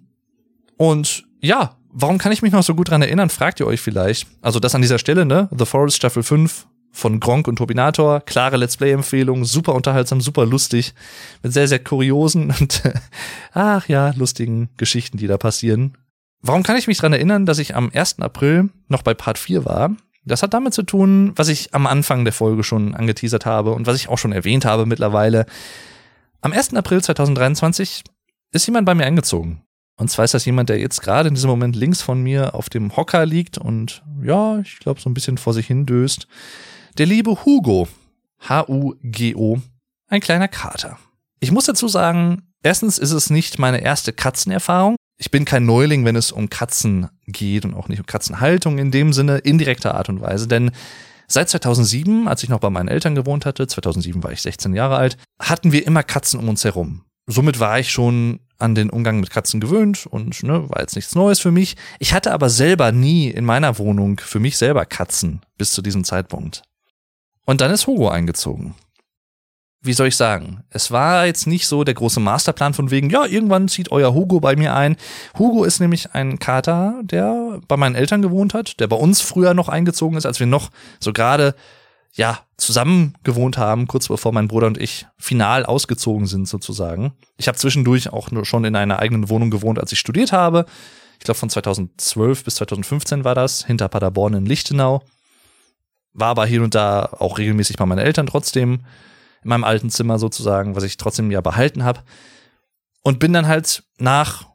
Und 0.76 1.24
ja, 1.40 1.78
warum 1.92 2.18
kann 2.18 2.32
ich 2.32 2.42
mich 2.42 2.52
noch 2.52 2.64
so 2.64 2.76
gut 2.76 2.90
dran 2.90 3.02
erinnern, 3.02 3.30
fragt 3.30 3.60
ihr 3.60 3.68
euch 3.68 3.82
vielleicht. 3.82 4.28
Also 4.42 4.60
das 4.60 4.76
an 4.76 4.82
dieser 4.82 5.00
Stelle, 5.00 5.26
ne? 5.26 5.50
The 5.58 5.66
Forest 5.66 5.98
Staffel 5.98 6.24
5 6.24 6.68
von 6.92 7.20
Gronk 7.20 7.48
und 7.48 7.58
Turbinator. 7.58 8.22
Klare 8.22 8.58
Let's 8.58 8.78
Play-Empfehlung, 8.78 9.46
super 9.46 9.76
unterhaltsam, 9.76 10.22
super 10.22 10.46
lustig, 10.46 10.94
mit 11.44 11.54
sehr, 11.54 11.68
sehr 11.68 11.80
kuriosen 11.80 12.54
und 12.60 12.84
ach 13.54 13.88
ja, 13.88 14.14
lustigen 14.16 14.70
Geschichten, 14.78 15.18
die 15.18 15.28
da 15.28 15.38
passieren. 15.38 15.98
Warum 16.42 16.64
kann 16.64 16.78
ich 16.78 16.88
mich 16.88 16.98
dran 16.98 17.14
erinnern, 17.14 17.46
dass 17.46 17.60
ich 17.60 17.76
am 17.76 17.92
1. 17.94 18.20
April 18.20 18.70
noch 18.88 19.02
bei 19.02 19.14
Part 19.14 19.38
4 19.38 19.66
war? 19.66 19.96
Das 20.26 20.44
hat 20.44 20.54
damit 20.54 20.74
zu 20.74 20.84
tun, 20.84 21.34
was 21.36 21.48
ich 21.48 21.74
am 21.74 21.88
Anfang 21.88 22.24
der 22.24 22.34
Folge 22.34 22.64
schon 22.64 22.96
angeteasert 22.96 23.46
habe 23.46 23.72
und 23.72 23.88
was 23.88 23.96
ich 23.96 24.10
auch 24.10 24.18
schon 24.18 24.32
erwähnt 24.32 24.66
habe 24.66 24.86
mittlerweile. 24.86 25.46
Am 26.42 26.54
1. 26.54 26.74
April 26.76 27.02
2023 27.02 28.04
ist 28.52 28.66
jemand 28.66 28.86
bei 28.86 28.96
mir 28.96 29.06
eingezogen. 29.06 29.64
Und 30.00 30.10
zwar 30.10 30.26
ist 30.26 30.34
das 30.34 30.46
jemand, 30.46 30.70
der 30.70 30.80
jetzt 30.80 31.02
gerade 31.02 31.30
in 31.30 31.36
diesem 31.36 31.50
Moment 31.50 31.76
links 31.76 32.02
von 32.02 32.22
mir 32.22 32.56
auf 32.56 32.70
dem 32.70 32.96
Hocker 32.96 33.26
liegt 33.26 33.58
und 33.58 34.02
ja, 34.24 34.60
ich 34.60 34.80
glaube, 34.80 35.00
so 35.00 35.10
ein 35.10 35.14
bisschen 35.14 35.38
vor 35.38 35.54
sich 35.54 35.68
hin 35.68 35.86
döst. 35.86 36.28
Der 36.98 37.06
liebe 37.06 37.46
Hugo. 37.46 37.88
H-U-G-O. 38.48 39.60
Ein 40.08 40.22
kleiner 40.22 40.48
Kater. 40.48 40.98
Ich 41.40 41.52
muss 41.52 41.66
dazu 41.66 41.88
sagen, 41.88 42.42
erstens 42.64 42.98
ist 42.98 43.12
es 43.12 43.30
nicht 43.30 43.60
meine 43.60 43.82
erste 43.82 44.14
Katzenerfahrung 44.14 44.96
ich 45.20 45.32
bin 45.32 45.46
kein 45.46 45.66
Neuling, 45.66 46.06
wenn 46.06 46.16
es 46.16 46.32
um 46.32 46.50
Katzen 46.50 47.10
geht 47.28 47.66
und 47.66 47.74
auch 47.74 47.90
nicht 47.90 48.00
um 48.00 48.06
Katzenhaltung 48.06 48.78
in 48.78 48.90
dem 48.90 49.12
Sinne, 49.12 49.40
indirekter 49.40 49.94
Art 49.94 50.10
und 50.10 50.22
Weise, 50.22 50.48
denn 50.48 50.72
Seit 51.32 51.48
2007, 51.48 52.28
als 52.28 52.42
ich 52.42 52.50
noch 52.50 52.60
bei 52.60 52.72
meinen 52.72 52.88
Eltern 52.88 53.14
gewohnt 53.14 53.46
hatte, 53.46 53.68
2007 53.68 54.24
war 54.24 54.32
ich 54.32 54.42
16 54.42 54.74
Jahre 54.74 54.96
alt, 54.96 55.16
hatten 55.40 55.72
wir 55.72 55.86
immer 55.86 56.02
Katzen 56.02 56.40
um 56.40 56.50
uns 56.50 56.64
herum. 56.64 57.04
Somit 57.32 57.60
war 57.60 57.80
ich 57.80 57.92
schon 57.92 58.40
an 58.58 58.74
den 58.74 58.90
Umgang 58.90 59.20
mit 59.20 59.30
Katzen 59.30 59.60
gewöhnt 59.60 60.08
und 60.08 60.42
ne, 60.42 60.68
war 60.70 60.82
jetzt 60.82 60.96
nichts 60.96 61.14
Neues 61.14 61.40
für 61.40 61.52
mich. 61.52 61.78
Ich 62.00 62.14
hatte 62.14 62.34
aber 62.34 62.50
selber 62.50 62.92
nie 62.92 63.30
in 63.30 63.46
meiner 63.46 63.78
Wohnung 63.78 64.20
für 64.20 64.40
mich 64.40 64.58
selber 64.58 64.86
Katzen 64.86 65.42
bis 65.58 65.72
zu 65.72 65.84
diesem 65.84 66.04
Zeitpunkt. 66.04 66.64
Und 67.46 67.62
dann 67.62 67.72
ist 67.72 67.86
Hugo 67.86 68.10
eingezogen 68.10 68.74
wie 69.82 69.94
soll 69.94 70.08
ich 70.08 70.18
sagen, 70.18 70.64
es 70.70 70.92
war 70.92 71.26
jetzt 71.26 71.48
nicht 71.48 71.66
so 71.66 71.86
der 71.86 71.94
große 71.94 72.20
Masterplan 72.20 72.74
von 72.74 72.92
wegen, 72.92 73.10
ja, 73.10 73.26
irgendwann 73.26 73.70
zieht 73.70 73.92
euer 73.92 74.14
Hugo 74.14 74.42
bei 74.42 74.56
mir 74.58 74.76
ein. 74.76 74.98
Hugo 75.38 75.64
ist 75.64 75.80
nämlich 75.80 76.14
ein 76.14 76.38
Kater, 76.38 77.00
der 77.04 77.62
bei 77.68 77.78
meinen 77.78 77.96
Eltern 77.96 78.22
gewohnt 78.22 78.54
hat, 78.54 78.80
der 78.82 78.88
bei 78.88 78.98
uns 78.98 79.22
früher 79.22 79.54
noch 79.54 79.70
eingezogen 79.70 80.18
ist, 80.18 80.26
als 80.26 80.40
wir 80.42 80.48
noch 80.48 80.70
so 81.00 81.14
gerade, 81.14 81.56
ja, 82.14 82.40
zusammen 82.58 83.14
gewohnt 83.24 83.58
haben, 83.58 83.88
kurz 83.88 84.08
bevor 84.08 84.32
mein 84.32 84.48
Bruder 84.48 84.68
und 84.68 84.78
ich 84.78 85.08
final 85.18 85.66
ausgezogen 85.66 86.28
sind 86.28 86.48
sozusagen. 86.48 87.14
Ich 87.38 87.48
habe 87.48 87.58
zwischendurch 87.58 88.12
auch 88.12 88.32
nur 88.32 88.46
schon 88.46 88.66
in 88.66 88.76
einer 88.76 89.00
eigenen 89.00 89.30
Wohnung 89.30 89.50
gewohnt, 89.50 89.80
als 89.80 89.92
ich 89.92 90.00
studiert 90.00 90.32
habe. 90.32 90.66
Ich 91.20 91.26
glaube 91.26 91.38
von 91.38 91.50
2012 91.50 92.44
bis 92.44 92.56
2015 92.56 93.24
war 93.24 93.36
das, 93.36 93.66
hinter 93.66 93.90
Paderborn 93.90 94.34
in 94.34 94.46
Lichtenau. 94.46 95.04
War 96.14 96.30
aber 96.30 96.46
hier 96.46 96.64
und 96.64 96.76
da 96.76 97.10
auch 97.20 97.38
regelmäßig 97.38 97.78
bei 97.78 97.86
meinen 97.86 98.00
Eltern 98.00 98.28
trotzdem 98.28 98.86
in 99.44 99.50
meinem 99.50 99.64
alten 99.64 99.90
Zimmer 99.90 100.20
sozusagen, 100.20 100.76
was 100.76 100.84
ich 100.84 100.98
trotzdem 100.98 101.32
ja 101.32 101.42
behalten 101.42 101.84
habe. 101.84 102.02
Und 103.04 103.20
bin 103.20 103.32
dann 103.32 103.48
halt 103.48 103.84
nach, 103.98 104.48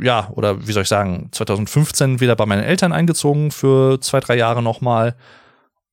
ja, 0.00 0.30
oder 0.32 0.66
wie 0.66 0.72
soll 0.72 0.82
ich 0.82 0.88
sagen, 0.88 1.28
2015 1.30 2.20
wieder 2.20 2.34
bei 2.34 2.46
meinen 2.46 2.64
Eltern 2.64 2.92
eingezogen 2.92 3.50
für 3.50 4.00
zwei, 4.00 4.20
drei 4.20 4.36
Jahre 4.36 4.62
nochmal. 4.62 5.16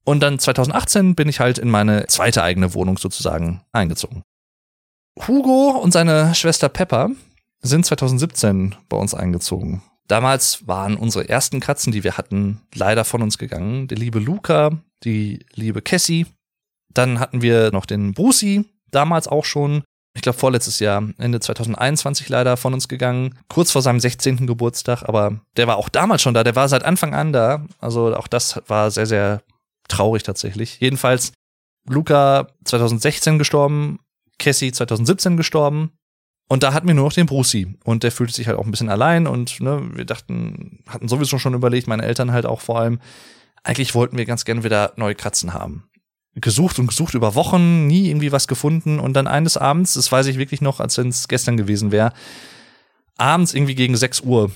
Und 0.04 0.22
dann 0.22 0.40
2018 0.40 1.16
bin 1.16 1.30
ich 1.30 1.40
halt 1.40 1.58
in 1.58 1.70
meine 1.70 2.08
zweite 2.08 2.44
eigene 2.44 2.74
Wohnung 2.74 2.98
sozusagen 2.98 3.62
eingezogen. 3.72 4.24
Hugo 5.28 5.72
und 5.72 5.92
seine 5.92 6.34
Schwester 6.34 6.70
Pepper 6.70 7.10
sind 7.62 7.86
2017 7.86 8.76
bei 8.90 8.98
uns 8.98 9.14
eingezogen. 9.14 9.84
Damals 10.08 10.68
waren 10.68 10.98
unsere 10.98 11.30
ersten 11.30 11.60
Katzen, 11.60 11.92
die 11.92 12.04
wir 12.04 12.18
hatten, 12.18 12.62
leider 12.74 13.06
von 13.06 13.22
uns 13.22 13.38
gegangen. 13.38 13.88
Der 13.88 13.98
liebe 13.98 14.20
Luca, 14.20 14.72
die 15.04 15.46
liebe 15.54 15.82
Cassie 15.82 16.26
dann 16.94 17.20
hatten 17.20 17.42
wir 17.42 17.72
noch 17.72 17.86
den 17.86 18.14
Brucey, 18.14 18.66
damals 18.92 19.28
auch 19.28 19.46
schon. 19.46 19.84
ich 20.14 20.22
glaube 20.22 20.38
vorletztes 20.38 20.80
Jahr, 20.80 21.04
Ende 21.18 21.40
2021 21.40 22.28
leider 22.28 22.58
von 22.58 22.74
uns 22.74 22.90
gegangen, 22.90 23.38
kurz 23.48 23.72
vor 23.72 23.82
seinem 23.82 24.02
16. 24.02 24.46
Geburtstag, 24.46 25.04
aber 25.04 25.40
der 25.56 25.68
war 25.68 25.78
auch 25.78 25.88
damals 25.88 26.22
schon 26.22 26.34
da, 26.34 26.44
der 26.44 26.56
war 26.56 26.68
seit 26.68 26.84
Anfang 26.84 27.14
an 27.14 27.32
da. 27.32 27.66
Also 27.80 28.16
auch 28.16 28.28
das 28.28 28.62
war 28.68 28.92
sehr, 28.92 29.06
sehr 29.06 29.42
traurig 29.88 30.24
tatsächlich. 30.24 30.80
Jedenfalls 30.80 31.34
Luca 31.88 32.48
2016 32.66 33.38
gestorben, 33.38 34.00
Cassie 34.40 34.72
2017 34.72 35.38
gestorben. 35.38 35.92
Und 36.48 36.64
da 36.64 36.74
hatten 36.74 36.88
wir 36.88 36.96
nur 36.96 37.06
noch 37.06 37.14
den 37.14 37.28
Brucey. 37.28 37.76
Und 37.84 38.04
der 38.04 38.12
fühlte 38.12 38.34
sich 38.34 38.48
halt 38.48 38.58
auch 38.58 38.66
ein 38.66 38.72
bisschen 38.72 38.90
allein. 38.90 39.26
Und 39.26 39.62
ne, 39.62 39.90
wir 39.94 40.06
dachten, 40.06 40.84
hatten 40.88 41.08
sowieso 41.08 41.40
schon 41.40 41.54
überlegt, 41.54 41.88
meine 41.88 42.04
Eltern 42.04 42.32
halt 42.32 42.46
auch 42.46 42.62
vor 42.62 42.80
allem, 42.80 43.00
eigentlich 43.64 43.96
wollten 43.96 44.18
wir 44.18 44.26
ganz 44.26 44.44
gerne 44.44 44.64
wieder 44.64 44.94
neue 44.98 45.16
Katzen 45.16 45.54
haben 45.54 45.92
gesucht 46.36 46.80
und 46.80 46.88
gesucht 46.88 47.14
über 47.14 47.36
Wochen, 47.36 47.88
nie 47.88 48.10
irgendwie 48.10 48.32
was 48.32 48.48
gefunden 48.48 49.00
und 49.00 49.14
dann 49.14 49.28
eines 49.28 49.58
Abends, 49.58 49.96
das 49.96 50.12
weiß 50.12 50.28
ich 50.28 50.38
wirklich 50.38 50.62
noch, 50.62 50.80
als 50.80 50.98
wenn 50.98 51.10
es 51.10 51.28
gestern 51.28 51.58
gewesen 51.58 51.92
wäre, 51.92 52.14
abends 53.18 53.54
irgendwie 53.54 53.76
gegen 53.76 53.98
6 53.98 54.22
Uhr 54.22 54.52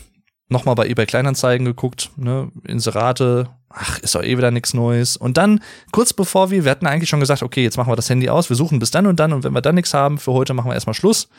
nochmal 0.48 0.76
bei 0.76 0.88
eBay 0.88 1.06
Kleinanzeigen 1.06 1.66
geguckt, 1.66 2.12
ne, 2.18 2.52
Inserate, 2.68 3.50
ach, 3.70 4.00
ist 4.00 4.16
doch 4.16 4.24
eh 4.24 4.38
wieder 4.38 4.52
nichts 4.52 4.74
Neues. 4.74 5.18
Und 5.18 5.38
dann, 5.38 5.62
kurz 5.92 6.14
bevor 6.14 6.52
wir, 6.52 6.64
wir 6.64 6.72
hatten 6.72 6.88
eigentlich 6.88 7.10
schon 7.10 7.20
gesagt, 7.20 7.44
okay, 7.44 7.64
jetzt 7.64 7.78
machen 7.78 7.92
wir 7.92 7.96
das 7.96 8.10
Handy 8.10 8.30
aus, 8.30 8.50
wir 8.50 8.56
suchen 8.56 8.80
bis 8.80 8.92
dann 8.92 9.08
und 9.08 9.20
dann 9.20 9.34
und 9.34 9.44
wenn 9.44 9.54
wir 9.54 9.62
dann 9.62 9.76
nichts 9.76 9.94
haben, 9.94 10.18
für 10.18 10.34
heute 10.34 10.54
machen 10.54 10.70
wir 10.70 10.76
erstmal 10.76 10.94
Schluss 10.94 11.30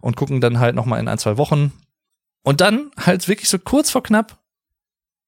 und 0.00 0.16
gucken 0.16 0.40
dann 0.40 0.58
halt 0.58 0.74
nochmal 0.74 1.00
in 1.00 1.08
ein, 1.08 1.18
zwei 1.18 1.36
Wochen. 1.36 1.72
Und 2.42 2.60
dann 2.62 2.90
halt 2.98 3.28
wirklich 3.28 3.50
so 3.50 3.58
kurz 3.58 3.90
vor 3.90 4.02
knapp 4.02 4.38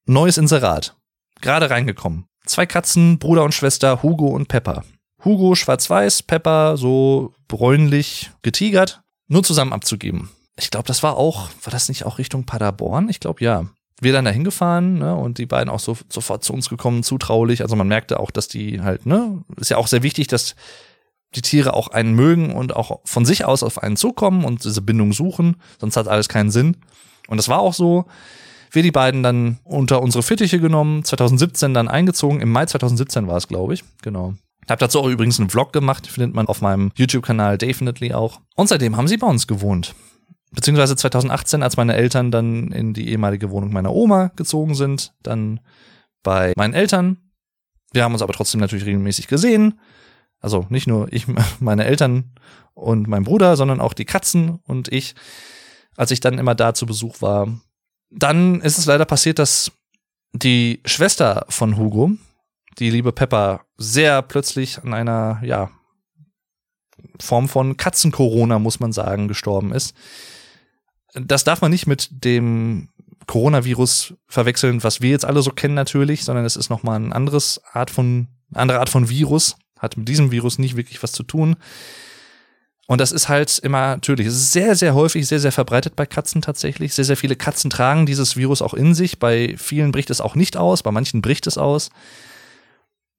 neues 0.06 0.38
Inserat. 0.38 0.96
Gerade 1.40 1.70
reingekommen. 1.70 2.26
Zwei 2.46 2.66
Katzen, 2.66 3.18
Bruder 3.18 3.44
und 3.44 3.52
Schwester, 3.52 4.02
Hugo 4.02 4.28
und 4.28 4.48
Pepper. 4.48 4.84
Hugo 5.24 5.54
schwarz-weiß, 5.54 6.24
Pepper 6.24 6.76
so 6.76 7.34
bräunlich 7.46 8.30
getigert, 8.42 9.02
nur 9.28 9.44
zusammen 9.44 9.72
abzugeben. 9.72 10.30
Ich 10.62 10.70
glaube, 10.70 10.86
das 10.86 11.02
war 11.02 11.16
auch, 11.16 11.48
war 11.62 11.70
das 11.70 11.88
nicht 11.88 12.04
auch 12.04 12.18
Richtung 12.18 12.44
Paderborn? 12.44 13.08
Ich 13.08 13.20
glaube 13.20 13.44
ja. 13.44 13.66
Wir 14.00 14.12
dann 14.12 14.24
da 14.24 14.32
hingefahren, 14.32 14.98
ne, 14.98 15.14
und 15.14 15.38
die 15.38 15.46
beiden 15.46 15.70
auch 15.70 15.78
so 15.78 15.96
sofort 16.08 16.42
zu 16.42 16.52
uns 16.52 16.68
gekommen, 16.68 17.04
zutraulich. 17.04 17.62
Also 17.62 17.76
man 17.76 17.86
merkte 17.86 18.18
auch, 18.18 18.32
dass 18.32 18.48
die 18.48 18.80
halt, 18.80 19.06
ne, 19.06 19.44
ist 19.56 19.70
ja 19.70 19.76
auch 19.76 19.86
sehr 19.86 20.02
wichtig, 20.02 20.26
dass 20.26 20.56
die 21.36 21.42
Tiere 21.42 21.74
auch 21.74 21.88
einen 21.88 22.14
mögen 22.14 22.52
und 22.52 22.74
auch 22.74 22.98
von 23.04 23.24
sich 23.24 23.44
aus 23.44 23.62
auf 23.62 23.80
einen 23.80 23.96
zukommen 23.96 24.44
und 24.44 24.64
diese 24.64 24.82
Bindung 24.82 25.12
suchen, 25.12 25.56
sonst 25.80 25.96
hat 25.96 26.08
alles 26.08 26.28
keinen 26.28 26.50
Sinn. 26.50 26.78
Und 27.28 27.36
das 27.36 27.48
war 27.48 27.60
auch 27.60 27.74
so 27.74 28.06
wir 28.72 28.82
die 28.82 28.90
beiden 28.90 29.22
dann 29.22 29.58
unter 29.64 30.02
unsere 30.02 30.22
Fittiche 30.22 30.58
genommen, 30.58 31.04
2017 31.04 31.74
dann 31.74 31.88
eingezogen. 31.88 32.40
Im 32.40 32.50
Mai 32.50 32.66
2017 32.66 33.28
war 33.28 33.36
es, 33.36 33.46
glaube 33.46 33.74
ich. 33.74 33.84
Genau. 34.02 34.34
Hab 34.68 34.78
dazu 34.78 35.00
auch 35.00 35.08
übrigens 35.08 35.38
einen 35.38 35.50
Vlog 35.50 35.72
gemacht, 35.72 36.06
findet 36.06 36.34
man 36.34 36.46
auf 36.46 36.60
meinem 36.62 36.90
YouTube-Kanal 36.94 37.58
Definitely 37.58 38.14
auch. 38.14 38.40
Und 38.56 38.68
seitdem 38.68 38.96
haben 38.96 39.08
sie 39.08 39.18
bei 39.18 39.26
uns 39.26 39.46
gewohnt. 39.46 39.94
Beziehungsweise 40.52 40.96
2018, 40.96 41.62
als 41.62 41.76
meine 41.76 41.94
Eltern 41.94 42.30
dann 42.30 42.72
in 42.72 42.92
die 42.92 43.08
ehemalige 43.08 43.50
Wohnung 43.50 43.72
meiner 43.72 43.92
Oma 43.92 44.32
gezogen 44.36 44.74
sind, 44.74 45.14
dann 45.22 45.60
bei 46.22 46.52
meinen 46.56 46.74
Eltern. 46.74 47.16
Wir 47.92 48.04
haben 48.04 48.12
uns 48.12 48.22
aber 48.22 48.34
trotzdem 48.34 48.60
natürlich 48.60 48.86
regelmäßig 48.86 49.28
gesehen. 49.28 49.80
Also 50.40 50.66
nicht 50.68 50.86
nur 50.86 51.10
ich, 51.12 51.26
meine 51.60 51.84
Eltern 51.84 52.32
und 52.74 53.08
mein 53.08 53.24
Bruder, 53.24 53.56
sondern 53.56 53.80
auch 53.80 53.94
die 53.94 54.04
Katzen 54.04 54.58
und 54.66 54.88
ich. 54.92 55.14
Als 55.96 56.10
ich 56.10 56.20
dann 56.20 56.38
immer 56.38 56.54
da 56.54 56.74
zu 56.74 56.86
Besuch 56.86 57.20
war, 57.20 57.48
dann 58.10 58.60
ist 58.60 58.78
es 58.78 58.86
leider 58.86 59.04
passiert, 59.04 59.38
dass 59.38 59.72
die 60.32 60.80
Schwester 60.84 61.44
von 61.48 61.76
Hugo, 61.76 62.12
die 62.78 62.90
liebe 62.90 63.12
Pepper, 63.12 63.66
sehr 63.76 64.22
plötzlich 64.22 64.82
an 64.82 64.94
einer, 64.94 65.40
ja, 65.44 65.70
Form 67.20 67.48
von 67.48 67.76
Katzen-Corona, 67.76 68.58
muss 68.58 68.80
man 68.80 68.92
sagen, 68.92 69.28
gestorben 69.28 69.72
ist. 69.72 69.94
Das 71.14 71.44
darf 71.44 71.60
man 71.60 71.70
nicht 71.70 71.86
mit 71.86 72.24
dem 72.24 72.88
Coronavirus 73.26 74.14
verwechseln, 74.26 74.82
was 74.82 75.00
wir 75.00 75.10
jetzt 75.10 75.24
alle 75.24 75.42
so 75.42 75.50
kennen 75.50 75.74
natürlich, 75.74 76.24
sondern 76.24 76.44
es 76.44 76.56
ist 76.56 76.70
nochmal 76.70 76.98
ein 76.98 77.12
anderes 77.12 77.60
Art 77.72 77.90
von, 77.90 78.28
andere 78.54 78.80
Art 78.80 78.88
von 78.88 79.08
Virus, 79.08 79.56
hat 79.78 79.96
mit 79.96 80.08
diesem 80.08 80.30
Virus 80.30 80.58
nicht 80.58 80.76
wirklich 80.76 81.02
was 81.02 81.12
zu 81.12 81.22
tun. 81.22 81.56
Und 82.88 83.00
das 83.00 83.12
ist 83.12 83.28
halt 83.28 83.58
immer 83.60 83.94
natürlich. 83.94 84.26
Es 84.26 84.34
ist 84.34 84.52
sehr, 84.52 84.74
sehr 84.74 84.94
häufig, 84.94 85.26
sehr, 85.26 85.40
sehr 85.40 85.52
verbreitet 85.52 85.96
bei 85.96 86.04
Katzen 86.04 86.42
tatsächlich. 86.42 86.94
Sehr, 86.94 87.04
sehr 87.04 87.16
viele 87.16 87.36
Katzen 87.36 87.70
tragen 87.70 88.06
dieses 88.06 88.36
Virus 88.36 88.60
auch 88.60 88.74
in 88.74 88.94
sich. 88.94 89.18
Bei 89.18 89.54
vielen 89.56 89.92
bricht 89.92 90.10
es 90.10 90.20
auch 90.20 90.34
nicht 90.34 90.56
aus, 90.56 90.82
bei 90.82 90.90
manchen 90.90 91.22
bricht 91.22 91.46
es 91.46 91.58
aus. 91.58 91.90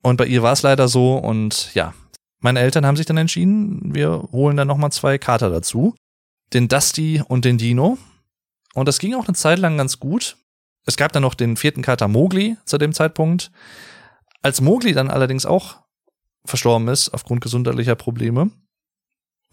Und 0.01 0.17
bei 0.17 0.25
ihr 0.25 0.43
war 0.43 0.53
es 0.53 0.63
leider 0.63 0.87
so. 0.87 1.15
Und 1.15 1.73
ja, 1.73 1.93
meine 2.39 2.59
Eltern 2.59 2.85
haben 2.85 2.97
sich 2.97 3.05
dann 3.05 3.17
entschieden, 3.17 3.95
wir 3.95 4.27
holen 4.31 4.57
dann 4.57 4.67
nochmal 4.67 4.91
zwei 4.91 5.17
Kater 5.17 5.49
dazu. 5.49 5.95
Den 6.54 6.68
Dusty 6.68 7.22
und 7.28 7.45
den 7.45 7.58
Dino. 7.58 7.97
Und 8.74 8.88
das 8.88 8.99
ging 8.99 9.16
auch 9.16 9.28
eine 9.28 9.36
Zeit 9.36 9.60
lang 9.60 9.78
ganz 9.78 9.99
gut. 9.99 10.38
Es 10.86 10.97
gab 10.97 11.12
dann 11.12 11.24
noch 11.24 11.34
den 11.34 11.58
vierten 11.58 11.82
Kater 11.82 12.08
Mowgli 12.08 12.58
zu 12.66 12.78
dem 12.78 12.93
Zeitpunkt. 12.93 13.51
Als 14.41 14.62
Mowgli 14.62 14.93
dann 14.93 15.10
allerdings 15.10 15.45
auch 15.45 15.78
verstorben 16.45 16.88
ist 16.89 17.10
aufgrund 17.10 17.41
gesundheitlicher 17.41 17.95
Probleme, 17.95 18.51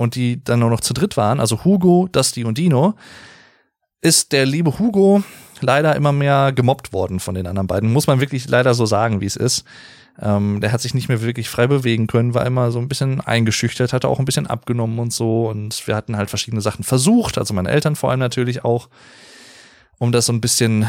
und 0.00 0.14
die 0.14 0.42
dann 0.42 0.60
nur 0.60 0.70
noch 0.70 0.80
zu 0.80 0.94
dritt 0.94 1.18
waren, 1.18 1.40
also 1.40 1.62
Hugo, 1.62 2.08
Dusty 2.10 2.44
und 2.44 2.56
Dino, 2.56 2.94
ist 4.00 4.32
der 4.32 4.46
liebe 4.46 4.78
Hugo 4.78 5.22
leider 5.60 5.94
immer 5.94 6.10
mehr 6.10 6.52
gemobbt 6.52 6.94
worden 6.94 7.20
von 7.20 7.34
den 7.34 7.46
anderen 7.46 7.66
beiden. 7.66 7.92
Muss 7.92 8.06
man 8.06 8.18
wirklich 8.18 8.48
leider 8.48 8.72
so 8.72 8.86
sagen, 8.86 9.20
wie 9.20 9.26
es 9.26 9.36
ist. 9.36 9.64
Ähm, 10.18 10.60
der 10.60 10.72
hat 10.72 10.80
sich 10.80 10.94
nicht 10.94 11.08
mehr 11.08 11.22
wirklich 11.22 11.48
frei 11.48 11.66
bewegen 11.66 12.06
können, 12.06 12.34
war 12.34 12.46
immer 12.46 12.70
so 12.70 12.78
ein 12.78 12.88
bisschen 12.88 13.20
eingeschüchtert, 13.20 13.92
hatte 13.92 14.08
auch 14.08 14.18
ein 14.18 14.24
bisschen 14.24 14.46
abgenommen 14.46 14.98
und 14.98 15.12
so. 15.12 15.48
Und 15.48 15.86
wir 15.86 15.96
hatten 15.96 16.16
halt 16.16 16.30
verschiedene 16.30 16.60
Sachen 16.60 16.84
versucht, 16.84 17.38
also 17.38 17.54
meine 17.54 17.70
Eltern 17.70 17.96
vor 17.96 18.10
allem 18.10 18.20
natürlich 18.20 18.64
auch, 18.64 18.88
um 19.98 20.12
das 20.12 20.26
so 20.26 20.32
ein 20.32 20.40
bisschen 20.40 20.86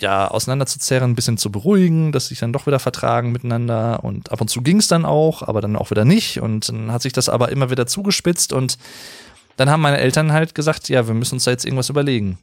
ja, 0.00 0.28
auseinanderzuzerren, 0.28 1.12
ein 1.12 1.14
bisschen 1.14 1.38
zu 1.38 1.50
beruhigen, 1.50 2.12
dass 2.12 2.28
sich 2.28 2.38
dann 2.38 2.52
doch 2.52 2.66
wieder 2.66 2.78
vertragen 2.78 3.32
miteinander 3.32 4.02
und 4.02 4.32
ab 4.32 4.40
und 4.40 4.48
zu 4.48 4.62
ging 4.62 4.78
es 4.78 4.88
dann 4.88 5.04
auch, 5.04 5.42
aber 5.42 5.60
dann 5.60 5.76
auch 5.76 5.90
wieder 5.90 6.04
nicht 6.04 6.40
und 6.40 6.68
dann 6.68 6.92
hat 6.92 7.02
sich 7.02 7.12
das 7.12 7.28
aber 7.28 7.50
immer 7.50 7.70
wieder 7.70 7.86
zugespitzt 7.86 8.52
und 8.52 8.78
dann 9.56 9.70
haben 9.70 9.82
meine 9.82 9.98
Eltern 9.98 10.32
halt 10.32 10.54
gesagt, 10.54 10.88
ja, 10.88 11.06
wir 11.06 11.14
müssen 11.14 11.34
uns 11.34 11.44
da 11.44 11.50
jetzt 11.50 11.64
irgendwas 11.64 11.90
überlegen. 11.90 12.38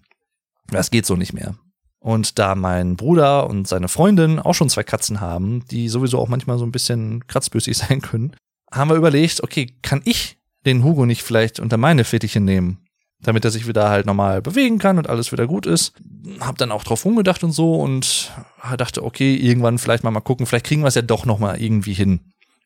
Das 0.69 0.91
geht 0.91 1.05
so 1.05 1.15
nicht 1.15 1.33
mehr. 1.33 1.55
Und 2.03 2.39
da 2.39 2.55
mein 2.55 2.95
Bruder 2.95 3.47
und 3.47 3.67
seine 3.67 3.87
Freundin 3.87 4.39
auch 4.39 4.53
schon 4.53 4.69
zwei 4.69 4.83
Katzen 4.83 5.21
haben, 5.21 5.63
die 5.69 5.87
sowieso 5.87 6.17
auch 6.17 6.27
manchmal 6.27 6.57
so 6.57 6.65
ein 6.65 6.71
bisschen 6.71 7.25
kratzbüssig 7.27 7.77
sein 7.77 8.01
können, 8.01 8.35
haben 8.71 8.89
wir 8.89 8.97
überlegt, 8.97 9.43
okay, 9.43 9.73
kann 9.81 10.01
ich 10.05 10.37
den 10.65 10.83
Hugo 10.83 11.05
nicht 11.05 11.23
vielleicht 11.23 11.59
unter 11.59 11.77
meine 11.77 12.03
Fittiche 12.03 12.39
nehmen? 12.39 12.85
damit 13.21 13.45
er 13.45 13.51
sich 13.51 13.67
wieder 13.67 13.89
halt 13.89 14.05
normal 14.05 14.41
bewegen 14.41 14.79
kann 14.79 14.97
und 14.97 15.09
alles 15.09 15.31
wieder 15.31 15.47
gut 15.47 15.65
ist. 15.65 15.93
Hab 16.39 16.57
dann 16.57 16.71
auch 16.71 16.83
drauf 16.83 17.05
rumgedacht 17.05 17.43
und 17.43 17.51
so 17.51 17.75
und 17.75 18.31
dachte, 18.77 19.03
okay, 19.03 19.35
irgendwann 19.35 19.77
vielleicht 19.77 20.03
mal 20.03 20.11
mal 20.11 20.21
gucken, 20.21 20.45
vielleicht 20.45 20.65
kriegen 20.65 20.81
wir 20.81 20.87
es 20.87 20.95
ja 20.95 21.01
doch 21.01 21.25
noch 21.25 21.39
mal 21.39 21.61
irgendwie 21.61 21.93
hin. 21.93 22.21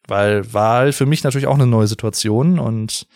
Weil 0.08 0.54
war 0.54 0.94
für 0.94 1.06
mich 1.06 1.24
natürlich 1.24 1.48
auch 1.48 1.56
eine 1.56 1.68
neue 1.68 1.88
Situation 1.88 2.60
und 2.60 3.08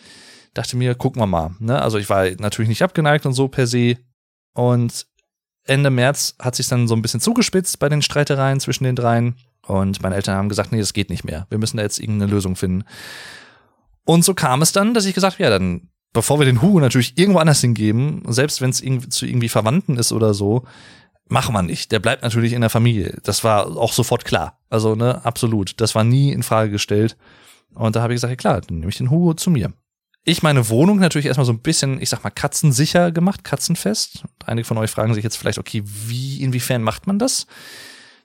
dachte 0.54 0.76
mir, 0.76 0.94
gucken 0.94 1.22
wir 1.22 1.26
mal. 1.26 1.52
Ne? 1.60 1.80
Also 1.80 1.98
ich 1.98 2.10
war 2.10 2.28
natürlich 2.38 2.68
nicht 2.68 2.82
abgeneigt 2.82 3.24
und 3.26 3.32
so 3.32 3.48
per 3.48 3.66
se. 3.66 3.96
Und 4.52 5.06
Ende 5.64 5.90
März 5.90 6.34
hat 6.38 6.56
sich 6.56 6.68
dann 6.68 6.88
so 6.88 6.94
ein 6.94 7.02
bisschen 7.02 7.20
zugespitzt 7.20 7.78
bei 7.78 7.88
den 7.88 8.02
Streitereien 8.02 8.60
zwischen 8.60 8.84
den 8.84 8.96
dreien. 8.96 9.36
Und 9.66 10.02
meine 10.02 10.16
Eltern 10.16 10.36
haben 10.36 10.48
gesagt, 10.48 10.72
nee, 10.72 10.78
das 10.78 10.92
geht 10.92 11.10
nicht 11.10 11.24
mehr. 11.24 11.46
Wir 11.50 11.58
müssen 11.58 11.76
da 11.76 11.82
jetzt 11.82 12.00
irgendeine 12.00 12.30
Lösung 12.30 12.56
finden. 12.56 12.84
Und 14.04 14.24
so 14.24 14.34
kam 14.34 14.62
es 14.62 14.72
dann, 14.72 14.94
dass 14.94 15.04
ich 15.04 15.14
gesagt 15.14 15.34
habe, 15.34 15.44
ja, 15.44 15.50
dann 15.50 15.90
bevor 16.12 16.38
wir 16.38 16.46
den 16.46 16.62
Hugo 16.62 16.80
natürlich 16.80 17.16
irgendwo 17.18 17.38
anders 17.38 17.60
hingeben, 17.60 18.22
selbst 18.28 18.60
wenn 18.60 18.70
es 18.70 18.82
zu 19.10 19.26
irgendwie 19.26 19.48
Verwandten 19.48 19.96
ist 19.96 20.12
oder 20.12 20.34
so, 20.34 20.64
machen 21.28 21.54
wir 21.54 21.62
nicht. 21.62 21.92
Der 21.92 22.00
bleibt 22.00 22.22
natürlich 22.22 22.52
in 22.52 22.60
der 22.60 22.70
Familie. 22.70 23.18
Das 23.22 23.44
war 23.44 23.76
auch 23.76 23.92
sofort 23.92 24.24
klar. 24.24 24.58
Also, 24.68 24.94
ne, 24.94 25.24
absolut. 25.24 25.80
Das 25.80 25.94
war 25.94 26.04
nie 26.04 26.32
in 26.32 26.42
Frage 26.42 26.70
gestellt. 26.70 27.16
Und 27.74 27.94
da 27.94 28.02
habe 28.02 28.12
ich 28.12 28.16
gesagt, 28.16 28.32
ja 28.32 28.36
klar, 28.36 28.60
dann 28.60 28.80
nehme 28.80 28.90
ich 28.90 28.98
den 28.98 29.10
Hugo 29.10 29.34
zu 29.34 29.50
mir. 29.50 29.72
Ich 30.24 30.42
meine 30.42 30.68
Wohnung 30.68 30.98
natürlich 30.98 31.26
erstmal 31.26 31.46
so 31.46 31.52
ein 31.52 31.60
bisschen, 31.60 32.00
ich 32.00 32.10
sag 32.10 32.22
mal, 32.22 32.30
katzensicher 32.30 33.10
gemacht, 33.10 33.42
katzenfest. 33.42 34.24
Einige 34.44 34.66
von 34.66 34.78
euch 34.78 34.90
fragen 34.90 35.14
sich 35.14 35.24
jetzt 35.24 35.36
vielleicht, 35.36 35.58
okay, 35.58 35.82
wie, 35.84 36.42
inwiefern 36.42 36.82
macht 36.82 37.06
man 37.06 37.18
das? 37.18 37.46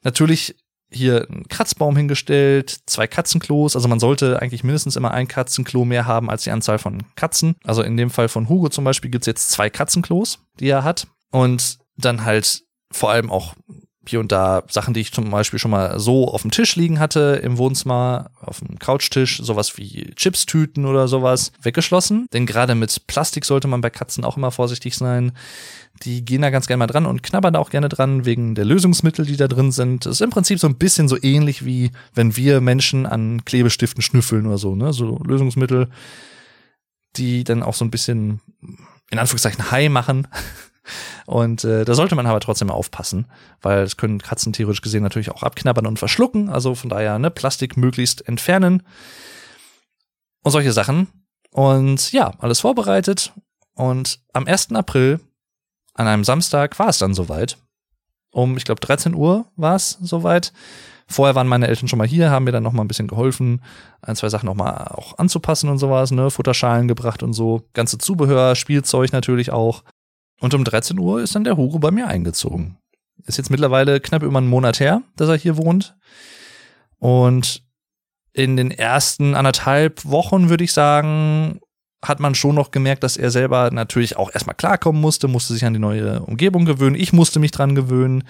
Natürlich 0.03 0.55
hier 0.91 1.27
einen 1.29 1.47
Kratzbaum 1.47 1.95
hingestellt, 1.95 2.81
zwei 2.85 3.07
Katzenklos. 3.07 3.75
Also 3.75 3.87
man 3.87 3.99
sollte 3.99 4.41
eigentlich 4.41 4.63
mindestens 4.63 4.95
immer 4.95 5.11
ein 5.11 5.27
Katzenklo 5.27 5.85
mehr 5.85 6.05
haben 6.05 6.29
als 6.29 6.43
die 6.43 6.51
Anzahl 6.51 6.79
von 6.79 7.03
Katzen. 7.15 7.55
Also 7.63 7.81
in 7.81 7.97
dem 7.97 8.09
Fall 8.09 8.29
von 8.29 8.49
Hugo 8.49 8.69
zum 8.69 8.83
Beispiel 8.83 9.09
gibt's 9.09 9.27
jetzt 9.27 9.51
zwei 9.51 9.69
Katzenklos, 9.69 10.39
die 10.59 10.67
er 10.67 10.83
hat. 10.83 11.07
Und 11.31 11.79
dann 11.97 12.25
halt 12.25 12.63
vor 12.91 13.11
allem 13.11 13.31
auch 13.31 13.55
hier 14.09 14.19
und 14.19 14.31
da 14.31 14.63
Sachen, 14.69 14.93
die 14.93 15.01
ich 15.01 15.11
zum 15.11 15.29
Beispiel 15.29 15.59
schon 15.59 15.71
mal 15.71 15.99
so 15.99 16.27
auf 16.27 16.41
dem 16.41 16.51
Tisch 16.51 16.75
liegen 16.75 16.99
hatte 16.99 17.39
im 17.43 17.57
Wohnzimmer, 17.57 18.31
auf 18.41 18.59
dem 18.59 18.79
Couchtisch, 18.79 19.39
sowas 19.41 19.77
wie 19.77 20.13
Chipstüten 20.15 20.85
oder 20.85 21.07
sowas, 21.07 21.51
weggeschlossen. 21.61 22.27
Denn 22.33 22.45
gerade 22.45 22.75
mit 22.75 23.07
Plastik 23.07 23.45
sollte 23.45 23.67
man 23.67 23.81
bei 23.81 23.89
Katzen 23.89 24.23
auch 24.23 24.37
immer 24.37 24.51
vorsichtig 24.51 24.95
sein. 24.95 25.31
Die 26.03 26.25
gehen 26.25 26.41
da 26.41 26.49
ganz 26.49 26.67
gerne 26.67 26.79
mal 26.79 26.87
dran 26.87 27.05
und 27.05 27.23
knabbern 27.23 27.53
da 27.53 27.59
auch 27.59 27.69
gerne 27.69 27.87
dran 27.87 28.25
wegen 28.25 28.55
der 28.55 28.65
Lösungsmittel, 28.65 29.25
die 29.25 29.37
da 29.37 29.47
drin 29.47 29.71
sind. 29.71 30.05
Das 30.05 30.13
ist 30.13 30.21
im 30.21 30.29
Prinzip 30.29 30.59
so 30.59 30.67
ein 30.67 30.75
bisschen 30.75 31.07
so 31.07 31.17
ähnlich 31.21 31.63
wie 31.65 31.91
wenn 32.13 32.35
wir 32.35 32.59
Menschen 32.59 33.05
an 33.05 33.45
Klebestiften 33.45 34.01
schnüffeln 34.01 34.45
oder 34.45 34.57
so, 34.57 34.75
ne? 34.75 34.91
So 34.91 35.19
Lösungsmittel 35.25 35.87
die 37.17 37.43
dann 37.43 37.63
auch 37.63 37.73
so 37.73 37.85
ein 37.85 37.91
bisschen, 37.91 38.41
in 39.09 39.19
Anführungszeichen, 39.19 39.71
high 39.71 39.89
machen. 39.89 40.27
Und 41.25 41.63
äh, 41.63 41.85
da 41.85 41.93
sollte 41.93 42.15
man 42.15 42.27
aber 42.27 42.39
trotzdem 42.39 42.69
aufpassen, 42.69 43.27
weil 43.61 43.83
es 43.83 43.97
können 43.97 44.21
Katzen 44.21 44.53
theoretisch 44.53 44.81
gesehen 44.81 45.03
natürlich 45.03 45.31
auch 45.31 45.43
abknabbern 45.43 45.87
und 45.87 45.99
verschlucken. 45.99 46.49
Also 46.49 46.75
von 46.75 46.89
daher, 46.89 47.19
ne, 47.19 47.31
Plastik 47.31 47.77
möglichst 47.77 48.27
entfernen 48.27 48.83
und 50.43 50.51
solche 50.51 50.71
Sachen. 50.71 51.07
Und 51.51 52.11
ja, 52.11 52.33
alles 52.39 52.59
vorbereitet. 52.59 53.33
Und 53.73 54.19
am 54.33 54.45
1. 54.45 54.73
April, 54.73 55.19
an 55.93 56.07
einem 56.07 56.23
Samstag, 56.23 56.77
war 56.79 56.89
es 56.89 56.97
dann 56.97 57.13
soweit. 57.13 57.57
Um, 58.31 58.57
ich 58.57 58.65
glaube, 58.65 58.81
13 58.81 59.15
Uhr 59.15 59.45
war 59.55 59.75
es 59.75 59.97
soweit. 60.01 60.51
Vorher 61.07 61.35
waren 61.35 61.47
meine 61.47 61.67
Eltern 61.67 61.87
schon 61.87 61.99
mal 61.99 62.07
hier, 62.07 62.31
haben 62.31 62.45
mir 62.45 62.51
dann 62.51 62.63
noch 62.63 62.73
mal 62.73 62.83
ein 62.83 62.87
bisschen 62.87 63.07
geholfen, 63.07 63.61
ein, 64.01 64.15
zwei 64.15 64.29
Sachen 64.29 64.47
noch 64.47 64.55
mal 64.55 64.87
auch 64.87 65.17
anzupassen 65.17 65.69
und 65.69 65.77
sowas, 65.77 66.11
ne, 66.11 66.31
Futterschalen 66.31 66.87
gebracht 66.87 67.21
und 67.21 67.33
so, 67.33 67.61
ganze 67.73 67.99
Zubehör, 67.99 68.55
Spielzeug 68.55 69.11
natürlich 69.13 69.51
auch. 69.51 69.83
Und 70.39 70.53
um 70.53 70.63
13 70.63 70.99
Uhr 70.99 71.21
ist 71.21 71.35
dann 71.35 71.43
der 71.43 71.57
Hugo 71.57 71.79
bei 71.79 71.91
mir 71.91 72.07
eingezogen. 72.07 72.77
Ist 73.25 73.37
jetzt 73.37 73.49
mittlerweile 73.49 73.99
knapp 73.99 74.23
über 74.23 74.37
einen 74.37 74.47
Monat 74.47 74.79
her, 74.79 75.01
dass 75.15 75.29
er 75.29 75.37
hier 75.37 75.57
wohnt. 75.57 75.95
Und 76.99 77.63
in 78.33 78.57
den 78.57 78.71
ersten 78.71 79.35
anderthalb 79.35 80.05
Wochen, 80.05 80.49
würde 80.49 80.63
ich 80.63 80.73
sagen, 80.73 81.59
hat 82.03 82.19
man 82.19 82.35
schon 82.35 82.55
noch 82.55 82.71
gemerkt, 82.71 83.03
dass 83.03 83.17
er 83.17 83.31
selber 83.31 83.71
natürlich 83.71 84.17
auch 84.17 84.31
erstmal 84.33 84.55
klarkommen 84.55 85.01
musste, 85.01 85.27
musste 85.27 85.53
sich 85.53 85.65
an 85.65 85.73
die 85.73 85.79
neue 85.79 86.21
Umgebung 86.21 86.65
gewöhnen. 86.65 86.95
Ich 86.95 87.13
musste 87.13 87.39
mich 87.39 87.51
dran 87.51 87.75
gewöhnen. 87.75 88.23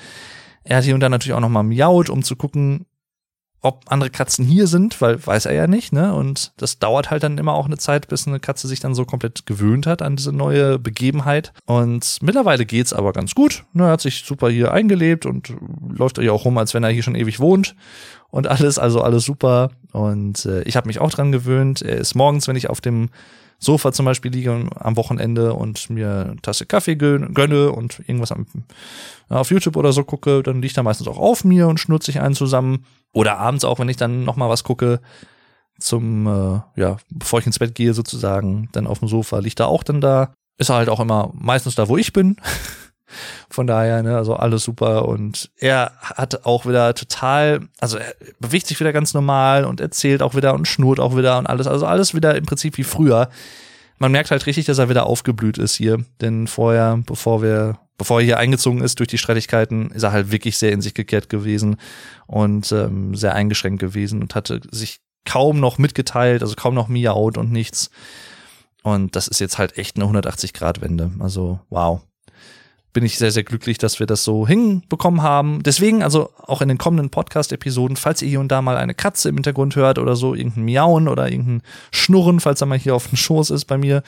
Er 0.64 0.78
hat 0.78 0.84
hier 0.84 0.94
und 0.94 1.02
da 1.02 1.10
natürlich 1.10 1.34
auch 1.34 1.42
noch 1.42 1.50
mal 1.50 1.64
miaut, 1.64 2.10
um 2.10 2.24
zu 2.24 2.36
gucken, 2.36 2.86
ob 3.62 3.84
andere 3.88 4.10
Katzen 4.10 4.46
hier 4.46 4.68
sind, 4.68 5.02
weil 5.02 5.26
weiß 5.26 5.48
er 5.48 5.54
ja 5.54 5.68
nicht, 5.68 5.92
ne? 5.92 6.14
Und 6.14 6.54
das 6.58 6.78
dauert 6.78 7.10
halt 7.10 7.24
dann 7.24 7.38
immer 7.38 7.54
auch 7.54 7.66
eine 7.66 7.78
Zeit, 7.78 8.08
bis 8.08 8.28
eine 8.28 8.40
Katze 8.40 8.68
sich 8.68 8.80
dann 8.80 8.94
so 8.94 9.06
komplett 9.06 9.46
gewöhnt 9.46 9.88
hat 9.88 10.02
an 10.02 10.16
diese 10.16 10.32
neue 10.32 10.78
Begebenheit. 10.78 11.52
Und 11.66 12.18
mittlerweile 12.22 12.66
geht's 12.66 12.94
aber 12.94 13.12
ganz 13.12 13.34
gut. 13.34 13.64
Ne? 13.74 13.84
Er 13.84 13.92
hat 13.92 14.02
sich 14.02 14.24
super 14.24 14.50
hier 14.50 14.72
eingelebt 14.72 15.26
und 15.26 15.54
läuft 15.90 16.20
ja 16.20 16.32
auch 16.32 16.46
rum, 16.46 16.58
als 16.58 16.74
wenn 16.74 16.84
er 16.84 16.92
hier 16.92 17.04
schon 17.04 17.16
ewig 17.16 17.40
wohnt. 17.40 17.76
Und 18.30 18.48
alles, 18.48 18.78
also 18.78 19.02
alles 19.02 19.24
super. 19.24 19.72
Und 19.92 20.46
äh, 20.46 20.62
ich 20.64 20.76
habe 20.76 20.88
mich 20.88 21.00
auch 21.00 21.10
dran 21.10 21.32
gewöhnt. 21.32 21.82
Er 21.82 21.98
ist 21.98 22.16
morgens, 22.16 22.48
wenn 22.48 22.56
ich 22.56 22.70
auf 22.70 22.82
dem 22.82 23.10
Sofa 23.60 23.92
zum 23.92 24.06
Beispiel 24.06 24.32
liege 24.32 24.70
am 24.76 24.98
Wochenende 24.98 25.54
und 25.54 25.90
mir 25.90 26.26
eine 26.28 26.42
Tasse 26.42 26.66
Kaffee 26.66 26.96
gönne 26.96 27.72
und 27.72 28.00
irgendwas 28.00 28.32
am, 28.32 28.46
auf 29.30 29.52
YouTube 29.52 29.78
oder 29.78 29.94
so 29.94 30.04
gucke, 30.04 30.44
dann 30.44 30.62
liegt 30.62 30.78
er 30.78 30.84
meistens 30.84 31.08
auch 31.08 31.18
auf 31.18 31.44
mir 31.44 31.68
und 31.68 31.80
schnurrt 31.80 32.04
sich 32.04 32.20
einen 32.20 32.36
zusammen. 32.36 32.86
Oder 33.14 33.38
abends 33.38 33.64
auch, 33.64 33.80
wenn 33.80 33.90
ich 33.90 33.98
dann 33.98 34.26
noch 34.26 34.36
mal 34.36 34.50
was 34.50 34.64
gucke, 34.64 35.00
zum, 35.80 36.28
äh, 36.28 36.62
ja, 36.80 36.98
bevor 37.10 37.40
ich 37.40 37.46
ins 37.46 37.60
Bett 37.60 37.76
gehe 37.76 37.94
sozusagen, 37.94 38.70
dann 38.72 38.88
auf 38.88 39.00
dem 39.00 39.08
Sofa 39.08 39.40
liegt 39.40 39.60
er 39.60 39.68
auch 39.68 39.84
dann 39.84 40.02
da. 40.02 40.34
Ist 40.58 40.70
er 40.70 40.76
halt 40.76 40.90
auch 40.90 41.00
immer 41.00 41.32
meistens 41.34 41.76
da, 41.76 41.88
wo 41.88 41.98
ich 41.98 42.14
bin. 42.14 42.38
Von 43.50 43.68
daher, 43.68 44.04
ne, 44.04 44.18
also 44.18 44.36
alles 44.36 44.64
super. 44.64 45.08
Und 45.08 45.52
er 45.58 45.92
hat 46.02 46.46
auch 46.46 46.66
wieder 46.66 46.94
total, 46.94 47.62
also 47.80 47.98
er 47.98 48.16
bewegt 48.40 48.68
sich 48.68 48.80
wieder 48.80 48.94
ganz 48.94 49.14
normal 49.14 49.66
und 49.66 49.80
erzählt 49.80 50.22
auch 50.22 50.36
wieder 50.36 50.54
und 50.54 50.68
schnurrt 50.68 51.00
auch 51.00 51.16
wieder 51.16 51.38
und 51.38 51.48
alles. 51.48 51.68
Also 51.68 51.86
alles 51.86 52.14
wieder 52.14 52.36
im 52.36 52.46
Prinzip 52.46 52.78
wie 52.78 52.84
früher. 52.84 53.30
Man 53.98 54.12
merkt 54.12 54.32
halt 54.32 54.46
richtig, 54.46 54.66
dass 54.66 54.78
er 54.78 54.90
wieder 54.90 55.06
aufgeblüht 55.06 55.58
ist 55.58 55.76
hier. 55.76 56.04
Denn 56.22 56.48
vorher, 56.48 57.02
bevor 57.06 57.42
wir, 57.42 57.80
bevor 57.98 58.20
er 58.20 58.26
hier 58.26 58.38
eingezogen 58.40 58.82
ist 58.82 59.00
durch 59.00 59.08
die 59.08 59.18
Streitigkeiten, 59.18 59.92
ist 59.92 60.04
er 60.04 60.12
halt 60.12 60.32
wirklich 60.32 60.58
sehr 60.58 60.72
in 60.72 60.82
sich 60.82 60.94
gekehrt 60.94 61.30
gewesen 61.30 61.78
und 62.28 62.72
ähm, 62.72 63.16
sehr 63.16 63.36
eingeschränkt 63.36 63.80
gewesen 63.80 64.22
und 64.22 64.36
hatte 64.36 64.62
sich 64.72 65.00
kaum 65.26 65.60
noch 65.60 65.78
mitgeteilt, 65.78 66.42
also 66.42 66.56
kaum 66.56 66.76
noch 66.76 66.88
miaut 66.88 67.38
und 67.38 67.52
nichts. 67.52 67.90
Und 68.84 69.16
das 69.16 69.28
ist 69.28 69.40
jetzt 69.40 69.58
halt 69.58 69.78
echt 69.78 69.96
eine 69.96 70.06
180-Grad-Wende. 70.06 71.12
Also, 71.20 71.60
wow 71.70 72.02
bin 72.96 73.06
ich 73.06 73.18
sehr, 73.18 73.30
sehr 73.30 73.44
glücklich, 73.44 73.78
dass 73.78 74.00
wir 74.00 74.08
das 74.08 74.24
so 74.24 74.48
hinbekommen 74.48 75.22
haben. 75.22 75.62
Deswegen, 75.64 76.02
also 76.02 76.30
auch 76.38 76.62
in 76.62 76.70
den 76.70 76.78
kommenden 76.78 77.10
Podcast-Episoden, 77.10 77.98
falls 77.98 78.22
ihr 78.22 78.30
hier 78.30 78.40
und 78.40 78.54
da 78.54 78.62
mal 78.62 78.78
eine 78.78 78.94
Katze 78.94 79.28
im 79.28 79.36
Hintergrund 79.36 79.76
hört 79.76 80.00
oder 80.00 80.16
so, 80.16 80.34
irgendein 80.34 80.64
Miauen 80.64 81.10
oder 81.10 81.30
irgendein 81.30 81.62
Schnurren, 81.92 82.40
falls 82.40 82.62
er 82.62 82.68
mal 82.68 82.80
hier 82.80 82.96
auf 82.96 83.10
dem 83.10 83.18
Schoß 83.18 83.50
ist 83.50 83.66
bei 83.66 83.78
mir, 83.78 84.02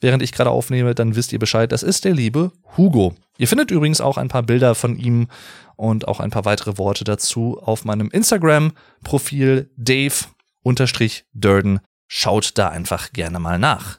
während 0.00 0.22
ich 0.22 0.32
gerade 0.32 0.48
aufnehme, 0.48 0.94
dann 0.94 1.14
wisst 1.14 1.34
ihr 1.34 1.38
Bescheid. 1.38 1.70
Das 1.72 1.82
ist 1.82 2.06
der 2.06 2.14
liebe 2.14 2.52
Hugo. 2.78 3.14
Ihr 3.36 3.48
findet 3.48 3.70
übrigens 3.70 4.00
auch 4.00 4.16
ein 4.16 4.28
paar 4.28 4.42
Bilder 4.42 4.74
von 4.74 4.96
ihm 4.96 5.28
und 5.76 6.08
auch 6.08 6.18
ein 6.18 6.30
paar 6.30 6.46
weitere 6.46 6.78
Worte 6.78 7.04
dazu 7.04 7.60
auf 7.62 7.84
meinem 7.84 8.08
Instagram-Profil 8.08 9.70
Dave-Durden. 9.76 11.80
Schaut 12.08 12.56
da 12.56 12.70
einfach 12.70 13.12
gerne 13.12 13.38
mal 13.38 13.58
nach. 13.58 13.98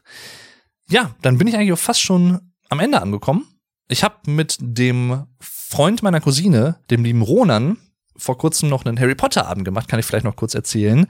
Ja, 0.89 1.11
dann 1.21 1.37
bin 1.37 1.47
ich 1.47 1.55
eigentlich 1.55 1.73
auch 1.73 1.77
fast 1.77 2.01
schon 2.01 2.51
am 2.69 2.79
Ende 2.79 2.99
angekommen. 2.99 3.45
Ich 3.87 4.03
habe 4.03 4.15
mit 4.27 4.57
dem 4.59 5.25
Freund 5.39 6.03
meiner 6.03 6.21
Cousine, 6.21 6.77
dem 6.89 7.03
lieben 7.03 7.21
Ronan, 7.21 7.77
vor 8.15 8.37
kurzem 8.37 8.69
noch 8.69 8.85
einen 8.85 8.99
Harry 8.99 9.15
Potter 9.15 9.47
Abend 9.47 9.65
gemacht, 9.65 9.87
kann 9.87 9.99
ich 9.99 10.05
vielleicht 10.05 10.25
noch 10.25 10.35
kurz 10.35 10.53
erzählen. 10.53 11.07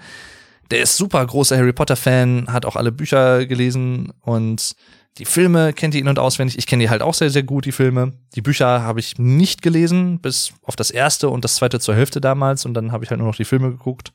Der 0.71 0.82
ist 0.82 0.97
super 0.97 1.26
großer 1.26 1.57
Harry 1.57 1.74
Potter 1.74 1.95
Fan, 1.95 2.47
hat 2.51 2.65
auch 2.65 2.76
alle 2.76 2.91
Bücher 2.91 3.45
gelesen 3.45 4.13
und 4.21 4.76
die 5.19 5.26
Filme 5.26 5.74
kennt 5.74 5.93
ihr 5.93 6.01
in- 6.01 6.07
und 6.07 6.17
auswendig. 6.17 6.57
Ich 6.57 6.65
kenne 6.65 6.84
die 6.84 6.89
halt 6.89 7.03
auch 7.03 7.13
sehr, 7.13 7.30
sehr 7.30 7.43
gut, 7.43 7.65
die 7.65 7.71
Filme. 7.71 8.13
Die 8.34 8.41
Bücher 8.41 8.82
habe 8.82 8.99
ich 8.99 9.19
nicht 9.19 9.61
gelesen, 9.61 10.19
bis 10.19 10.53
auf 10.63 10.76
das 10.76 10.89
erste 10.89 11.30
und 11.30 11.43
das 11.43 11.55
zweite 11.55 11.80
zur 11.80 11.95
Hälfte 11.95 12.19
damals 12.19 12.65
und 12.65 12.74
dann 12.74 12.91
habe 12.91 13.03
ich 13.03 13.11
halt 13.11 13.19
nur 13.19 13.28
noch 13.28 13.36
die 13.36 13.45
Filme 13.45 13.69
geguckt. 13.69 14.13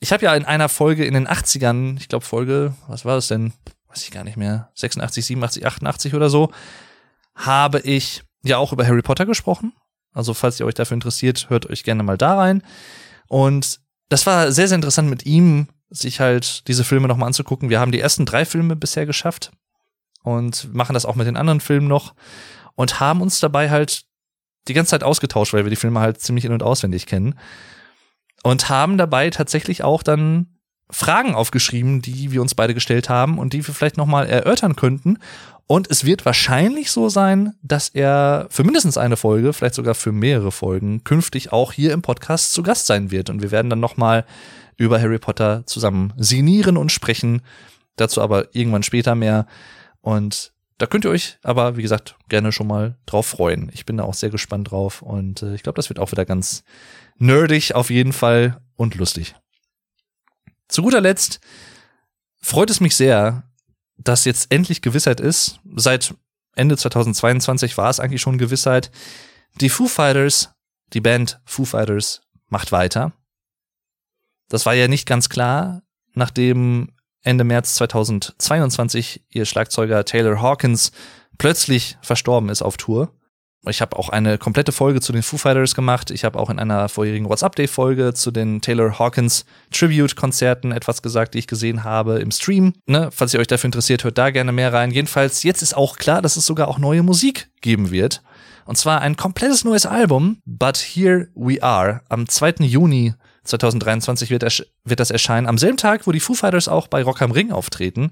Ich 0.00 0.12
habe 0.12 0.24
ja 0.24 0.34
in 0.34 0.44
einer 0.44 0.68
Folge 0.68 1.04
in 1.04 1.14
den 1.14 1.28
80ern, 1.28 1.96
ich 1.96 2.08
glaube 2.08 2.24
Folge, 2.24 2.74
was 2.88 3.04
war 3.04 3.14
das 3.14 3.28
denn? 3.28 3.52
Weiß 3.88 4.02
ich 4.02 4.10
gar 4.10 4.24
nicht 4.24 4.36
mehr, 4.36 4.70
86, 4.74 5.24
87, 5.24 5.64
88 5.64 6.14
oder 6.14 6.28
so, 6.28 6.50
habe 7.34 7.80
ich 7.80 8.22
ja 8.42 8.58
auch 8.58 8.72
über 8.72 8.86
Harry 8.86 9.02
Potter 9.02 9.26
gesprochen. 9.26 9.72
Also 10.12 10.34
falls 10.34 10.60
ihr 10.60 10.66
euch 10.66 10.74
dafür 10.74 10.94
interessiert, 10.94 11.48
hört 11.48 11.68
euch 11.70 11.84
gerne 11.84 12.02
mal 12.02 12.18
da 12.18 12.36
rein. 12.36 12.62
Und 13.28 13.80
das 14.08 14.26
war 14.26 14.52
sehr, 14.52 14.68
sehr 14.68 14.76
interessant 14.76 15.08
mit 15.08 15.24
ihm, 15.24 15.68
sich 15.88 16.20
halt 16.20 16.66
diese 16.68 16.84
Filme 16.84 17.08
nochmal 17.08 17.28
anzugucken. 17.28 17.70
Wir 17.70 17.80
haben 17.80 17.92
die 17.92 18.00
ersten 18.00 18.26
drei 18.26 18.44
Filme 18.44 18.76
bisher 18.76 19.06
geschafft 19.06 19.52
und 20.22 20.72
machen 20.74 20.94
das 20.94 21.06
auch 21.06 21.16
mit 21.16 21.26
den 21.26 21.36
anderen 21.36 21.60
Filmen 21.60 21.88
noch 21.88 22.14
und 22.74 23.00
haben 23.00 23.20
uns 23.20 23.40
dabei 23.40 23.70
halt 23.70 24.04
die 24.68 24.74
ganze 24.74 24.90
Zeit 24.90 25.02
ausgetauscht, 25.02 25.52
weil 25.52 25.64
wir 25.64 25.70
die 25.70 25.76
Filme 25.76 26.00
halt 26.00 26.20
ziemlich 26.20 26.44
in- 26.44 26.52
und 26.52 26.62
auswendig 26.62 27.06
kennen. 27.06 27.38
Und 28.44 28.68
haben 28.68 28.98
dabei 28.98 29.30
tatsächlich 29.30 29.84
auch 29.84 30.02
dann 30.02 30.58
Fragen 30.90 31.34
aufgeschrieben, 31.34 32.02
die 32.02 32.32
wir 32.32 32.42
uns 32.42 32.54
beide 32.54 32.74
gestellt 32.74 33.08
haben 33.08 33.38
und 33.38 33.52
die 33.52 33.66
wir 33.66 33.74
vielleicht 33.74 33.96
nochmal 33.96 34.28
erörtern 34.28 34.76
könnten. 34.76 35.18
Und 35.72 35.90
es 35.90 36.04
wird 36.04 36.26
wahrscheinlich 36.26 36.90
so 36.90 37.08
sein, 37.08 37.54
dass 37.62 37.88
er 37.88 38.46
für 38.50 38.62
mindestens 38.62 38.98
eine 38.98 39.16
Folge, 39.16 39.54
vielleicht 39.54 39.74
sogar 39.74 39.94
für 39.94 40.12
mehrere 40.12 40.52
Folgen, 40.52 41.02
künftig 41.02 41.50
auch 41.50 41.72
hier 41.72 41.94
im 41.94 42.02
Podcast 42.02 42.52
zu 42.52 42.62
Gast 42.62 42.84
sein 42.84 43.10
wird. 43.10 43.30
Und 43.30 43.40
wir 43.40 43.50
werden 43.50 43.70
dann 43.70 43.80
nochmal 43.80 44.26
über 44.76 45.00
Harry 45.00 45.18
Potter 45.18 45.64
zusammen 45.64 46.12
sinnieren 46.18 46.76
und 46.76 46.92
sprechen. 46.92 47.40
Dazu 47.96 48.20
aber 48.20 48.54
irgendwann 48.54 48.82
später 48.82 49.14
mehr. 49.14 49.46
Und 50.02 50.52
da 50.76 50.84
könnt 50.84 51.06
ihr 51.06 51.10
euch 51.10 51.38
aber, 51.42 51.78
wie 51.78 51.82
gesagt, 51.82 52.16
gerne 52.28 52.52
schon 52.52 52.66
mal 52.66 52.98
drauf 53.06 53.24
freuen. 53.24 53.70
Ich 53.72 53.86
bin 53.86 53.96
da 53.96 54.04
auch 54.04 54.12
sehr 54.12 54.28
gespannt 54.28 54.72
drauf. 54.72 55.00
Und 55.00 55.40
äh, 55.40 55.54
ich 55.54 55.62
glaube, 55.62 55.76
das 55.76 55.88
wird 55.88 55.98
auch 55.98 56.12
wieder 56.12 56.26
ganz 56.26 56.64
nerdig 57.16 57.74
auf 57.74 57.88
jeden 57.88 58.12
Fall 58.12 58.60
und 58.76 58.96
lustig. 58.96 59.36
Zu 60.68 60.82
guter 60.82 61.00
Letzt 61.00 61.40
freut 62.42 62.68
es 62.68 62.80
mich 62.80 62.94
sehr, 62.94 63.44
dass 64.04 64.24
jetzt 64.24 64.52
endlich 64.52 64.82
Gewissheit 64.82 65.20
ist. 65.20 65.60
Seit 65.76 66.14
Ende 66.54 66.76
2022 66.76 67.78
war 67.78 67.90
es 67.90 68.00
eigentlich 68.00 68.20
schon 68.20 68.38
Gewissheit. 68.38 68.90
Die 69.60 69.68
Foo 69.68 69.86
Fighters, 69.86 70.52
die 70.92 71.00
Band 71.00 71.40
Foo 71.44 71.64
Fighters 71.64 72.22
macht 72.48 72.72
weiter. 72.72 73.12
Das 74.48 74.66
war 74.66 74.74
ja 74.74 74.88
nicht 74.88 75.06
ganz 75.06 75.28
klar, 75.28 75.82
nachdem 76.14 76.92
Ende 77.22 77.44
März 77.44 77.74
2022 77.76 79.24
ihr 79.30 79.46
Schlagzeuger 79.46 80.04
Taylor 80.04 80.42
Hawkins 80.42 80.92
plötzlich 81.38 81.96
verstorben 82.02 82.48
ist 82.48 82.62
auf 82.62 82.76
Tour. 82.76 83.14
Ich 83.68 83.80
habe 83.80 83.96
auch 83.96 84.08
eine 84.08 84.38
komplette 84.38 84.72
Folge 84.72 85.00
zu 85.00 85.12
den 85.12 85.22
Foo 85.22 85.38
Fighters 85.38 85.76
gemacht. 85.76 86.10
Ich 86.10 86.24
habe 86.24 86.36
auch 86.36 86.50
in 86.50 86.58
einer 86.58 86.88
vorherigen 86.88 87.28
WhatsApp-Day-Folge 87.28 88.12
zu 88.12 88.32
den 88.32 88.60
Taylor 88.60 88.98
Hawkins 88.98 89.44
Tribute-Konzerten 89.70 90.72
etwas 90.72 91.00
gesagt, 91.00 91.34
die 91.34 91.38
ich 91.38 91.46
gesehen 91.46 91.84
habe 91.84 92.18
im 92.18 92.32
Stream. 92.32 92.74
Ne? 92.86 93.10
Falls 93.12 93.32
ihr 93.34 93.38
euch 93.38 93.46
dafür 93.46 93.68
interessiert, 93.68 94.02
hört 94.02 94.18
da 94.18 94.30
gerne 94.30 94.50
mehr 94.50 94.72
rein. 94.72 94.90
Jedenfalls, 94.90 95.44
jetzt 95.44 95.62
ist 95.62 95.76
auch 95.76 95.96
klar, 95.96 96.22
dass 96.22 96.36
es 96.36 96.44
sogar 96.44 96.66
auch 96.66 96.78
neue 96.78 97.04
Musik 97.04 97.50
geben 97.60 97.92
wird. 97.92 98.20
Und 98.64 98.78
zwar 98.78 99.00
ein 99.00 99.16
komplettes 99.16 99.64
neues 99.64 99.86
Album, 99.86 100.38
But 100.44 100.78
Here 100.78 101.28
We 101.36 101.62
Are. 101.62 102.00
Am 102.08 102.28
2. 102.28 102.54
Juni 102.60 103.14
2023 103.44 104.30
wird, 104.30 104.42
wird 104.84 105.00
das 105.00 105.10
erscheinen. 105.10 105.46
Am 105.46 105.58
selben 105.58 105.76
Tag, 105.76 106.06
wo 106.06 106.12
die 106.12 106.20
Foo 106.20 106.34
Fighters 106.34 106.68
auch 106.68 106.88
bei 106.88 107.02
Rock 107.02 107.22
am 107.22 107.30
Ring 107.32 107.52
auftreten. 107.52 108.10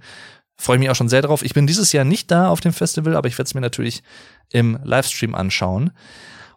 Freue 0.60 0.78
mich 0.78 0.90
auch 0.90 0.94
schon 0.94 1.08
sehr 1.08 1.22
drauf. 1.22 1.42
Ich 1.42 1.54
bin 1.54 1.66
dieses 1.66 1.92
Jahr 1.92 2.04
nicht 2.04 2.30
da 2.30 2.50
auf 2.50 2.60
dem 2.60 2.74
Festival, 2.74 3.16
aber 3.16 3.28
ich 3.28 3.38
werde 3.38 3.46
es 3.46 3.54
mir 3.54 3.62
natürlich 3.62 4.02
im 4.50 4.78
Livestream 4.84 5.34
anschauen. 5.34 5.90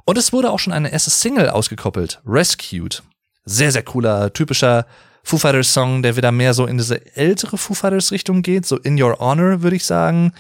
Und 0.03 0.17
es 0.17 0.33
wurde 0.33 0.51
auch 0.51 0.59
schon 0.59 0.73
eine 0.73 0.91
erste 0.91 1.09
Single 1.09 1.49
ausgekoppelt, 1.49 2.21
Rescued. 2.25 3.01
Sehr, 3.45 3.71
sehr 3.71 3.83
cooler, 3.83 4.33
typischer 4.33 4.85
Foo 5.23 5.37
Fighters 5.37 5.73
Song, 5.73 6.03
der 6.03 6.17
wieder 6.17 6.33
mehr 6.33 6.53
so 6.53 6.65
in 6.65 6.77
diese 6.77 7.15
ältere 7.15 7.57
Foo 7.57 7.73
Fighters 7.73 8.11
Richtung 8.11 8.41
geht, 8.41 8.65
so 8.65 8.77
In 8.77 9.01
Your 9.01 9.19
Honor, 9.19 9.61
würde 9.61 9.77
ich 9.77 9.85
sagen. 9.85 10.33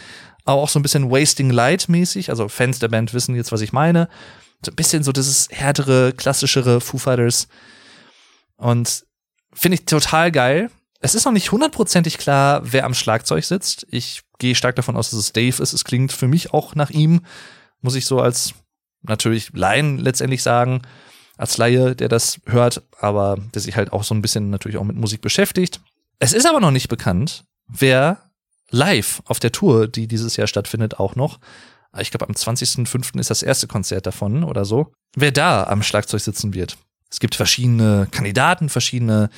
Aber 0.43 0.61
auch 0.61 0.67
so 0.67 0.77
ein 0.77 0.83
bisschen 0.83 1.09
Wasting 1.09 1.49
Light 1.49 1.87
mäßig. 1.87 2.31
Also 2.31 2.49
Fans 2.49 2.79
der 2.79 2.89
Band 2.89 3.13
wissen 3.13 3.33
jetzt, 3.33 3.53
was 3.53 3.61
ich 3.61 3.71
meine. 3.71 4.09
So 4.65 4.73
ein 4.73 4.75
bisschen 4.75 5.03
so 5.03 5.13
dieses 5.13 5.47
härtere, 5.51 6.11
klassischere 6.11 6.81
Foo 6.81 6.97
Fighters. 6.97 7.47
Und 8.57 9.05
finde 9.53 9.75
ich 9.75 9.85
total 9.85 10.33
geil. 10.33 10.69
Es 11.03 11.15
ist 11.15 11.25
noch 11.25 11.33
nicht 11.33 11.51
hundertprozentig 11.51 12.17
klar, 12.17 12.61
wer 12.63 12.85
am 12.85 12.93
Schlagzeug 12.93 13.43
sitzt. 13.43 13.85
Ich 13.91 14.21
gehe 14.39 14.55
stark 14.55 14.77
davon 14.77 14.95
aus, 14.95 15.09
dass 15.09 15.19
es 15.19 15.33
Dave 15.33 15.61
ist. 15.61 15.73
Es 15.73 15.83
klingt 15.83 16.13
für 16.13 16.29
mich 16.29 16.53
auch 16.53 16.75
nach 16.75 16.91
ihm. 16.91 17.25
Muss 17.81 17.95
ich 17.95 18.05
so 18.05 18.21
als 18.21 18.53
natürlich 19.01 19.51
Laien 19.53 19.97
letztendlich 19.97 20.41
sagen 20.41 20.81
als 21.35 21.57
Laie, 21.57 21.93
der 21.93 22.07
das 22.07 22.39
hört, 22.45 22.83
aber 22.97 23.37
der 23.53 23.61
sich 23.61 23.75
halt 23.75 23.91
auch 23.91 24.05
so 24.05 24.15
ein 24.15 24.21
bisschen 24.21 24.49
natürlich 24.49 24.77
auch 24.77 24.85
mit 24.85 24.95
Musik 24.95 25.19
beschäftigt. 25.19 25.81
Es 26.19 26.31
ist 26.31 26.47
aber 26.47 26.61
noch 26.61 26.71
nicht 26.71 26.87
bekannt, 26.87 27.43
wer 27.67 28.31
live 28.69 29.21
auf 29.25 29.41
der 29.41 29.51
Tour, 29.51 29.89
die 29.89 30.07
dieses 30.07 30.37
Jahr 30.37 30.47
stattfindet, 30.47 31.01
auch 31.01 31.17
noch, 31.17 31.41
ich 31.99 32.11
glaube 32.11 32.29
am 32.29 32.33
20.05. 32.33 33.19
ist 33.19 33.29
das 33.29 33.43
erste 33.43 33.67
Konzert 33.67 34.05
davon 34.05 34.45
oder 34.45 34.63
so, 34.63 34.93
wer 35.17 35.33
da 35.33 35.65
am 35.65 35.83
Schlagzeug 35.83 36.21
sitzen 36.21 36.53
wird. 36.53 36.77
Es 37.11 37.19
gibt 37.19 37.35
verschiedene 37.35 38.07
Kandidaten, 38.09 38.69
verschiedene 38.69 39.29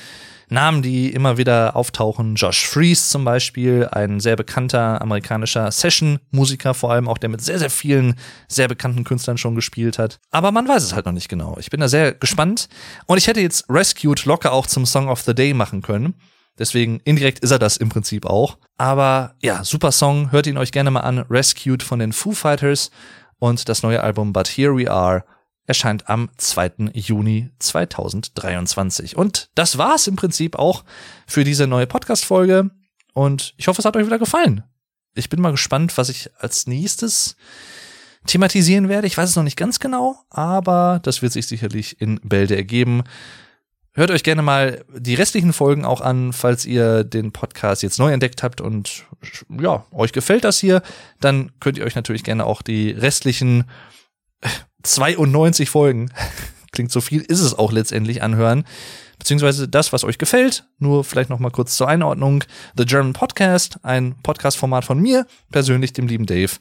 Namen, 0.48 0.82
die 0.82 1.10
immer 1.12 1.38
wieder 1.38 1.74
auftauchen. 1.74 2.36
Josh 2.36 2.66
Fries 2.66 3.08
zum 3.10 3.24
Beispiel, 3.24 3.88
ein 3.90 4.20
sehr 4.20 4.36
bekannter 4.36 5.00
amerikanischer 5.02 5.70
Session-Musiker, 5.70 6.74
vor 6.74 6.92
allem 6.92 7.08
auch, 7.08 7.18
der 7.18 7.28
mit 7.28 7.40
sehr, 7.40 7.58
sehr 7.58 7.70
vielen 7.70 8.14
sehr 8.48 8.68
bekannten 8.68 9.04
Künstlern 9.04 9.38
schon 9.38 9.54
gespielt 9.54 9.98
hat. 9.98 10.18
Aber 10.30 10.52
man 10.52 10.68
weiß 10.68 10.84
es 10.84 10.94
halt 10.94 11.06
noch 11.06 11.12
nicht 11.12 11.28
genau. 11.28 11.56
Ich 11.58 11.70
bin 11.70 11.80
da 11.80 11.88
sehr 11.88 12.12
gespannt. 12.12 12.68
Und 13.06 13.18
ich 13.18 13.26
hätte 13.26 13.40
jetzt 13.40 13.64
Rescued 13.68 14.24
locker 14.24 14.52
auch 14.52 14.66
zum 14.66 14.86
Song 14.86 15.08
of 15.08 15.22
the 15.22 15.34
Day 15.34 15.52
machen 15.52 15.82
können. 15.82 16.14
Deswegen 16.58 17.00
indirekt 17.04 17.40
ist 17.40 17.50
er 17.50 17.58
das 17.58 17.76
im 17.76 17.88
Prinzip 17.88 18.24
auch. 18.24 18.56
Aber 18.78 19.34
ja, 19.42 19.64
super 19.64 19.92
Song. 19.92 20.32
Hört 20.32 20.46
ihn 20.46 20.58
euch 20.58 20.72
gerne 20.72 20.90
mal 20.90 21.00
an. 21.00 21.18
Rescued 21.28 21.82
von 21.82 21.98
den 21.98 22.12
Foo 22.12 22.32
Fighters 22.32 22.90
und 23.38 23.68
das 23.68 23.82
neue 23.82 24.02
Album 24.02 24.32
But 24.32 24.48
Here 24.48 24.76
We 24.76 24.90
Are 24.90 25.24
erscheint 25.66 26.08
am 26.08 26.30
2. 26.36 26.90
Juni 26.94 27.50
2023. 27.58 29.16
Und 29.16 29.50
das 29.54 29.78
war's 29.78 30.06
im 30.06 30.16
Prinzip 30.16 30.56
auch 30.56 30.84
für 31.26 31.44
diese 31.44 31.66
neue 31.66 31.86
Podcast-Folge. 31.86 32.70
Und 33.12 33.54
ich 33.56 33.68
hoffe, 33.68 33.80
es 33.80 33.84
hat 33.84 33.96
euch 33.96 34.06
wieder 34.06 34.18
gefallen. 34.18 34.62
Ich 35.14 35.28
bin 35.28 35.40
mal 35.40 35.50
gespannt, 35.50 35.96
was 35.96 36.08
ich 36.08 36.30
als 36.38 36.66
nächstes 36.66 37.36
thematisieren 38.26 38.88
werde. 38.88 39.06
Ich 39.06 39.16
weiß 39.16 39.30
es 39.30 39.36
noch 39.36 39.42
nicht 39.42 39.56
ganz 39.56 39.80
genau, 39.80 40.16
aber 40.30 41.00
das 41.02 41.22
wird 41.22 41.32
sich 41.32 41.46
sicherlich 41.46 42.00
in 42.00 42.20
Bälde 42.22 42.56
ergeben. 42.56 43.04
Hört 43.92 44.10
euch 44.10 44.22
gerne 44.22 44.42
mal 44.42 44.84
die 44.94 45.14
restlichen 45.14 45.54
Folgen 45.54 45.86
auch 45.86 46.02
an, 46.02 46.34
falls 46.34 46.66
ihr 46.66 47.02
den 47.02 47.32
Podcast 47.32 47.82
jetzt 47.82 47.98
neu 47.98 48.12
entdeckt 48.12 48.42
habt 48.42 48.60
und 48.60 49.04
ja, 49.48 49.86
euch 49.90 50.12
gefällt 50.12 50.44
das 50.44 50.58
hier, 50.58 50.82
dann 51.18 51.52
könnt 51.60 51.78
ihr 51.78 51.84
euch 51.84 51.94
natürlich 51.94 52.22
gerne 52.22 52.44
auch 52.44 52.60
die 52.60 52.90
restlichen 52.90 53.64
92 54.86 55.70
Folgen, 55.70 56.10
klingt 56.72 56.92
so 56.92 57.00
viel, 57.00 57.22
ist 57.22 57.40
es 57.40 57.54
auch 57.54 57.72
letztendlich 57.72 58.22
anhören. 58.22 58.64
Beziehungsweise 59.18 59.66
das, 59.66 59.92
was 59.92 60.04
euch 60.04 60.18
gefällt. 60.18 60.68
Nur 60.78 61.02
vielleicht 61.02 61.30
noch 61.30 61.38
mal 61.38 61.50
kurz 61.50 61.76
zur 61.76 61.88
Einordnung. 61.88 62.44
The 62.76 62.84
German 62.84 63.14
Podcast, 63.14 63.78
ein 63.82 64.14
Podcast-Format 64.22 64.84
von 64.84 65.00
mir, 65.00 65.26
persönlich 65.50 65.92
dem 65.94 66.06
lieben 66.06 66.26
Dave, 66.26 66.52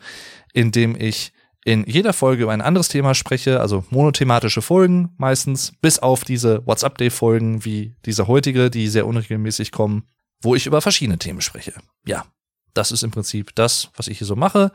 in 0.53 0.72
dem 0.72 0.95
ich 0.95 1.34
in 1.65 1.84
jeder 1.85 2.14
Folge 2.14 2.43
über 2.43 2.53
ein 2.53 2.61
anderes 2.61 2.88
Thema 2.88 3.15
spreche, 3.15 3.60
also 3.60 3.84
monothematische 3.89 4.61
Folgen 4.61 5.14
meistens, 5.18 5.73
bis 5.81 5.99
auf 5.99 6.23
diese 6.23 6.65
WhatsApp-Day-Folgen 6.65 7.65
wie 7.65 7.95
diese 8.06 8.27
heutige, 8.27 8.69
die 8.69 8.88
sehr 8.88 9.07
unregelmäßig 9.07 9.72
kommen, 9.72 10.07
wo 10.41 10.56
ich 10.56 10.68
über 10.68 10.80
verschiedene 10.80 11.18
Themen 11.18 11.41
spreche. 11.41 11.73
Ja, 12.06 12.26
das 12.76 12.91
ist 12.91 13.03
im 13.03 13.11
Prinzip 13.11 13.53
das, 13.56 13.89
was 13.95 14.07
ich 14.07 14.19
hier 14.19 14.27
so 14.27 14.35
mache. 14.35 14.72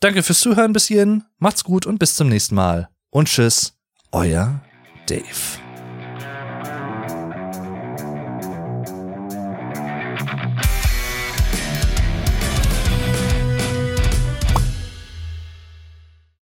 Danke 0.00 0.22
fürs 0.22 0.40
Zuhören 0.40 0.72
bis 0.72 0.86
hierhin. 0.86 1.24
Macht's 1.38 1.62
gut 1.62 1.84
und 1.84 1.98
bis 1.98 2.16
zum 2.16 2.28
nächsten 2.28 2.54
Mal. 2.54 2.88
Und 3.10 3.28
tschüss, 3.28 3.74
euer 4.12 4.62
Dave. 5.06 5.60